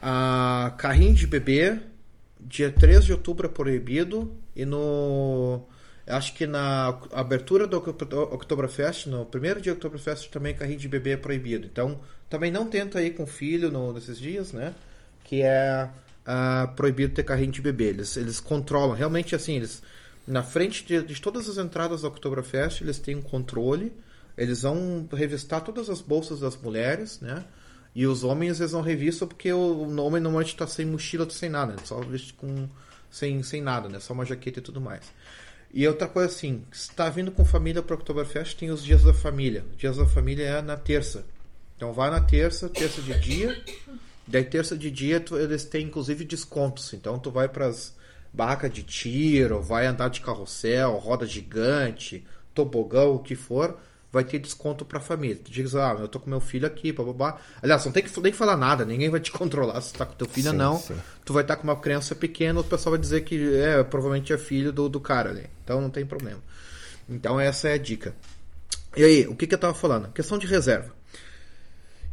A 0.00 0.74
carrinho 0.78 1.14
de 1.14 1.26
bebê, 1.26 1.78
dia 2.40 2.70
3 2.70 3.04
de 3.04 3.12
outubro 3.12 3.46
é 3.46 3.50
proibido. 3.50 4.32
E 4.54 4.64
no. 4.64 5.64
Acho 6.06 6.34
que 6.34 6.46
na 6.46 6.98
abertura 7.12 7.66
do 7.66 7.76
Oktoberfest, 7.76 9.06
no 9.06 9.24
primeiro 9.24 9.60
dia 9.60 9.72
do 9.72 9.76
Oktoberfest, 9.76 10.28
também 10.30 10.54
carrinho 10.54 10.78
de 10.78 10.88
bebê 10.88 11.12
é 11.12 11.16
proibido. 11.16 11.66
Então, 11.66 12.00
também 12.28 12.50
não 12.50 12.66
tenta 12.66 13.00
ir 13.00 13.12
com 13.12 13.24
filho 13.24 13.70
no, 13.70 13.92
nesses 13.92 14.18
dias, 14.18 14.52
né? 14.52 14.74
Que 15.22 15.42
é 15.42 15.88
ah, 16.26 16.72
proibido 16.74 17.14
ter 17.14 17.22
carrinho 17.22 17.52
de 17.52 17.62
bebê. 17.62 17.86
Eles, 17.90 18.16
eles 18.16 18.40
controlam, 18.40 18.96
realmente 18.96 19.34
assim, 19.34 19.56
eles. 19.56 19.82
Na 20.26 20.42
frente 20.42 20.84
de, 20.84 21.02
de 21.02 21.20
todas 21.20 21.48
as 21.48 21.58
entradas 21.58 22.02
do 22.02 22.08
Oktoberfest, 22.08 22.82
eles 22.82 22.98
têm 22.98 23.16
um 23.16 23.22
controle. 23.22 23.92
Eles 24.36 24.62
vão 24.62 25.08
revistar 25.12 25.60
todas 25.60 25.88
as 25.90 26.00
bolsas 26.00 26.40
das 26.40 26.56
mulheres, 26.56 27.20
né? 27.20 27.44
E 27.94 28.06
os 28.06 28.24
homens 28.24 28.58
eles 28.60 28.72
não 28.72 28.80
revistam 28.80 29.28
porque 29.28 29.52
o, 29.52 29.58
o 29.58 30.00
homem 30.00 30.20
normalmente 30.20 30.52
está 30.52 30.66
sem 30.66 30.86
mochila, 30.86 31.26
tá 31.26 31.32
sem 31.32 31.50
nada, 31.50 31.72
né? 31.72 31.78
só 31.84 32.00
veste 32.00 32.32
com 32.34 32.68
sem, 33.10 33.42
sem 33.42 33.60
nada, 33.60 33.88
né? 33.88 34.00
Só 34.00 34.14
uma 34.14 34.24
jaqueta 34.24 34.58
e 34.58 34.62
tudo 34.62 34.80
mais. 34.80 35.02
E 35.74 35.86
outra 35.86 36.08
coisa 36.08 36.28
assim, 36.34 36.64
se 36.72 36.90
está 36.90 37.08
vindo 37.10 37.30
com 37.30 37.44
família 37.44 37.82
para 37.82 37.94
Oktoberfest, 37.94 38.56
tem 38.58 38.70
os 38.70 38.82
dias 38.82 39.02
da 39.04 39.12
família. 39.12 39.64
Dias 39.76 39.96
da 39.98 40.06
família 40.06 40.44
é 40.44 40.62
na 40.62 40.76
terça. 40.76 41.24
Então 41.76 41.92
vai 41.92 42.10
na 42.10 42.20
terça, 42.20 42.68
terça 42.68 43.02
de 43.02 43.18
dia. 43.20 43.62
Daí 44.26 44.44
terça 44.44 44.76
de 44.76 44.90
dia 44.90 45.20
tu- 45.20 45.36
eles 45.38 45.64
têm 45.64 45.86
inclusive 45.86 46.24
descontos. 46.24 46.92
Então 46.94 47.18
tu 47.18 47.30
vai 47.30 47.48
para 47.48 47.66
as 47.66 47.94
barracas 48.32 48.72
de 48.72 48.82
tiro, 48.82 49.60
vai 49.60 49.86
andar 49.86 50.08
de 50.08 50.20
carrossel, 50.22 50.92
roda 50.96 51.26
gigante, 51.26 52.24
tobogão, 52.54 53.14
o 53.14 53.18
que 53.18 53.34
for, 53.34 53.78
vai 54.12 54.22
ter 54.24 54.38
desconto 54.38 54.84
pra 54.84 55.00
família. 55.00 55.40
Tu 55.42 55.50
diz, 55.50 55.74
ah, 55.74 55.96
eu 55.98 56.06
tô 56.06 56.20
com 56.20 56.28
meu 56.28 56.40
filho 56.40 56.66
aqui, 56.66 56.92
bababá. 56.92 57.38
Aliás, 57.62 57.84
não 57.84 57.92
tem 57.92 58.02
que, 58.02 58.20
nem 58.20 58.30
que 58.30 58.36
falar 58.38 58.56
nada, 58.56 58.84
ninguém 58.84 59.08
vai 59.08 59.20
te 59.20 59.32
controlar 59.32 59.80
se 59.80 59.92
tu 59.92 59.98
tá 59.98 60.06
com 60.06 60.14
teu 60.14 60.28
filho 60.28 60.50
ou 60.50 60.56
não. 60.56 60.78
sim. 60.78 60.94
Tu 61.24 61.32
vai 61.32 61.42
estar 61.42 61.56
com 61.56 61.64
uma 61.64 61.76
criança 61.76 62.14
pequena, 62.14 62.60
o 62.60 62.64
pessoal 62.64 62.90
vai 62.92 63.00
dizer 63.00 63.22
que 63.22 63.54
é, 63.56 63.82
provavelmente 63.82 64.32
é 64.32 64.38
filho 64.38 64.72
do, 64.72 64.88
do 64.88 65.00
cara 65.00 65.30
ali. 65.30 65.46
Então 65.64 65.80
não 65.80 65.88
tem 65.90 66.04
problema. 66.04 66.40
Então 67.08 67.40
essa 67.40 67.68
é 67.68 67.74
a 67.74 67.78
dica. 67.78 68.14
E 68.96 69.02
aí, 69.02 69.26
o 69.26 69.34
que, 69.34 69.46
que 69.46 69.54
eu 69.54 69.58
tava 69.58 69.72
falando? 69.72 70.12
Questão 70.12 70.36
de 70.36 70.46
reserva. 70.46 70.92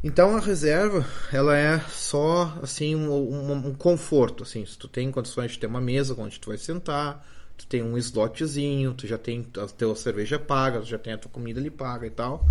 Então 0.02 0.38
a 0.38 0.40
reserva, 0.40 1.06
ela 1.34 1.58
é 1.58 1.78
só 1.90 2.58
assim 2.64 2.96
um, 2.96 3.12
um- 3.12 3.68
um 3.68 3.74
conforto, 3.74 4.44
assim, 4.44 4.66
se 4.66 4.78
tu 4.78 4.88
tem 4.88 5.12
condições 5.12 5.52
de 5.52 5.60
ter 5.60 5.68
uma 5.68 5.82
mesa 5.82 6.16
onde 6.18 6.40
tu 6.40 6.48
vai 6.50 6.58
sentar, 6.58 7.26
tu 7.60 7.68
tem 7.68 7.84
um 7.84 7.98
slotzinho, 7.98 8.94
tu 8.94 9.06
já 9.06 9.18
tem 9.18 9.46
a 9.62 9.68
tua 9.68 9.96
cerveja 9.96 10.40
paga, 10.40 10.80
tu 10.80 10.86
já 10.86 10.98
tem 10.98 11.14
a 11.14 11.18
tua 11.18 11.30
comida 11.30 11.60
ali 11.60 11.70
paga 11.70 12.08
e 12.08 12.10
tal. 12.10 12.46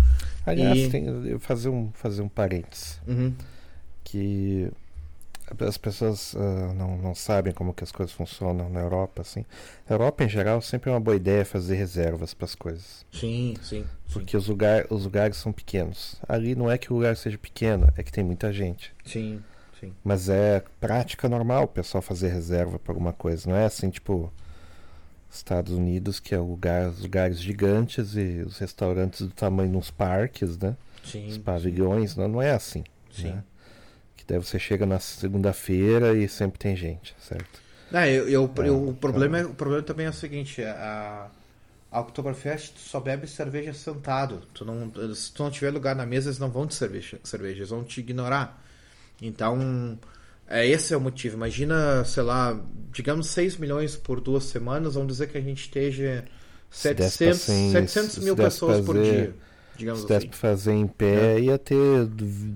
Aliás, 0.45 0.77
E- 0.77 0.89
tem, 0.89 1.05
eu 1.27 1.39
fazer 1.39 1.69
um, 1.69 1.91
fazer 1.93 2.21
um 2.21 2.29
parênteses. 2.29 3.01
Uhum. 3.07 3.33
Que 4.03 4.71
as 5.65 5.77
pessoas 5.77 6.35
ah, 6.37 6.73
não, 6.75 6.95
não 6.97 7.15
sabem 7.15 7.51
como 7.51 7.73
que 7.73 7.83
as 7.83 7.91
coisas 7.91 8.13
funcionam 8.13 8.69
na 8.69 8.81
Europa, 8.81 9.23
assim. 9.23 9.43
Na 9.89 9.95
Europa, 9.95 10.23
em 10.23 10.29
geral, 10.29 10.61
sempre 10.61 10.91
é 10.91 10.93
uma 10.93 10.99
boa 10.99 11.15
ideia 11.17 11.43
fazer 11.43 11.75
reservas 11.75 12.35
para 12.35 12.45
as 12.45 12.53
coisas. 12.53 13.05
Sim, 13.11 13.55
sim. 13.63 13.83
sim. 14.07 14.13
Porque 14.13 14.37
os, 14.37 14.47
lugar, 14.47 14.85
os 14.91 15.05
lugares 15.05 15.37
são 15.37 15.51
pequenos. 15.51 16.17
Ali 16.27 16.55
não 16.55 16.69
é 16.69 16.77
que 16.77 16.93
o 16.93 16.95
lugar 16.95 17.17
seja 17.17 17.37
pequeno, 17.37 17.91
é 17.97 18.03
que 18.03 18.11
tem 18.11 18.23
muita 18.23 18.53
gente. 18.53 18.93
Sim, 19.03 19.41
sim. 19.79 19.91
Mas 20.03 20.29
é 20.29 20.63
prática 20.79 21.27
normal 21.27 21.63
o 21.63 21.67
pessoal 21.67 22.01
fazer 22.01 22.29
reserva 22.29 22.77
para 22.77 22.91
alguma 22.91 23.13
coisa. 23.13 23.49
Não 23.49 23.55
é 23.57 23.65
assim, 23.65 23.89
tipo, 23.89 24.31
Estados 25.31 25.73
Unidos, 25.73 26.19
que 26.19 26.33
é 26.33 26.39
lugar, 26.39 26.89
os 26.89 27.01
lugares 27.01 27.39
gigantes 27.39 28.15
e 28.15 28.43
os 28.45 28.57
restaurantes 28.57 29.21
do 29.21 29.29
tamanho 29.33 29.71
dos 29.71 29.91
parques, 29.91 30.57
né? 30.57 30.75
Sim. 31.03 31.27
Os 31.27 31.37
pavilhões. 31.37 32.15
Não, 32.15 32.27
não 32.27 32.41
é 32.41 32.51
assim. 32.51 32.83
Sim. 33.11 33.29
né? 33.29 33.43
Que 34.17 34.23
daí 34.27 34.37
você 34.37 34.57
chega 34.59 34.85
na 34.85 34.99
segunda-feira 34.99 36.15
e 36.17 36.27
sempre 36.27 36.57
tem 36.59 36.75
gente, 36.75 37.15
certo? 37.19 37.61
Não, 37.91 38.03
eu, 38.05 38.27
eu- 38.29 38.51
É, 38.57 38.67
eu- 38.69 38.89
o, 38.89 38.93
problema 38.93 39.37
é, 39.37 39.41
então- 39.41 39.51
o 39.51 39.55
problema 39.55 39.83
também 39.83 40.05
é 40.05 40.09
o 40.09 40.13
seguinte, 40.13 40.63
a, 40.63 41.27
a 41.91 41.99
Oktoberfest 42.01 42.73
tu 42.73 42.79
só 42.81 42.99
bebe 42.99 43.25
cerveja 43.27 43.73
sentado. 43.73 44.41
Tu 44.53 44.63
não, 44.65 44.91
se 45.15 45.31
tu 45.31 45.43
não 45.43 45.49
tiver 45.51 45.71
lugar 45.71 45.95
na 45.95 46.05
mesa, 46.05 46.29
eles 46.29 46.37
não 46.39 46.49
vão 46.51 46.67
te 46.67 46.75
cerveja, 46.75 47.19
cerveja 47.23 47.57
eles 47.59 47.69
vão 47.69 47.83
te 47.83 47.99
ignorar. 47.99 48.63
Então, 49.21 49.97
é, 50.49 50.67
esse 50.67 50.93
é 50.93 50.97
o 50.97 51.01
motivo. 51.01 51.35
Imagina, 51.37 52.03
sei 52.05 52.23
lá, 52.23 52.59
digamos 52.91 53.27
6 53.27 53.57
milhões 53.57 53.95
por 53.95 54.19
duas 54.19 54.45
semanas, 54.45 54.95
vamos 54.95 55.09
dizer 55.13 55.27
que 55.29 55.37
a 55.37 55.41
gente 55.41 55.61
esteja 55.61 56.25
Se 56.69 56.93
desse 56.93 57.17
pra 57.25 57.33
700, 57.33 57.39
sem- 57.41 57.71
700 57.71 58.11
se 58.13 58.21
mil 58.21 58.35
pessoas 58.35 58.83
por 58.85 58.95
fazer- 58.95 59.11
dia. 59.11 59.35
Digamos 59.77 60.01
Se 60.01 60.07
desse 60.07 60.17
assim. 60.17 60.27
pra 60.27 60.37
fazer 60.37 60.73
em 60.73 60.87
pé, 60.87 61.39
ia 61.39 61.57
ter 61.57 62.05
v- 62.05 62.53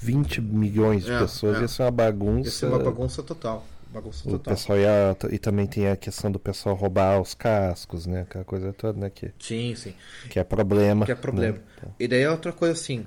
20 0.00 0.40
milhões 0.40 1.04
de 1.04 1.10
É, 1.12 1.18
pessoas, 1.18 1.58
é. 1.58 1.60
ia 1.62 1.68
ser 1.68 1.82
uma 1.82 1.90
bagunça. 1.90 2.48
Isso 2.48 2.64
é 2.64 2.68
uma 2.68 2.78
bagunça 2.78 3.22
total. 3.22 3.66
Bagunça 3.92 4.28
O 4.28 4.32
total. 4.38 4.54
pessoal 4.54 4.78
ia. 4.78 5.16
E 5.32 5.38
também 5.38 5.66
tem 5.66 5.88
a 5.88 5.96
questão 5.96 6.30
do 6.30 6.38
pessoal 6.38 6.76
roubar 6.76 7.20
os 7.20 7.34
cascos, 7.34 8.06
né? 8.06 8.20
Aquela 8.20 8.44
coisa 8.44 8.72
toda, 8.72 9.00
né? 9.00 9.10
Que, 9.10 9.32
Sim, 9.40 9.74
sim. 9.74 9.92
que 10.28 10.38
é 10.38 10.44
problema. 10.44 11.04
Que 11.04 11.10
é 11.10 11.14
problema. 11.16 11.54
né? 11.58 11.62
Então, 11.76 11.94
E 11.98 12.06
daí 12.06 12.20
é 12.20 12.30
outra 12.30 12.52
coisa 12.52 12.72
assim. 12.74 13.04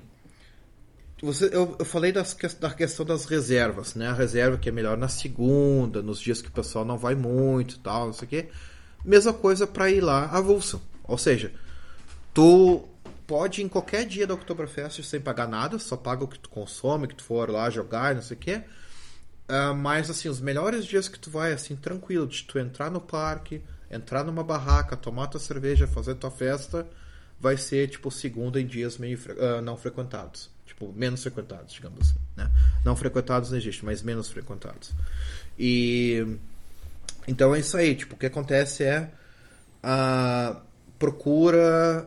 Você, 1.24 1.46
eu, 1.46 1.76
eu 1.78 1.84
falei 1.84 2.12
das, 2.12 2.36
da 2.60 2.70
questão 2.70 3.04
das 3.04 3.24
reservas, 3.24 3.94
né? 3.94 4.08
A 4.08 4.12
reserva 4.12 4.58
que 4.58 4.68
é 4.68 4.72
melhor 4.72 4.96
na 4.96 5.08
segunda, 5.08 6.02
nos 6.02 6.20
dias 6.20 6.42
que 6.42 6.48
o 6.48 6.52
pessoal 6.52 6.84
não 6.84 6.98
vai 6.98 7.14
muito 7.14 7.78
tal, 7.78 8.06
não 8.06 8.12
sei 8.12 8.26
o 8.26 8.28
quê. 8.28 8.48
Mesma 9.04 9.32
coisa 9.32 9.66
para 9.66 9.90
ir 9.90 10.00
lá 10.00 10.26
avulso. 10.26 10.82
Ou 11.04 11.18
seja, 11.18 11.52
tu 12.32 12.86
pode 13.26 13.60
ir 13.60 13.64
em 13.64 13.68
qualquer 13.68 14.04
dia 14.06 14.26
da 14.26 14.34
Oktoberfest 14.34 15.02
sem 15.02 15.20
pagar 15.20 15.48
nada, 15.48 15.78
só 15.78 15.96
paga 15.96 16.24
o 16.24 16.28
que 16.28 16.38
tu 16.38 16.48
consome, 16.48 17.08
que 17.08 17.14
tu 17.14 17.24
for 17.24 17.50
lá 17.50 17.70
jogar, 17.70 18.14
não 18.14 18.22
sei 18.22 18.36
o 18.36 18.40
quê. 18.40 18.62
Uh, 19.48 19.74
mas 19.74 20.10
assim, 20.10 20.28
os 20.28 20.40
melhores 20.40 20.84
dias 20.86 21.08
que 21.08 21.18
tu 21.18 21.30
vai, 21.30 21.52
assim, 21.52 21.76
tranquilo, 21.76 22.26
de 22.26 22.44
tu 22.44 22.58
entrar 22.58 22.90
no 22.90 23.00
parque, 23.00 23.62
entrar 23.90 24.24
numa 24.24 24.42
barraca, 24.42 24.96
tomar 24.96 25.26
tua 25.26 25.40
cerveja, 25.40 25.86
fazer 25.86 26.14
tua 26.14 26.30
festa, 26.30 26.86
vai 27.38 27.56
ser 27.56 27.88
tipo 27.88 28.10
segunda 28.10 28.60
em 28.60 28.66
dias 28.66 28.98
meio 28.98 29.18
uh, 29.18 29.60
não 29.60 29.76
frequentados. 29.76 30.53
Tipo, 30.66 30.92
menos 30.92 31.22
frequentados, 31.22 31.72
digamos 31.72 32.00
assim. 32.00 32.18
Né? 32.36 32.50
Não 32.84 32.96
frequentados 32.96 33.50
não 33.50 33.58
existe, 33.58 33.84
mas 33.84 34.02
menos 34.02 34.28
frequentados. 34.28 34.92
E 35.58 36.38
então 37.26 37.54
é 37.54 37.60
isso 37.60 37.76
aí, 37.76 37.94
tipo, 37.94 38.14
o 38.14 38.18
que 38.18 38.26
acontece 38.26 38.84
é 38.84 39.10
uh, 39.82 40.56
procura 40.98 42.06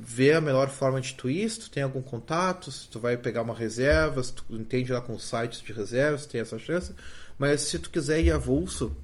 ver 0.00 0.34
a 0.34 0.40
melhor 0.40 0.68
forma 0.68 1.00
de 1.00 1.14
tu 1.14 1.28
ir, 1.30 1.48
se 1.48 1.60
tu 1.60 1.70
tem 1.70 1.82
algum 1.82 2.02
contato, 2.02 2.70
se 2.70 2.88
tu 2.88 3.00
vai 3.00 3.16
pegar 3.16 3.42
uma 3.42 3.54
reserva, 3.54 4.22
se 4.22 4.32
tu 4.32 4.44
entende 4.50 4.92
lá 4.92 5.00
com 5.00 5.18
sites 5.18 5.60
de 5.60 5.72
reservas, 5.72 6.26
tem 6.26 6.40
essa 6.40 6.58
chance. 6.58 6.94
Mas 7.38 7.62
se 7.62 7.78
tu 7.78 7.90
quiser 7.90 8.20
ir 8.20 8.30
avulso, 8.30 8.96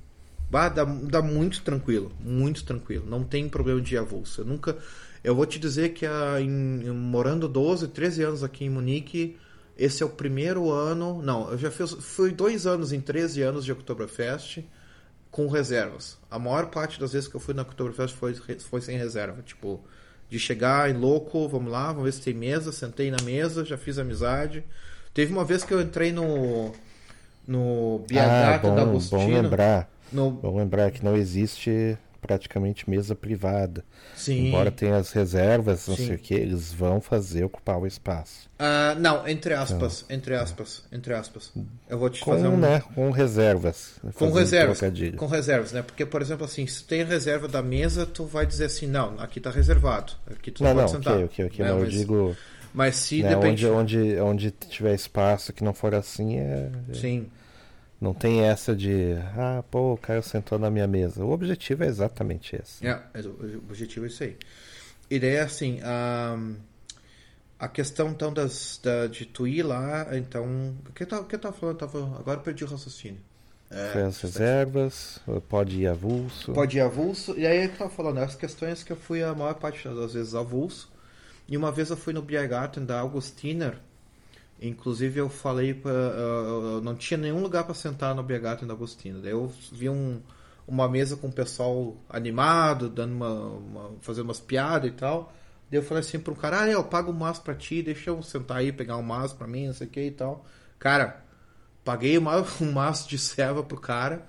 bah, 0.51 0.69
dá, 0.69 0.85
dá 0.85 1.23
muito 1.23 1.63
tranquilo, 1.63 2.13
muito 2.21 2.65
tranquilo. 2.65 3.07
Não 3.09 3.25
tem 3.25 3.49
problema 3.49 3.81
de 3.81 3.95
ir 3.95 3.99
avulso. 3.99 4.43
Eu 4.43 4.45
nunca. 4.45 4.77
Eu 5.23 5.35
vou 5.35 5.47
te 5.47 5.59
dizer 5.59 5.91
que 5.91 6.07
a, 6.07 6.41
em, 6.41 6.91
morando 6.91 7.49
12, 7.49 7.89
13 7.89 8.23
anos 8.23 8.45
aqui 8.45 8.65
em 8.65 8.71
Munique, 8.71 9.37
esse 9.77 10.03
é 10.03 10.07
o 10.07 10.09
primeiro 10.09 10.71
ano. 10.71 11.23
Não, 11.23 11.51
eu 11.51 11.59
já 11.59 11.71
fiz, 11.71 11.93
fui 11.93 12.31
dois 12.33 12.67
anos 12.67 12.93
em 12.93 13.01
13 13.01 13.43
anos 13.43 13.65
de 13.65 13.73
Oktoberfest 13.73 14.65
com 15.31 15.47
reservas. 15.49 16.19
A 16.31 16.39
maior 16.39 16.67
parte 16.67 16.99
das 16.99 17.13
vezes 17.13 17.29
que 17.29 17.37
eu 17.37 17.41
fui 17.41 17.55
na 17.55 17.63
Oktoberfest 17.63 18.15
foi, 18.15 18.35
foi 18.35 18.81
sem 18.81 18.97
reserva. 18.97 19.43
Tipo, 19.43 19.81
de 20.29 20.39
chegar 20.39 20.91
em 20.91 20.95
louco, 20.95 21.49
vamos 21.49 21.71
lá, 21.71 21.89
vamos 21.89 22.05
ver 22.05 22.13
se 22.13 22.23
tem 22.23 22.35
mesa. 22.35 22.73
Sentei 22.73 23.11
na 23.11 23.23
mesa, 23.23 23.65
já 23.65 23.77
fiz 23.77 23.99
amizade. 23.99 24.65
Teve 25.13 25.33
uma 25.33 25.45
vez 25.45 25.65
que 25.65 25.75
eu 25.75 25.81
entrei 25.81 26.13
no 26.13 26.73
no 27.47 28.05
Biagata 28.07 28.55
ah, 28.55 28.71
bom, 28.71 28.75
da 28.77 28.83
Agostinho. 28.83 29.21
Bom 29.21 29.43
lembrar. 29.43 29.91
No... 30.13 30.31
Bom 30.31 30.57
lembrar 30.57 30.91
que 30.91 31.05
não 31.05 31.17
existe 31.17 31.99
praticamente 32.21 32.89
mesa 32.89 33.15
privada. 33.15 33.85
Sim. 34.15 34.49
Embora 34.49 34.71
tenha 34.71 34.97
as 34.97 35.11
reservas, 35.11 35.89
não 35.89 35.97
Sim. 35.97 36.07
sei 36.07 36.17
o 36.17 36.19
que, 36.19 36.35
eles 36.35 36.73
vão 36.73 37.01
fazer 37.01 37.45
ocupar 37.45 37.79
o 37.79 37.87
espaço. 37.87 38.49
Uh, 38.59 38.99
não, 39.01 39.27
entre 39.27 39.55
aspas, 39.55 40.03
então, 40.05 40.17
entre 40.17 40.35
aspas, 40.35 40.85
entre 40.93 41.15
aspas. 41.15 41.53
Eu 41.89 41.99
vou 41.99 42.11
te 42.11 42.21
com, 42.21 42.33
fazer 42.33 42.49
um... 42.49 42.57
né, 42.57 42.83
com 42.95 43.11
reservas. 43.11 43.95
Com 44.15 44.31
reservas, 44.31 44.81
com 45.17 45.27
reservas, 45.27 45.73
né? 45.73 45.83
Porque, 45.83 46.05
por 46.05 46.21
exemplo, 46.21 46.45
assim, 46.45 46.67
se 46.67 46.85
tem 46.85 47.05
reserva 47.05 47.49
da 47.49 47.63
mesa, 47.63 48.05
tu 48.05 48.25
vai 48.25 48.45
dizer 48.47 48.67
assim, 48.67 48.87
não, 48.87 49.19
aqui 49.19 49.39
está 49.39 49.51
reservado, 49.51 50.13
aqui 50.31 50.51
tu 50.51 50.63
não, 50.63 50.75
não 50.75 50.83
pode 50.83 50.93
não, 50.93 50.99
sentar. 51.01 51.15
Ok, 51.25 51.25
ok, 51.25 51.47
ok, 51.47 51.65
né? 51.65 51.73
mas... 51.73 51.83
eu 51.83 51.89
digo... 51.89 52.37
Mas 52.73 52.97
se 52.97 53.23
né, 53.23 53.31
depende... 53.35 53.67
Onde, 53.67 53.99
onde, 53.99 54.21
onde 54.21 54.51
tiver 54.51 54.95
espaço 54.95 55.53
que 55.53 55.65
não 55.65 55.75
for 55.75 55.93
assim, 55.93 56.39
é... 56.39 56.71
Sim. 56.93 57.27
Não 58.01 58.15
tem 58.15 58.41
essa 58.41 58.75
de, 58.75 59.15
ah, 59.37 59.63
pô, 59.71 59.93
o 59.93 59.97
cara 59.99 60.23
sentou 60.23 60.59
na 60.59 60.71
minha 60.71 60.87
mesa. 60.87 61.23
O 61.23 61.31
objetivo 61.31 61.85
é 61.85 61.87
exatamente 61.87 62.57
esse. 62.57 62.87
É, 62.87 62.99
o 63.27 63.59
objetivo 63.59 64.07
é 64.07 64.09
isso 64.09 64.23
aí. 64.23 64.37
E 65.11 65.19
daí, 65.19 65.39
assim, 65.39 65.81
a, 65.83 66.39
a 67.59 67.69
questão, 67.69 68.09
então, 68.09 68.33
das, 68.33 68.81
da, 68.83 69.07
de 69.07 69.27
tu 69.27 69.47
ir 69.47 69.63
lá, 69.63 70.17
então... 70.17 70.75
O 70.89 70.93
que 70.93 71.03
eu 71.03 71.07
tava, 71.07 71.25
que 71.25 71.35
eu 71.35 71.39
tava 71.39 71.55
falando? 71.55 71.75
Eu 71.75 71.89
tava, 71.89 72.19
agora 72.19 72.41
perdi 72.41 72.65
o 72.65 72.69
raciocínio. 72.69 73.21
É, 73.71 73.91
Foi 73.93 74.03
as 74.03 74.21
reservas, 74.21 75.21
pode 75.49 75.81
ir 75.81 75.87
avulso. 75.87 76.53
Pode 76.53 76.79
ir 76.79 76.81
avulso. 76.81 77.39
E 77.39 77.47
aí 77.47 77.65
eu 77.65 77.73
tava 77.77 77.91
falando, 77.91 78.19
as 78.19 78.35
questões 78.35 78.83
que 78.83 78.93
eu 78.93 78.97
fui 78.97 79.23
a 79.23 79.35
maior 79.35 79.55
parte 79.55 79.87
das 79.89 80.15
vezes 80.15 80.35
avulso. 80.35 80.91
E 81.47 81.57
uma 81.57 81.71
vez 81.71 81.91
eu 81.91 81.97
fui 81.97 82.13
no 82.13 82.23
Biergarten 82.23 82.85
da 82.85 83.01
Augustiner, 83.01 83.77
Inclusive 84.61 85.19
eu 85.19 85.31
falei 85.31 85.73
para 85.73 85.91
uh, 85.91 86.81
não 86.83 86.95
tinha 86.95 87.17
nenhum 87.17 87.41
lugar 87.41 87.65
para 87.65 87.75
sentar 87.75 88.15
no 88.15 88.23
Biergarten 88.23 88.69
da 88.69 88.75
Agostina. 88.75 89.19
Daí 89.19 89.33
eu 89.33 89.51
vi 89.73 89.89
um, 89.89 90.21
uma 90.69 90.87
mesa 90.87 91.17
com 91.17 91.29
o 91.29 91.33
pessoal 91.33 91.97
animado, 92.09 92.91
dando 92.91 93.15
uma, 93.15 93.31
uma 93.31 93.91
fazendo 94.03 94.27
umas 94.27 94.39
piadas 94.41 94.91
e 94.91 94.93
tal. 94.93 95.33
Daí 95.71 95.79
eu 95.81 95.83
falei 95.83 96.03
assim 96.03 96.19
um 96.19 96.35
cara: 96.35 96.63
"Ah, 96.63 96.69
eu 96.69 96.85
pago 96.85 97.11
um 97.11 97.15
mas 97.15 97.39
para 97.39 97.55
ti, 97.55 97.83
deixa 97.83 98.11
eu 98.11 98.23
sentar 98.23 98.59
aí 98.59 98.71
pegar 98.71 98.97
um 98.99 99.03
mas 99.03 99.33
para 99.33 99.47
mim, 99.47 99.69
não 99.69 99.75
sei 99.75 99.87
o 99.87 99.91
que 99.91 100.03
e 100.03 100.11
tal". 100.11 100.45
Cara, 100.79 101.25
paguei 101.85 102.19
um 102.61 102.73
maço 102.73 103.09
de 103.09 103.19
serva 103.19 103.63
pro 103.63 103.81
cara 103.81 104.27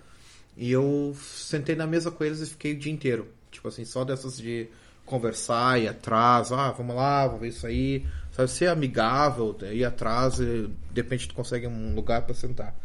e 0.55 0.71
eu 0.71 1.15
sentei 1.19 1.75
na 1.75 1.87
mesa 1.87 2.11
com 2.11 2.23
eles 2.23 2.39
e 2.41 2.45
fiquei 2.45 2.73
o 2.73 2.79
dia 2.79 2.91
inteiro. 2.91 3.27
Tipo 3.51 3.67
assim, 3.67 3.85
só 3.85 4.05
dessas 4.05 4.37
de 4.37 4.69
conversar, 5.05 5.79
ir 5.79 5.87
atrás, 5.89 6.51
ah, 6.51 6.71
vamos 6.71 6.95
lá, 6.95 7.25
vamos 7.27 7.41
ver 7.41 7.49
isso 7.49 7.67
aí. 7.67 8.05
Sabe, 8.31 8.49
ser 8.49 8.67
amigável, 8.67 9.57
ir 9.71 9.83
atrás, 9.83 10.39
e, 10.39 10.67
de 10.91 11.01
repente 11.01 11.27
tu 11.27 11.35
consegue 11.35 11.67
um 11.67 11.93
lugar 11.93 12.21
para 12.21 12.33
sentar. 12.33 12.75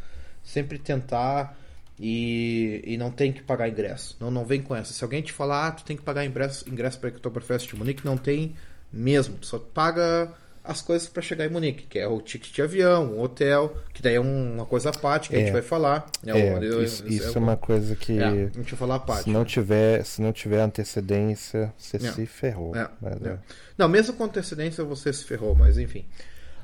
Sempre 0.43 0.79
tentar 0.79 1.57
e, 1.99 2.83
e 2.85 2.97
não 2.97 3.11
tem 3.11 3.33
que 3.33 3.43
pagar 3.43 3.69
ingresso. 3.69 4.17
Não, 4.21 4.31
não 4.31 4.45
vem 4.45 4.61
com 4.61 4.75
essa. 4.75 4.93
Se 4.93 5.03
alguém 5.05 5.23
te 5.23 5.33
falar, 5.33 5.69
ah, 5.69 5.71
tu 5.73 5.85
tem 5.85 5.97
que 5.97 6.03
pagar 6.03 6.25
ingresso, 6.25 6.69
ingresso 6.69 6.99
para 6.99 7.11
Oktoberfest 7.11 7.73
Munique, 7.75 8.05
não 8.05 8.17
tem 8.17 8.55
mesmo. 8.93 9.37
Tu 9.39 9.47
só 9.47 9.59
paga 9.59 10.33
as 10.67 10.83
coisas 10.83 11.09
para 11.09 11.23
chegar 11.23 11.47
em 11.47 11.49
Munique, 11.49 11.87
que 11.87 11.99
é 11.99 12.07
o 12.07 12.21
ticket 12.21 12.53
de 12.53 12.63
avião, 12.63 13.13
o 13.13 13.23
hotel, 13.23 13.77
que 13.93 14.03
daí 14.03 14.17
é 14.17 14.21
uma 14.21 14.67
coisa 14.67 14.91
à 14.91 14.93
parte 14.93 15.29
que 15.29 15.35
é, 15.35 15.39
a 15.39 15.41
gente 15.41 15.51
é. 15.51 15.53
vai 15.53 15.63
falar. 15.63 16.07
Né? 16.23 16.39
É, 16.39 16.59
eu, 16.59 16.83
isso, 16.83 17.05
eu, 17.05 17.09
isso 17.09 17.39
é 17.39 17.41
uma 17.41 17.57
coisa 17.57 17.95
que 17.95 18.19
é, 18.19 18.27
a 18.27 18.31
gente 18.31 18.55
vai 18.55 18.65
falar 18.79 18.95
à 18.97 19.01
parte. 19.01 19.25
Se 19.25 19.31
não 19.31 19.45
tiver, 19.45 20.05
se 20.05 20.21
não 20.21 20.33
tiver 20.33 20.61
antecedência, 20.61 21.73
você 21.79 21.97
é. 21.97 22.13
se 22.13 22.27
ferrou. 22.27 22.75
É, 22.75 22.89
mas, 23.01 23.39
não, 23.79 23.89
mesmo 23.89 24.15
com 24.15 24.25
antecedência 24.25 24.83
você 24.85 25.13
se 25.13 25.25
ferrou, 25.25 25.55
mas 25.55 25.79
enfim. 25.79 26.05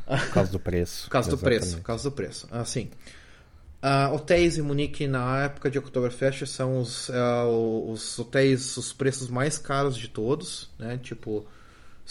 Por 0.07 0.31
causa 0.33 0.51
do 0.51 0.61
preço. 0.61 1.05
Por 1.07 1.11
causa 1.11 1.31
do 1.31 1.39
preço, 1.39 1.77
por 1.77 1.83
causa 1.83 2.11
do 2.11 2.13
preço. 2.13 2.49
Assim, 2.51 2.91
uh, 3.83 4.15
hotéis 4.15 4.59
em 4.59 4.63
Munique 4.63 5.07
na 5.07 5.45
época 5.45 5.71
de 5.71 5.79
Oktoberfest 5.79 6.47
são 6.47 6.79
os, 6.79 7.09
uh, 7.09 7.91
os 7.91 8.19
hotéis, 8.19 8.77
os 8.77 8.93
preços 8.93 9.29
mais 9.29 9.59
caros 9.59 9.97
de 9.97 10.09
todos, 10.09 10.71
né? 10.79 10.99
Tipo, 11.03 11.47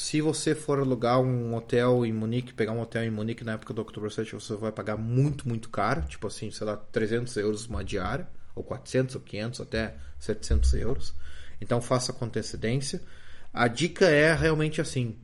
se 0.02 0.20
você 0.20 0.56
for 0.56 0.80
alugar 0.80 1.20
um 1.22 1.56
hotel 1.56 2.04
em 2.04 2.12
Munique, 2.12 2.56
pegar 2.56 2.72
um 2.72 2.82
hotel 2.82 3.04
em 3.04 3.12
Munique 3.12 3.44
na 3.44 3.54
época 3.54 3.72
do 3.72 3.84
Oktoberfest, 3.84 4.34
você 4.34 4.56
vai 4.56 4.72
pagar 4.72 4.98
muito, 4.98 5.48
muito 5.48 5.70
caro. 5.70 6.02
Tipo 6.02 6.26
assim, 6.26 6.50
sei 6.50 6.66
lá, 6.66 6.76
300 6.76 7.38
euros 7.38 7.68
uma 7.68 7.84
diária, 7.84 8.28
ou 8.56 8.64
400 8.64 9.14
ou 9.14 9.22
500, 9.22 9.62
até 9.62 9.94
700 10.18 10.74
euros. 10.74 11.14
Então 11.62 11.80
faça 11.80 12.12
com 12.12 12.26
antecedência. 12.26 13.00
A 13.54 13.68
dica 13.68 14.06
é 14.10 14.34
realmente 14.34 14.82
assim, 14.82 15.16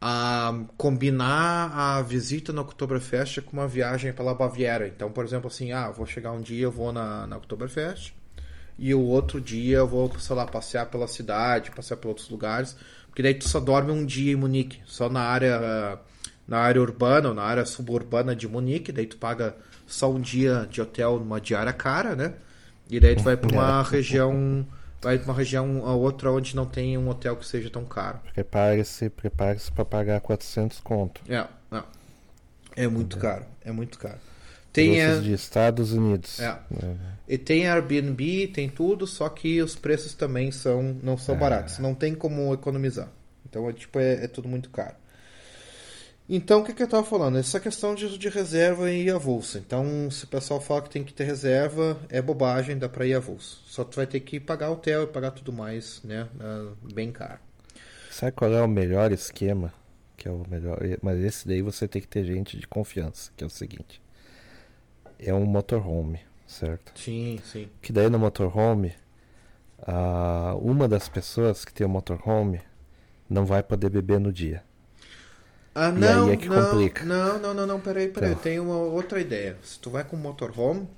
a 0.00 0.54
combinar 0.76 1.72
a 1.76 2.00
visita 2.00 2.52
no 2.52 2.62
Oktoberfest 2.62 3.40
com 3.40 3.54
uma 3.54 3.66
viagem 3.66 4.12
pela 4.12 4.32
Baviera. 4.32 4.86
Então, 4.86 5.10
por 5.10 5.24
exemplo, 5.24 5.48
assim, 5.48 5.72
ah, 5.72 5.90
vou 5.90 6.06
chegar 6.06 6.30
um 6.30 6.40
dia, 6.40 6.62
eu 6.62 6.70
vou 6.70 6.92
na, 6.92 7.26
na 7.26 7.38
Oktoberfest, 7.38 8.14
e 8.78 8.94
o 8.94 9.00
outro 9.00 9.40
dia 9.40 9.78
eu 9.78 9.88
vou, 9.88 10.16
sei 10.20 10.36
lá, 10.36 10.46
passear 10.46 10.86
pela 10.86 11.08
cidade, 11.08 11.72
passear 11.72 11.96
por 11.96 12.08
outros 12.08 12.28
lugares 12.28 12.76
porque 13.16 13.22
daí 13.22 13.32
tu 13.32 13.48
só 13.48 13.58
dorme 13.58 13.90
um 13.90 14.04
dia 14.04 14.34
em 14.34 14.36
Munique, 14.36 14.78
só 14.84 15.08
na 15.08 15.22
área 15.22 15.98
na 16.46 16.58
área 16.58 16.82
urbana 16.82 17.30
ou 17.30 17.34
na 17.34 17.44
área 17.44 17.64
suburbana 17.64 18.36
de 18.36 18.46
Munique, 18.46 18.92
daí 18.92 19.06
tu 19.06 19.16
paga 19.16 19.56
só 19.86 20.12
um 20.12 20.20
dia 20.20 20.68
de 20.70 20.82
hotel 20.82 21.18
numa 21.18 21.40
diária 21.40 21.72
cara, 21.72 22.14
né? 22.14 22.34
E 22.90 23.00
daí 23.00 23.16
tu 23.16 23.22
vai 23.22 23.34
para 23.34 23.50
uma 23.50 23.80
é. 23.80 23.90
região 23.90 24.66
vai 25.00 25.18
para 25.18 25.32
uma 25.32 25.34
região 25.34 25.86
a 25.86 25.94
outra 25.94 26.30
onde 26.30 26.54
não 26.54 26.66
tem 26.66 26.98
um 26.98 27.08
hotel 27.08 27.36
que 27.36 27.46
seja 27.46 27.70
tão 27.70 27.86
caro. 27.86 28.20
Prepare-se, 28.34 29.08
prepare-se 29.08 29.72
para 29.72 29.86
pagar 29.86 30.20
400 30.20 30.78
conto. 30.80 31.22
É, 31.26 31.46
é. 31.72 31.82
É 32.76 32.86
muito 32.86 33.16
caro, 33.16 33.46
é 33.64 33.72
muito 33.72 33.98
caro. 33.98 34.18
Tem 34.76 35.02
a... 35.02 35.18
de 35.18 35.32
Estados 35.32 35.92
Unidos. 35.92 36.38
É. 36.38 36.48
é. 36.48 36.96
E 37.26 37.38
tem 37.38 37.66
Airbnb, 37.66 38.48
tem 38.48 38.68
tudo, 38.68 39.06
só 39.06 39.26
que 39.28 39.62
os 39.62 39.74
preços 39.74 40.12
também 40.12 40.52
são 40.52 40.96
não 41.02 41.16
são 41.16 41.34
é. 41.34 41.38
baratos. 41.38 41.78
Não 41.78 41.94
tem 41.94 42.14
como 42.14 42.52
economizar. 42.52 43.08
Então 43.48 43.68
é 43.70 43.72
tipo 43.72 43.98
é, 43.98 44.24
é 44.24 44.28
tudo 44.28 44.48
muito 44.48 44.68
caro. 44.68 44.94
Então 46.28 46.60
o 46.60 46.64
que, 46.64 46.74
que 46.74 46.82
eu 46.82 46.86
estava 46.86 47.06
falando? 47.06 47.38
Essa 47.38 47.58
questão 47.58 47.94
de, 47.94 48.18
de 48.18 48.28
reserva 48.28 48.90
e 48.90 49.08
avulso. 49.10 49.56
Então 49.56 50.10
se 50.10 50.24
o 50.24 50.28
pessoal 50.28 50.60
fala 50.60 50.82
que 50.82 50.90
tem 50.90 51.02
que 51.02 51.14
ter 51.14 51.24
reserva, 51.24 51.98
é 52.10 52.20
bobagem, 52.20 52.76
dá 52.76 52.88
para 52.88 53.06
ir 53.06 53.14
avulso. 53.14 53.62
Só 53.66 53.82
tu 53.82 53.96
vai 53.96 54.06
ter 54.06 54.20
que 54.20 54.38
pagar 54.38 54.70
hotel 54.70 55.04
e 55.04 55.06
pagar 55.06 55.30
tudo 55.30 55.54
mais, 55.54 56.02
né? 56.04 56.28
Bem 56.92 57.10
caro. 57.10 57.38
Sabe 58.10 58.32
qual 58.32 58.52
é 58.52 58.60
o 58.60 58.68
melhor 58.68 59.10
esquema? 59.10 59.72
Que 60.18 60.28
é 60.28 60.30
o 60.30 60.44
melhor. 60.48 60.78
Mas 61.00 61.18
esse 61.24 61.48
daí 61.48 61.62
você 61.62 61.88
tem 61.88 62.02
que 62.02 62.08
ter 62.08 62.24
gente 62.24 62.58
de 62.58 62.66
confiança, 62.66 63.30
que 63.36 63.42
é 63.42 63.46
o 63.46 63.50
seguinte 63.50 64.04
é 65.18 65.32
um 65.34 65.44
motorhome, 65.46 66.20
certo? 66.46 66.94
Sim, 66.94 67.38
sim. 67.44 67.70
Que 67.82 67.92
daí 67.92 68.10
no 68.10 68.18
motorhome, 68.18 68.94
uma 70.60 70.88
das 70.88 71.08
pessoas 71.08 71.64
que 71.64 71.72
tem 71.72 71.86
o 71.86 71.90
motorhome 71.90 72.60
não 73.30 73.46
vai 73.46 73.62
poder 73.62 73.90
beber 73.90 74.20
no 74.20 74.32
dia. 74.32 74.62
Ah, 75.74 75.92
E 75.96 76.06
não, 76.06 76.06
aí 76.06 76.30
é 76.30 76.36
que 76.36 76.48
não, 76.48 76.48
complica. 76.48 77.04
não, 77.04 77.38
não, 77.38 77.54
não, 77.54 77.66
não, 77.66 77.80
peraí, 77.80 78.08
peraí. 78.08 78.34
Então. 78.34 78.36
Tem 78.36 78.58
uma 78.58 78.76
outra 78.78 79.20
ideia. 79.20 79.58
Se 79.62 79.78
tu 79.78 79.90
vai 79.90 80.04
com 80.04 80.16
motorhome, 80.16 80.88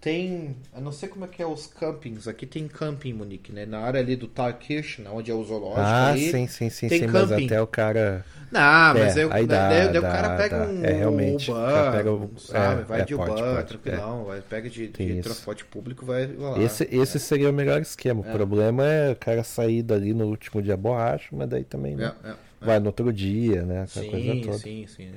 tem. 0.00 0.56
Eu 0.74 0.80
não 0.82 0.92
sei 0.92 1.08
como 1.08 1.24
é 1.24 1.28
que 1.28 1.42
é 1.42 1.46
os 1.46 1.66
campings. 1.68 2.28
Aqui 2.28 2.46
tem 2.46 2.68
camping 2.68 3.14
Munique, 3.14 3.52
né? 3.52 3.66
Na 3.66 3.80
área 3.80 4.00
ali 4.00 4.16
do 4.16 4.28
Thalkirchen, 4.28 5.06
onde 5.08 5.30
é 5.30 5.34
o 5.34 5.44
zoológico 5.44 6.04
Ah, 6.04 6.14
ali. 6.14 6.40
sim, 6.40 6.46
sim, 6.46 6.68
sim, 6.70 6.88
tem 6.88 6.88
sim, 6.90 7.06
mas 7.06 7.30
camping. 7.30 7.32
até 7.32 7.60
o 7.60 7.66
cara. 7.66 8.26
Não, 8.50 8.94
mas 8.94 9.16
É, 9.16 9.22
eu, 9.22 9.30
aí 9.30 9.46
dá, 9.46 9.68
daí, 9.68 9.88
daí 9.88 9.98
o 10.00 10.02
cara 10.08 10.30
pega 10.30 10.56
dá. 10.56 10.64
um 10.64 10.82
É, 10.82 10.92
realmente, 10.92 11.52
cara 11.52 11.90
pega 11.90 12.10
sabe? 12.38 12.82
é, 12.82 12.84
vai 12.84 13.00
é, 13.00 13.04
de 13.04 13.14
pode, 13.14 13.42
pode, 13.42 13.68
tranquilão, 13.68 14.24
vai, 14.24 14.40
pega 14.40 14.70
de, 14.70 14.88
de 14.88 15.16
transporte 15.22 15.64
público, 15.64 16.06
vai 16.06 16.26
lá. 16.26 16.58
Esse, 16.62 16.84
esse 16.90 17.18
seria 17.20 17.50
o 17.50 17.52
melhor 17.52 17.80
esquema. 17.80 18.20
O 18.20 18.24
problema 18.24 18.84
é 18.84 19.12
o 19.12 19.16
cara 19.16 19.44
sair 19.44 19.82
dali 19.82 20.14
no 20.14 20.26
último 20.26 20.62
dia 20.62 20.76
borracho, 20.76 21.34
mas 21.36 21.48
daí 21.48 21.64
também 21.64 21.96
né? 21.96 22.12
É, 22.24 22.28
é, 22.28 22.32
é. 22.32 22.36
vai 22.64 22.78
no 22.80 22.86
outro 22.86 23.12
dia, 23.12 23.62
né? 23.64 23.82
Aquela 23.82 24.04
coisa 24.06 24.34
Sim, 24.34 24.42
toda. 24.42 24.58
sim, 24.58 24.86
sim. 24.86 25.10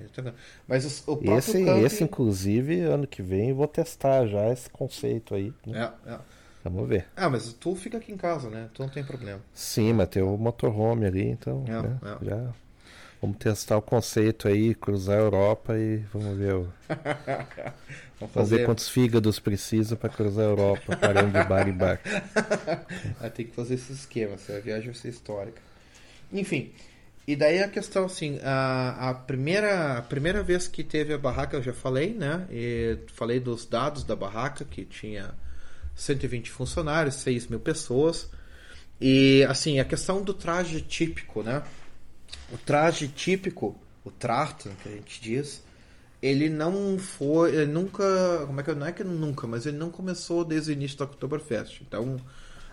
Mas 0.67 0.85
os- 0.85 1.07
o 1.07 1.17
próprio 1.17 1.53
Esse, 1.53 1.61
camping... 1.65 1.85
esse, 1.85 2.03
inclusive, 2.03 2.81
ano 2.81 3.07
que 3.07 3.21
vem 3.21 3.49
eu 3.49 3.55
vou 3.55 3.67
testar 3.67 4.25
já 4.27 4.51
esse 4.51 4.69
conceito 4.69 5.35
aí. 5.35 5.53
né? 5.65 5.89
É, 6.05 6.11
é. 6.13 6.19
Vamos 6.63 6.87
ver. 6.87 7.05
Ah, 7.15 7.29
mas 7.29 7.53
tu 7.53 7.75
fica 7.75 7.97
aqui 7.97 8.11
em 8.11 8.17
casa, 8.17 8.49
né? 8.49 8.69
Tu 8.73 8.81
não 8.81 8.89
tem 8.89 9.03
problema. 9.03 9.41
Sim, 9.53 9.93
mas 9.93 10.09
tem 10.09 10.21
o 10.23 10.37
motorhome 10.37 11.05
ali, 11.05 11.27
então 11.29 11.63
É, 11.67 11.81
né, 11.81 11.99
é. 12.03 12.25
já 12.25 12.53
vamos 13.21 13.37
testar 13.37 13.77
o 13.77 13.81
conceito 13.81 14.47
aí, 14.47 14.73
cruzar 14.75 15.17
a 15.17 15.21
Europa 15.21 15.77
e 15.77 15.97
vamos 16.13 16.37
ver, 16.37 16.55
o- 16.55 16.67
Vamos 18.33 18.49
ver 18.49 18.59
fazer. 18.59 18.65
quantos 18.65 18.87
fígados 18.89 19.39
precisa 19.39 19.95
para 19.95 20.09
cruzar 20.09 20.45
a 20.45 20.49
Europa, 20.49 20.95
parando 20.95 21.31
de 21.41 21.47
bar 21.47 21.67
em 21.67 21.73
bar. 21.73 21.99
Tem 23.33 23.45
que 23.47 23.53
fazer 23.55 23.75
esse 23.75 23.93
esquema, 23.93 24.37
se 24.37 24.51
a 24.51 24.59
viagem 24.59 24.87
vai 24.91 24.95
ser 24.95 25.09
histórica. 25.09 25.61
Enfim, 26.31 26.71
e 27.27 27.35
daí 27.35 27.61
a 27.63 27.67
questão 27.67 28.05
assim, 28.05 28.39
a, 28.43 29.09
a, 29.09 29.13
primeira, 29.13 29.97
a 29.97 30.01
primeira 30.01 30.43
vez 30.43 30.67
que 30.67 30.83
teve 30.83 31.13
a 31.13 31.17
barraca 31.17 31.57
eu 31.57 31.63
já 31.63 31.73
falei, 31.73 32.13
né? 32.13 32.45
E 32.51 32.97
falei 33.13 33.39
dos 33.39 33.65
dados 33.65 34.03
da 34.03 34.15
barraca, 34.15 34.63
que 34.65 34.85
tinha 34.85 35.31
120 35.95 36.49
funcionários, 36.51 37.15
6 37.15 37.47
mil 37.47 37.59
pessoas. 37.59 38.29
E 38.99 39.43
assim, 39.49 39.79
a 39.79 39.85
questão 39.85 40.21
do 40.23 40.33
traje 40.33 40.79
típico, 40.81 41.41
né? 41.41 41.63
O 42.51 42.57
traje 42.57 43.07
típico, 43.07 43.79
o 44.03 44.11
Trachten, 44.11 44.73
que 44.81 44.89
a 44.89 44.91
gente 44.91 45.21
diz, 45.21 45.63
ele 46.21 46.49
não 46.49 46.99
foi, 46.99 47.55
ele 47.55 47.71
nunca, 47.71 48.43
como 48.45 48.59
é 48.59 48.63
que 48.63 48.73
não 48.73 48.85
é 48.85 48.91
que 48.91 49.03
nunca, 49.03 49.47
mas 49.47 49.65
ele 49.65 49.77
não 49.77 49.89
começou 49.89 50.43
desde 50.43 50.71
o 50.71 50.73
início 50.73 50.97
da 50.97 51.05
Oktoberfest. 51.05 51.81
Então, 51.81 52.17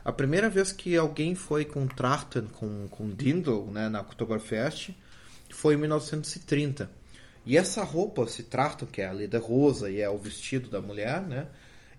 a 0.04 0.12
primeira 0.12 0.50
vez 0.50 0.72
que 0.72 0.96
alguém 0.96 1.34
foi 1.34 1.64
com 1.64 1.86
Trachten, 1.86 2.46
com 2.46 2.88
com 2.88 3.10
Dindel, 3.10 3.66
né, 3.70 3.88
na 3.88 4.00
Oktoberfest, 4.00 4.90
foi 5.50 5.74
em 5.74 5.78
1930. 5.78 6.90
E 7.46 7.56
essa 7.56 7.82
roupa, 7.82 8.22
esse 8.22 8.42
Trachten, 8.42 8.88
que 8.88 9.00
é 9.00 9.06
a 9.06 9.12
leda 9.12 9.38
rosa 9.38 9.90
e 9.90 10.00
é 10.00 10.10
o 10.10 10.18
vestido 10.18 10.68
da 10.68 10.82
mulher, 10.82 11.22
né? 11.22 11.46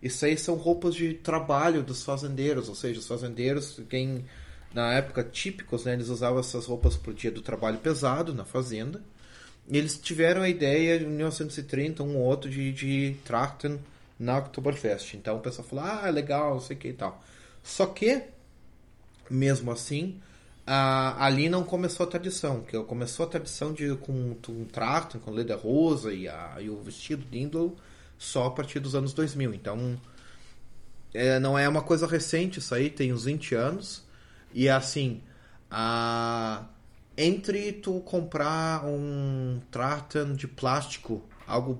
Isso 0.01 0.23
aí 0.25 0.37
são 0.37 0.55
roupas 0.55 0.95
de 0.95 1.13
trabalho 1.15 1.83
dos 1.83 2.03
fazendeiros, 2.03 2.69
ou 2.69 2.75
seja, 2.75 2.99
os 2.99 3.07
fazendeiros, 3.07 3.81
quem 3.89 4.25
na 4.73 4.93
época 4.93 5.23
típicos, 5.23 5.85
né, 5.85 5.93
eles 5.93 6.09
usavam 6.09 6.39
essas 6.39 6.65
roupas 6.65 6.95
pro 6.95 7.13
dia 7.13 7.31
do 7.31 7.41
trabalho 7.41 7.77
pesado 7.79 8.33
na 8.33 8.45
fazenda. 8.45 9.01
E 9.67 9.77
eles 9.77 9.97
tiveram 9.97 10.41
a 10.41 10.49
ideia 10.49 10.97
em 10.97 11.07
1930, 11.07 12.03
um 12.03 12.17
ou 12.17 12.23
outro, 12.23 12.49
de, 12.49 12.71
de 12.71 13.15
Trachten 13.23 13.79
na 14.19 14.37
Oktoberfest. 14.39 15.13
Então 15.15 15.37
o 15.37 15.39
pessoal 15.39 15.67
falou, 15.67 15.85
ah, 15.85 16.09
legal, 16.09 16.55
não 16.55 16.61
sei 16.61 16.75
o 16.75 16.79
que 16.79 16.87
e 16.89 16.93
tal. 16.93 17.23
Só 17.63 17.85
que, 17.85 18.23
mesmo 19.29 19.71
assim, 19.71 20.19
ali 20.65 21.49
não 21.49 21.63
começou 21.63 22.05
a 22.05 22.09
tradição. 22.09 22.61
que 22.61 22.77
Começou 22.83 23.25
a 23.25 23.29
tradição 23.29 23.73
de 23.73 23.95
com, 23.97 24.35
com 24.35 24.65
Trachten, 24.65 25.19
com 25.19 25.31
leda 25.31 25.55
rosa 25.55 26.13
e, 26.13 26.27
a, 26.27 26.57
e 26.59 26.69
o 26.69 26.81
vestido 26.81 27.25
Dindel 27.29 27.75
só 28.17 28.47
a 28.47 28.51
partir 28.51 28.79
dos 28.79 28.95
anos 28.95 29.13
2000. 29.13 29.53
Então, 29.53 29.99
é, 31.13 31.39
não 31.39 31.57
é 31.57 31.67
uma 31.67 31.81
coisa 31.81 32.05
recente 32.05 32.59
isso 32.59 32.75
aí, 32.75 32.89
tem 32.89 33.13
uns 33.13 33.25
20 33.25 33.55
anos. 33.55 34.03
E 34.53 34.67
assim, 34.69 35.21
a... 35.69 36.63
entre 37.17 37.71
tu 37.73 37.99
comprar 38.01 38.85
um 38.85 39.61
Trachten 39.71 40.33
de 40.33 40.47
plástico, 40.47 41.21
algo 41.47 41.79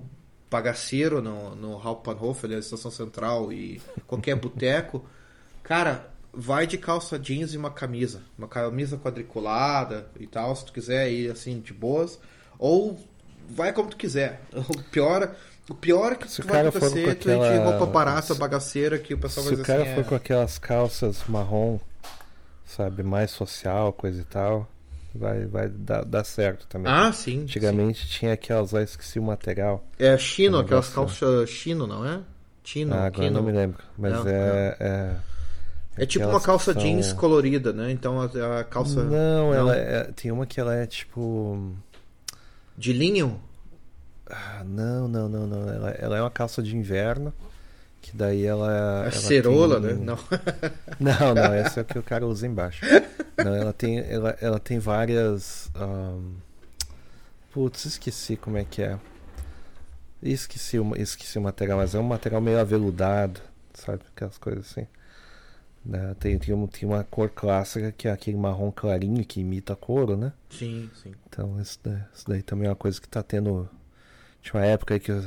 bagaceiro 0.50 1.22
no, 1.22 1.54
no 1.54 1.76
Hauptbahnhof, 1.76 2.44
ali 2.44 2.54
na 2.54 2.60
estação 2.60 2.90
central 2.90 3.52
e 3.52 3.80
qualquer 4.06 4.34
boteco, 4.36 5.04
cara, 5.62 6.08
vai 6.32 6.66
de 6.66 6.78
calça 6.78 7.18
jeans 7.18 7.54
e 7.54 7.56
uma 7.56 7.70
camisa. 7.70 8.22
Uma 8.36 8.48
camisa 8.48 8.96
quadriculada 8.96 10.08
e 10.18 10.26
tal, 10.26 10.54
se 10.56 10.64
tu 10.66 10.72
quiser 10.72 11.10
ir 11.10 11.30
assim 11.30 11.60
de 11.60 11.72
boas. 11.72 12.18
Ou 12.58 12.98
vai 13.48 13.72
como 13.72 13.88
tu 13.88 13.96
quiser. 13.96 14.40
O 14.52 14.82
pior, 14.90 15.34
o 15.68 15.74
pior 15.74 16.16
que 16.16 16.30
Se 16.30 16.40
o 16.40 16.46
vai 16.46 16.66
acontecer 16.66 17.04
com 17.04 17.10
é 17.10 17.14
tu 17.14 17.28
ir 17.30 17.38
de 17.38 17.44
aquela- 17.44 17.70
roupa 17.70 17.86
barata, 17.86 18.34
bagaceira, 18.34 18.98
que 18.98 19.14
o 19.14 19.18
pessoal 19.18 19.44
Se 19.46 19.50
vai 19.50 19.54
o 19.54 19.62
dizer 19.62 19.66
cara 19.66 19.82
assim, 19.84 19.94
for 19.94 20.00
é... 20.00 20.04
com 20.08 20.14
aquelas 20.14 20.58
calças 20.58 21.22
marrom, 21.28 21.78
sabe, 22.70 23.02
mais 23.02 23.30
social, 23.30 23.92
coisa 23.92 24.20
e 24.20 24.24
tal, 24.24 24.68
vai, 25.14 25.44
vai 25.46 25.68
dar, 25.68 26.04
dar 26.04 26.24
certo 26.24 26.66
também. 26.66 26.90
Ah, 26.92 27.12
sim. 27.12 27.42
Antigamente 27.42 28.08
tinha 28.08 28.32
aquelas 28.32 28.72
lá, 28.72 28.82
esqueci 28.82 29.18
o 29.18 29.22
material. 29.22 29.84
sim. 29.98 30.04
É 30.04 30.16
chino, 30.18 30.58
Um 30.58 30.60
aquelas 30.60 30.88
calças 30.88 31.48
chino, 31.50 31.86
não 31.86 32.04
é? 32.06 32.20
Chino, 32.64 32.94
ah, 32.94 33.06
agora 33.06 33.30
não 33.30 33.42
me 33.42 33.52
lembro. 33.52 33.82
Mas 33.98 34.12
Não, 34.12 34.26
é, 34.28 34.76
é. 34.78 35.16
É 35.96 36.06
tipo 36.06 36.26
uma 36.28 36.40
calça 36.40 36.72
são- 36.72 36.80
jeans 36.80 37.12
colorida, 37.12 37.72
né? 37.72 37.90
Então 37.90 38.20
a, 38.20 38.60
a 38.60 38.64
calça 38.64 39.02
Não, 39.02 39.52
ela 39.52 39.76
é, 39.76 40.04
tem 40.12 40.30
uma 40.30 40.46
que 40.46 40.60
ela 40.60 40.74
é 40.74 40.86
tipo. 40.86 41.74
de 42.78 42.92
linho. 42.92 43.40
Ah, 44.30 44.62
não, 44.64 45.08
não, 45.08 45.28
não, 45.28 45.46
não. 45.46 45.68
Ela, 45.68 45.90
ela 45.90 46.16
é 46.16 46.20
uma 46.22 46.30
calça 46.30 46.62
de 46.62 46.76
inverno. 46.76 47.32
Que 48.00 48.16
daí 48.16 48.44
ela. 48.44 49.02
A 49.02 49.02
ela 49.02 49.10
cerola, 49.12 49.80
tem- 49.80 49.94
né? 49.96 50.04
Não. 50.04 50.18
Não, 50.98 51.34
não, 51.34 51.52
essa 51.54 51.80
é 51.80 51.82
o 51.82 51.86
que 51.86 51.98
o 51.98 52.02
cara 52.02 52.26
usa 52.26 52.46
embaixo. 52.46 52.84
Não, 53.36 53.54
ela 53.54 53.72
tem, 53.72 53.98
ela, 53.98 54.36
ela 54.40 54.58
tem 54.58 54.78
várias. 54.78 55.70
ahn, 55.74 56.34
Putz, 57.52 57.84
esqueci 57.84 58.36
como 58.36 58.56
é 58.56 58.64
que 58.64 58.82
é. 58.82 58.98
Esqueci 60.22 60.78
o, 60.78 60.94
esqueci 60.96 61.38
o 61.38 61.42
material, 61.42 61.78
mas 61.78 61.94
é 61.94 61.98
um 61.98 62.02
material 62.02 62.40
meio 62.40 62.58
aveludado, 62.60 63.40
sabe? 63.74 64.02
Aquelas 64.14 64.36
coisas 64.38 64.70
assim. 64.70 64.86
Né? 65.84 66.14
Tem, 66.20 66.38
tem, 66.38 66.54
um- 66.54 66.66
tem 66.66 66.86
uma 66.88 67.02
cor 67.04 67.30
clássica 67.30 67.90
que 67.92 68.06
é 68.06 68.12
aquele 68.12 68.36
marrom 68.36 68.70
clarinho 68.70 69.24
que 69.24 69.40
imita 69.40 69.74
couro, 69.74 70.16
né? 70.16 70.32
Sim, 70.50 70.90
sim. 71.02 71.12
Então 71.28 71.58
isso 71.60 71.78
daí, 71.82 71.98
isso 72.14 72.24
daí 72.28 72.42
também 72.42 72.66
é 72.66 72.70
uma 72.70 72.76
coisa 72.76 73.00
que 73.00 73.08
tá 73.08 73.22
tendo. 73.22 73.68
Tinha 74.42 74.60
uma 74.60 74.66
época 74.66 74.94
aí 74.94 75.00
que 75.00 75.10
o 75.12 75.24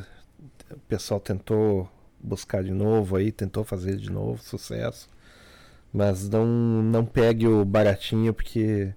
pessoal 0.87 1.19
tentou 1.19 1.89
buscar 2.23 2.63
de 2.63 2.71
novo 2.71 3.15
aí, 3.17 3.31
tentou 3.31 3.63
fazer 3.65 3.97
de 3.97 4.11
novo, 4.11 4.41
sucesso. 4.43 5.09
Mas 5.93 6.29
não, 6.29 6.45
não 6.45 7.05
pegue 7.05 7.47
o 7.47 7.65
baratinho 7.65 8.33
porque 8.33 8.93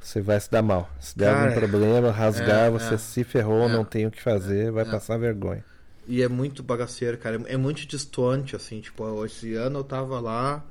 você 0.00 0.20
vai 0.22 0.40
se 0.40 0.50
dar 0.50 0.62
mal. 0.62 0.90
Se 1.00 1.16
der 1.18 1.26
Cara, 1.26 1.34
algum 1.34 1.52
problema, 1.52 2.10
rasgar, 2.12 2.66
é, 2.66 2.70
você 2.70 2.94
é. 2.94 2.98
se 2.98 3.24
ferrou, 3.24 3.68
É, 3.68 3.70
não 3.70 3.84
tem 3.84 4.06
o 4.06 4.10
que 4.10 4.22
fazer, 4.22 4.72
vai 4.72 4.84
é. 4.84 4.86
passar 4.86 5.18
vergonha. 5.18 5.64
E 6.06 6.22
é 6.22 6.28
muito 6.28 6.62
bagaceiro, 6.62 7.16
cara. 7.18 7.42
É 7.46 7.56
muito 7.56 7.86
distante, 7.86 8.56
assim. 8.56 8.80
Tipo, 8.80 9.24
esse 9.24 9.54
ano 9.54 9.80
eu 9.80 9.84
tava 9.84 10.20
lá. 10.20 10.64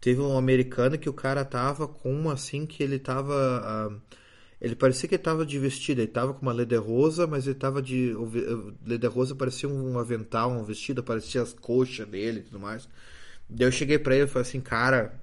Teve 0.00 0.20
um 0.22 0.36
americano 0.38 0.98
que 0.98 1.08
o 1.10 1.14
cara 1.14 1.44
tava 1.44 1.88
com 1.88 2.12
uma 2.12 2.34
assim 2.34 2.66
que 2.66 2.82
ele 2.82 2.98
tava. 2.98 3.34
ah, 3.64 4.00
ele 4.60 4.76
parecia 4.76 5.08
que 5.08 5.14
ele 5.14 5.22
tava 5.22 5.46
de 5.46 5.58
vestido. 5.58 6.00
Ele 6.00 6.08
tava 6.08 6.34
com 6.34 6.42
uma 6.42 6.52
leder 6.52 6.80
rosa, 6.80 7.26
mas 7.26 7.46
ele 7.46 7.58
tava 7.58 7.80
de. 7.80 8.14
Leder 8.84 9.10
rosa 9.10 9.34
parecia 9.34 9.68
um 9.68 9.98
avental, 9.98 10.50
um 10.50 10.64
vestido, 10.64 11.02
parecia 11.02 11.42
as 11.42 11.52
coxas 11.52 12.06
dele 12.06 12.40
e 12.40 12.42
tudo 12.42 12.60
mais. 12.60 12.88
Daí 13.48 13.66
eu 13.66 13.72
cheguei 13.72 13.98
pra 13.98 14.14
ele 14.14 14.24
e 14.24 14.28
falei 14.28 14.46
assim, 14.46 14.60
cara, 14.60 15.20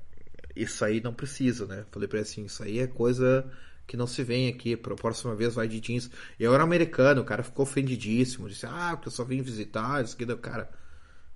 isso 0.56 0.84
aí 0.84 1.02
não 1.02 1.14
precisa, 1.14 1.66
né? 1.66 1.86
Falei 1.92 2.08
pra 2.08 2.20
ele 2.20 2.28
assim, 2.28 2.46
isso 2.46 2.64
aí 2.64 2.80
é 2.80 2.88
coisa 2.88 3.46
que 3.86 3.96
não 3.96 4.06
se 4.06 4.22
vem 4.22 4.50
aqui, 4.50 4.76
pra 4.76 4.96
próxima 4.96 5.34
vez 5.34 5.56
vai 5.56 5.68
de 5.68 5.80
jeans. 5.80 6.12
E 6.38 6.44
eu 6.44 6.54
era 6.54 6.64
americano, 6.64 7.22
o 7.22 7.26
cara 7.26 7.42
ficou 7.42 7.64
ofendidíssimo, 7.64 8.50
disse, 8.50 8.66
ah, 8.66 8.92
porque 8.94 9.08
eu 9.08 9.12
só 9.12 9.24
vim 9.24 9.42
visitar, 9.42 10.04
isso 10.04 10.16
aqui, 10.16 10.30
o 10.30 10.38
cara, 10.38 10.70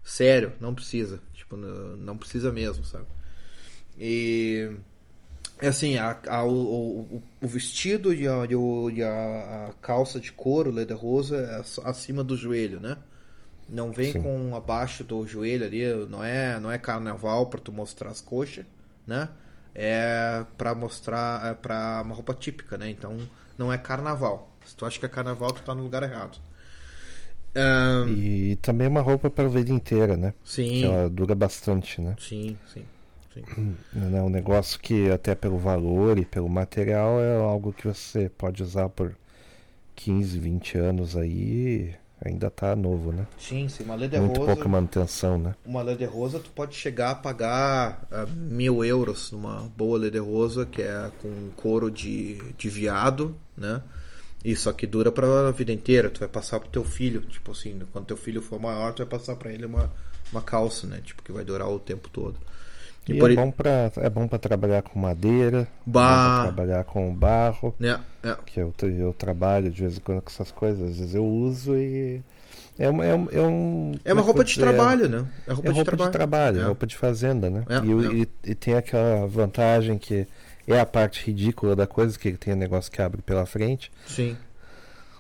sério, 0.04 0.52
não 0.60 0.76
precisa, 0.76 1.22
tipo, 1.34 1.56
não, 1.56 1.96
não 1.96 2.18
precisa 2.18 2.52
mesmo, 2.52 2.84
sabe? 2.84 3.06
E, 3.98 4.70
assim, 5.68 5.98
a, 5.98 6.18
a- 6.28 6.44
o, 6.46 7.22
o, 7.42 7.48
vestido 7.48 8.14
e, 8.14 8.28
a, 8.28 8.46
e 8.94 9.04
a- 9.04 9.74
calça 9.82 10.20
de 10.20 10.32
couro, 10.32 10.72
leda 10.72 10.96
rosa, 10.96 11.38
é 11.38 11.90
acima 11.90 12.24
do 12.24 12.36
joelho, 12.36 12.80
né? 12.80 12.98
Não 13.70 13.92
vem 13.94 14.14
Sim. 14.14 14.14
com 14.14 14.56
abaixo 14.56 15.04
do 15.04 15.26
joelho 15.28 15.66
ali, 15.66 15.84
não 16.10 16.24
é, 16.24 16.60
não 16.60 16.72
é 16.72 16.78
carnaval 16.78 17.48
pra 17.48 17.60
tu 17.62 17.72
mostrar 17.72 18.10
as 18.12 18.22
coxas, 18.22 18.66
né? 19.08 19.30
É 19.76 20.46
pra 20.58 20.76
mostrar, 20.76 21.46
é 21.52 21.54
pra 21.54 22.02
uma 22.06 22.16
roupa 22.16 22.34
típica, 22.34 22.78
né? 22.78 22.90
Então 22.90 23.18
não 23.58 23.72
é 23.74 23.78
carnaval. 23.78 24.50
Se 24.66 24.76
tu 24.76 24.86
acha 24.86 25.00
que 25.00 25.06
é 25.06 25.10
carnaval, 25.10 25.54
tu 25.54 25.64
tá 25.64 25.74
no 25.76 25.84
lugar 25.84 26.04
errado. 26.04 26.40
Ahn, 27.56 28.16
E 28.16 28.58
também 28.62 28.86
é 28.88 28.90
uma 28.90 29.02
roupa 29.02 29.30
para 29.30 29.46
a 29.46 29.50
vida 29.50 29.72
inteira, 29.72 30.16
né? 30.18 30.34
Que 30.74 30.86
sim, 30.86 30.86
ela 30.86 31.10
dura 31.10 31.34
bastante, 31.36 32.00
né? 32.02 32.18
sim, 32.18 32.58
sim, 32.66 32.86
sim. 33.34 33.76
É 34.14 34.22
um 34.22 34.30
negócio 34.30 34.80
que 34.80 35.10
até 35.10 35.36
pelo 35.36 35.58
valor 35.58 36.18
e 36.18 36.26
pelo 36.26 36.50
material 36.50 37.20
é 37.20 37.38
algo 37.38 37.74
que 37.74 37.88
você 37.88 38.30
pode 38.30 38.62
usar 38.62 38.90
por 38.90 39.16
15, 39.96 40.40
20 40.40 40.78
anos 40.78 41.16
aí, 41.16 41.94
ainda 42.24 42.50
tá 42.50 42.76
novo, 42.76 43.12
né? 43.12 43.28
Sim, 43.38 43.68
sim, 43.68 43.84
uma 43.84 43.96
Leder 43.96 44.22
Muito 44.22 44.40
Rosa. 44.40 44.54
pouca 44.54 44.70
manutenção, 44.70 45.38
né? 45.38 45.56
Uma 45.66 45.82
Leder 45.82 46.12
Rosa, 46.12 46.40
tu 46.40 46.50
pode 46.50 46.76
chegar 46.76 47.12
a 47.12 47.16
pagar 47.16 48.08
ah, 48.12 48.26
mil 48.36 48.84
euros 48.84 49.32
numa 49.32 49.70
boa 49.76 49.98
Leder 49.98 50.24
Rosa, 50.24 50.66
que 50.66 50.82
é 50.82 51.12
com 51.22 51.50
couro 51.56 51.92
de, 51.92 52.36
de 52.58 52.70
viado, 52.70 53.36
né? 53.56 53.82
Só 54.56 54.74
que 54.74 54.88
dura 54.88 55.12
pra 55.12 55.52
vida 55.52 55.72
inteira. 55.72 56.10
Tu 56.10 56.20
vai 56.20 56.30
passar 56.30 56.60
pro 56.60 56.70
teu 56.70 56.84
filho, 56.84 57.22
tipo 57.22 57.52
assim, 57.52 57.80
quando 57.92 58.06
teu 58.06 58.18
filho 58.18 58.42
for 58.42 58.60
maior, 58.60 58.92
tu 58.94 59.00
vai 59.00 59.20
passar 59.20 59.36
pra 59.36 59.52
ele 59.52 59.66
uma, 59.66 59.92
uma 60.32 60.42
calça, 60.42 60.88
né? 60.88 61.00
Tipo, 61.04 61.22
que 61.22 61.32
vai 61.32 61.44
durar 61.44 61.70
o 61.70 61.80
tempo 61.80 62.10
todo. 62.10 62.38
E, 63.08 63.16
por 63.18 63.32
é, 63.32 63.36
bom 63.36 63.50
pra, 63.52 63.92
é 63.98 64.10
bom 64.10 64.28
pra 64.28 64.38
trabalhar 64.38 64.84
com 64.84 65.00
madeira, 65.00 65.68
Bah. 65.86 66.38
é 66.40 66.44
trabalhar 66.44 66.84
com 66.84 67.14
barro, 67.14 67.74
É, 67.82 68.00
é. 68.24 68.38
que 68.46 68.60
eu, 68.60 68.74
eu 68.84 69.12
trabalho 69.14 69.72
de 69.72 69.82
vez 69.82 69.98
em 69.98 70.00
quando 70.00 70.22
com 70.22 70.30
essas 70.30 70.52
coisas, 70.52 70.92
às 70.92 70.98
vezes 70.98 71.16
eu 71.16 71.26
uso 71.26 71.76
e. 71.76 72.22
É, 72.80 72.90
um- 72.90 73.04
é, 73.04 73.14
um, 73.14 73.28
é, 73.32 73.42
um, 73.42 73.92
É 74.06 74.14
uma 74.14 74.22
como 74.22 74.26
roupa 74.28 74.44
de 74.44 74.54
dizer? 74.54 74.62
trabalho, 74.62 75.10
né? 75.10 75.26
É 75.48 75.52
roupa, 75.54 75.70
É 75.70 75.72
roupa 75.72 75.98
de 75.98 76.10
trabalho, 76.12 76.62
É. 76.62 76.64
roupa 76.64 76.88
de 76.88 76.96
fazenda, 76.96 77.50
né? 77.50 77.64
É, 77.70 77.76
e, 77.86 77.92
é. 78.22 78.22
e- 78.24 78.52
e 78.52 78.56
tem 78.56 78.76
aquela 78.76 79.26
vantagem 79.28 79.98
que 79.98 80.26
é 80.68 80.80
a 80.80 80.86
parte 80.86 81.26
ridícula 81.26 81.76
da 81.76 81.86
coisa, 81.88 82.18
que 82.18 82.32
tem 82.34 82.56
negócio 82.56 82.92
que 82.92 83.02
abre 83.02 83.22
pela 83.22 83.46
frente, 83.46 83.92
Sim. 84.08 84.38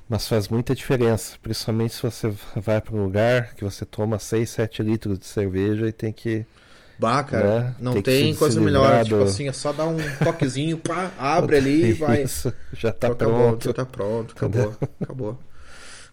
mas 0.08 0.28
faz 0.28 0.48
muita 0.48 0.74
diferença, 0.76 1.36
principalmente 1.42 1.94
se 1.96 2.02
você 2.04 2.32
vai 2.56 2.80
para 2.80 2.96
um 2.96 3.04
lugar 3.04 3.54
que 3.56 3.64
você 3.64 3.86
toma 3.86 4.18
6, 4.20 4.50
7 4.52 4.82
litros 4.84 5.18
de 5.20 5.26
cerveja 5.26 5.88
e 5.88 5.92
tem 5.92 6.12
que. 6.14 6.46
Bah, 7.02 7.24
cara, 7.24 7.60
Né? 7.62 7.76
não 7.80 7.93
Tem 7.93 8.04
tem 8.04 8.36
coisa 8.36 8.62
melhor. 8.62 9.04
Tipo 9.04 9.24
assim, 9.24 9.47
é 9.47 9.52
só 9.52 9.74
dar 9.74 9.88
um 9.88 9.97
toquezinho, 10.24 10.78
pá, 10.78 11.10
abre 11.18 11.58
ali 11.58 11.86
e 11.89 11.93
vai. 11.93 12.22
Isso, 12.22 12.54
já 12.74 12.93
tá 12.93 13.08
acabou, 13.08 13.34
pronto. 13.36 13.64
já 13.66 13.74
tá 13.74 13.86
pronto, 13.86 14.34
acabou, 14.38 14.76
acabou. 15.02 15.39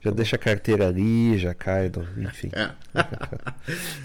Já 0.01 0.11
deixa 0.13 0.37
a 0.37 0.39
carteira 0.39 0.89
ali, 0.89 1.37
já 1.37 1.53
cai, 1.53 1.91
do, 1.91 2.07
enfim. 2.23 2.51
É. 2.55 2.71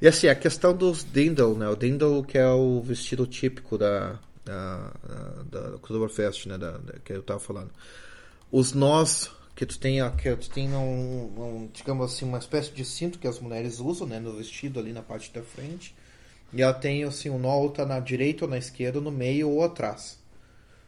e 0.00 0.06
assim, 0.06 0.28
a 0.28 0.34
questão 0.34 0.74
dos 0.74 1.04
dindle, 1.04 1.56
né? 1.56 1.68
O 1.68 1.76
dindle 1.76 2.22
que 2.22 2.38
é 2.38 2.48
o 2.48 2.80
vestido 2.82 3.26
típico 3.26 3.78
da, 3.78 4.14
da, 4.44 4.92
da, 5.50 5.60
da 5.60 5.76
Oktoberfest, 5.76 6.46
né? 6.46 6.58
Da, 6.58 6.72
da- 6.72 6.98
que 7.04 7.12
eu 7.12 7.22
tava 7.22 7.40
falando. 7.40 7.70
Os 8.52 8.72
nós 8.72 9.30
que 9.56 9.64
tu 9.64 9.78
tem, 9.78 9.98
que 10.18 10.36
tu 10.36 10.50
tem 10.50 10.70
um, 10.74 11.32
um, 11.38 11.70
digamos 11.72 12.12
assim, 12.12 12.26
uma 12.26 12.36
espécie 12.36 12.70
de 12.70 12.84
cinto 12.84 13.18
que 13.18 13.26
as 13.26 13.40
mulheres 13.40 13.80
usam, 13.80 14.06
né? 14.06 14.20
No 14.20 14.36
vestido 14.36 14.78
ali 14.78 14.92
na 14.92 15.02
parte 15.02 15.32
da 15.32 15.42
frente. 15.42 15.94
E 16.52 16.60
ela 16.60 16.74
tem 16.74 17.04
assim, 17.04 17.30
um 17.30 17.38
nó 17.38 17.56
ou 17.56 17.70
tá 17.70 17.86
na 17.86 17.98
direita 17.98 18.44
ou 18.44 18.50
na 18.50 18.58
esquerda, 18.58 19.00
no 19.00 19.10
meio 19.10 19.48
ou 19.48 19.64
atrás. 19.64 20.18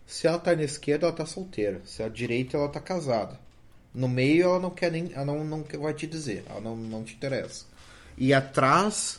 Se 0.07 0.27
ela 0.27 0.39
tá 0.39 0.55
na 0.55 0.63
esquerda, 0.63 1.07
ela 1.07 1.17
tá 1.17 1.25
solteira. 1.25 1.81
Se 1.87 2.03
a 2.03 2.09
direita, 2.11 2.59
ela 2.59 2.69
tá 2.69 2.79
casada. 2.79 3.41
No 3.95 4.07
meio, 4.07 4.45
ela 4.45 4.61
não 4.61 4.71
quer 4.71 4.93
nem. 4.93 5.11
Ela 5.15 5.25
não, 5.25 5.45
não 5.45 5.65
vai 5.81 5.95
te 5.95 6.07
dizer. 6.07 6.45
Ela 6.47 6.61
não, 6.61 6.77
não 6.77 7.03
te 7.03 7.15
interessa. 7.15 7.65
E 8.19 8.35
atrás, 8.35 9.19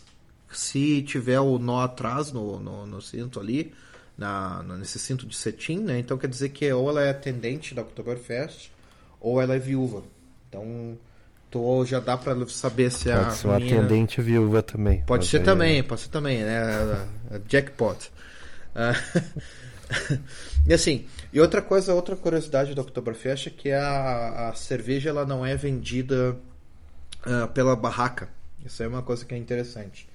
se 0.51 1.01
tiver 1.01 1.39
o 1.39 1.57
nó 1.57 1.81
atrás 1.81 2.31
no, 2.31 2.59
no, 2.59 2.85
no 2.85 3.01
cinto 3.01 3.39
ali, 3.39 3.73
na, 4.15 4.61
nesse 4.61 4.99
cinto 4.99 5.25
de 5.25 5.35
cetim, 5.35 5.79
né? 5.79 5.97
Então 5.97 6.19
quer 6.19 6.27
dizer 6.27 6.49
que 6.49 6.71
ou 6.71 6.87
ela 6.89 7.03
é 7.03 7.09
atendente 7.09 7.73
da 7.73 7.81
Oktoberfest, 7.81 8.69
ou 9.19 9.41
ela 9.41 9.55
é 9.55 9.59
viúva. 9.59 10.03
Então, 10.47 10.97
tu 11.51 11.85
já 11.85 11.99
dá 11.99 12.17
pra 12.17 12.35
saber 12.47 12.91
se 12.91 13.11
a 13.11 13.23
Pode 13.23 13.35
ser 13.37 13.47
uma 13.47 13.59
menina- 13.59 13.79
atendente 13.81 14.21
viúva 14.21 14.61
também. 14.63 15.01
Pode 15.05 15.25
ser 15.27 15.37
aí- 15.37 15.43
também, 15.43 15.83
pode 15.83 16.01
ser 16.01 16.09
também, 16.09 16.43
né? 16.43 16.59
A- 16.59 17.07
a 17.35 17.39
Jackpot. 17.47 18.11
Ah, 18.75 18.93
e 20.65 20.73
assim, 20.73 21.05
e 21.33 21.39
outra 21.39 21.61
coisa, 21.61 21.93
outra 21.93 22.15
curiosidade 22.15 22.73
do 22.75 22.81
Oktoberfest 22.81 23.47
é 23.47 23.49
que 23.49 23.71
a, 23.71 24.49
a 24.49 24.53
cerveja 24.55 25.09
ela 25.09 25.25
não 25.25 25.45
é 25.45 25.55
vendida 25.55 26.35
ah, 27.23 27.47
pela 27.47 27.75
barraca. 27.75 28.29
Isso 28.65 28.83
é 28.83 28.87
uma 28.87 29.01
coisa 29.01 29.25
que 29.25 29.33
é 29.33 29.37
interessante. 29.37 30.07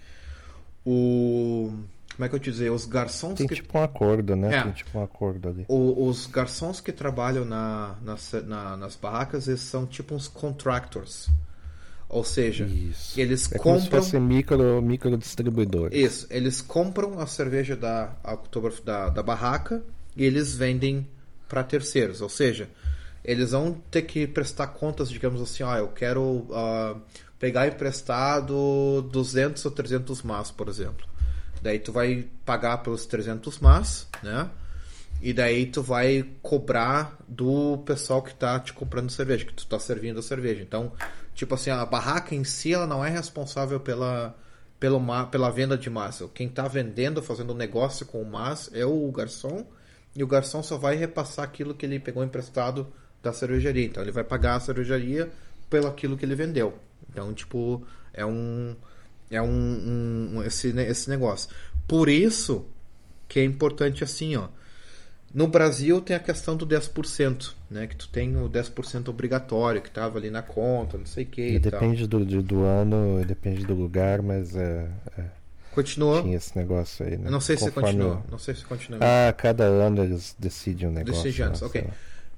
O 0.87 1.73
como 2.17 2.25
é 2.27 2.29
que 2.29 2.35
eu 2.35 2.41
te 2.41 2.51
dizer? 2.51 2.71
Os 2.71 2.85
garçons 2.87 3.35
Tem 3.39 3.47
que 3.47 3.55
tipo 3.57 3.77
um 3.79 3.83
acordo, 3.83 4.37
né? 4.37 4.57
É. 4.57 4.63
Tem 4.63 4.73
tipo 4.73 4.99
um 4.99 5.03
acordo 5.03 5.49
ali. 5.49 5.65
o- 5.69 6.07
os 6.09 6.27
garçons 6.27 6.81
que 6.81 6.93
trabalham 6.93 7.45
na, 7.45 7.97
nas- 8.03 8.33
na- 8.47 8.77
nas 8.77 8.97
barracas 8.97 9.49
eles 9.49 9.61
são 9.61 9.87
tipo 9.87 10.15
uns 10.15 10.29
contractors. 10.29 11.29
Ou 12.09 12.23
seja, 12.23 12.65
Isso. 12.67 13.19
eles 13.19 13.51
É 13.51 13.59
como 13.59 13.77
se 13.79 13.87
compram 13.87 14.03
fosse 14.03 14.21
micro, 14.21 14.81
micro 14.83 15.17
distribuidor. 15.19 15.89
Isso, 15.93 16.27
eles 16.31 16.61
compram 16.61 17.19
a 17.19 17.27
cerveja 17.27 17.75
da, 17.75 18.13
Oktober, 18.25 18.73
da, 18.85 19.09
da 19.09 19.23
barraca 19.23 19.83
e 20.17 20.25
eles 20.25 20.55
vendem 20.55 21.09
para 21.49 21.65
terceiros. 21.65 22.21
Ou 22.21 22.29
seja, 22.29 22.69
eles 23.25 23.51
vão 23.51 23.73
ter 23.91 24.03
que 24.03 24.27
prestar 24.29 24.69
contas, 24.69 25.09
digamos 25.11 25.41
assim, 25.43 25.65
ah, 25.65 25.79
eu 25.79 25.89
quero 25.89 26.47
ah, 26.53 26.95
pegar 27.39 27.67
emprestado 27.67 29.03
200 29.11 29.65
ou 29.65 29.71
300 29.71 30.23
mas, 30.23 30.51
por 30.53 30.69
exemplo. 30.69 31.07
Daí 31.65 31.79
tu 31.79 31.93
vai 31.93 32.27
pagar 32.45 32.83
pelos 32.83 33.07
300 33.07 33.59
mas, 33.59 34.07
né? 34.23 34.51
E 35.23 35.33
daí 35.33 35.65
tu 35.65 35.83
vai 35.83 36.23
cobrar 36.43 37.17
do 37.27 37.79
pessoal 37.87 38.23
que 38.23 38.35
tá 38.35 38.61
te 38.61 38.75
comprando 38.75 39.09
cerveja, 39.09 39.47
que 39.47 39.55
tu 39.55 39.67
tá 39.67 39.79
servindo 39.79 40.21
a 40.21 40.23
cerveja. 40.23 40.63
Então, 40.63 40.93
tipo 41.35 41.55
assim, 41.55 41.71
a 41.71 41.87
barraca 41.87 42.35
em 42.35 42.45
si 42.45 42.75
ela 42.75 42.87
não 42.87 43.03
é 43.03 43.09
responsável 43.09 43.81
pela 43.81 44.37
pelo 44.79 45.01
pela 45.31 45.51
venda 45.51 45.79
de 45.79 45.89
massa. 45.89 46.29
Quem 46.35 46.51
tá 46.51 46.69
vendendo, 46.69 47.23
fazendo 47.23 47.55
negócio 47.55 48.05
com 48.05 48.21
o 48.21 48.31
mas 48.31 48.69
é 48.75 48.85
o 48.85 49.11
garçom, 49.11 49.67
e 50.15 50.23
o 50.23 50.27
garçom 50.27 50.63
só 50.63 50.77
vai 50.77 50.97
repassar 50.97 51.47
aquilo 51.47 51.75
que 51.75 51.87
ele 51.87 51.99
pegou 51.99 52.23
emprestado 52.23 52.93
da 53.23 53.33
cervejaria. 53.33 53.87
Então 53.87 54.03
ele 54.03 54.13
vai 54.13 54.23
pagar 54.23 54.57
a 54.57 54.61
cervejaria 54.61 55.31
pelo 55.71 55.87
aquilo 55.87 56.19
que 56.19 56.27
ele 56.27 56.35
vendeu. 56.35 56.79
Então, 57.09 57.33
tipo, 57.33 57.83
é 58.13 58.27
um 58.27 58.77
é 59.35 59.43
um, 59.43 59.47
um- 59.49 60.31
um- 60.39 60.43
esse, 60.43 60.69
esse 60.81 61.09
negócio. 61.11 61.49
Por 61.87 62.09
isso 62.09 62.65
que 63.29 63.41
é 63.41 63.45
importante 63.45 64.03
assim, 64.05 64.37
ó. 64.37 64.49
No 65.33 65.49
Brasil 65.49 66.01
tem 66.01 66.15
a 66.15 66.21
questão 66.21 66.57
do 66.57 66.65
10%, 66.65 67.55
né? 67.69 67.89
Que 67.89 67.97
tu 67.97 68.09
tem 68.09 68.37
o 68.37 68.49
10% 68.49 69.09
obrigatório, 69.09 69.83
que 69.83 69.91
tava 69.91 70.17
ali 70.19 70.31
na 70.31 70.43
conta, 70.43 70.97
não 70.97 71.07
sei 71.07 71.25
o 71.25 71.27
que 71.27 71.59
depende 71.59 72.07
do, 72.07 72.25
do, 72.25 72.41
do 72.41 72.63
ano, 72.63 73.25
depende 73.25 73.65
do 73.67 73.75
lugar, 73.75 74.23
mas 74.23 74.55
é, 74.55 74.89
é, 75.19 75.25
Continuou? 75.73 76.23
tinha 76.23 76.37
esse 76.37 76.57
negócio 76.57 77.05
aí, 77.05 77.17
né? 77.17 77.27
Eu 77.27 77.33
não 77.33 77.41
sei 77.41 77.57
se 77.57 77.65
Conforme 77.65 77.89
continua. 77.91 78.23
o- 78.29 78.31
Não 78.31 78.39
sei 78.39 78.55
se 78.55 78.65
continua. 78.65 79.01
Ah, 79.03 79.33
cada 79.33 79.65
ano 79.65 80.05
eles 80.05 80.37
decidem 80.39 80.89
um 80.89 80.93
negócio. 80.93 81.25
Decide 81.25 81.43
antes, 81.43 81.61
né? 81.63 81.67
ok. 81.67 81.85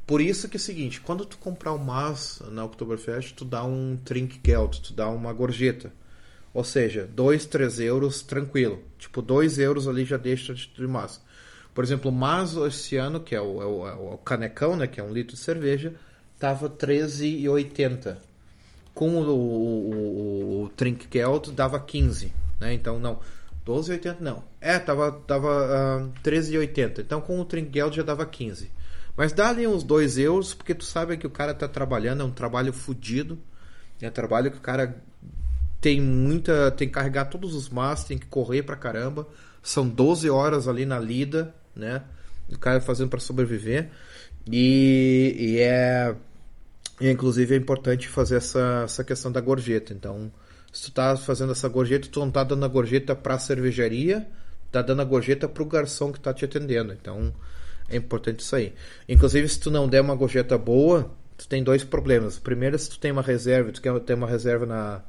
Por 0.07 0.20
isso 0.22 0.49
que 0.49 0.57
é 0.57 0.59
o 0.59 0.61
seguinte, 0.61 1.01
quando 1.03 1.26
tu 1.26 1.36
comprar 1.36 1.72
o 1.72 1.78
mas 1.78 2.40
na 2.51 2.64
Oktoberfest, 2.64 3.34
tu 3.34 3.44
dá 3.44 3.62
um 3.64 3.99
Trinkgeld, 4.05 4.80
tu 4.80 4.94
dá 4.94 5.09
uma 5.11 5.32
gorjeta. 5.34 5.92
Ou 6.57 6.64
seja, 6.64 7.07
2, 7.14 7.44
3 7.44 7.80
euros 7.80 8.22
tranquilo. 8.22 8.82
Tipo, 8.98 9.20
2 9.20 9.59
euros 9.59 9.86
ali 9.86 10.07
já 10.07 10.16
deixa 10.16 10.54
de 10.54 10.66
de 10.68 10.86
mas. 10.86 11.20
Por 11.74 11.84
exemplo, 11.84 12.11
o 12.11 12.14
mas 12.14 12.57
esse 12.57 12.96
ano, 12.96 13.20
que 13.20 13.34
é 13.34 13.40
o, 13.42 13.61
é 13.61 13.66
o- 13.66 13.86
é 13.86 13.92
o 14.14 14.16
canecão, 14.16 14.74
né, 14.74 14.86
que 14.86 14.98
é 14.98 15.04
um 15.04 15.12
litro 15.12 15.36
de 15.36 15.42
cerveja, 15.42 15.92
tava 16.38 16.70
13,80. 16.70 18.16
Com 18.94 19.18
o, 19.18 19.28
o, 19.28 19.90
o, 19.90 20.62
o 20.62 20.68
Trinkgeld 20.70 21.52
dava 21.52 21.78
15, 21.78 22.32
né? 22.59 22.72
Então, 22.72 22.98
não, 22.98 23.20
12,80 23.66 24.16
não. 24.20 24.42
É, 24.59 24.78
tava, 24.78 25.12
tava 25.12 25.50
ah, 25.50 26.09
13,80. 26.24 27.00
Então, 27.00 27.20
com 27.20 27.38
o 27.38 27.44
Trinkgeld 27.44 27.94
já 27.94 28.02
dava 28.02 28.24
15. 28.24 28.70
Mas 29.14 29.34
dá 29.34 29.50
ali 29.50 29.66
uns 29.66 29.84
2 29.84 30.16
euros, 30.16 30.54
porque 30.54 30.74
tu 30.74 30.84
sabe 30.84 31.18
que 31.18 31.26
o 31.26 31.30
cara 31.30 31.52
tá 31.52 31.68
trabalhando, 31.68 32.22
é 32.22 32.24
um 32.24 32.30
trabalho 32.30 32.72
fudido. 32.72 33.38
É 34.00 34.09
um 34.09 34.11
trabalho 34.11 34.50
que 34.50 34.57
o 34.57 34.62
cara 34.62 34.96
tem 35.81 36.01
muita. 36.01 36.70
tem 36.70 36.89
que 36.89 36.95
carregar 36.95 37.27
todos 37.27 37.55
os 37.55 37.68
mas, 37.68 38.05
tem 38.05 38.18
que 38.18 38.27
correr 38.27 38.62
pra 38.62 38.77
caramba. 38.77 39.27
São 39.62 39.89
12 39.89 40.31
horas 40.31 40.68
ali 40.68 40.87
na 40.87 40.99
lida, 40.99 41.55
né? 41.74 42.03
O 42.53 42.59
cara 42.59 42.81
fazendo 42.81 43.09
para 43.09 43.20
sobreviver. 43.20 43.91
E, 44.51 45.35
e 45.39 45.59
é. 45.59 46.14
E, 47.01 47.11
inclusive 47.11 47.55
é 47.55 47.59
importante 47.59 48.09
fazer 48.09 48.37
essa, 48.37 48.83
essa 48.85 49.05
questão 49.05 49.31
da 49.31 49.41
gorjeta. 49.41 49.93
Então, 49.93 50.33
se 50.72 50.85
tu 50.85 50.93
tá 50.93 51.16
fazendo 51.16 51.53
essa 51.53 51.68
gorjeta, 51.68 52.09
tu 52.11 52.20
não 52.20 52.31
tá 52.31 52.45
dando 52.45 52.64
a 52.64 52.68
gorjeta 52.68 53.14
pra 53.14 53.39
cervejaria, 53.39 54.27
tá 54.70 54.83
dando 54.83 55.03
a 55.03 55.05
gorjeta 55.05 55.49
pro 55.49 55.64
garçom 55.64 56.12
que 56.12 56.20
tá 56.20 56.33
te 56.33 56.45
atendendo. 56.45 56.93
Então, 56.93 57.35
é 57.89 57.97
importante 57.97 58.41
isso 58.41 58.57
aí. 58.57 58.72
Inclusive, 59.09 59.49
se 59.49 59.61
tu 59.61 59.70
não 59.70 59.89
der 59.89 60.01
uma 60.01 60.14
gorjeta 60.14 60.57
boa, 60.57 61.11
tu 61.37 61.47
tem 61.49 61.62
dois 61.62 61.85
problemas. 61.85 62.39
Primeiro, 62.39 62.79
se 62.79 62.91
tu 62.91 62.99
tem 62.99 63.12
uma 63.12 63.22
reserva, 63.22 63.72
tu 63.72 63.83
quer 63.83 63.99
ter 64.01 64.14
uma 64.14 64.27
reserva 64.27 64.64
na, 64.64 65.03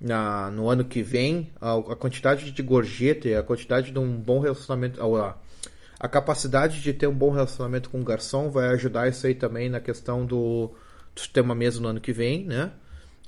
na, 0.00 0.50
no 0.50 0.68
ano 0.68 0.84
que 0.84 1.02
vem, 1.02 1.50
a, 1.60 1.74
a 1.74 1.96
quantidade 1.96 2.50
de 2.50 2.62
gorjeta 2.62 3.38
a 3.38 3.42
quantidade 3.42 3.90
de 3.90 3.98
um 3.98 4.16
bom 4.16 4.40
relacionamento, 4.40 5.00
a, 5.16 5.36
a 5.98 6.08
capacidade 6.08 6.80
de 6.80 6.92
ter 6.92 7.06
um 7.06 7.14
bom 7.14 7.30
relacionamento 7.30 7.90
com 7.90 8.00
o 8.00 8.04
garçom 8.04 8.50
vai 8.50 8.68
ajudar 8.68 9.08
isso 9.08 9.26
aí 9.26 9.34
também 9.34 9.68
na 9.68 9.80
questão 9.80 10.24
do 10.24 10.70
ter 11.32 11.40
uma 11.40 11.54
mesa 11.54 11.80
no 11.80 11.88
ano 11.88 12.00
que 12.00 12.12
vem, 12.12 12.44
né? 12.44 12.72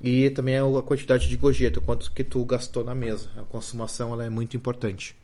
E 0.01 0.29
também 0.29 0.57
a 0.57 0.81
quantidade 0.83 1.27
de 1.27 1.35
gorjeta, 1.35 1.81
quanto 1.81 2.11
que 2.11 2.23
tu 2.23 2.45
gastou 2.45 2.83
na 2.83 2.93
mesa. 2.93 3.29
A 3.35 3.41
consumação 3.41 4.13
ela 4.13 4.23
é 4.23 4.29
muito 4.29 4.55
importante. 4.55 5.15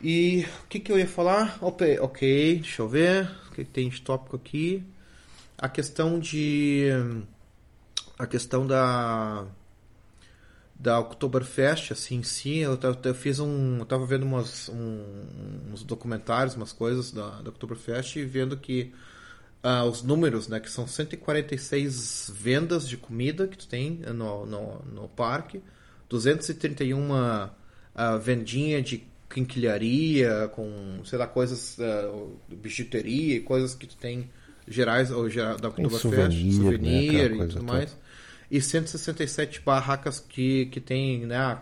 E 0.00 0.46
o 0.64 0.68
que, 0.68 0.78
que 0.78 0.90
eu 0.92 0.98
ia 0.98 1.06
falar? 1.06 1.58
Ok, 1.60 1.98
ok, 2.00 2.60
deixa 2.60 2.80
eu 2.80 2.88
ver. 2.88 3.28
O 3.48 3.50
que, 3.50 3.64
que 3.64 3.70
tem 3.70 3.88
de 3.88 4.00
tópico 4.00 4.36
aqui? 4.36 4.84
a 5.58 5.68
questão 5.68 6.18
de 6.18 6.90
a 8.18 8.26
questão 8.26 8.66
da 8.66 9.46
da 10.78 11.00
Oktoberfest, 11.00 11.92
assim, 11.92 12.22
sim, 12.22 12.58
eu, 12.58 12.78
eu 13.04 13.14
fiz 13.14 13.40
um, 13.40 13.78
eu 13.78 13.86
tava 13.86 14.04
vendo 14.04 14.24
umas, 14.24 14.68
um, 14.68 15.72
uns 15.72 15.82
documentários, 15.82 16.54
umas 16.54 16.72
coisas 16.72 17.10
da, 17.10 17.40
da 17.40 17.48
Oktoberfest 17.48 18.16
e 18.16 18.24
vendo 18.24 18.56
que 18.56 18.92
uh, 19.64 19.88
os 19.88 20.02
números, 20.02 20.48
né, 20.48 20.60
que 20.60 20.70
são 20.70 20.86
146 20.86 22.30
vendas 22.34 22.86
de 22.86 22.96
comida 22.96 23.48
que 23.48 23.56
tu 23.56 23.66
tem 23.66 24.00
no, 24.14 24.44
no, 24.44 24.82
no 24.92 25.08
parque, 25.08 25.62
231 26.10 27.10
uh, 27.10 27.50
vendinha 28.20 28.82
de 28.82 29.04
quinquilharia, 29.30 30.48
com, 30.54 31.00
sei 31.04 31.18
lá, 31.18 31.26
coisas, 31.26 31.78
uh, 31.78 32.38
bijuteria, 32.48 33.40
coisas 33.42 33.74
que 33.74 33.86
tu 33.86 33.96
tem 33.96 34.30
gerais 34.68 35.10
ou 35.10 35.28
geral, 35.30 35.56
da 35.56 35.68
Oktoberfest, 35.68 36.02
souvenir, 36.02 36.52
souvenir 36.52 37.30
né, 37.30 37.44
e 37.44 37.48
tudo 37.48 37.64
mais. 37.64 37.96
E 38.50 38.60
167 38.60 39.60
barracas 39.60 40.20
que, 40.20 40.66
que 40.66 40.80
tem 40.80 41.26
né, 41.26 41.58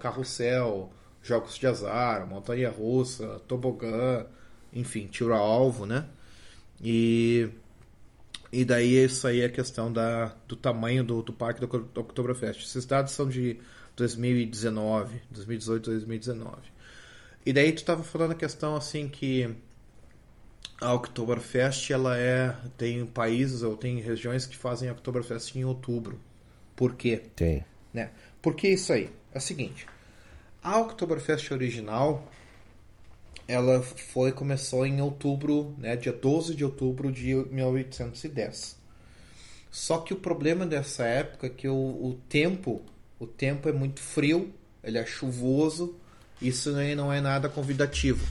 carrossel, 0.00 0.92
jogos 1.22 1.56
de 1.56 1.66
azar, 1.66 2.26
montanha 2.26 2.70
russa, 2.70 3.40
tobogã, 3.46 4.26
enfim, 4.72 5.06
tiro 5.06 5.32
a 5.32 5.38
alvo, 5.38 5.86
né? 5.86 6.06
E, 6.82 7.48
e 8.52 8.64
daí 8.64 9.04
isso 9.04 9.26
aí 9.26 9.40
é 9.40 9.46
a 9.46 9.50
questão 9.50 9.92
da, 9.92 10.34
do 10.48 10.56
tamanho 10.56 11.04
do, 11.04 11.22
do 11.22 11.32
parque 11.32 11.60
do, 11.60 11.66
do 11.66 12.00
Oktoberfest. 12.00 12.64
Esses 12.64 12.84
dados 12.84 13.12
são 13.12 13.28
de 13.28 13.58
2019, 13.96 15.22
2018, 15.30 15.90
2019. 15.90 16.56
E 17.46 17.52
daí 17.52 17.72
tu 17.72 17.78
estava 17.78 18.02
falando 18.02 18.32
a 18.32 18.36
questão 18.36 18.74
assim 18.74 19.08
que 19.08 19.54
a 20.80 20.92
Oktoberfest 20.92 21.90
ela 21.90 22.18
é 22.18 22.56
tem 22.76 23.04
países 23.06 23.62
ou 23.62 23.76
tem 23.76 24.00
regiões 24.00 24.46
que 24.46 24.56
fazem 24.56 24.88
a 24.88 24.92
Oktoberfest 24.92 25.54
em 25.56 25.64
outubro. 25.64 26.20
Por 26.74 26.94
quê? 26.94 27.22
Tem. 27.36 27.64
Né? 27.92 28.10
Porque 28.42 28.68
isso 28.68 28.92
aí 28.92 29.10
é 29.32 29.38
o 29.38 29.40
seguinte, 29.40 29.86
a 30.62 30.78
Oktoberfest 30.78 31.50
original 31.52 32.28
ela 33.46 33.82
foi 33.82 34.32
começou 34.32 34.86
em 34.86 35.00
outubro, 35.00 35.74
né, 35.78 35.96
dia 35.96 36.12
12 36.12 36.54
de 36.54 36.64
outubro 36.64 37.12
de 37.12 37.34
1810. 37.34 38.78
Só 39.70 39.98
que 39.98 40.14
o 40.14 40.16
problema 40.16 40.64
dessa 40.64 41.04
época 41.04 41.48
é 41.48 41.50
que 41.50 41.68
o, 41.68 41.74
o 41.74 42.18
tempo, 42.28 42.80
o 43.18 43.26
tempo 43.26 43.68
é 43.68 43.72
muito 43.72 44.00
frio, 44.00 44.54
ele 44.82 44.98
é 44.98 45.04
chuvoso, 45.04 45.96
isso 46.40 46.74
aí 46.76 46.94
não 46.94 47.12
é 47.12 47.20
nada 47.20 47.48
convidativo. 47.48 48.24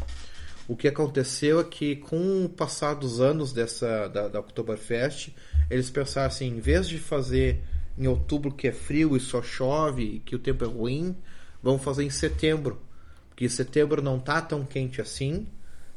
O 0.68 0.76
que 0.78 0.88
aconteceu 0.88 1.60
é 1.60 1.64
que 1.64 1.98
com 1.98 2.46
o 2.46 2.50
passar 2.50 2.94
dos 2.94 3.20
anos 3.20 3.52
dessa 3.52 4.08
da, 4.08 4.28
da 4.28 4.40
Oktoberfest, 4.40 5.34
eles 5.70 5.90
pensaram 5.90 6.28
assim, 6.28 6.48
em 6.48 6.60
vez 6.60 6.88
de 6.88 6.98
fazer 6.98 7.62
em 7.98 8.08
outubro 8.08 8.52
que 8.52 8.68
é 8.68 8.72
frio 8.72 9.16
e 9.16 9.20
só 9.20 9.42
chove 9.42 10.04
e 10.04 10.20
que 10.20 10.36
o 10.36 10.40
tempo 10.40 10.64
é 10.64 10.68
ruim, 10.68 11.16
vamos 11.62 11.84
fazer 11.84 12.04
em 12.04 12.10
setembro, 12.10 12.82
porque 13.30 13.48
setembro 13.50 14.02
não 14.02 14.20
tá 14.20 14.42
tão 14.42 14.66
quente 14.66 15.02
assim, 15.02 15.48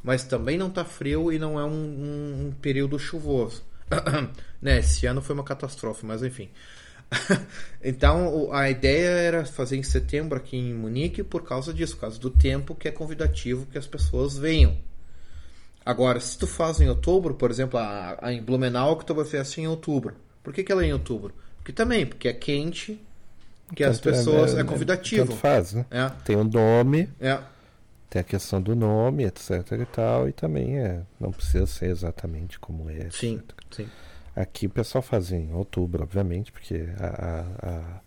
mas 0.02 0.24
também 0.24 0.58
não 0.58 0.70
tá 0.70 0.84
frio 0.84 1.32
e 1.32 1.38
não 1.38 1.58
é 1.58 1.64
um, 1.64 1.68
um, 1.68 2.46
um 2.46 2.52
período 2.60 2.98
chuvoso. 2.98 3.64
né, 4.60 4.78
esse 4.78 5.06
ano 5.06 5.22
foi 5.22 5.34
uma 5.34 5.44
catástrofe, 5.44 6.04
mas 6.04 6.22
enfim. 6.22 6.50
então 7.82 8.52
a 8.52 8.68
ideia 8.68 9.08
era 9.08 9.44
fazer 9.44 9.76
em 9.76 9.82
setembro 9.82 10.36
aqui 10.36 10.56
em 10.56 10.74
Munique 10.74 11.22
por 11.22 11.44
causa 11.44 11.72
disso, 11.72 11.94
por 11.94 12.02
causa 12.02 12.18
do 12.18 12.30
tempo 12.30 12.74
que 12.74 12.88
é 12.88 12.90
convidativo 12.90 13.66
que 13.66 13.78
as 13.78 13.86
pessoas 13.86 14.36
venham. 14.36 14.76
Agora, 15.84 16.18
se 16.18 16.36
tu 16.36 16.48
faz 16.48 16.80
em 16.80 16.88
outubro, 16.88 17.34
por 17.34 17.48
exemplo, 17.48 17.78
a, 17.78 18.18
a 18.20 18.32
em 18.32 18.42
Blumenau 18.42 18.92
Oktoberfest 18.92 19.58
é 19.58 19.62
em 19.62 19.68
outubro. 19.68 20.16
Por 20.42 20.52
que, 20.52 20.64
que 20.64 20.72
ela 20.72 20.82
é 20.82 20.86
em 20.86 20.92
outubro? 20.92 21.32
Porque 21.58 21.72
também, 21.72 22.04
porque 22.04 22.26
é 22.26 22.32
quente, 22.32 23.00
que 23.74 23.84
as 23.84 24.00
pessoas 24.00 24.54
é, 24.54 24.58
é, 24.58 24.60
é 24.60 24.64
convidativo. 24.64 25.26
Tanto 25.26 25.38
faz, 25.38 25.72
né? 25.72 25.86
É. 25.90 26.08
Tem 26.24 26.36
o 26.36 26.40
um 26.40 26.44
nome, 26.44 27.08
é. 27.20 27.38
tem 28.10 28.20
a 28.20 28.24
questão 28.24 28.60
do 28.60 28.74
nome, 28.74 29.24
etc 29.24 29.50
e 29.80 29.86
tal, 29.86 30.28
e 30.28 30.32
também 30.32 30.78
é, 30.78 31.02
não 31.20 31.32
precisa 31.32 31.66
ser 31.66 31.86
exatamente 31.86 32.58
como 32.58 32.90
é. 32.90 33.08
Sim, 33.10 33.36
etc. 33.36 33.54
sim. 33.70 33.88
Aqui 34.36 34.66
o 34.66 34.70
pessoal 34.70 35.00
faz 35.00 35.32
em 35.32 35.50
outubro, 35.54 36.02
obviamente, 36.02 36.52
porque 36.52 36.86
a, 37.00 37.46
a, 37.62 38.00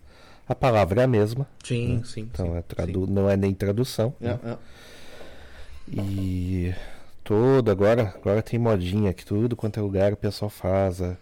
a 0.48 0.54
palavra 0.54 1.00
é 1.00 1.04
a 1.04 1.08
mesma. 1.08 1.44
Sim, 1.64 1.96
né? 1.96 2.02
sim. 2.04 2.20
Então 2.32 2.46
sim, 2.46 2.56
é 2.56 2.62
tradu 2.62 3.04
sim. 3.04 3.12
não 3.12 3.28
é 3.28 3.36
nem 3.36 3.52
tradução. 3.52 4.14
É, 4.20 4.28
né? 4.28 4.58
E 5.88 6.72
todo, 7.24 7.68
agora, 7.68 8.14
agora 8.14 8.40
tem 8.42 8.60
modinha 8.60 9.12
que 9.12 9.24
tudo 9.24 9.56
quanto 9.56 9.80
é 9.80 9.82
lugar 9.82 10.12
o 10.12 10.16
pessoal 10.16 10.48
faz 10.48 11.02
a, 11.02 11.16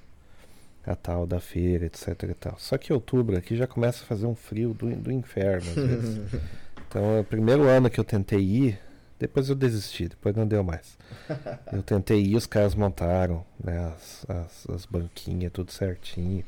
a 0.87 0.95
tal 0.95 1.27
da 1.27 1.41
feira, 1.41 1.87
etc 1.87 2.23
e 2.25 2.35
tal. 2.35 2.57
Só 2.59 2.77
que 2.77 2.93
outubro 2.93 3.37
aqui 3.37 3.57
já 3.57 3.67
começa 3.67 4.05
a 4.05 4.07
fazer 4.07 4.27
um 4.27 4.35
frio 4.35 4.75
do, 4.75 4.95
do 4.95 5.11
inferno 5.11 5.71
às 5.71 5.75
vezes. 5.75 6.21
então, 6.87 7.17
é 7.17 7.21
o 7.21 7.25
primeiro 7.25 7.63
ano 7.63 7.89
que 7.89 7.99
eu 7.99 8.05
tentei 8.05 8.41
ir, 8.41 8.79
depois 9.19 9.49
eu 9.49 9.57
desisti, 9.57 10.09
depois 10.09 10.35
não 10.35 10.47
deu 10.47 10.62
mais. 10.62 10.97
Eu 11.73 11.83
tentei 11.83 12.23
ir, 12.23 12.37
os 12.37 12.47
caras 12.47 12.75
montaram 12.75 13.45
né, 13.62 13.93
as, 13.95 14.27
as, 14.29 14.71
as 14.71 14.87
banquinhas, 14.87 15.53
tudo 15.53 15.73
certinho, 15.73 16.45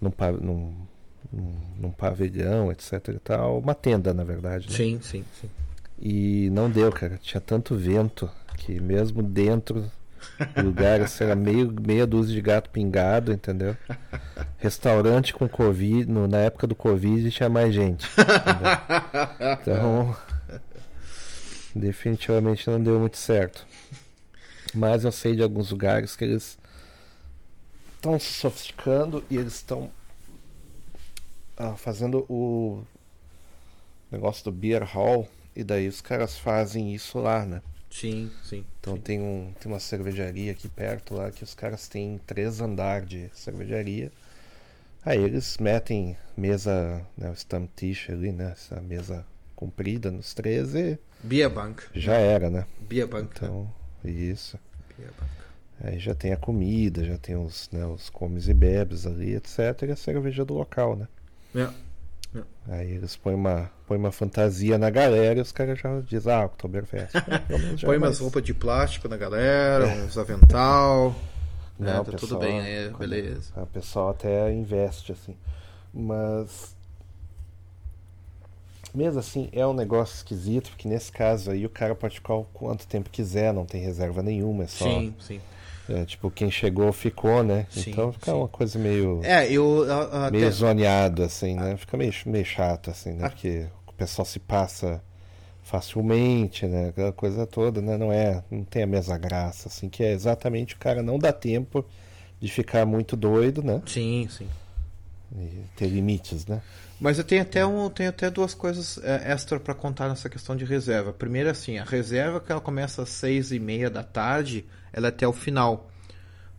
num, 0.00 0.12
num, 0.40 0.74
num, 1.32 1.54
num, 1.78 1.90
pavilhão, 1.90 2.70
etc 2.70 3.08
e 3.08 3.18
tal. 3.18 3.58
Uma 3.58 3.74
tenda, 3.74 4.14
na 4.14 4.22
verdade. 4.22 4.68
Né? 4.68 4.76
Sim, 4.76 5.00
sim, 5.02 5.24
sim. 5.40 5.50
E 5.98 6.48
não 6.50 6.70
deu, 6.70 6.90
cara. 6.92 7.18
Tinha 7.20 7.40
tanto 7.40 7.74
vento 7.74 8.30
que 8.56 8.80
mesmo 8.80 9.22
dentro 9.22 9.90
do 10.54 10.62
lugar, 10.62 11.00
assim, 11.00 11.24
era 11.24 11.34
meio, 11.34 11.72
meia 11.84 12.06
dúzia 12.06 12.34
de 12.34 12.40
gato 12.40 12.70
pingado, 12.70 13.32
entendeu? 13.32 13.76
Restaurante 14.58 15.34
com 15.34 15.48
Covid, 15.48 16.10
no, 16.10 16.28
na 16.28 16.38
época 16.38 16.66
do 16.66 16.74
Covid 16.74 17.30
tinha 17.30 17.48
mais 17.48 17.74
gente. 17.74 18.06
Entendeu? 18.12 19.58
Então 19.60 20.16
definitivamente 21.74 22.68
não 22.70 22.82
deu 22.82 23.00
muito 23.00 23.16
certo. 23.16 23.66
Mas 24.74 25.04
eu 25.04 25.12
sei 25.12 25.34
de 25.34 25.42
alguns 25.42 25.70
lugares 25.70 26.16
que 26.16 26.24
eles 26.24 26.58
estão 27.96 28.18
se 28.18 28.32
sofisticando 28.32 29.24
e 29.30 29.36
eles 29.36 29.54
estão 29.54 29.90
ah, 31.56 31.74
fazendo 31.76 32.24
o 32.28 32.82
negócio 34.10 34.44
do 34.44 34.52
beer 34.52 34.84
hall 34.84 35.28
e 35.54 35.64
daí 35.64 35.88
os 35.88 36.00
caras 36.00 36.38
fazem 36.38 36.94
isso 36.94 37.18
lá, 37.18 37.44
né? 37.44 37.62
Sim, 37.90 38.30
sim. 38.42 38.64
Então 38.80 38.96
sim. 38.96 39.02
Tem, 39.02 39.20
um, 39.20 39.52
tem 39.60 39.70
uma 39.70 39.78
cervejaria 39.78 40.52
aqui 40.52 40.68
perto 40.68 41.14
lá 41.14 41.30
que 41.30 41.44
os 41.44 41.54
caras 41.54 41.88
têm 41.88 42.20
três 42.26 42.60
andares 42.60 43.08
de 43.08 43.30
cervejaria. 43.32 44.10
Aí 45.04 45.22
eles 45.22 45.58
metem 45.58 46.16
mesa, 46.36 47.06
né, 47.16 47.30
o 47.30 47.34
stamp 47.34 47.70
ali, 48.08 48.32
né, 48.32 48.52
essa 48.52 48.80
mesa 48.80 49.24
comprida 49.54 50.10
nos 50.10 50.34
13 50.34 50.98
Bia 51.24 51.48
Bank. 51.48 51.82
Já 51.94 52.14
era, 52.14 52.50
né? 52.50 52.66
Bia 52.80 53.06
Bank. 53.06 53.40
Né? 53.40 53.48
Então, 53.48 53.72
isso. 54.04 54.58
Bia 54.96 55.08
Bank. 55.18 55.32
Aí 55.82 55.98
já 55.98 56.14
tem 56.14 56.32
a 56.32 56.36
comida, 56.36 57.02
já 57.02 57.16
tem 57.16 57.34
os, 57.34 57.68
né, 57.72 57.84
os 57.86 58.10
comes 58.10 58.48
e 58.48 58.54
bebes 58.54 59.06
ali, 59.06 59.34
etc. 59.34 59.58
E 59.88 59.92
a 59.92 59.96
cerveja 59.96 60.44
do 60.44 60.54
local, 60.54 60.96
né? 60.96 61.08
É. 61.54 62.38
é. 62.38 62.42
Aí 62.68 62.92
eles 62.92 63.16
põem 63.16 63.34
uma, 63.34 63.70
põem 63.86 63.98
uma 63.98 64.12
fantasia 64.12 64.76
na 64.76 64.90
galera 64.90 65.38
e 65.38 65.42
os 65.42 65.50
caras 65.50 65.78
já 65.78 66.00
dizem, 66.00 66.32
ah, 66.32 66.44
Oktoberfest. 66.44 67.14
É 67.80 67.86
põem 67.86 67.96
umas 67.96 68.18
roupas 68.18 68.42
de 68.42 68.52
plástico 68.52 69.08
na 69.08 69.16
galera, 69.16 69.86
é. 69.86 70.04
uns 70.04 70.18
avental. 70.18 71.14
Não, 71.78 71.88
é, 71.88 71.96
tá 71.96 72.04
pessoal, 72.04 72.18
tudo 72.20 72.38
bem, 72.38 72.60
né? 72.60 72.92
Beleza. 72.98 73.50
O 73.56 73.66
pessoal 73.66 74.10
até 74.10 74.52
investe, 74.52 75.10
assim. 75.10 75.36
Mas 75.92 76.76
mesmo 78.94 79.18
assim, 79.20 79.48
é 79.52 79.66
um 79.66 79.72
negócio 79.74 80.14
esquisito, 80.16 80.70
porque 80.70 80.88
nesse 80.88 81.10
caso 81.10 81.50
aí 81.50 81.66
o 81.66 81.70
cara 81.70 81.94
pode 81.94 82.14
ficar 82.16 82.34
o 82.34 82.44
quanto 82.44 82.86
tempo 82.86 83.10
quiser, 83.10 83.52
não 83.52 83.64
tem 83.66 83.80
reserva 83.82 84.22
nenhuma, 84.22 84.64
é 84.64 84.66
só. 84.68 84.84
Sim, 84.84 85.14
sim. 85.20 85.40
É, 85.88 86.04
tipo, 86.06 86.30
quem 86.30 86.50
chegou 86.50 86.90
ficou, 86.92 87.42
né? 87.42 87.66
Sim, 87.70 87.90
então 87.90 88.10
fica 88.12 88.30
sim. 88.30 88.36
uma 88.38 88.48
coisa 88.48 88.78
meio. 88.78 89.20
É, 89.22 89.50
eu. 89.52 89.84
a- 89.90 90.26
a- 90.26 90.30
meio 90.30 90.46
até- 90.46 90.54
zoneado, 90.56 91.22
assim, 91.22 91.54
né? 91.54 91.76
Fica 91.76 91.96
meio, 91.96 92.12
meio 92.26 92.44
chato, 92.44 92.90
assim, 92.90 93.12
né? 93.12 93.26
Ah. 93.26 93.28
Porque 93.28 93.66
o 93.86 93.92
pessoal 93.92 94.24
se 94.24 94.38
passa 94.38 95.02
facilmente, 95.62 96.66
né? 96.66 96.88
Aquela 96.88 97.12
coisa 97.12 97.46
toda, 97.46 97.82
né? 97.82 97.96
Não 97.96 98.12
é. 98.12 98.42
Não 98.50 98.64
tem 98.64 98.82
a 98.82 98.86
mesma 98.86 99.18
graça, 99.18 99.68
assim, 99.68 99.88
que 99.88 100.02
é 100.02 100.12
exatamente 100.12 100.74
o 100.74 100.78
cara 100.78 101.02
não 101.02 101.18
dá 101.18 101.32
tempo 101.32 101.84
de 102.40 102.48
ficar 102.50 102.86
muito 102.86 103.16
doido, 103.16 103.62
né? 103.62 103.82
Sim, 103.86 104.26
sim. 104.30 104.48
E 105.36 105.64
ter 105.76 105.88
limites, 105.88 106.46
né? 106.46 106.62
Mas 107.00 107.18
eu 107.18 107.24
tenho 107.24 107.42
até, 107.42 107.64
um, 107.66 107.90
tenho 107.90 108.08
até 108.08 108.30
duas 108.30 108.54
coisas 108.54 108.98
é, 109.02 109.32
extra 109.32 109.58
para 109.60 109.74
contar 109.74 110.08
nessa 110.08 110.28
questão 110.28 110.56
de 110.56 110.64
reserva. 110.64 111.12
Primeiro, 111.12 111.50
assim, 111.50 111.78
a 111.78 111.84
reserva 111.84 112.40
que 112.40 112.50
ela 112.50 112.60
começa 112.60 113.02
às 113.02 113.08
seis 113.10 113.50
e 113.52 113.58
meia 113.58 113.90
da 113.90 114.02
tarde, 114.02 114.64
ela 114.92 115.06
é 115.06 115.10
até 115.10 115.26
o 115.26 115.32
final. 115.32 115.90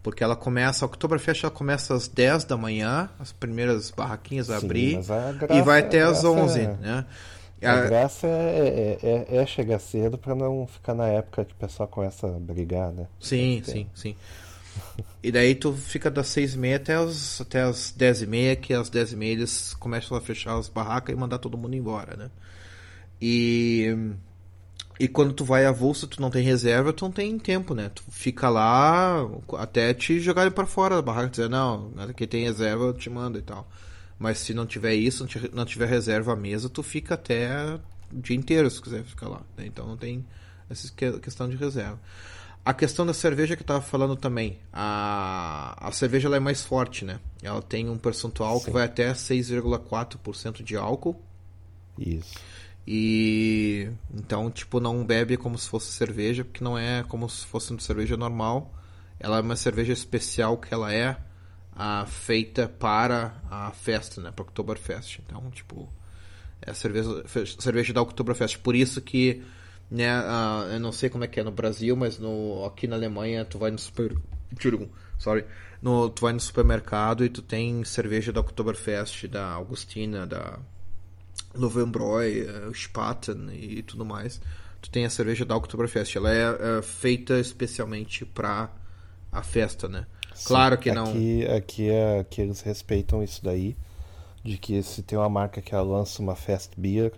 Porque 0.03 0.23
ela 0.23 0.35
começa, 0.35 0.85
a 0.85 0.87
Oktoberfest 0.87 1.43
ela 1.43 1.51
começa 1.51 1.95
às 1.95 2.07
10 2.07 2.43
da 2.43 2.55
manhã, 2.55 3.09
as 3.19 3.31
primeiras 3.31 3.89
barraquinhas 3.89 4.47
vai 4.47 4.59
Sim, 4.59 4.65
abrir, 4.67 4.95
mas 4.97 5.09
a 5.09 5.31
e 5.31 5.33
graça- 5.33 5.63
vai 5.63 5.79
até 5.79 6.01
a 6.03 6.09
às 6.09 6.21
graça 6.21 6.29
11, 6.29 6.59
é- 6.59 6.77
né? 6.79 7.05
A 7.63 7.73
A- 7.73 7.81
graça 7.87 8.27
é, 8.27 8.99
é, 9.01 9.09
é- 9.33 9.37
é 9.37 9.45
chegar 9.47 9.79
cedo 9.79 10.15
pra 10.17 10.35
não 10.35 10.67
ficar 10.67 10.93
na 10.93 11.07
época 11.07 11.43
que 11.45 11.53
o 11.53 11.55
pessoal 11.55 11.87
começa 11.87 12.27
a 12.27 12.31
brigar, 12.39 12.91
né? 12.91 13.07
Sim, 13.19 13.63
sim, 13.65 13.87
sim. 13.95 14.15
E 15.21 15.31
daí 15.31 15.55
tu 15.55 15.73
fica 15.73 16.09
das 16.11 16.27
seis 16.27 16.53
e 16.53 16.57
meia 16.57 16.77
até 16.77 16.95
as, 16.95 17.41
até 17.41 17.61
as 17.61 17.91
dez 17.91 18.21
e 18.21 18.27
meia, 18.27 18.55
que 18.55 18.73
às 18.73 18.89
dez 18.89 19.11
e 19.11 19.15
meia 19.15 19.33
eles 19.33 19.73
começam 19.73 20.15
a 20.15 20.21
fechar 20.21 20.57
as 20.57 20.69
barracas 20.69 21.15
e 21.15 21.19
mandar 21.19 21.39
todo 21.39 21.57
mundo 21.57 21.75
embora, 21.75 22.15
né? 22.15 22.31
E... 23.21 23.95
E 24.97 25.09
quando 25.09 25.33
tu 25.33 25.43
vai 25.43 25.65
avulso, 25.65 26.07
tu 26.07 26.21
não 26.21 26.29
tem 26.29 26.41
reserva, 26.41 26.93
tu 26.93 27.03
não 27.03 27.11
tem 27.11 27.37
tempo, 27.37 27.73
né? 27.73 27.91
Tu 27.93 28.01
fica 28.09 28.47
lá 28.47 29.29
até 29.57 29.93
te 29.93 30.21
jogarem 30.21 30.51
para 30.51 30.65
fora 30.65 30.95
da 30.95 31.01
barraca, 31.01 31.27
dizer, 31.27 31.49
não, 31.49 31.91
aqui 31.97 32.25
tem 32.25 32.45
reserva, 32.45 32.85
eu 32.85 32.93
te 32.93 33.09
mando 33.09 33.37
e 33.37 33.41
tal. 33.41 33.67
Mas 34.17 34.37
se 34.37 34.53
não 34.53 34.65
tiver 34.65 34.93
isso, 34.93 35.27
não 35.51 35.65
tiver 35.65 35.87
reserva 35.87 36.31
à 36.31 36.35
mesa, 36.35 36.69
tu 36.69 36.81
fica 36.81 37.15
até 37.15 37.77
o 38.09 38.21
dia 38.21 38.35
inteiro 38.37 38.69
se 38.69 38.81
quiser 38.81 39.03
ficar 39.03 39.27
lá. 39.27 39.41
Né? 39.57 39.65
Então 39.65 39.85
não 39.85 39.97
tem 39.97 40.25
essa 40.69 40.89
questão 41.21 41.49
de 41.49 41.57
reserva. 41.57 41.99
A 42.65 42.73
questão 42.73 43.05
da 43.05 43.13
cerveja 43.13 43.55
que 43.55 43.61
eu 43.61 43.67
tava 43.67 43.81
falando 43.81 44.15
também. 44.15 44.57
A, 44.73 45.87
a 45.87 45.91
cerveja 45.91 46.27
ela 46.27 46.37
é 46.37 46.39
mais 46.39 46.63
forte, 46.63 47.05
né? 47.05 47.19
Ela 47.43 47.61
tem 47.61 47.87
um 47.87 47.97
percentual 47.97 48.57
Sim. 48.57 48.65
que 48.65 48.71
vai 48.71 48.85
até 48.85 49.13
6,4% 49.13 50.63
de 50.63 50.75
álcool. 50.75 51.21
Isso. 51.97 52.33
E 52.87 53.89
então, 54.13 54.49
tipo, 54.51 54.79
não 54.79 55.03
bebe 55.05 55.37
como 55.37 55.57
se 55.57 55.67
fosse 55.67 55.91
cerveja, 55.91 56.43
porque 56.43 56.63
não 56.63 56.77
é 56.77 57.03
como 57.03 57.29
se 57.29 57.45
fosse 57.45 57.71
uma 57.71 57.79
cerveja 57.79 58.17
normal. 58.17 58.73
Ela 59.19 59.37
é 59.37 59.41
uma 59.41 59.55
cerveja 59.55 59.93
especial 59.93 60.57
que 60.57 60.73
ela 60.73 60.93
é 60.93 61.17
a, 61.75 62.05
feita 62.05 62.67
para 62.67 63.35
a 63.49 63.71
festa, 63.71 64.21
né? 64.21 64.31
Para 64.31 64.43
Oktoberfest. 64.43 65.19
Então, 65.19 65.49
tipo, 65.51 65.91
é 66.61 66.71
a 66.71 66.73
cerveja, 66.73 67.23
cerveja 67.59 67.93
da 67.93 68.01
Oktoberfest. 68.01 68.59
Por 68.59 68.75
isso 68.75 69.01
que, 69.01 69.43
né, 69.89 70.09
a, 70.09 70.67
eu 70.71 70.79
não 70.79 70.91
sei 70.91 71.09
como 71.09 71.23
é 71.23 71.27
que 71.27 71.39
é 71.39 71.43
no 71.43 71.51
Brasil, 71.51 71.95
mas 71.95 72.17
no, 72.17 72.65
aqui 72.65 72.87
na 72.87 72.95
Alemanha 72.95 73.45
tu 73.45 73.57
vai 73.57 73.71
no 73.71 73.77
super... 73.77 74.15
Sorry. 75.17 75.45
No, 75.81 76.09
tu 76.09 76.21
vai 76.21 76.33
no 76.33 76.39
supermercado 76.39 77.23
e 77.23 77.29
tu 77.29 77.41
tem 77.41 77.83
cerveja 77.83 78.31
da 78.31 78.41
Oktoberfest, 78.41 79.27
da 79.27 79.51
Augustina, 79.51 80.25
da 80.25 80.59
Novembroy, 81.53 82.41
uh, 82.41 82.73
Spaten 82.73 83.49
e 83.53 83.81
tudo 83.83 84.05
mais. 84.05 84.41
Tu 84.81 84.89
tem 84.89 85.05
a 85.05 85.09
cerveja 85.09 85.45
da 85.45 85.55
Oktoberfest. 85.55 86.15
Ela 86.15 86.33
é, 86.33 86.77
é 86.77 86.81
feita 86.81 87.39
especialmente 87.39 88.25
para 88.25 88.69
a 89.31 89.43
festa, 89.43 89.87
né? 89.87 90.05
Sim, 90.33 90.47
claro 90.47 90.77
que 90.77 90.91
não. 90.91 91.05
Aqui, 91.57 91.89
é, 91.89 92.19
aqui 92.19 92.41
eles 92.41 92.61
respeitam 92.61 93.23
isso 93.23 93.43
daí, 93.43 93.75
de 94.43 94.57
que 94.57 94.81
se 94.83 95.01
tem 95.01 95.17
uma 95.17 95.29
marca 95.29 95.61
que 95.61 95.73
ela 95.73 95.83
lança 95.83 96.21
uma 96.21 96.35
fast 96.35 96.79
beer, 96.79 97.13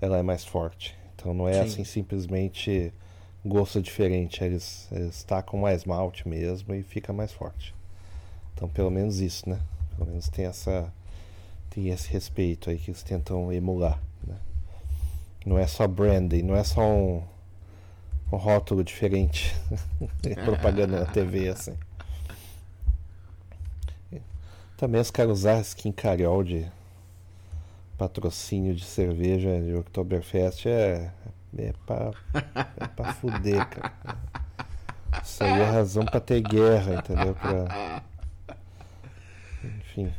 ela 0.00 0.18
é 0.18 0.22
mais 0.22 0.44
forte. 0.44 0.96
Então 1.24 1.32
não 1.32 1.48
é 1.48 1.54
Sim. 1.54 1.60
assim 1.60 1.84
simplesmente 1.84 2.92
gosto 3.42 3.80
diferente. 3.80 4.44
Eles, 4.44 4.86
eles 4.92 5.24
tacam 5.24 5.58
mais 5.58 5.86
malte 5.86 6.28
mesmo 6.28 6.74
e 6.74 6.82
fica 6.82 7.14
mais 7.14 7.32
forte. 7.32 7.74
Então 8.52 8.68
pelo 8.68 8.90
menos 8.90 9.20
isso, 9.20 9.48
né? 9.48 9.58
Pelo 9.96 10.10
menos 10.10 10.28
tem 10.28 10.44
essa 10.44 10.92
tem 11.70 11.88
esse 11.88 12.10
respeito 12.10 12.68
aí 12.68 12.76
que 12.76 12.90
eles 12.90 13.02
tentam 13.02 13.50
emular. 13.50 13.98
Né? 14.22 14.36
Não 15.46 15.58
é 15.58 15.66
só 15.66 15.88
branding, 15.88 16.42
não 16.42 16.54
é 16.54 16.62
só 16.62 16.82
um, 16.82 17.22
um 18.30 18.36
rótulo 18.36 18.84
diferente. 18.84 19.56
propaganda 20.44 21.00
na 21.00 21.06
TV 21.06 21.48
assim. 21.48 21.74
Também 24.76 25.00
os 25.00 25.10
caras 25.10 25.38
usar 25.38 25.58
skin 25.62 25.90
carol 25.90 26.44
de 26.44 26.70
patrocínio 27.96 28.74
de 28.74 28.84
cerveja 28.84 29.60
de 29.60 29.74
Oktoberfest 29.74 30.66
é, 30.66 31.12
é 31.56 31.72
pra, 31.86 32.10
é 32.80 32.86
pra 32.88 33.14
fuder, 33.14 33.68
cara. 33.68 33.92
Isso 35.22 35.44
aí 35.44 35.60
é 35.60 35.64
razão 35.64 36.04
pra 36.04 36.20
ter 36.20 36.40
guerra, 36.40 36.94
entendeu? 36.94 37.34
Pra... 37.34 38.02
Enfim. 39.62 40.12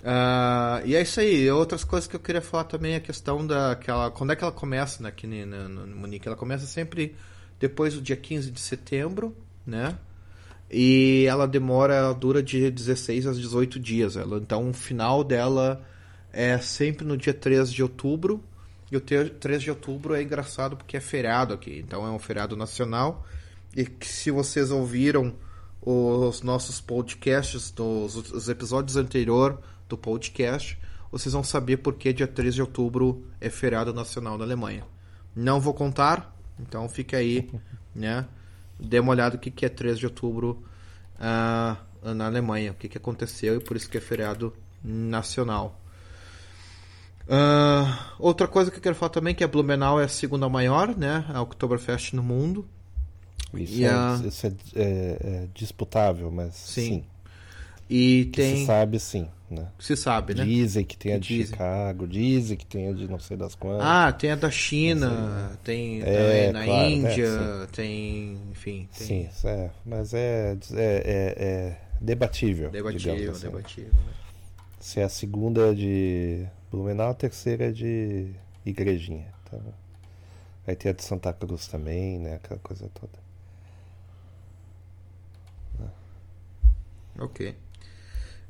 Uh, 0.00 0.84
e 0.84 0.94
é 0.94 1.00
isso 1.00 1.20
aí. 1.20 1.50
Outras 1.50 1.82
coisas 1.82 2.06
que 2.06 2.16
eu 2.16 2.20
queria 2.20 2.42
falar 2.42 2.64
também 2.64 2.92
é 2.92 2.96
a 2.96 3.00
questão 3.00 3.46
da. 3.46 3.78
quando 4.14 4.32
é 4.32 4.36
que 4.36 4.44
ela 4.44 4.52
começa 4.52 5.02
né, 5.02 5.08
aqui 5.08 5.26
no, 5.26 5.68
no, 5.68 5.86
no 5.86 5.96
Munique? 5.96 6.26
Ela 6.26 6.36
começa 6.36 6.66
sempre 6.66 7.16
depois 7.58 7.94
do 7.94 8.02
dia 8.02 8.16
15 8.16 8.50
de 8.50 8.60
setembro, 8.60 9.34
né? 9.66 9.96
E 10.70 11.24
ela 11.28 11.46
demora, 11.46 11.94
ela 11.94 12.14
dura 12.14 12.42
de 12.42 12.70
16 12.70 13.26
a 13.26 13.32
18 13.32 13.78
dias. 13.80 14.16
Ela, 14.16 14.38
então 14.38 14.68
o 14.68 14.74
final 14.74 15.24
dela 15.24 15.82
é 16.34 16.58
sempre 16.58 17.06
no 17.06 17.16
dia 17.16 17.32
3 17.32 17.72
de 17.72 17.82
outubro. 17.82 18.42
E 18.90 18.96
o 18.96 19.00
3 19.00 19.62
de 19.62 19.70
outubro 19.70 20.14
é 20.14 20.22
engraçado 20.22 20.76
porque 20.76 20.96
é 20.96 21.00
feriado 21.00 21.54
aqui. 21.54 21.78
Então 21.78 22.06
é 22.06 22.10
um 22.10 22.18
feriado 22.18 22.56
nacional. 22.56 23.24
E 23.74 23.86
que 23.86 24.06
se 24.06 24.30
vocês 24.30 24.70
ouviram 24.70 25.34
os 25.80 26.42
nossos 26.42 26.80
podcasts, 26.80 27.70
dos, 27.70 28.16
os 28.16 28.48
episódios 28.48 28.96
anteriores 28.96 29.58
do 29.88 29.96
podcast, 29.96 30.78
vocês 31.10 31.32
vão 31.32 31.44
saber 31.44 31.78
por 31.78 31.94
que 31.94 32.12
dia 32.12 32.26
3 32.26 32.54
de 32.54 32.62
outubro 32.62 33.24
é 33.40 33.48
feriado 33.48 33.94
nacional 33.94 34.36
na 34.36 34.44
Alemanha. 34.44 34.84
Não 35.36 35.60
vou 35.60 35.74
contar, 35.74 36.36
então 36.58 36.88
fica 36.88 37.16
aí, 37.16 37.48
né? 37.94 38.26
Dê 38.78 38.98
uma 38.98 39.12
olhada 39.12 39.36
o 39.36 39.38
que, 39.38 39.50
que 39.50 39.64
é 39.64 39.68
3 39.68 39.98
de 39.98 40.06
outubro 40.06 40.64
uh, 41.16 42.14
na 42.14 42.26
Alemanha, 42.26 42.72
o 42.72 42.74
que, 42.74 42.88
que 42.88 42.98
aconteceu 42.98 43.56
e 43.56 43.60
por 43.60 43.76
isso 43.76 43.88
que 43.88 43.98
é 43.98 44.00
feriado 44.00 44.52
nacional. 44.82 45.80
Uh, 47.26 47.88
outra 48.18 48.46
coisa 48.46 48.70
que 48.70 48.76
eu 48.76 48.82
quero 48.82 48.94
falar 48.94 49.10
também 49.10 49.34
que 49.34 49.42
a 49.42 49.48
Blumenau 49.48 49.98
é 50.00 50.04
a 50.04 50.08
segunda 50.08 50.48
maior, 50.48 50.94
né? 50.96 51.24
A 51.28 51.40
Oktoberfest 51.40 52.12
no 52.12 52.22
mundo. 52.22 52.66
Isso, 53.54 53.84
é, 53.84 53.88
a... 53.88 54.20
isso 54.26 54.46
é, 54.46 54.52
é, 54.74 54.82
é, 54.82 55.48
disputável, 55.54 56.30
mas 56.30 56.54
sim. 56.54 56.82
sim. 56.82 57.04
E 57.88 58.26
que 58.26 58.42
tem. 58.42 58.56
Se 58.56 58.66
sabe 58.66 58.98
sim, 58.98 59.28
né? 59.50 59.68
Se 59.78 59.96
sabe, 59.96 60.34
né? 60.34 60.44
Dizem 60.44 60.84
que 60.84 60.96
tem 60.96 61.12
a 61.12 61.18
de 61.18 61.28
dizem. 61.28 61.46
Chicago, 61.46 62.06
dizem 62.06 62.56
que 62.56 62.66
tem 62.66 62.88
a 62.88 62.92
de 62.92 63.06
não 63.06 63.18
sei 63.18 63.36
das 63.36 63.54
quantas. 63.54 63.86
Ah, 63.86 64.12
tem 64.12 64.30
a 64.30 64.36
da 64.36 64.50
China, 64.50 65.52
tem 65.62 66.02
é, 66.02 66.52
na 66.52 66.64
claro, 66.64 66.80
né? 66.80 66.90
Índia, 66.90 67.38
né? 67.38 67.66
tem. 67.72 68.38
Enfim. 68.50 68.88
Tem... 68.96 69.06
Sim, 69.06 69.28
é, 69.44 69.70
mas 69.84 70.12
é, 70.14 70.56
é, 70.72 70.76
é, 70.76 71.44
é 71.44 71.78
debatível. 72.00 72.70
Debatível, 72.70 73.32
assim. 73.32 73.46
debatível. 73.46 73.92
Né? 73.92 74.12
Se 74.80 75.00
é 75.00 75.04
a 75.04 75.08
segunda 75.08 75.70
é 75.70 75.74
de 75.74 76.46
Blumenau, 76.74 77.10
a 77.10 77.14
terceira 77.14 77.68
é 77.68 77.72
de 77.72 78.34
Igrejinha. 78.66 79.32
Tá? 79.50 79.58
Vai 80.66 80.74
ter 80.74 80.88
a 80.88 80.92
de 80.92 81.04
Santa 81.04 81.32
Cruz 81.32 81.68
também, 81.68 82.18
né? 82.18 82.34
Aquela 82.34 82.58
coisa 82.60 82.90
toda. 82.92 83.24
Ok. 87.18 87.56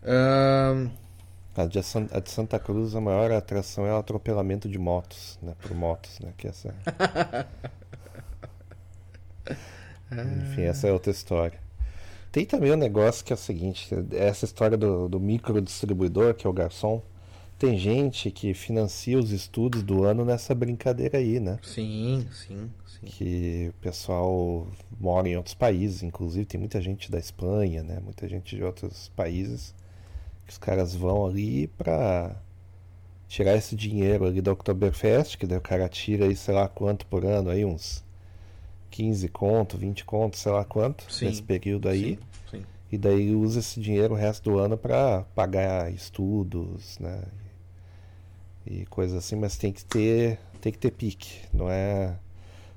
Um... 0.02 0.90
A, 1.56 1.66
de, 1.66 1.78
a 1.78 2.20
de 2.20 2.30
Santa 2.30 2.58
Cruz, 2.58 2.96
a 2.96 3.00
maior 3.00 3.30
atração 3.30 3.86
é 3.86 3.92
o 3.92 3.98
atropelamento 3.98 4.68
de 4.68 4.78
motos, 4.78 5.38
né? 5.40 5.54
Por 5.60 5.72
motos, 5.74 6.18
né? 6.18 6.32
Que 6.36 6.48
essa... 6.48 6.74
Enfim, 10.10 10.62
essa 10.62 10.88
é 10.88 10.92
outra 10.92 11.12
história. 11.12 11.60
Tem 12.32 12.44
também 12.44 12.72
um 12.72 12.76
negócio 12.76 13.24
que 13.24 13.32
é 13.32 13.36
o 13.36 13.38
seguinte, 13.38 13.88
essa 14.12 14.44
história 14.44 14.76
do, 14.76 15.08
do 15.08 15.20
micro 15.20 15.60
distribuidor, 15.60 16.34
que 16.34 16.44
é 16.46 16.50
o 16.50 16.52
garçom. 16.52 17.00
Tem 17.58 17.78
gente 17.78 18.30
que 18.30 18.52
financia 18.52 19.18
os 19.18 19.30
estudos 19.30 19.82
do 19.82 20.02
ano 20.04 20.24
nessa 20.24 20.54
brincadeira 20.54 21.18
aí, 21.18 21.38
né? 21.38 21.58
Sim, 21.62 22.26
sim, 22.32 22.70
sim. 22.86 23.06
Que 23.06 23.70
o 23.70 23.80
pessoal 23.80 24.66
mora 25.00 25.28
em 25.28 25.36
outros 25.36 25.54
países, 25.54 26.02
inclusive 26.02 26.44
tem 26.44 26.58
muita 26.58 26.80
gente 26.80 27.10
da 27.10 27.18
Espanha, 27.18 27.82
né? 27.82 28.00
Muita 28.02 28.28
gente 28.28 28.56
de 28.56 28.64
outros 28.64 29.08
países 29.14 29.74
que 30.44 30.52
os 30.52 30.58
caras 30.58 30.94
vão 30.94 31.26
ali 31.26 31.68
para 31.68 32.36
tirar 33.28 33.56
esse 33.56 33.74
dinheiro 33.74 34.26
ali 34.26 34.42
da 34.42 34.52
Oktoberfest, 34.52 35.38
que 35.38 35.46
daí 35.46 35.58
o 35.58 35.60
cara 35.60 35.88
tira 35.88 36.26
aí 36.26 36.36
sei 36.36 36.54
lá 36.54 36.68
quanto 36.68 37.06
por 37.06 37.24
ano, 37.24 37.50
aí 37.50 37.64
uns 37.64 38.04
15 38.90 39.28
conto, 39.28 39.78
20 39.78 40.04
conto, 40.04 40.36
sei 40.36 40.52
lá 40.52 40.64
quanto, 40.64 41.10
sim, 41.10 41.26
nesse 41.26 41.42
período 41.42 41.88
aí. 41.88 42.18
Sim, 42.50 42.58
sim. 42.58 42.66
E 42.92 42.98
daí 42.98 43.34
usa 43.34 43.60
esse 43.60 43.80
dinheiro 43.80 44.14
o 44.14 44.16
resto 44.16 44.50
do 44.50 44.58
ano 44.58 44.76
para 44.76 45.22
pagar 45.34 45.92
estudos, 45.92 46.98
né? 46.98 47.22
E 48.66 48.86
coisas 48.86 49.16
assim, 49.16 49.36
mas 49.36 49.56
tem 49.56 49.72
que 49.72 49.84
ter, 49.84 50.38
tem 50.60 50.72
que 50.72 50.78
ter 50.78 50.90
pique, 50.90 51.40
não 51.52 51.70
é 51.70 52.16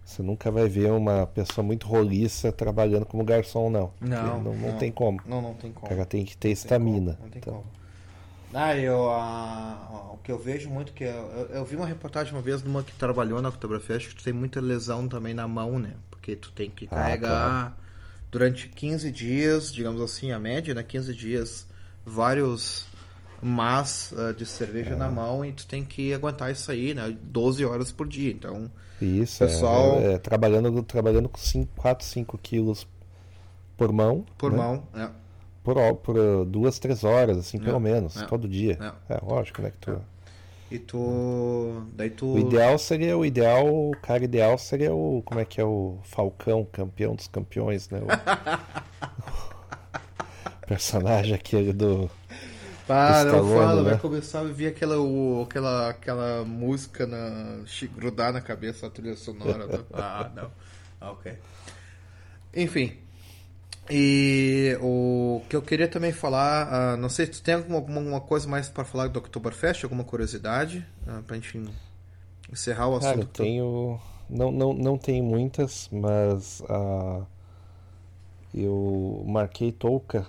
você 0.07 0.23
nunca 0.23 0.49
vai 0.49 0.69
ver 0.69 0.89
uma 0.89 1.27
pessoa 1.27 1.61
muito 1.61 1.85
roliça 1.85 2.49
trabalhando 2.49 3.05
como 3.05 3.25
garçom, 3.25 3.69
não. 3.69 3.91
Não, 3.99 4.41
não, 4.41 4.41
não, 4.41 4.55
não, 4.55 4.77
tem 4.77 4.89
como. 4.89 5.19
Não, 5.25 5.41
não 5.41 5.53
tem 5.53 5.69
como. 5.73 5.85
O 5.85 5.89
cara 5.89 6.05
tem 6.05 6.23
que 6.23 6.37
ter 6.37 6.49
estamina. 6.49 7.17
Não 7.21 7.29
tem 7.29 7.39
então. 7.39 7.55
como. 7.55 7.65
Ah, 8.53 8.73
eu, 8.77 8.97
o 10.13 10.17
que 10.23 10.31
eu 10.31 10.39
vejo 10.39 10.69
muito 10.69 10.93
que 10.93 11.03
eu, 11.03 11.09
eu, 11.09 11.45
eu, 11.55 11.65
vi 11.65 11.75
uma 11.75 11.85
reportagem 11.85 12.31
uma 12.31 12.41
vez 12.41 12.63
de 12.63 12.69
uma 12.69 12.81
que 12.81 12.93
trabalhou 12.93 13.41
na 13.41 13.49
Oktoberfest 13.49 14.07
que 14.07 14.15
tu 14.15 14.23
tem 14.23 14.31
muita 14.31 14.61
lesão 14.61 15.09
também 15.09 15.33
na 15.33 15.45
mão, 15.45 15.77
né? 15.77 15.95
Porque 16.09 16.37
tu 16.37 16.53
tem 16.53 16.69
que 16.69 16.85
ah, 16.85 16.95
carregar 16.95 17.29
claro. 17.29 17.73
durante 18.31 18.69
15 18.69 19.11
dias, 19.11 19.73
digamos 19.73 20.01
assim, 20.01 20.31
a 20.31 20.39
média, 20.39 20.73
né? 20.73 20.83
15 20.83 21.13
dias, 21.13 21.67
vários 22.05 22.85
mas 23.41 24.13
uh, 24.13 24.33
de 24.33 24.45
cerveja 24.45 24.91
é. 24.91 24.95
na 24.95 25.09
mão 25.09 25.45
e 25.45 25.51
tu 25.51 25.67
tem 25.67 25.83
que 25.83 26.13
aguentar 26.13 26.51
isso 26.51 26.71
aí, 26.71 26.93
né? 26.93 27.15
12 27.23 27.65
horas 27.65 27.91
por 27.91 28.07
dia. 28.07 28.31
Então, 28.31 28.71
isso, 29.01 29.39
pessoal... 29.39 29.99
É, 29.99 30.13
é, 30.13 30.17
trabalhando, 30.17 30.81
trabalhando 30.83 31.29
com 31.29 31.37
5, 31.37 31.71
4, 31.75 32.05
5 32.05 32.37
quilos 32.37 32.87
por 33.75 33.91
mão. 33.91 34.25
Por 34.37 34.51
né? 34.51 34.57
mão, 34.57 34.83
é. 34.95 35.09
Por, 35.63 35.75
por 35.97 36.17
uh, 36.17 36.45
duas, 36.45 36.79
três 36.79 37.03
horas, 37.03 37.37
assim, 37.37 37.59
pelo 37.59 37.77
É, 37.77 37.79
menos, 37.79 38.21
é, 38.21 38.25
todo 38.25 38.47
dia. 38.47 38.77
é. 39.09 39.15
É, 39.15 39.19
lógico, 39.21 39.61
né? 39.61 39.71
Que 39.71 39.77
tu... 39.77 40.01
E 40.69 40.79
tu. 40.79 41.81
Daí 41.95 42.09
tu. 42.09 42.33
O 42.33 42.39
ideal 42.39 42.77
seria, 42.77 43.17
o 43.17 43.25
ideal, 43.25 43.65
o 43.65 43.91
cara 44.01 44.25
ideal 44.25 44.57
seria 44.57 44.93
o, 44.93 45.21
como 45.23 45.39
é 45.39 45.45
que 45.45 45.61
é 45.61 45.63
o 45.63 45.97
Falcão, 46.03 46.67
campeão 46.69 47.15
dos 47.15 47.27
campeões, 47.27 47.89
né? 47.89 48.01
O 48.01 48.07
personagem 50.67 51.33
aquele 51.33 51.71
do... 51.71 52.09
Ah, 52.89 53.23
não 53.25 53.43
fala, 53.43 53.83
né? 53.83 53.91
vai 53.91 53.95
começar 53.95 54.39
a 54.41 54.43
vir 54.43 54.67
aquela, 54.67 54.97
o- 54.99 55.43
aquela, 55.43 55.89
aquela 55.89 56.45
música 56.45 57.05
na, 57.05 57.63
grudar 57.95 58.31
na 58.33 58.41
cabeça 58.41 58.87
a 58.87 58.89
trilha 58.89 59.15
sonora. 59.15 59.67
né? 59.67 59.83
Ah, 59.93 60.31
não. 60.35 60.51
Ah, 60.99 61.11
ok. 61.11 61.37
Enfim. 62.55 62.93
E 63.89 64.77
o 64.81 65.41
que 65.49 65.55
eu 65.55 65.61
queria 65.61 65.87
também 65.87 66.11
falar, 66.11 66.67
ah, 66.93 66.97
não 66.97 67.09
sei 67.09 67.25
se 67.27 67.33
tu 67.33 67.43
tem 67.43 67.55
alguma, 67.55 67.77
alguma 67.79 68.21
coisa 68.21 68.47
mais 68.47 68.69
para 68.69 68.83
falar 68.85 69.07
do 69.07 69.19
Oktoberfest, 69.19 69.83
alguma 69.85 70.03
curiosidade, 70.03 70.85
ah, 71.07 71.21
pra 71.25 71.37
gente 71.37 71.69
encerrar 72.51 72.89
o 72.89 72.95
Cara, 72.97 72.97
assunto. 72.97 73.27
eu 73.27 73.27
tenho... 73.45 73.99
Não, 74.29 74.51
não, 74.51 74.73
não 74.73 74.97
tenho 74.97 75.23
muitas, 75.23 75.87
mas 75.91 76.61
ah, 76.69 77.25
eu 78.53 79.23
marquei 79.27 79.71
touca, 79.71 80.25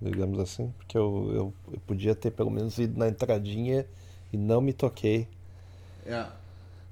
digamos 0.00 0.38
assim, 0.38 0.72
porque 0.78 0.96
eu, 0.96 1.30
eu, 1.32 1.54
eu 1.72 1.80
podia 1.86 2.14
ter 2.14 2.30
pelo 2.30 2.50
menos 2.50 2.78
ido 2.78 2.98
na 2.98 3.08
entradinha 3.08 3.86
e 4.32 4.36
não 4.36 4.60
me 4.60 4.72
toquei 4.72 5.26
É. 6.06 6.26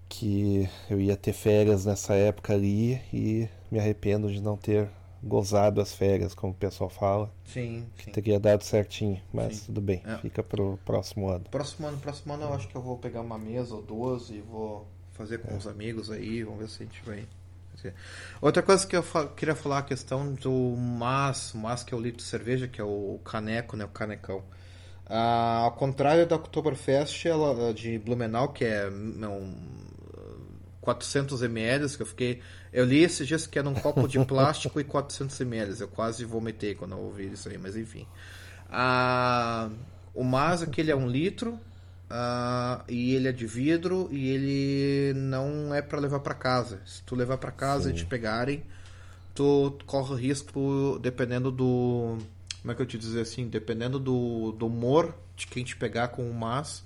que 0.09 0.68
eu 0.90 1.00
ia 1.00 1.16
ter 1.16 1.32
férias 1.32 1.84
nessa 1.84 2.14
época 2.14 2.52
ali 2.52 3.00
e 3.12 3.48
me 3.70 3.78
arrependo 3.78 4.30
de 4.30 4.40
não 4.40 4.57
ter 4.57 4.88
gozado 5.22 5.80
as 5.80 5.92
férias, 5.94 6.34
como 6.34 6.52
o 6.52 6.57
pessoal 6.57 6.88
fala. 6.88 7.32
Sim, 7.44 7.84
sim. 8.02 8.11
Teria 8.12 8.38
dado 8.38 8.62
certinho, 8.62 9.20
mas 9.32 9.57
Sim. 9.57 9.66
tudo 9.66 9.80
bem, 9.80 10.02
É. 10.04 10.18
fica 10.18 10.42
pro 10.42 10.78
próximo 10.84 11.28
ano. 11.28 11.44
Próximo 11.50 11.86
ano, 11.88 11.98
próximo 11.98 12.32
ano 12.34 12.44
eu 12.44 12.52
acho 12.54 12.68
que 12.68 12.76
eu 12.76 12.82
vou 12.82 12.96
pegar 12.98 13.22
uma 13.22 13.38
mesa 13.38 13.74
ou 13.74 13.82
duas 13.82 14.30
e 14.30 14.40
vou 14.40 14.86
fazer 15.12 15.38
com 15.38 15.57
os 15.57 15.66
amigos 15.66 16.11
aí, 16.11 16.44
vamos 16.44 16.61
ver 16.61 16.68
se 16.68 16.82
a 16.82 16.86
gente 16.86 17.02
vai. 17.04 17.24
Outra 18.40 18.62
coisa 18.62 18.86
que 18.86 18.96
eu 18.96 19.02
fa- 19.02 19.26
queria 19.28 19.54
falar 19.54 19.78
a 19.78 19.82
questão 19.82 20.34
do 20.34 20.76
mas, 20.76 21.52
mas 21.54 21.82
que 21.84 21.94
é 21.94 21.96
o 21.96 22.00
litro 22.00 22.18
de 22.18 22.24
cerveja, 22.24 22.68
que 22.68 22.80
é 22.80 22.84
o 22.84 23.20
caneco, 23.24 23.76
né, 23.76 23.84
o 23.84 23.88
canecão. 23.88 24.42
Ah, 25.08 25.58
ao 25.64 25.72
contrário 25.72 26.26
da 26.26 26.36
Oktoberfest 26.36 27.26
ela, 27.26 27.72
de 27.72 27.98
Blumenau, 27.98 28.52
que 28.52 28.64
é 28.64 28.88
um, 28.88 29.54
400 30.80 31.42
ml, 31.42 31.96
que 31.96 32.02
eu 32.02 32.06
fiquei. 32.06 32.40
Eu 32.72 32.84
li 32.84 33.02
esses 33.02 33.26
dias 33.26 33.46
que 33.46 33.58
era 33.58 33.68
um 33.68 33.74
copo 33.74 34.06
de 34.08 34.18
plástico 34.20 34.80
e 34.80 34.84
400 34.84 35.40
ml. 35.40 35.80
Eu 35.80 35.88
quase 35.88 36.24
vomitei 36.24 36.74
quando 36.74 36.92
eu 36.92 37.00
ouvi 37.00 37.32
isso 37.32 37.48
aí, 37.48 37.58
mas 37.58 37.76
enfim. 37.76 38.06
Ah, 38.68 39.70
o 40.14 40.24
Mas 40.24 40.62
aquele 40.62 40.90
é 40.90 40.96
um 40.96 41.08
litro 41.08 41.58
ah, 42.11 42.84
e 42.88 43.14
ele 43.14 43.28
é 43.28 43.32
de 43.32 43.46
vidro 43.46 44.09
e 44.12 44.28
ele 44.28 45.18
não 45.18 45.74
é 45.74 45.82
para 45.82 45.98
levar 46.00 46.20
para 46.20 46.34
casa. 46.34 46.80
Se 46.86 47.02
tu 47.02 47.14
levar 47.14 47.38
para 47.38 47.50
casa 47.52 47.90
e 47.90 47.92
te 47.94 48.04
pegarem, 48.07 48.62
tu 49.34 49.78
corre 49.86 50.20
risco, 50.20 50.98
dependendo 51.00 51.50
do. 51.50 52.18
Como 52.62 52.72
é 52.72 52.74
que 52.74 52.82
eu 52.82 52.86
te 52.86 52.98
dizer 52.98 53.20
assim? 53.22 53.48
Dependendo 53.48 53.98
do, 53.98 54.52
do 54.52 54.66
humor 54.66 55.14
de 55.36 55.46
quem 55.46 55.64
te 55.64 55.76
pegar 55.76 56.09
com 56.09 56.28
o 56.30 56.34
Mas, 56.34 56.84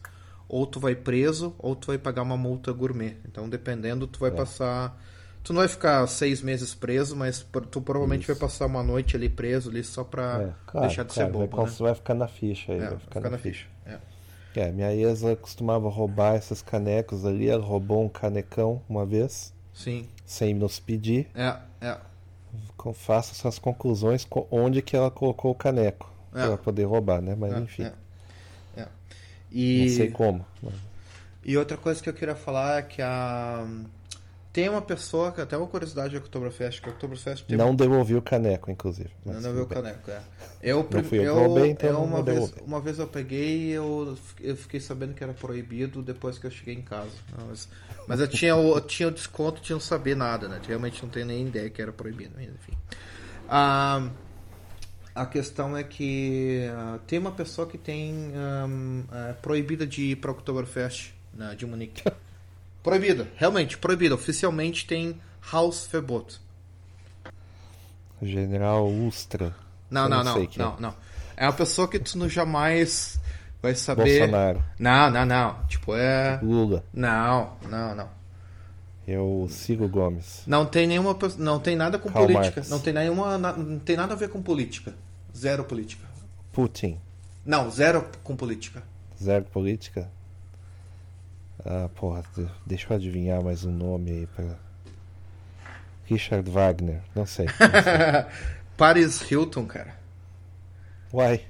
ou 0.48 0.66
tu 0.66 0.80
vai 0.80 0.94
preso 0.94 1.54
ou 1.58 1.74
tu 1.76 1.88
vai 1.88 1.98
pagar 1.98 2.22
uma 2.22 2.36
multa 2.36 2.72
gourmet. 2.72 3.16
Então, 3.26 3.48
dependendo, 3.48 4.06
tu 4.06 4.18
vai 4.20 4.30
passar. 4.30 5.00
Tu 5.42 5.52
não 5.54 5.60
vai 5.60 5.68
ficar 5.68 6.06
seis 6.06 6.42
meses 6.42 6.74
preso, 6.74 7.16
mas 7.16 7.46
tu 7.70 7.80
provavelmente 7.80 8.26
vai 8.26 8.36
passar 8.36 8.66
uma 8.66 8.82
noite 8.82 9.16
ali 9.16 9.28
preso 9.28 9.70
ali 9.70 9.82
só 9.82 10.04
pra 10.04 10.44
É, 10.44 10.54
claro, 10.66 10.94
deixar 10.94 11.04
de 11.04 11.12
claro, 11.12 11.14
ser 11.14 11.26
vai, 11.38 11.48
bobo, 11.48 11.58
né? 11.58 11.74
cons- 11.74 11.78
vai 11.78 11.94
ficar 11.94 12.14
na 12.14 12.28
ficha 12.28 12.72
aí, 12.72 12.84
É, 12.84 12.86
vai 12.86 12.98
ficar 12.98 13.20
ficar 13.20 13.28
na 13.28 13.30
na 13.30 13.38
ficha. 13.38 13.66
ficha. 13.66 13.68
É. 14.56 14.70
Minha 14.72 14.92
ex 14.94 15.22
costumava 15.40 15.88
roubar 15.88 16.36
esses 16.36 16.60
canecos 16.62 17.24
ali, 17.24 17.48
ela 17.48 17.64
roubou 17.64 18.04
um 18.04 18.08
canecão 18.08 18.82
uma 18.88 19.06
vez, 19.06 19.52
Sim. 19.72 20.08
sem 20.26 20.54
nos 20.54 20.80
pedir. 20.80 21.28
É, 21.34 21.56
é. 21.80 21.96
Faça 22.94 23.34
suas 23.34 23.58
conclusões 23.58 24.24
com 24.24 24.46
onde 24.50 24.80
que 24.82 24.96
ela 24.96 25.10
colocou 25.10 25.50
o 25.52 25.54
caneco 25.54 26.10
É. 26.34 26.46
pra 26.46 26.56
poder 26.56 26.84
roubar, 26.84 27.20
né? 27.20 27.36
Mas 27.38 27.52
é, 27.52 27.58
enfim, 27.58 27.82
é, 27.84 27.92
é. 28.76 28.88
E... 29.52 29.82
não 29.88 29.96
sei 29.96 30.10
como. 30.10 30.46
mas- 30.62 30.74
E 31.44 31.56
outra 31.56 31.76
coisa 31.76 32.02
que 32.02 32.08
eu 32.08 32.14
queria 32.14 32.34
falar 32.34 32.78
é 32.78 32.82
que 32.82 33.00
a. 33.02 33.66
Tem 34.52 34.68
uma 34.68 34.82
pessoa, 34.82 35.30
que 35.30 35.40
até 35.40 35.56
uma 35.56 35.66
curiosidade 35.66 36.12
da 36.14 36.18
Oktoberfest, 36.18 36.82
que 36.82 36.88
Oktoberfest 36.88 37.44
tem 37.44 37.56
Não 37.56 37.74
devolvi 37.74 38.16
o 38.16 38.22
caneco, 38.22 38.68
inclusive. 38.68 39.10
Não 39.24 39.40
vi 39.40 39.60
o 39.60 39.66
caneco, 39.66 40.10
é. 40.10 40.20
Eu, 40.60 40.82
prim- 40.82 41.04
fui 41.04 41.20
eu 41.20 41.24
eu, 41.24 41.34
roubei, 41.36 41.70
então 41.70 41.88
eu 41.88 41.94
não 41.94 42.04
uma, 42.04 42.22
vez, 42.22 42.52
uma 42.66 42.80
vez 42.80 42.98
eu 42.98 43.06
peguei 43.06 43.68
e 43.68 43.70
eu, 43.70 44.18
eu 44.40 44.56
fiquei 44.56 44.80
sabendo 44.80 45.14
que 45.14 45.22
era 45.22 45.32
proibido 45.32 46.02
depois 46.02 46.36
que 46.36 46.46
eu 46.46 46.50
cheguei 46.50 46.74
em 46.74 46.82
casa. 46.82 47.12
Não, 47.38 47.46
Mas, 47.46 47.68
mas 48.08 48.20
eu 48.20 48.26
tinha 48.26 48.56
o, 48.56 48.74
eu 48.76 48.80
tinha 48.80 49.08
o 49.08 49.12
desconto 49.12 49.60
de 49.62 49.72
não 49.72 49.78
saber 49.80 50.16
nada, 50.16 50.48
né? 50.48 50.60
Realmente 50.66 51.00
não 51.02 51.10
tenho 51.10 51.26
nem 51.26 51.46
ideia 51.46 51.70
que 51.70 51.80
era 51.80 51.92
proibido, 51.92 52.34
enfim. 52.40 52.72
Ah, 53.48 54.10
a 55.14 55.26
questão 55.26 55.76
é 55.76 55.84
que 55.84 56.68
ah, 56.72 56.98
tem 57.06 57.20
uma 57.20 57.32
pessoa 57.32 57.68
que 57.68 57.78
tem 57.78 58.32
ahm, 58.34 59.02
é, 59.12 59.32
proibida 59.34 59.86
de 59.86 60.02
ir 60.12 60.16
para 60.16 60.32
Oktoberfest 60.32 61.12
né, 61.32 61.54
de 61.54 61.64
Munique. 61.66 62.02
proibida, 62.82 63.28
realmente, 63.36 63.78
proibida. 63.78 64.14
Oficialmente 64.14 64.86
tem 64.86 65.20
Hausverbot. 65.52 66.40
General 68.22 68.86
Ustra. 68.86 69.54
Não, 69.90 70.04
Eu 70.04 70.08
não, 70.08 70.24
não 70.24 70.34
não, 70.34 70.42
é. 70.42 70.48
não, 70.56 70.80
não. 70.80 70.94
É 71.36 71.46
uma 71.46 71.52
pessoa 71.52 71.88
que 71.88 71.98
tu 71.98 72.18
não 72.18 72.28
jamais 72.28 73.18
vai 73.62 73.74
saber. 73.74 74.18
Bolsonaro. 74.18 74.62
Não, 74.78 75.10
não, 75.10 75.24
não. 75.24 75.64
Tipo, 75.66 75.94
é. 75.94 76.38
Lula. 76.42 76.84
Não, 76.92 77.56
não, 77.68 77.94
não. 77.94 78.08
É 79.06 79.18
o 79.18 79.48
Ciro 79.48 79.88
Gomes. 79.88 80.42
Não 80.46 80.66
tem 80.66 80.86
nenhuma. 80.86 81.16
Não 81.38 81.58
tem 81.58 81.74
nada 81.74 81.98
com 81.98 82.10
Karl 82.10 82.26
política. 82.26 82.60
Marx. 82.60 82.68
Não 82.70 82.78
tem 82.78 82.92
nenhuma. 82.92 83.38
Não 83.38 83.78
tem 83.78 83.96
nada 83.96 84.12
a 84.14 84.16
ver 84.16 84.28
com 84.28 84.42
política. 84.42 84.94
Zero 85.36 85.64
política. 85.64 86.06
Putin. 86.52 86.98
Não, 87.44 87.70
zero 87.70 88.06
com 88.22 88.36
política. 88.36 88.82
Zero 89.20 89.44
política. 89.46 90.08
Ah, 91.64 91.88
porra, 91.94 92.22
de- 92.36 92.48
deixa 92.66 92.86
eu 92.90 92.96
adivinhar 92.96 93.42
mais 93.42 93.64
um 93.64 93.70
nome 93.72 94.10
aí 94.10 94.26
pra. 94.26 94.56
Richard 96.06 96.48
Wagner. 96.50 97.00
Não 97.14 97.26
sei. 97.26 97.46
Não 97.60 97.82
sei. 97.82 98.26
Paris 98.76 99.20
Hilton, 99.30 99.66
cara. 99.66 99.94
Uai. 101.12 101.42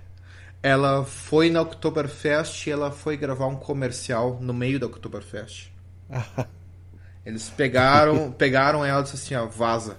Ela 0.62 1.04
foi 1.04 1.48
na 1.48 1.62
Oktoberfest 1.62 2.66
e 2.66 2.70
ela 2.70 2.90
foi 2.90 3.16
gravar 3.16 3.46
um 3.46 3.56
comercial 3.56 4.38
no 4.40 4.52
meio 4.52 4.78
da 4.78 4.86
Oktoberfest. 4.86 5.70
Eles 7.24 7.48
pegaram, 7.50 8.32
pegaram 8.32 8.84
ela 8.84 9.00
e 9.00 9.04
disseram 9.04 9.44
assim, 9.46 9.54
ó, 9.54 9.58
vaza. 9.58 9.96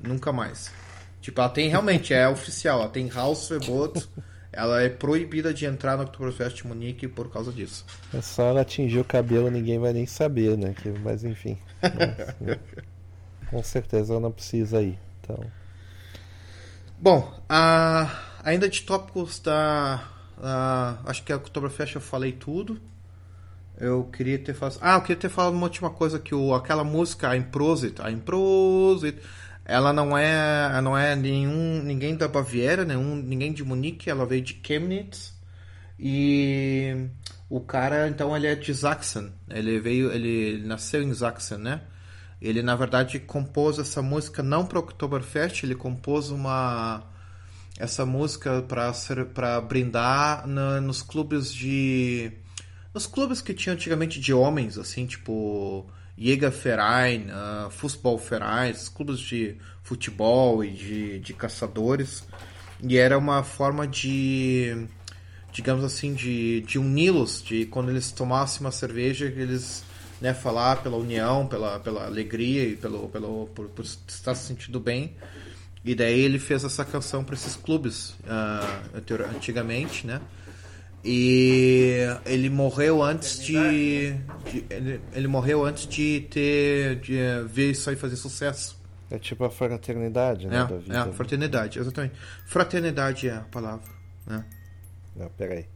Nunca 0.00 0.32
mais. 0.32 0.70
Tipo, 1.20 1.40
ela 1.40 1.50
tem 1.50 1.68
realmente, 1.68 2.12
é 2.14 2.26
oficial, 2.28 2.80
ela 2.80 2.88
tem 2.88 3.08
Hausverbot, 3.10 4.08
ela 4.52 4.82
é 4.82 4.88
proibida 4.88 5.52
de 5.54 5.64
entrar 5.64 5.96
no 5.96 6.02
Oktoberfest 6.04 6.56
de 6.58 6.66
Munique 6.66 7.08
por 7.08 7.30
causa 7.30 7.50
disso. 7.52 7.84
É 8.12 8.20
só 8.20 8.44
ela 8.44 8.60
atingir 8.60 8.98
o 8.98 9.04
cabelo, 9.04 9.50
ninguém 9.50 9.78
vai 9.78 9.92
nem 9.92 10.06
saber, 10.06 10.56
né? 10.58 10.74
Que- 10.74 10.90
Mas 10.90 11.24
enfim. 11.24 11.58
Mas, 11.80 12.58
com 13.50 13.62
certeza 13.62 14.12
ela 14.12 14.20
não 14.20 14.32
precisa 14.32 14.82
ir. 14.82 14.98
Então. 15.20 15.38
Bom, 16.98 17.32
ainda 18.44 18.68
de 18.68 18.82
tópicos 18.82 19.40
da. 19.40 20.04
ah, 20.40 20.98
acho 21.06 21.22
que 21.24 21.32
a 21.32 21.36
Oktoberfest 21.36 21.94
eu 21.94 22.00
falei 22.00 22.32
tudo. 22.32 22.80
Eu 23.78 24.04
queria 24.04 24.38
ter 24.38 24.54
falado. 24.54 24.78
Ah, 24.80 24.94
eu 24.94 25.00
queria 25.00 25.16
ter 25.16 25.28
falado 25.28 25.54
uma 25.54 25.64
última 25.64 25.90
coisa: 25.90 26.18
que 26.18 26.34
o, 26.34 26.54
aquela 26.54 26.84
música, 26.84 27.28
a 27.30 27.36
Improsit, 27.36 28.00
a 28.00 28.10
Improsit, 28.10 29.18
ela 29.64 29.92
não 29.92 30.16
é, 30.16 30.80
não 30.80 30.96
é 30.96 31.14
nenhum, 31.14 31.82
ninguém 31.82 32.16
da 32.16 32.28
Baviera, 32.28 32.84
nenhum, 32.84 33.16
ninguém 33.16 33.52
de 33.52 33.64
Munique, 33.64 34.10
ela 34.10 34.26
veio 34.26 34.42
de 34.42 34.60
Chemnitz. 34.64 35.34
E 35.98 37.08
o 37.48 37.60
cara, 37.60 38.08
então, 38.08 38.36
ele 38.36 38.46
é 38.46 38.54
de 38.54 38.74
Sachsen. 38.74 39.32
Ele 39.48 39.78
veio, 39.78 40.10
ele, 40.10 40.64
nasceu 40.66 41.02
em 41.02 41.14
Sachsen, 41.14 41.58
né? 41.58 41.82
Ele, 42.40 42.60
na 42.62 42.74
verdade, 42.74 43.20
compôs 43.20 43.78
essa 43.78 44.02
música 44.02 44.42
não 44.42 44.66
para 44.66 44.80
Oktoberfest, 44.80 45.62
ele 45.62 45.76
compôs 45.76 46.30
uma 46.30 47.04
essa 47.78 48.04
música 48.04 48.62
para 48.62 49.60
brindar 49.60 50.46
na, 50.46 50.80
nos 50.80 51.02
clubes 51.02 51.52
de 51.52 52.32
nos 52.92 53.06
clubes 53.06 53.40
que 53.40 53.54
tinham 53.54 53.74
antigamente 53.74 54.20
de 54.20 54.32
homens, 54.32 54.76
assim, 54.76 55.06
tipo 55.06 55.86
Jägerverein, 56.16 57.26
uh, 57.30 57.70
Fußballverein, 57.70 58.70
esses 58.70 58.88
clubes 58.88 59.18
de 59.18 59.56
futebol 59.82 60.64
e 60.64 60.70
de, 60.70 61.18
de 61.20 61.32
caçadores. 61.32 62.24
E 62.82 62.96
era 62.96 63.16
uma 63.16 63.42
forma 63.42 63.86
de, 63.86 64.86
digamos 65.52 65.84
assim, 65.84 66.14
de, 66.14 66.60
de 66.62 66.78
uni-los, 66.78 67.42
de 67.42 67.66
quando 67.66 67.90
eles 67.90 68.12
tomassem 68.12 68.60
uma 68.60 68.72
cerveja, 68.72 69.26
eles 69.26 69.84
né, 70.20 70.32
falar 70.32 70.82
pela 70.82 70.96
união, 70.96 71.46
pela, 71.46 71.80
pela 71.80 72.06
alegria 72.06 72.64
e 72.64 72.76
pelo, 72.76 73.08
pelo, 73.08 73.48
por, 73.54 73.68
por 73.68 73.84
estar 73.84 74.34
se 74.34 74.46
sentindo 74.46 74.78
bem. 74.78 75.16
E 75.84 75.94
daí 75.94 76.20
ele 76.20 76.38
fez 76.38 76.62
essa 76.62 76.84
canção 76.84 77.24
para 77.24 77.34
esses 77.34 77.56
clubes 77.56 78.10
uh, 78.20 79.34
antigamente, 79.36 80.06
né? 80.06 80.20
E 81.04 81.98
ele 82.24 82.48
morreu 82.48 83.02
antes 83.02 83.40
de, 83.40 84.12
de 84.44 84.64
ele, 84.70 85.00
ele, 85.12 85.26
morreu 85.26 85.64
antes 85.64 85.86
de 85.86 86.20
ter 86.30 87.00
de 87.00 87.18
ver 87.48 87.72
isso 87.72 87.90
aí 87.90 87.96
fazer 87.96 88.16
sucesso. 88.16 88.80
É 89.10 89.18
tipo 89.18 89.44
a 89.44 89.50
fraternidade, 89.50 90.46
né? 90.46 90.66
É, 90.88 91.08
é 91.08 91.12
fraternidade, 91.12 91.78
exatamente. 91.78 92.14
Fraternidade 92.46 93.28
é 93.28 93.34
a 93.34 93.40
palavra, 93.40 93.90
né? 94.26 94.44
Não, 95.16 95.28
peraí. 95.30 95.66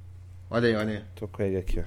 Olha 0.48 0.68
aí, 0.68 0.76
olha 0.76 0.98
aí. 0.98 1.04
Tô 1.16 1.26
com 1.26 1.42
ele 1.42 1.56
aqui, 1.56 1.80
ó. 1.80 1.84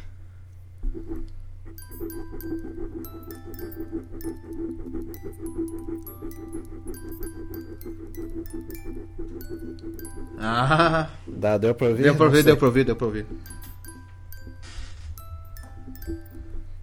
Ah! 10.40 11.10
Dá, 11.28 11.58
deu 11.58 11.76
pra 11.76 11.88
ouvir? 11.88 12.04
Deu 12.04 12.16
pra 12.16 12.26
ouvir, 12.26 12.44
deu 12.44 12.56
pra 12.56 12.68
ouvir, 12.68 12.86
deu 12.86 12.96
pra 12.96 13.08
ouvir. 13.08 13.26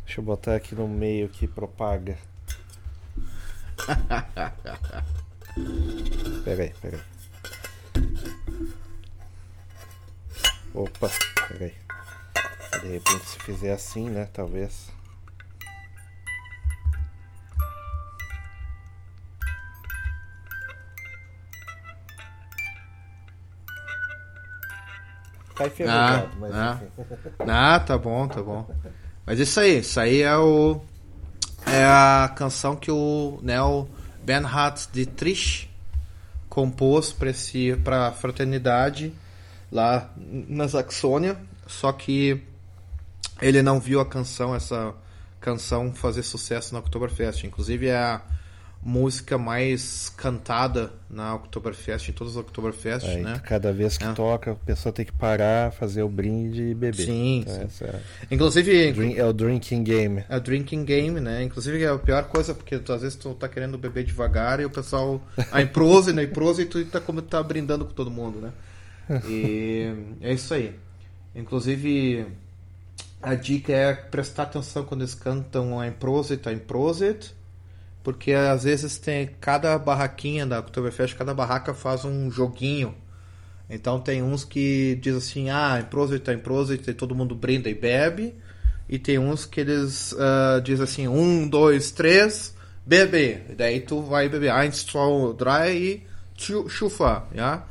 Deixa 0.04 0.20
eu 0.20 0.24
botar 0.24 0.54
aqui 0.54 0.74
no 0.74 0.86
meio 0.86 1.28
que 1.28 1.46
propaga. 1.46 2.18
peraí, 6.44 6.74
peraí. 6.82 7.00
Opa, 10.74 11.10
peraí. 11.48 11.74
De 12.82 12.88
repente 12.88 13.24
se 13.24 13.38
fizer 13.38 13.72
assim, 13.72 14.10
né? 14.10 14.28
Talvez. 14.32 14.90
Tá 25.56 25.66
enferrujado, 25.66 26.28
ah, 26.32 26.36
mas 26.38 26.54
ah. 26.54 26.80
ah, 27.74 27.80
tá 27.80 27.96
bom, 27.96 28.28
tá 28.28 28.42
bom. 28.42 28.68
Mas 29.24 29.40
isso 29.40 29.58
aí, 29.58 29.78
isso 29.78 29.98
aí 29.98 30.20
é 30.20 30.36
o 30.36 30.80
é 31.66 31.84
a 31.84 32.32
canção 32.36 32.76
que 32.76 32.90
o 32.90 33.40
Neo 33.42 33.88
Bernhard 34.22 34.86
Dietrich 34.92 35.68
compôs 36.48 37.12
para 37.12 37.32
para 37.82 38.12
fraternidade 38.12 39.12
lá 39.72 40.10
na 40.16 40.68
Saxônia, 40.68 41.36
só 41.66 41.90
que 41.90 42.40
ele 43.40 43.62
não 43.62 43.80
viu 43.80 44.00
a 44.00 44.06
canção 44.06 44.54
essa 44.54 44.94
canção 45.40 45.92
fazer 45.92 46.22
sucesso 46.22 46.74
na 46.74 46.80
Oktoberfest, 46.80 47.44
inclusive 47.44 47.88
é 47.88 47.96
a 47.96 48.20
música 48.86 49.36
mais 49.36 50.08
cantada 50.16 50.92
na 51.10 51.34
Oktoberfest, 51.34 52.08
em 52.08 52.12
todas 52.12 52.34
as 52.34 52.40
Oktoberfest, 52.40 53.04
é, 53.04 53.16
né? 53.16 53.40
Cada 53.44 53.72
vez 53.72 53.98
que 53.98 54.04
é. 54.04 54.12
toca, 54.12 54.52
a 54.52 54.54
pessoa 54.54 54.92
tem 54.92 55.04
que 55.04 55.12
parar, 55.12 55.72
fazer 55.72 56.04
o 56.04 56.08
brinde 56.08 56.62
e 56.62 56.74
beber. 56.74 57.04
Sim, 57.04 57.40
então, 57.40 57.68
sim. 57.68 57.84
É... 57.84 58.00
Inclusive... 58.30 58.92
Drink, 58.92 59.18
é 59.18 59.24
o 59.26 59.32
drinking 59.32 59.82
game. 59.82 60.24
É 60.28 60.36
o 60.36 60.40
drinking 60.40 60.84
game, 60.84 61.18
né? 61.18 61.42
Inclusive 61.42 61.82
é 61.82 61.88
a 61.88 61.98
pior 61.98 62.28
coisa, 62.28 62.54
porque 62.54 62.76
às 62.76 63.02
vezes 63.02 63.16
tu 63.16 63.34
tá 63.34 63.48
querendo 63.48 63.76
beber 63.76 64.04
devagar 64.04 64.60
e 64.60 64.64
o 64.64 64.70
pessoal... 64.70 65.20
A 65.50 65.60
improse, 65.60 66.12
né? 66.12 66.22
Improse 66.22 66.62
e 66.62 66.66
tu 66.66 66.84
tá, 66.84 67.00
como, 67.00 67.20
tá 67.20 67.42
brindando 67.42 67.84
com 67.86 67.92
todo 67.92 68.08
mundo, 68.08 68.38
né? 68.40 68.52
E 69.26 69.92
é 70.20 70.32
isso 70.32 70.54
aí. 70.54 70.72
Inclusive... 71.34 72.24
A 73.20 73.34
dica 73.34 73.72
é 73.72 73.92
prestar 73.94 74.44
atenção 74.44 74.84
quando 74.84 75.00
eles 75.00 75.14
cantam 75.14 75.80
a 75.80 75.88
Improsit, 75.88 76.48
a 76.48 76.52
Improsit, 76.52 77.34
porque 78.06 78.32
às 78.32 78.62
vezes 78.62 78.98
tem 78.98 79.28
cada 79.40 79.76
barraquinha 79.76 80.46
da 80.46 80.60
Oktoberfest, 80.60 81.16
cada 81.16 81.34
barraca 81.34 81.74
faz 81.74 82.04
um 82.04 82.30
joguinho. 82.30 82.94
Então 83.68 83.98
tem 83.98 84.22
uns 84.22 84.44
que 84.44 84.96
diz 85.02 85.16
assim, 85.16 85.50
ah, 85.50 85.80
em 85.80 86.18
tá 86.20 86.32
em 86.32 86.38
Prosit, 86.38 86.94
todo 86.94 87.16
mundo 87.16 87.34
brinda 87.34 87.68
e 87.68 87.74
bebe. 87.74 88.32
E 88.88 88.96
tem 88.96 89.18
uns 89.18 89.44
que 89.44 89.58
eles 89.58 90.12
uh, 90.12 90.60
diz 90.62 90.80
assim, 90.80 91.08
um, 91.08 91.48
dois, 91.48 91.90
três, 91.90 92.54
bebe. 92.86 93.42
E 93.50 93.56
daí 93.56 93.80
tu 93.80 94.00
vai 94.02 94.28
beber. 94.28 94.52
Eins, 94.54 94.84
zwei, 94.84 95.34
drei 95.36 95.82
e 95.82 96.06
chufa, 96.68 97.24
ja? 97.34 97.64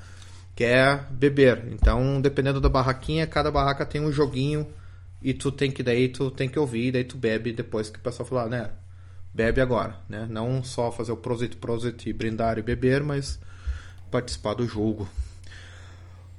que 0.54 0.66
é 0.66 1.00
beber. 1.12 1.64
Então, 1.72 2.20
dependendo 2.20 2.60
da 2.60 2.68
barraquinha, 2.68 3.26
cada 3.26 3.50
barraca 3.50 3.86
tem 3.86 4.02
um 4.02 4.12
joguinho 4.12 4.68
e 5.22 5.34
tu 5.34 5.50
tem 5.50 5.72
que 5.72 5.82
daí 5.82 6.10
tu 6.10 6.30
tem 6.30 6.50
que 6.50 6.60
ouvir, 6.60 6.92
daí 6.92 7.06
tu 7.06 7.16
bebe 7.16 7.54
depois 7.54 7.90
que 7.90 8.00
o 8.00 8.02
pessoal 8.02 8.28
falar, 8.28 8.50
né? 8.50 8.72
Bebe 9.36 9.60
agora, 9.60 9.98
né? 10.08 10.26
Não 10.30 10.64
só 10.64 10.90
fazer 10.94 11.12
o 11.12 11.18
prosit, 11.18 11.58
prosit 11.58 12.10
e 12.10 12.14
brindar 12.14 12.58
e 12.58 12.62
beber, 12.62 13.04
mas 13.04 13.38
participar 14.10 14.54
do 14.54 14.66
jogo. 14.66 15.10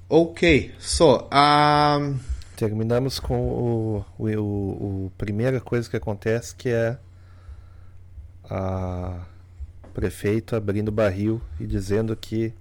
Ok, 0.08 0.74
so, 0.78 1.28
um... 1.30 2.18
terminamos 2.56 3.20
com 3.20 3.38
o, 3.38 4.04
o, 4.18 4.26
o, 4.26 5.04
o, 5.06 5.12
primeira 5.18 5.60
coisa 5.60 5.90
que 5.90 5.96
acontece 5.96 6.54
que 6.54 6.70
é 6.70 6.96
a 8.48 9.26
prefeito 9.92 10.56
abrindo 10.56 10.90
barril 10.90 11.42
e 11.60 11.66
dizendo 11.66 12.16
que 12.16 12.54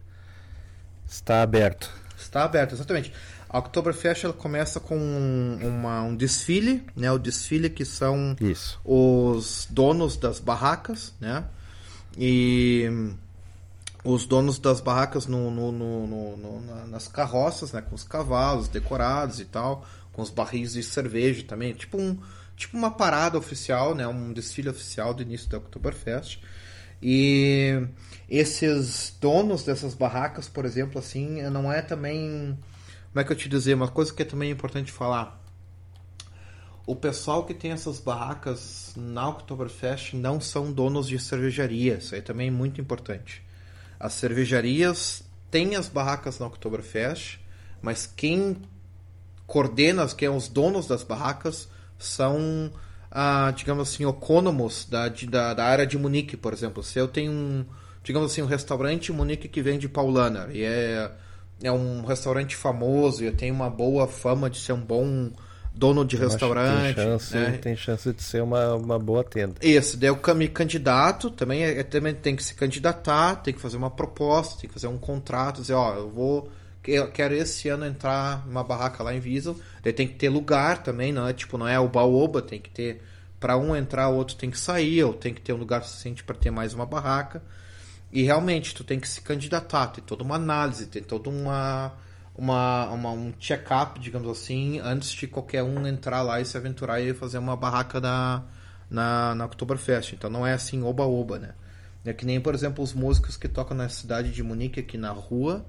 está 1.08 1.44
aberto. 1.44 1.90
Está 2.18 2.44
aberto, 2.44 2.74
exatamente. 2.74 3.14
A 3.56 3.60
Oktoberfest 3.60 4.26
ela 4.26 4.34
começa 4.34 4.82
com 4.82 4.98
uma, 4.98 6.02
um 6.02 6.14
desfile, 6.14 6.86
né? 6.94 7.10
O 7.10 7.18
desfile 7.18 7.70
que 7.70 7.86
são 7.86 8.36
Isso. 8.42 8.78
os 8.84 9.66
donos 9.70 10.18
das 10.18 10.42
barracas, 10.42 11.14
né? 11.22 11.46
E 12.18 12.84
os 14.04 14.26
donos 14.26 14.60
das 14.60 14.82
barracas 14.82 15.26
no, 15.26 15.50
no, 15.50 15.72
no, 15.72 16.36
no, 16.36 16.88
nas 16.88 17.08
carroças, 17.08 17.72
né? 17.72 17.82
Com 17.82 17.96
os 17.96 18.04
cavalos 18.04 18.68
decorados 18.68 19.40
e 19.40 19.46
tal, 19.46 19.86
com 20.12 20.22
os 20.22 20.30
barris 20.30 20.74
de 20.74 20.84
cerveja 20.84 21.46
também, 21.48 21.74
tipo 21.74 21.98
um 21.98 22.20
tipo 22.58 22.76
uma 22.76 22.92
parada 22.92 23.38
oficial, 23.38 23.96
né? 23.96 24.06
Um 24.06 24.34
desfile 24.34 24.68
oficial 24.68 25.14
do 25.14 25.22
início 25.22 25.50
da 25.50 25.60
Oktoberfest. 25.60 26.42
E 27.02 27.88
esses 28.30 29.16
donos 29.22 29.64
dessas 29.64 29.94
barracas, 29.94 30.50
por 30.50 30.66
exemplo, 30.66 31.00
assim, 31.00 31.42
não 31.44 31.72
é 31.72 31.82
também 31.82 32.58
como 33.16 33.22
é 33.22 33.24
que 33.24 33.32
eu 33.32 33.38
te 33.38 33.48
dizer? 33.48 33.76
Uma 33.76 33.88
coisa 33.88 34.14
que 34.14 34.24
é 34.24 34.26
também 34.26 34.52
importante 34.52 34.92
falar. 34.92 35.42
O 36.86 36.94
pessoal 36.98 37.46
que 37.46 37.54
tem 37.54 37.72
essas 37.72 37.98
barracas 37.98 38.92
na 38.94 39.30
Oktoberfest 39.30 40.16
não 40.16 40.42
são 40.42 40.70
donos 40.70 41.08
de 41.08 41.18
cervejarias. 41.18 42.04
Isso 42.04 42.16
aí 42.16 42.22
também 42.22 42.50
é 42.50 42.52
muito 42.52 42.82
importante. 42.82 43.42
As 43.98 44.12
cervejarias 44.16 45.24
têm 45.50 45.78
as 45.78 45.88
barracas 45.88 46.40
na 46.40 46.48
Oktoberfest, 46.48 47.40
mas 47.82 48.06
quem 48.06 48.58
coordena, 49.48 50.06
quem 50.10 50.28
é 50.28 50.32
os 50.32 50.50
donos 50.50 50.86
das 50.86 51.02
barracas, 51.02 51.70
são, 51.98 52.70
ah, 53.10 53.50
digamos 53.56 53.88
assim, 53.88 54.04
ocônomos 54.04 54.88
da, 54.90 55.08
da, 55.08 55.54
da, 55.54 55.64
área 55.64 55.88
de 55.88 55.98
Munique, 55.98 56.36
por 56.36 56.52
exemplo. 56.52 56.84
Se 56.84 57.00
eu 57.00 57.08
tenho 57.08 57.32
um, 57.32 57.66
digamos 58.04 58.30
assim, 58.30 58.42
um 58.42 58.46
restaurante 58.46 59.14
em 59.14 59.16
Munique 59.16 59.48
que 59.48 59.62
vende 59.62 59.88
Paulaner 59.88 60.54
e 60.54 60.64
é 60.66 61.10
é 61.62 61.72
um 61.72 62.04
restaurante 62.04 62.56
famoso 62.56 63.24
e 63.24 63.32
tem 63.32 63.52
uma 63.52 63.70
boa 63.70 64.08
fama 64.08 64.50
de 64.50 64.60
ser 64.60 64.74
um 64.74 64.82
bom 64.82 65.32
dono 65.76 66.06
de 66.06 66.16
restaurante. 66.16 66.96
Tem 66.96 67.06
chance, 67.06 67.36
né? 67.36 67.52
tem 67.62 67.76
chance 67.76 68.14
de 68.14 68.24
ser 68.24 68.42
uma, 68.42 68.76
uma 68.76 68.98
boa 68.98 69.24
tenda. 69.24 69.56
Isso, 69.62 69.98
daí 69.98 70.10
eu 70.10 70.36
me 70.36 70.48
candidato, 70.48 71.30
também, 71.30 71.64
é, 71.64 71.84
também 71.84 72.14
tem 72.14 72.36
que 72.36 72.44
se 72.44 72.56
candidatar, 72.56 73.36
tem 73.38 73.54
que 73.54 73.60
fazer 73.60 73.78
uma 73.78 73.92
proposta, 73.92 74.62
tem 74.62 74.68
que 74.68 74.74
fazer 74.74 74.88
um 74.88 74.98
contrato, 74.98 75.62
dizer, 75.62 75.74
ó, 75.74 75.96
eu 75.96 76.10
vou. 76.10 76.50
Eu 76.88 77.10
quero 77.12 77.34
esse 77.34 77.68
ano 77.68 77.84
entrar 77.84 78.46
numa 78.46 78.64
barraca 78.64 79.04
lá 79.04 79.14
em 79.14 79.20
Visa. 79.20 79.56
Daí 79.82 79.92
tem 79.92 80.08
que 80.08 80.14
ter 80.14 80.30
lugar 80.30 80.84
também, 80.84 81.12
não 81.12 81.28
é 81.28 81.34
tipo, 81.34 81.58
não 81.58 81.68
é 81.68 81.80
o 81.80 81.90
baoba, 81.90 82.42
tem 82.42 82.60
que 82.60 82.70
ter. 82.70 83.02
Para 83.40 83.58
um 83.58 83.76
entrar, 83.76 84.10
o 84.10 84.16
outro 84.16 84.36
tem 84.36 84.50
que 84.50 84.58
sair, 84.58 85.04
ou 85.04 85.14
tem 85.14 85.34
que 85.34 85.42
ter 85.42 85.52
um 85.52 85.58
lugar 85.58 85.84
suficiente 85.84 86.24
para 86.24 86.36
ter 86.36 86.52
mais 86.52 86.74
uma 86.74 86.86
barraca. 86.86 87.42
E 88.16 88.24
realmente, 88.24 88.74
tu 88.74 88.82
tem 88.82 88.98
que 88.98 89.10
se 89.10 89.20
candidatar, 89.20 89.88
tem 89.88 90.02
toda 90.02 90.24
uma 90.24 90.36
análise, 90.36 90.86
tem 90.86 91.04
toda 91.04 91.30
uma, 91.30 91.92
uma, 92.34 92.90
uma 92.92 93.12
um 93.12 93.34
check-up, 93.38 94.00
digamos 94.00 94.30
assim, 94.30 94.80
antes 94.80 95.12
de 95.12 95.28
qualquer 95.28 95.64
um 95.64 95.86
entrar 95.86 96.22
lá 96.22 96.40
e 96.40 96.46
se 96.46 96.56
aventurar 96.56 97.02
e 97.02 97.14
fazer 97.14 97.40
uma 97.40 97.58
barraca 97.58 98.00
na, 98.00 98.46
na, 98.90 99.36
na 99.36 99.44
Oktoberfest. 99.44 100.14
Então 100.14 100.30
não 100.30 100.48
é 100.48 100.54
assim 100.54 100.82
oba-oba, 100.82 101.40
né? 101.40 101.56
É 102.06 102.14
que 102.14 102.26
nem, 102.26 102.40
por 102.40 102.56
exemplo, 102.56 102.82
os 102.82 102.94
músicos 102.94 103.36
que 103.36 103.50
tocam 103.50 103.76
na 103.76 103.90
cidade 103.90 104.32
de 104.32 104.42
Munique, 104.42 104.80
aqui 104.80 104.98
na 104.98 105.12
rua, 105.12 105.66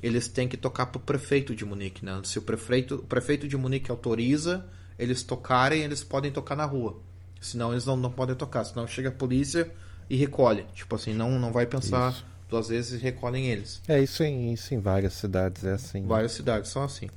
eles 0.00 0.28
têm 0.28 0.46
que 0.46 0.56
tocar 0.56 0.86
para 0.86 0.98
o 0.98 1.02
prefeito 1.02 1.56
de 1.56 1.64
Munique, 1.64 2.04
né? 2.04 2.20
Se 2.22 2.38
o 2.38 2.42
prefeito, 2.42 2.94
o 2.94 3.02
prefeito 3.02 3.48
de 3.48 3.56
Munique 3.56 3.90
autoriza 3.90 4.64
eles 4.96 5.24
tocarem, 5.24 5.82
eles 5.82 6.04
podem 6.04 6.30
tocar 6.30 6.54
na 6.54 6.66
rua. 6.66 7.00
Senão 7.40 7.72
eles 7.72 7.84
não, 7.84 7.96
não 7.96 8.12
podem 8.12 8.36
tocar. 8.36 8.62
Senão 8.62 8.86
chega 8.86 9.08
a 9.08 9.12
polícia 9.12 9.68
e 10.10 10.16
recolhe. 10.16 10.66
Tipo 10.74 10.96
assim, 10.96 11.14
não, 11.14 11.38
não 11.38 11.52
vai 11.52 11.64
pensar 11.64 12.10
isso. 12.10 12.26
duas 12.48 12.68
vezes 12.68 13.00
e 13.00 13.02
recolhem 13.02 13.46
eles. 13.46 13.80
É, 13.86 14.00
isso 14.00 14.24
em, 14.24 14.52
isso 14.52 14.74
em 14.74 14.80
várias 14.80 15.14
cidades 15.14 15.64
é 15.64 15.74
assim. 15.74 16.04
Várias 16.04 16.32
cidades 16.32 16.68
são 16.68 16.82
assim. 16.82 17.08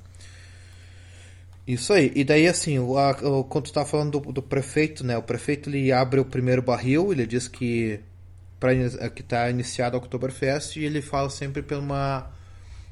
Isso 1.66 1.92
aí. 1.92 2.12
E 2.16 2.24
daí, 2.24 2.48
assim, 2.48 2.78
o, 2.78 2.98
a, 2.98 3.16
quando 3.46 3.66
tu 3.66 3.74
tá 3.74 3.84
falando 3.84 4.20
do, 4.20 4.32
do, 4.32 4.42
prefeito, 4.42 5.04
né? 5.04 5.18
O 5.18 5.24
prefeito 5.24 5.70
ele 5.70 5.92
abre 5.92 6.20
o 6.20 6.26
primeiro 6.26 6.62
barril, 6.62 7.12
ele 7.12 7.26
diz 7.26 7.48
que 7.48 8.00
pra, 8.60 8.72
que 9.10 9.22
está 9.22 9.50
iniciado 9.50 9.98
a 9.98 10.00
Oktoberfest 10.00 10.78
e 10.78 10.86
ele 10.86 11.02
fala 11.02 11.30
sempre 11.30 11.64
por 11.64 11.78
uma 11.78 12.30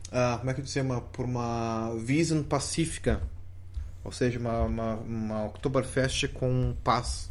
uh, 0.07 0.39
como 0.39 0.51
é 0.51 0.53
que 0.53 0.61
dizer 0.61 0.81
uma 0.81 0.99
por 1.01 1.25
uma 1.25 1.89
Wiesen 1.91 2.43
pacífica 2.43 3.21
ou 4.03 4.11
seja 4.11 4.39
uma, 4.39 4.63
uma, 4.63 4.95
uma 4.95 5.45
Oktoberfest 5.45 6.27
com 6.29 6.75
paz 6.83 7.30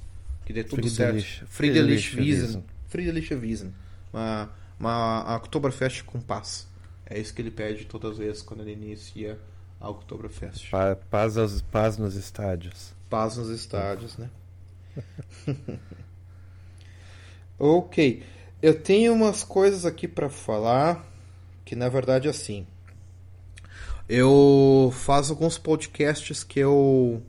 que 0.52 0.54
dê 0.54 0.64
tudo 0.64 0.82
Friedrich- 0.88 1.38
certo 1.38 1.46
Friedrich 1.50 2.16
Wiesen 2.16 2.42
Wiesen. 2.46 2.64
Friedrich 2.88 3.34
Wiesen 3.34 3.74
uma, 4.12 4.50
uma 4.78 5.36
Oktoberfest 5.36 6.02
com 6.04 6.20
paz 6.20 6.66
é 7.06 7.18
isso 7.20 7.32
que 7.34 7.40
ele 7.42 7.50
pede 7.50 7.84
todas 7.84 8.12
as 8.12 8.18
vezes 8.18 8.42
quando 8.42 8.60
ele 8.60 8.72
inicia 8.72 9.38
a 9.80 9.88
Oktoberfest 9.88 10.70
Pa- 10.70 10.96
Paz, 11.08 11.36
aos- 11.38 11.62
paz 11.62 11.96
nos 11.96 12.14
estádios. 12.16 12.92
paz 13.08 13.36
nos 13.36 13.48
estádios, 13.50 14.16
né? 14.18 14.28
ok, 17.58 18.22
eu 18.62 18.80
tenho 18.82 19.12
umas 19.12 19.42
coisas 19.44 19.84
aqui 19.86 20.08
para 20.08 20.28
falar 20.28 21.04
que 21.64 21.76
na 21.76 21.88
verdade 21.88 22.26
é 22.26 22.30
assim. 22.30 22.66
Eu 24.08 24.92
faço 24.92 25.32
alguns 25.32 25.56
podcasts 25.56 26.42
que 26.42 26.58
eu 26.58 27.22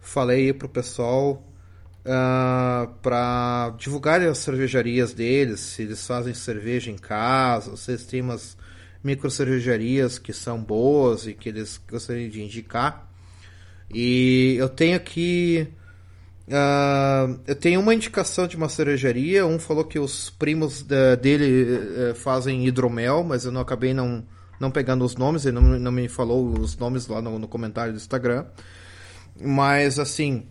falei 0.00 0.52
pro 0.52 0.68
pessoal 0.68 1.42
para 3.02 3.74
divulgar 3.78 4.20
as 4.22 4.38
cervejarias 4.38 5.12
deles, 5.12 5.60
se 5.60 5.82
eles 5.82 6.06
fazem 6.06 6.34
cerveja 6.34 6.90
em 6.90 6.96
casa, 6.96 7.76
se 7.76 7.90
eles 7.92 8.04
têm 8.06 8.20
umas 8.22 8.56
micro 9.02 9.30
cervejarias 9.30 10.18
que 10.18 10.32
são 10.32 10.62
boas 10.62 11.26
e 11.26 11.34
que 11.34 11.48
eles 11.48 11.80
gostariam 11.90 12.28
de 12.30 12.42
indicar. 12.42 13.08
E 13.92 14.56
eu 14.58 14.68
tenho 14.68 14.96
aqui. 14.96 15.68
ah, 16.50 17.28
eu 17.46 17.54
tenho 17.56 17.80
uma 17.80 17.94
indicação 17.94 18.46
de 18.46 18.56
uma 18.56 18.68
cervejaria. 18.68 19.46
Um 19.46 19.58
falou 19.58 19.84
que 19.84 19.98
os 19.98 20.30
primos 20.30 20.82
da- 20.82 21.14
dele 21.16 21.74
eh, 22.06 22.10
eh, 22.10 22.14
fazem 22.14 22.66
hidromel, 22.66 23.22
mas 23.24 23.44
eu 23.44 23.52
não 23.52 23.60
acabei 23.60 23.94
não, 23.94 24.24
não 24.60 24.70
pegando 24.70 25.04
os 25.04 25.16
nomes. 25.16 25.46
Ele 25.46 25.54
não, 25.60 25.62
não 25.78 25.92
me 25.92 26.08
falou 26.08 26.58
os 26.58 26.76
nomes 26.76 27.06
lá 27.08 27.20
no, 27.22 27.38
no 27.38 27.48
comentário 27.48 27.92
do 27.92 27.96
Instagram. 27.96 28.46
Mas 29.40 29.98
assim, 29.98 30.46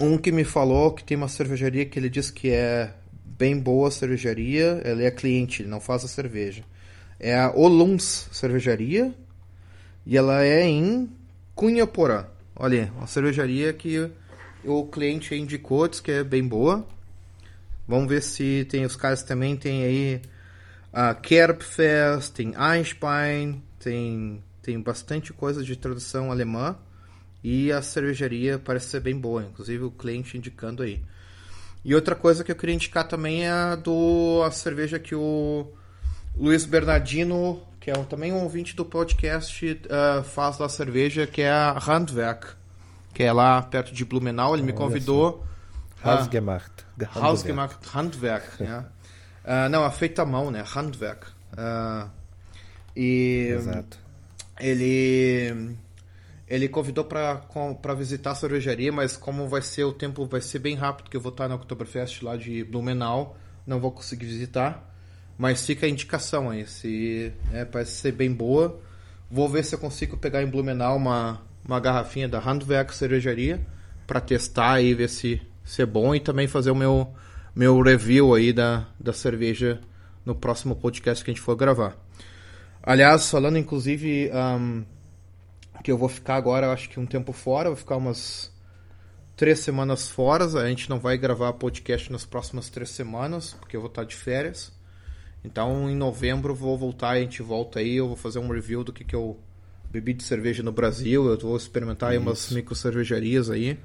um 0.00 0.18
que 0.18 0.32
me 0.32 0.44
falou 0.44 0.92
que 0.92 1.04
tem 1.04 1.16
uma 1.16 1.28
cervejaria 1.28 1.84
que 1.84 1.98
ele 1.98 2.10
diz 2.10 2.30
que 2.30 2.50
é 2.50 2.92
bem 3.24 3.58
boa 3.58 3.88
a 3.88 3.90
cervejaria. 3.90 4.80
Ele 4.84 5.04
é 5.04 5.10
cliente, 5.10 5.62
ele 5.62 5.68
não 5.68 5.80
faz 5.80 6.04
a 6.04 6.08
cerveja. 6.08 6.62
É 7.18 7.38
a 7.38 7.52
Oluns 7.54 8.28
Cervejaria. 8.32 9.14
E 10.06 10.16
ela 10.16 10.44
é 10.44 10.62
em 10.66 11.10
Cunhaporã. 11.54 12.26
Olha, 12.56 12.92
uma 12.96 13.06
cervejaria 13.06 13.72
que 13.72 14.10
o 14.64 14.84
cliente 14.86 15.34
indicou, 15.34 15.88
diz 15.88 16.00
que 16.00 16.10
é 16.10 16.24
bem 16.24 16.46
boa. 16.46 16.86
Vamos 17.86 18.08
ver 18.08 18.22
se 18.22 18.66
tem 18.70 18.84
os 18.84 18.96
caras 18.96 19.22
também 19.22 19.56
tem 19.56 19.84
aí 19.84 20.22
a 20.92 21.14
Kerbfest, 21.14 22.32
tem 22.32 22.54
Einstein, 22.56 23.62
tem 23.78 24.42
tem 24.64 24.80
bastante 24.80 25.30
coisa 25.30 25.62
de 25.62 25.76
tradução 25.76 26.32
alemã 26.32 26.74
e 27.44 27.70
a 27.70 27.82
cervejaria 27.82 28.58
parece 28.58 28.86
ser 28.88 29.00
bem 29.00 29.14
boa, 29.16 29.42
inclusive 29.44 29.84
o 29.84 29.90
cliente 29.90 30.36
indicando 30.38 30.82
aí. 30.82 31.02
E 31.84 31.94
outra 31.94 32.14
coisa 32.14 32.42
que 32.42 32.50
eu 32.50 32.56
queria 32.56 32.74
indicar 32.74 33.06
também 33.06 33.44
é 33.44 33.50
a 33.50 33.76
do 33.76 34.42
a 34.42 34.50
cerveja 34.50 34.98
que 34.98 35.14
o 35.14 35.66
Luiz 36.34 36.64
Bernardino, 36.64 37.62
que 37.78 37.90
é 37.90 37.98
um- 37.98 38.04
também 38.04 38.32
um 38.32 38.42
ouvinte 38.42 38.74
do 38.74 38.84
podcast, 38.86 39.78
ah, 39.90 40.22
faz 40.22 40.56
da 40.56 40.68
cerveja, 40.70 41.26
que 41.26 41.42
é 41.42 41.50
a 41.52 41.72
Handwerk, 41.78 42.46
que 43.12 43.22
é 43.22 43.30
lá 43.30 43.60
perto 43.60 43.92
de 43.92 44.02
Blumenau. 44.06 44.54
Ele 44.54 44.62
me 44.62 44.72
convidou. 44.72 45.44
Hausgemacht. 46.02 46.72
Hausgemacht 47.14 47.76
Handwerk. 47.94 48.46
Ah, 49.44 49.68
não, 49.68 49.84
a 49.84 49.90
feita 49.90 50.22
à 50.22 50.24
mão, 50.26 50.50
né? 50.50 50.64
Handwerk. 50.66 51.26
Ah, 51.56 52.08
e 52.96 53.48
Exato. 53.54 53.98
ele 54.58 55.76
ele 56.48 56.68
convidou 56.68 57.04
para 57.04 57.94
visitar 57.96 58.32
a 58.32 58.34
cervejaria, 58.34 58.92
mas 58.92 59.16
como 59.16 59.48
vai 59.48 59.62
ser 59.62 59.84
o 59.84 59.92
tempo 59.92 60.26
vai 60.26 60.40
ser 60.40 60.58
bem 60.58 60.74
rápido 60.74 61.08
que 61.08 61.16
eu 61.16 61.20
vou 61.20 61.30
estar 61.30 61.48
na 61.48 61.54
Oktoberfest 61.54 62.22
lá 62.22 62.36
de 62.36 62.64
Blumenau, 62.64 63.36
não 63.66 63.80
vou 63.80 63.90
conseguir 63.90 64.26
visitar. 64.26 64.92
Mas 65.36 65.66
fica 65.66 65.86
a 65.86 65.88
indicação 65.88 66.50
aí, 66.50 66.64
se 66.66 67.32
é, 67.52 67.64
parece 67.64 67.92
ser 67.92 68.12
bem 68.12 68.32
boa. 68.32 68.80
Vou 69.28 69.48
ver 69.48 69.64
se 69.64 69.74
eu 69.74 69.78
consigo 69.78 70.16
pegar 70.16 70.42
em 70.42 70.46
Blumenau 70.46 70.96
uma, 70.96 71.42
uma 71.66 71.80
garrafinha 71.80 72.28
da 72.28 72.38
Handwerk 72.38 72.94
cervejaria 72.94 73.60
para 74.06 74.20
testar 74.20 74.80
e 74.80 74.94
ver 74.94 75.08
se, 75.08 75.42
se 75.64 75.82
é 75.82 75.86
bom 75.86 76.14
e 76.14 76.20
também 76.20 76.46
fazer 76.46 76.70
o 76.70 76.76
meu 76.76 77.12
meu 77.54 77.80
review 77.80 78.34
aí 78.34 78.52
da, 78.52 78.86
da 78.98 79.12
cerveja 79.12 79.80
no 80.24 80.34
próximo 80.34 80.74
podcast 80.74 81.24
que 81.24 81.30
a 81.30 81.34
gente 81.34 81.42
for 81.42 81.54
gravar. 81.54 81.96
Aliás, 82.82 83.30
falando 83.30 83.56
inclusive 83.56 84.30
ahn, 84.32 84.82
que 85.82 85.90
eu 85.90 85.98
vou 85.98 86.08
ficar 86.08 86.36
agora, 86.36 86.72
acho 86.72 86.88
que 86.88 86.98
um 87.00 87.06
tempo 87.06 87.32
fora, 87.32 87.68
vou 87.68 87.76
ficar 87.76 87.96
umas 87.96 88.50
três 89.36 89.58
semanas 89.60 90.08
fora. 90.08 90.44
A 90.44 90.68
gente 90.68 90.88
não 90.88 90.98
vai 90.98 91.18
gravar 91.18 91.52
podcast 91.54 92.10
nas 92.12 92.24
próximas 92.24 92.68
três 92.70 92.90
semanas, 92.90 93.54
porque 93.54 93.76
eu 93.76 93.80
vou 93.80 93.88
estar 93.88 94.04
de 94.04 94.14
férias. 94.14 94.72
Então, 95.44 95.90
em 95.90 95.96
novembro, 95.96 96.54
vou 96.54 96.78
voltar 96.78 97.10
a 97.10 97.18
gente 97.20 97.42
volta 97.42 97.78
aí. 97.80 97.96
Eu 97.96 98.06
vou 98.08 98.16
fazer 98.16 98.38
um 98.38 98.48
review 98.48 98.82
do 98.82 98.92
que, 98.92 99.04
que 99.04 99.14
eu 99.14 99.38
bebi 99.90 100.14
de 100.14 100.22
cerveja 100.24 100.62
no 100.62 100.72
Brasil. 100.72 101.26
Eu 101.28 101.38
vou 101.38 101.56
experimentar 101.56 102.12
aí 102.12 102.18
umas 102.18 102.50
micro 102.50 102.74
cervejarias 102.74 103.50
aí. 103.50 103.78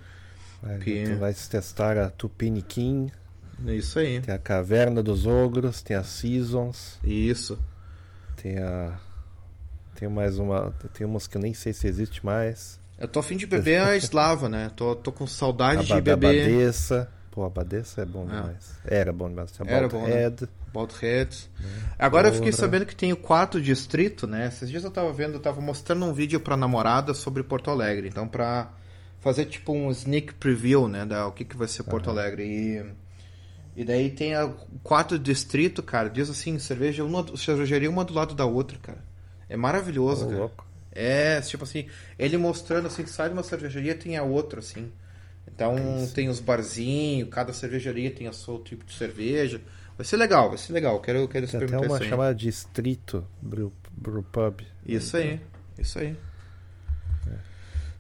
Vai, 0.62 0.78
Que- 0.80 1.04
Tu 1.04 1.16
vai 1.18 1.34
testar 1.34 1.98
a 1.98 2.10
Tupiniquim, 2.10 3.12
É 3.68 3.74
isso 3.76 4.00
aí. 4.00 4.22
tem 4.22 4.34
a 4.34 4.38
Caverna 4.40 5.04
dos 5.04 5.26
Ogros, 5.26 5.82
tem 5.82 5.96
a 5.98 6.04
Seasons, 6.04 6.98
Isso. 7.04 7.60
tem 8.38 8.58
a. 8.60 8.98
Tem 10.00 10.08
mais 10.08 10.40
uma. 10.40 10.74
Tem 10.94 11.06
umas 11.06 11.28
que 11.28 11.36
eu 11.36 11.42
nem 11.42 11.54
sei 11.54 11.74
se 11.74 11.86
existe 11.86 12.26
mais. 12.26 12.80
Eu 12.98 13.08
tô 13.08 13.20
afim 13.20 13.36
de 13.36 13.46
beber 13.46 13.82
a 13.82 13.98
Slava, 13.98 14.48
né? 14.48 14.72
Tô, 14.74 14.96
tô 14.96 15.12
com 15.12 15.26
A 15.26 15.28
saudade 15.28 15.86
de 15.86 15.94
beber 16.02 16.14
Abadesa. 16.14 17.10
Pô, 17.30 17.44
a 17.44 17.48
Abadesa 17.48 18.02
é 18.02 18.06
bom 18.06 18.26
Ah. 18.30 18.36
demais. 18.36 18.72
Era 18.86 19.12
bom 19.12 19.28
demais. 19.30 19.52
Tinha 19.52 19.70
Era 19.70 19.90
bom, 19.90 20.08
né? 20.08 20.30
Balthead. 20.30 20.50
Baldhead. 20.74 21.52
Agora 21.98 22.30
eu 22.30 22.34
fiquei 22.34 22.52
sabendo 22.54 22.86
que 22.86 22.96
tem 22.96 23.12
o 23.12 23.18
quarto 23.18 23.60
distrito, 23.60 24.26
né? 24.26 24.48
Esses 24.48 24.70
dias 24.70 24.84
eu 24.86 24.92
tava 24.92 25.12
vendo, 25.12 25.34
eu 25.34 25.40
tava 25.40 25.60
mostrando 25.60 26.06
um 26.06 26.14
vídeo 26.14 26.40
pra 26.40 26.56
namorada 26.56 27.14
sobre 27.14 27.44
Porto 27.44 27.70
Alegre. 27.70 28.08
Então, 28.08 28.28
pra 28.28 28.72
fazer 29.20 29.46
tipo 29.46 29.74
um 29.74 29.92
sneak 29.92 30.36
preview, 30.36 30.88
né? 30.88 31.06
Da 31.06 31.28
o 31.28 31.32
que, 31.34 31.44
que 31.44 31.58
vai 31.58 31.68
ser 31.68 31.84
Porto 31.84 32.10
Alegre. 32.10 32.44
E, 32.46 32.86
e 33.82 33.84
daí 33.84 34.12
tem 34.12 34.38
o 34.42 34.52
quarto 34.84 35.20
distrito, 35.20 35.84
cara. 35.84 36.10
Diz 36.10 36.30
assim: 36.30 36.58
cerveja, 36.58 37.04
uma, 37.04 37.26
cervejaria 37.36 37.90
uma 37.90 38.06
do 38.06 38.14
lado 38.14 38.34
da 38.34 38.46
outra, 38.46 38.78
cara. 38.78 39.09
É 39.50 39.58
maravilhoso, 39.58 40.26
Ô, 40.26 40.28
cara. 40.28 40.40
louco. 40.40 40.68
É, 40.92 41.42
tipo 41.42 41.64
assim, 41.64 41.88
ele 42.18 42.38
mostrando 42.38 42.88
assim, 42.88 43.06
sai 43.06 43.30
de 43.30 43.34
uma 43.34 43.44
cervejaria 43.44 43.96
tem 43.96 44.18
a 44.18 44.24
outra, 44.24 44.60
assim. 44.60 44.92
Então 45.48 45.76
tem 46.14 46.30
os 46.30 46.40
barzinhos, 46.40 47.30
cada 47.30 47.52
cervejaria 47.52 48.12
tem 48.12 48.28
o 48.30 48.34
seu 48.34 48.60
tipo 48.60 48.86
de 48.86 48.94
cerveja. 48.94 49.60
Vai 49.98 50.06
ser 50.06 50.18
legal, 50.18 50.50
vai 50.50 50.58
ser 50.58 50.72
legal. 50.74 51.00
Quero, 51.02 51.28
quero 51.28 51.46
Tem 51.48 51.58
até 51.58 51.66
experimentar 51.66 51.82
uma 51.90 51.96
isso 51.98 52.04
aí. 52.04 52.10
chamada 52.10 52.36
Distrito 52.36 53.26
Brew, 53.42 53.74
Brew 53.92 54.24
Pub. 54.24 54.62
Isso 54.86 55.18
aí, 55.18 55.42
isso 55.78 56.00
aí. 56.00 56.16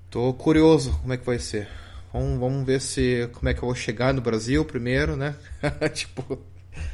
Tô 0.09 0.33
curioso 0.33 0.97
como 1.01 1.13
é 1.13 1.17
que 1.17 1.25
vai 1.25 1.37
ser. 1.39 1.67
Vamos, 2.11 2.39
vamos 2.39 2.65
ver 2.65 2.81
se 2.81 3.29
como 3.33 3.49
é 3.49 3.53
que 3.53 3.59
eu 3.59 3.67
vou 3.67 3.75
chegar 3.75 4.13
no 4.13 4.21
Brasil 4.21 4.65
primeiro, 4.65 5.15
né? 5.15 5.35
tipo, 5.93 6.39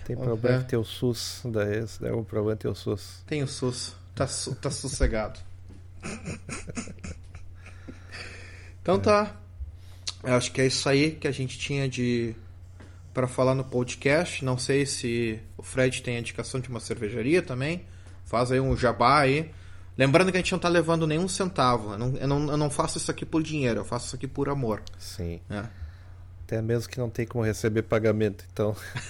Tem 0.03 0.17
problema 0.17 0.57
é. 0.57 0.63
ter 0.63 0.75
o 0.77 0.83
SUS. 0.83 1.41
Daí, 1.45 1.85
daí 2.01 2.09
é 2.09 2.13
o 2.13 2.23
problema 2.23 2.53
é 2.53 2.55
ter 2.57 2.67
o 2.67 2.75
SUS. 2.75 3.23
tem 3.25 3.41
o 3.41 3.47
SUS. 3.47 3.95
Tá, 4.15 4.25
tá 4.61 4.71
sossegado. 4.71 5.39
Então 8.81 8.99
tá. 8.99 9.35
Eu 10.23 10.35
acho 10.35 10.51
que 10.51 10.61
é 10.61 10.67
isso 10.67 10.87
aí 10.87 11.11
que 11.11 11.27
a 11.27 11.31
gente 11.31 11.57
tinha 11.59 11.89
de 11.89 12.35
para 13.13 13.27
falar 13.27 13.55
no 13.55 13.63
podcast. 13.63 14.43
Não 14.43 14.57
sei 14.57 14.85
se 14.85 15.39
o 15.57 15.63
Fred 15.63 16.01
tem 16.01 16.17
a 16.17 16.19
indicação 16.19 16.59
de 16.59 16.69
uma 16.69 16.79
cervejaria 16.79 17.41
também. 17.41 17.85
Faz 18.25 18.51
aí 18.51 18.59
um 18.59 18.75
jabá 18.75 19.19
aí. 19.19 19.51
Lembrando 19.97 20.31
que 20.31 20.37
a 20.37 20.39
gente 20.41 20.51
não 20.51 20.59
tá 20.59 20.67
levando 20.67 21.07
nenhum 21.07 21.27
centavo. 21.27 21.93
Eu 21.93 21.97
não, 21.97 22.15
eu 22.17 22.27
não, 22.27 22.51
eu 22.51 22.57
não 22.57 22.69
faço 22.69 22.97
isso 22.97 23.09
aqui 23.09 23.25
por 23.25 23.41
dinheiro, 23.41 23.79
eu 23.79 23.85
faço 23.85 24.07
isso 24.07 24.15
aqui 24.15 24.27
por 24.27 24.49
amor. 24.49 24.81
Sim. 24.99 25.39
né? 25.49 25.69
Até 26.43 26.61
mesmo 26.61 26.89
que 26.89 26.99
não 26.99 27.09
tem 27.09 27.25
como 27.25 27.43
receber 27.43 27.81
pagamento, 27.83 28.45
então. 28.51 28.75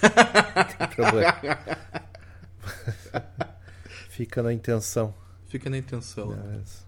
não 0.56 0.64
tem 0.64 0.88
problema. 0.96 1.36
Fica 4.16 4.42
na 4.42 4.50
intenção. 4.52 5.12
Fica 5.46 5.68
na 5.68 5.76
intenção. 5.76 6.34
Mas, 6.54 6.86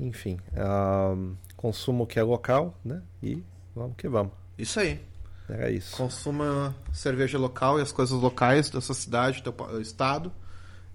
Enfim, 0.00 0.38
ahn, 0.56 1.34
consumo 1.56 2.06
que 2.08 2.18
é 2.18 2.22
local, 2.24 2.76
né? 2.84 3.00
E 3.22 3.40
vamos 3.74 3.96
que 3.96 4.08
vamos. 4.08 4.32
Isso 4.58 4.80
aí. 4.80 5.00
Era 5.48 5.70
isso. 5.70 5.96
Consuma 5.96 6.74
cerveja 6.92 7.38
local 7.38 7.78
e 7.78 7.82
as 7.82 7.92
coisas 7.92 8.18
locais 8.18 8.68
da 8.68 8.80
sua 8.80 8.94
cidade, 8.96 9.42
do 9.42 9.52
teu 9.52 9.80
estado. 9.80 10.32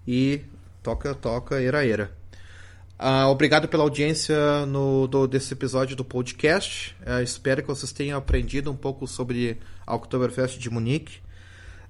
E 0.06 0.42
toca, 0.82 1.14
toca, 1.14 1.60
era, 1.62 1.86
era. 1.86 2.10
Ah, 2.98 3.28
obrigado 3.28 3.66
pela 3.68 3.84
audiência 3.84 4.66
no, 4.66 5.06
do- 5.06 5.26
desse 5.26 5.54
episódio 5.54 5.96
do 5.96 6.04
podcast. 6.04 6.94
Ah, 7.06 7.22
espero 7.22 7.62
que 7.62 7.68
vocês 7.68 7.92
tenham 7.92 8.18
aprendido 8.18 8.70
um 8.70 8.76
pouco 8.76 9.06
sobre 9.06 9.58
a 9.86 9.94
Oktoberfest 9.94 10.58
de 10.58 10.68
Munique. 10.68 11.20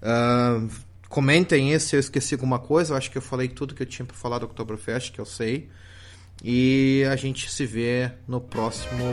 Uh, 0.03 0.69
comentem 1.09 1.73
aí 1.73 1.81
se 1.81 1.97
eu 1.97 2.01
esqueci 2.01 2.35
alguma 2.35 2.59
coisa. 2.59 2.93
Eu 2.93 2.99
acho 2.99 3.11
que 3.11 3.19
eu 3.19 3.23
falei 3.23 3.49
tudo 3.49 3.75
que 3.75 3.83
eu 3.83 3.87
tinha 3.87 4.07
para 4.07 4.17
falar 4.17 4.39
do 4.39 4.47
Oktoberfest, 4.47 5.13
que 5.13 5.21
eu 5.21 5.27
sei. 5.27 5.69
E 6.43 7.05
a 7.11 7.17
gente 7.17 7.51
se 7.51 7.67
vê 7.67 8.13
no 8.27 8.41
próximo 8.41 9.05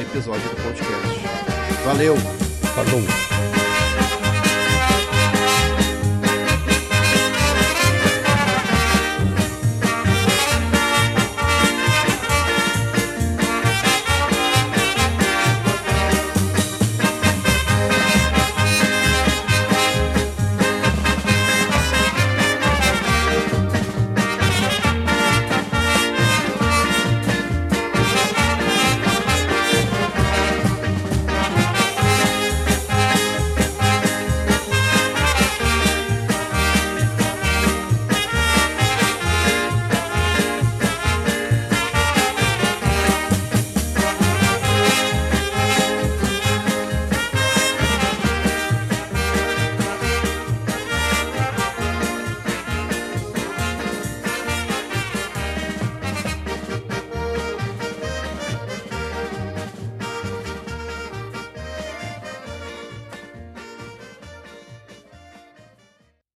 episódio 0.00 0.48
do 0.48 0.56
podcast. 0.56 1.84
Valeu! 1.84 2.16
Falou! 2.16 3.39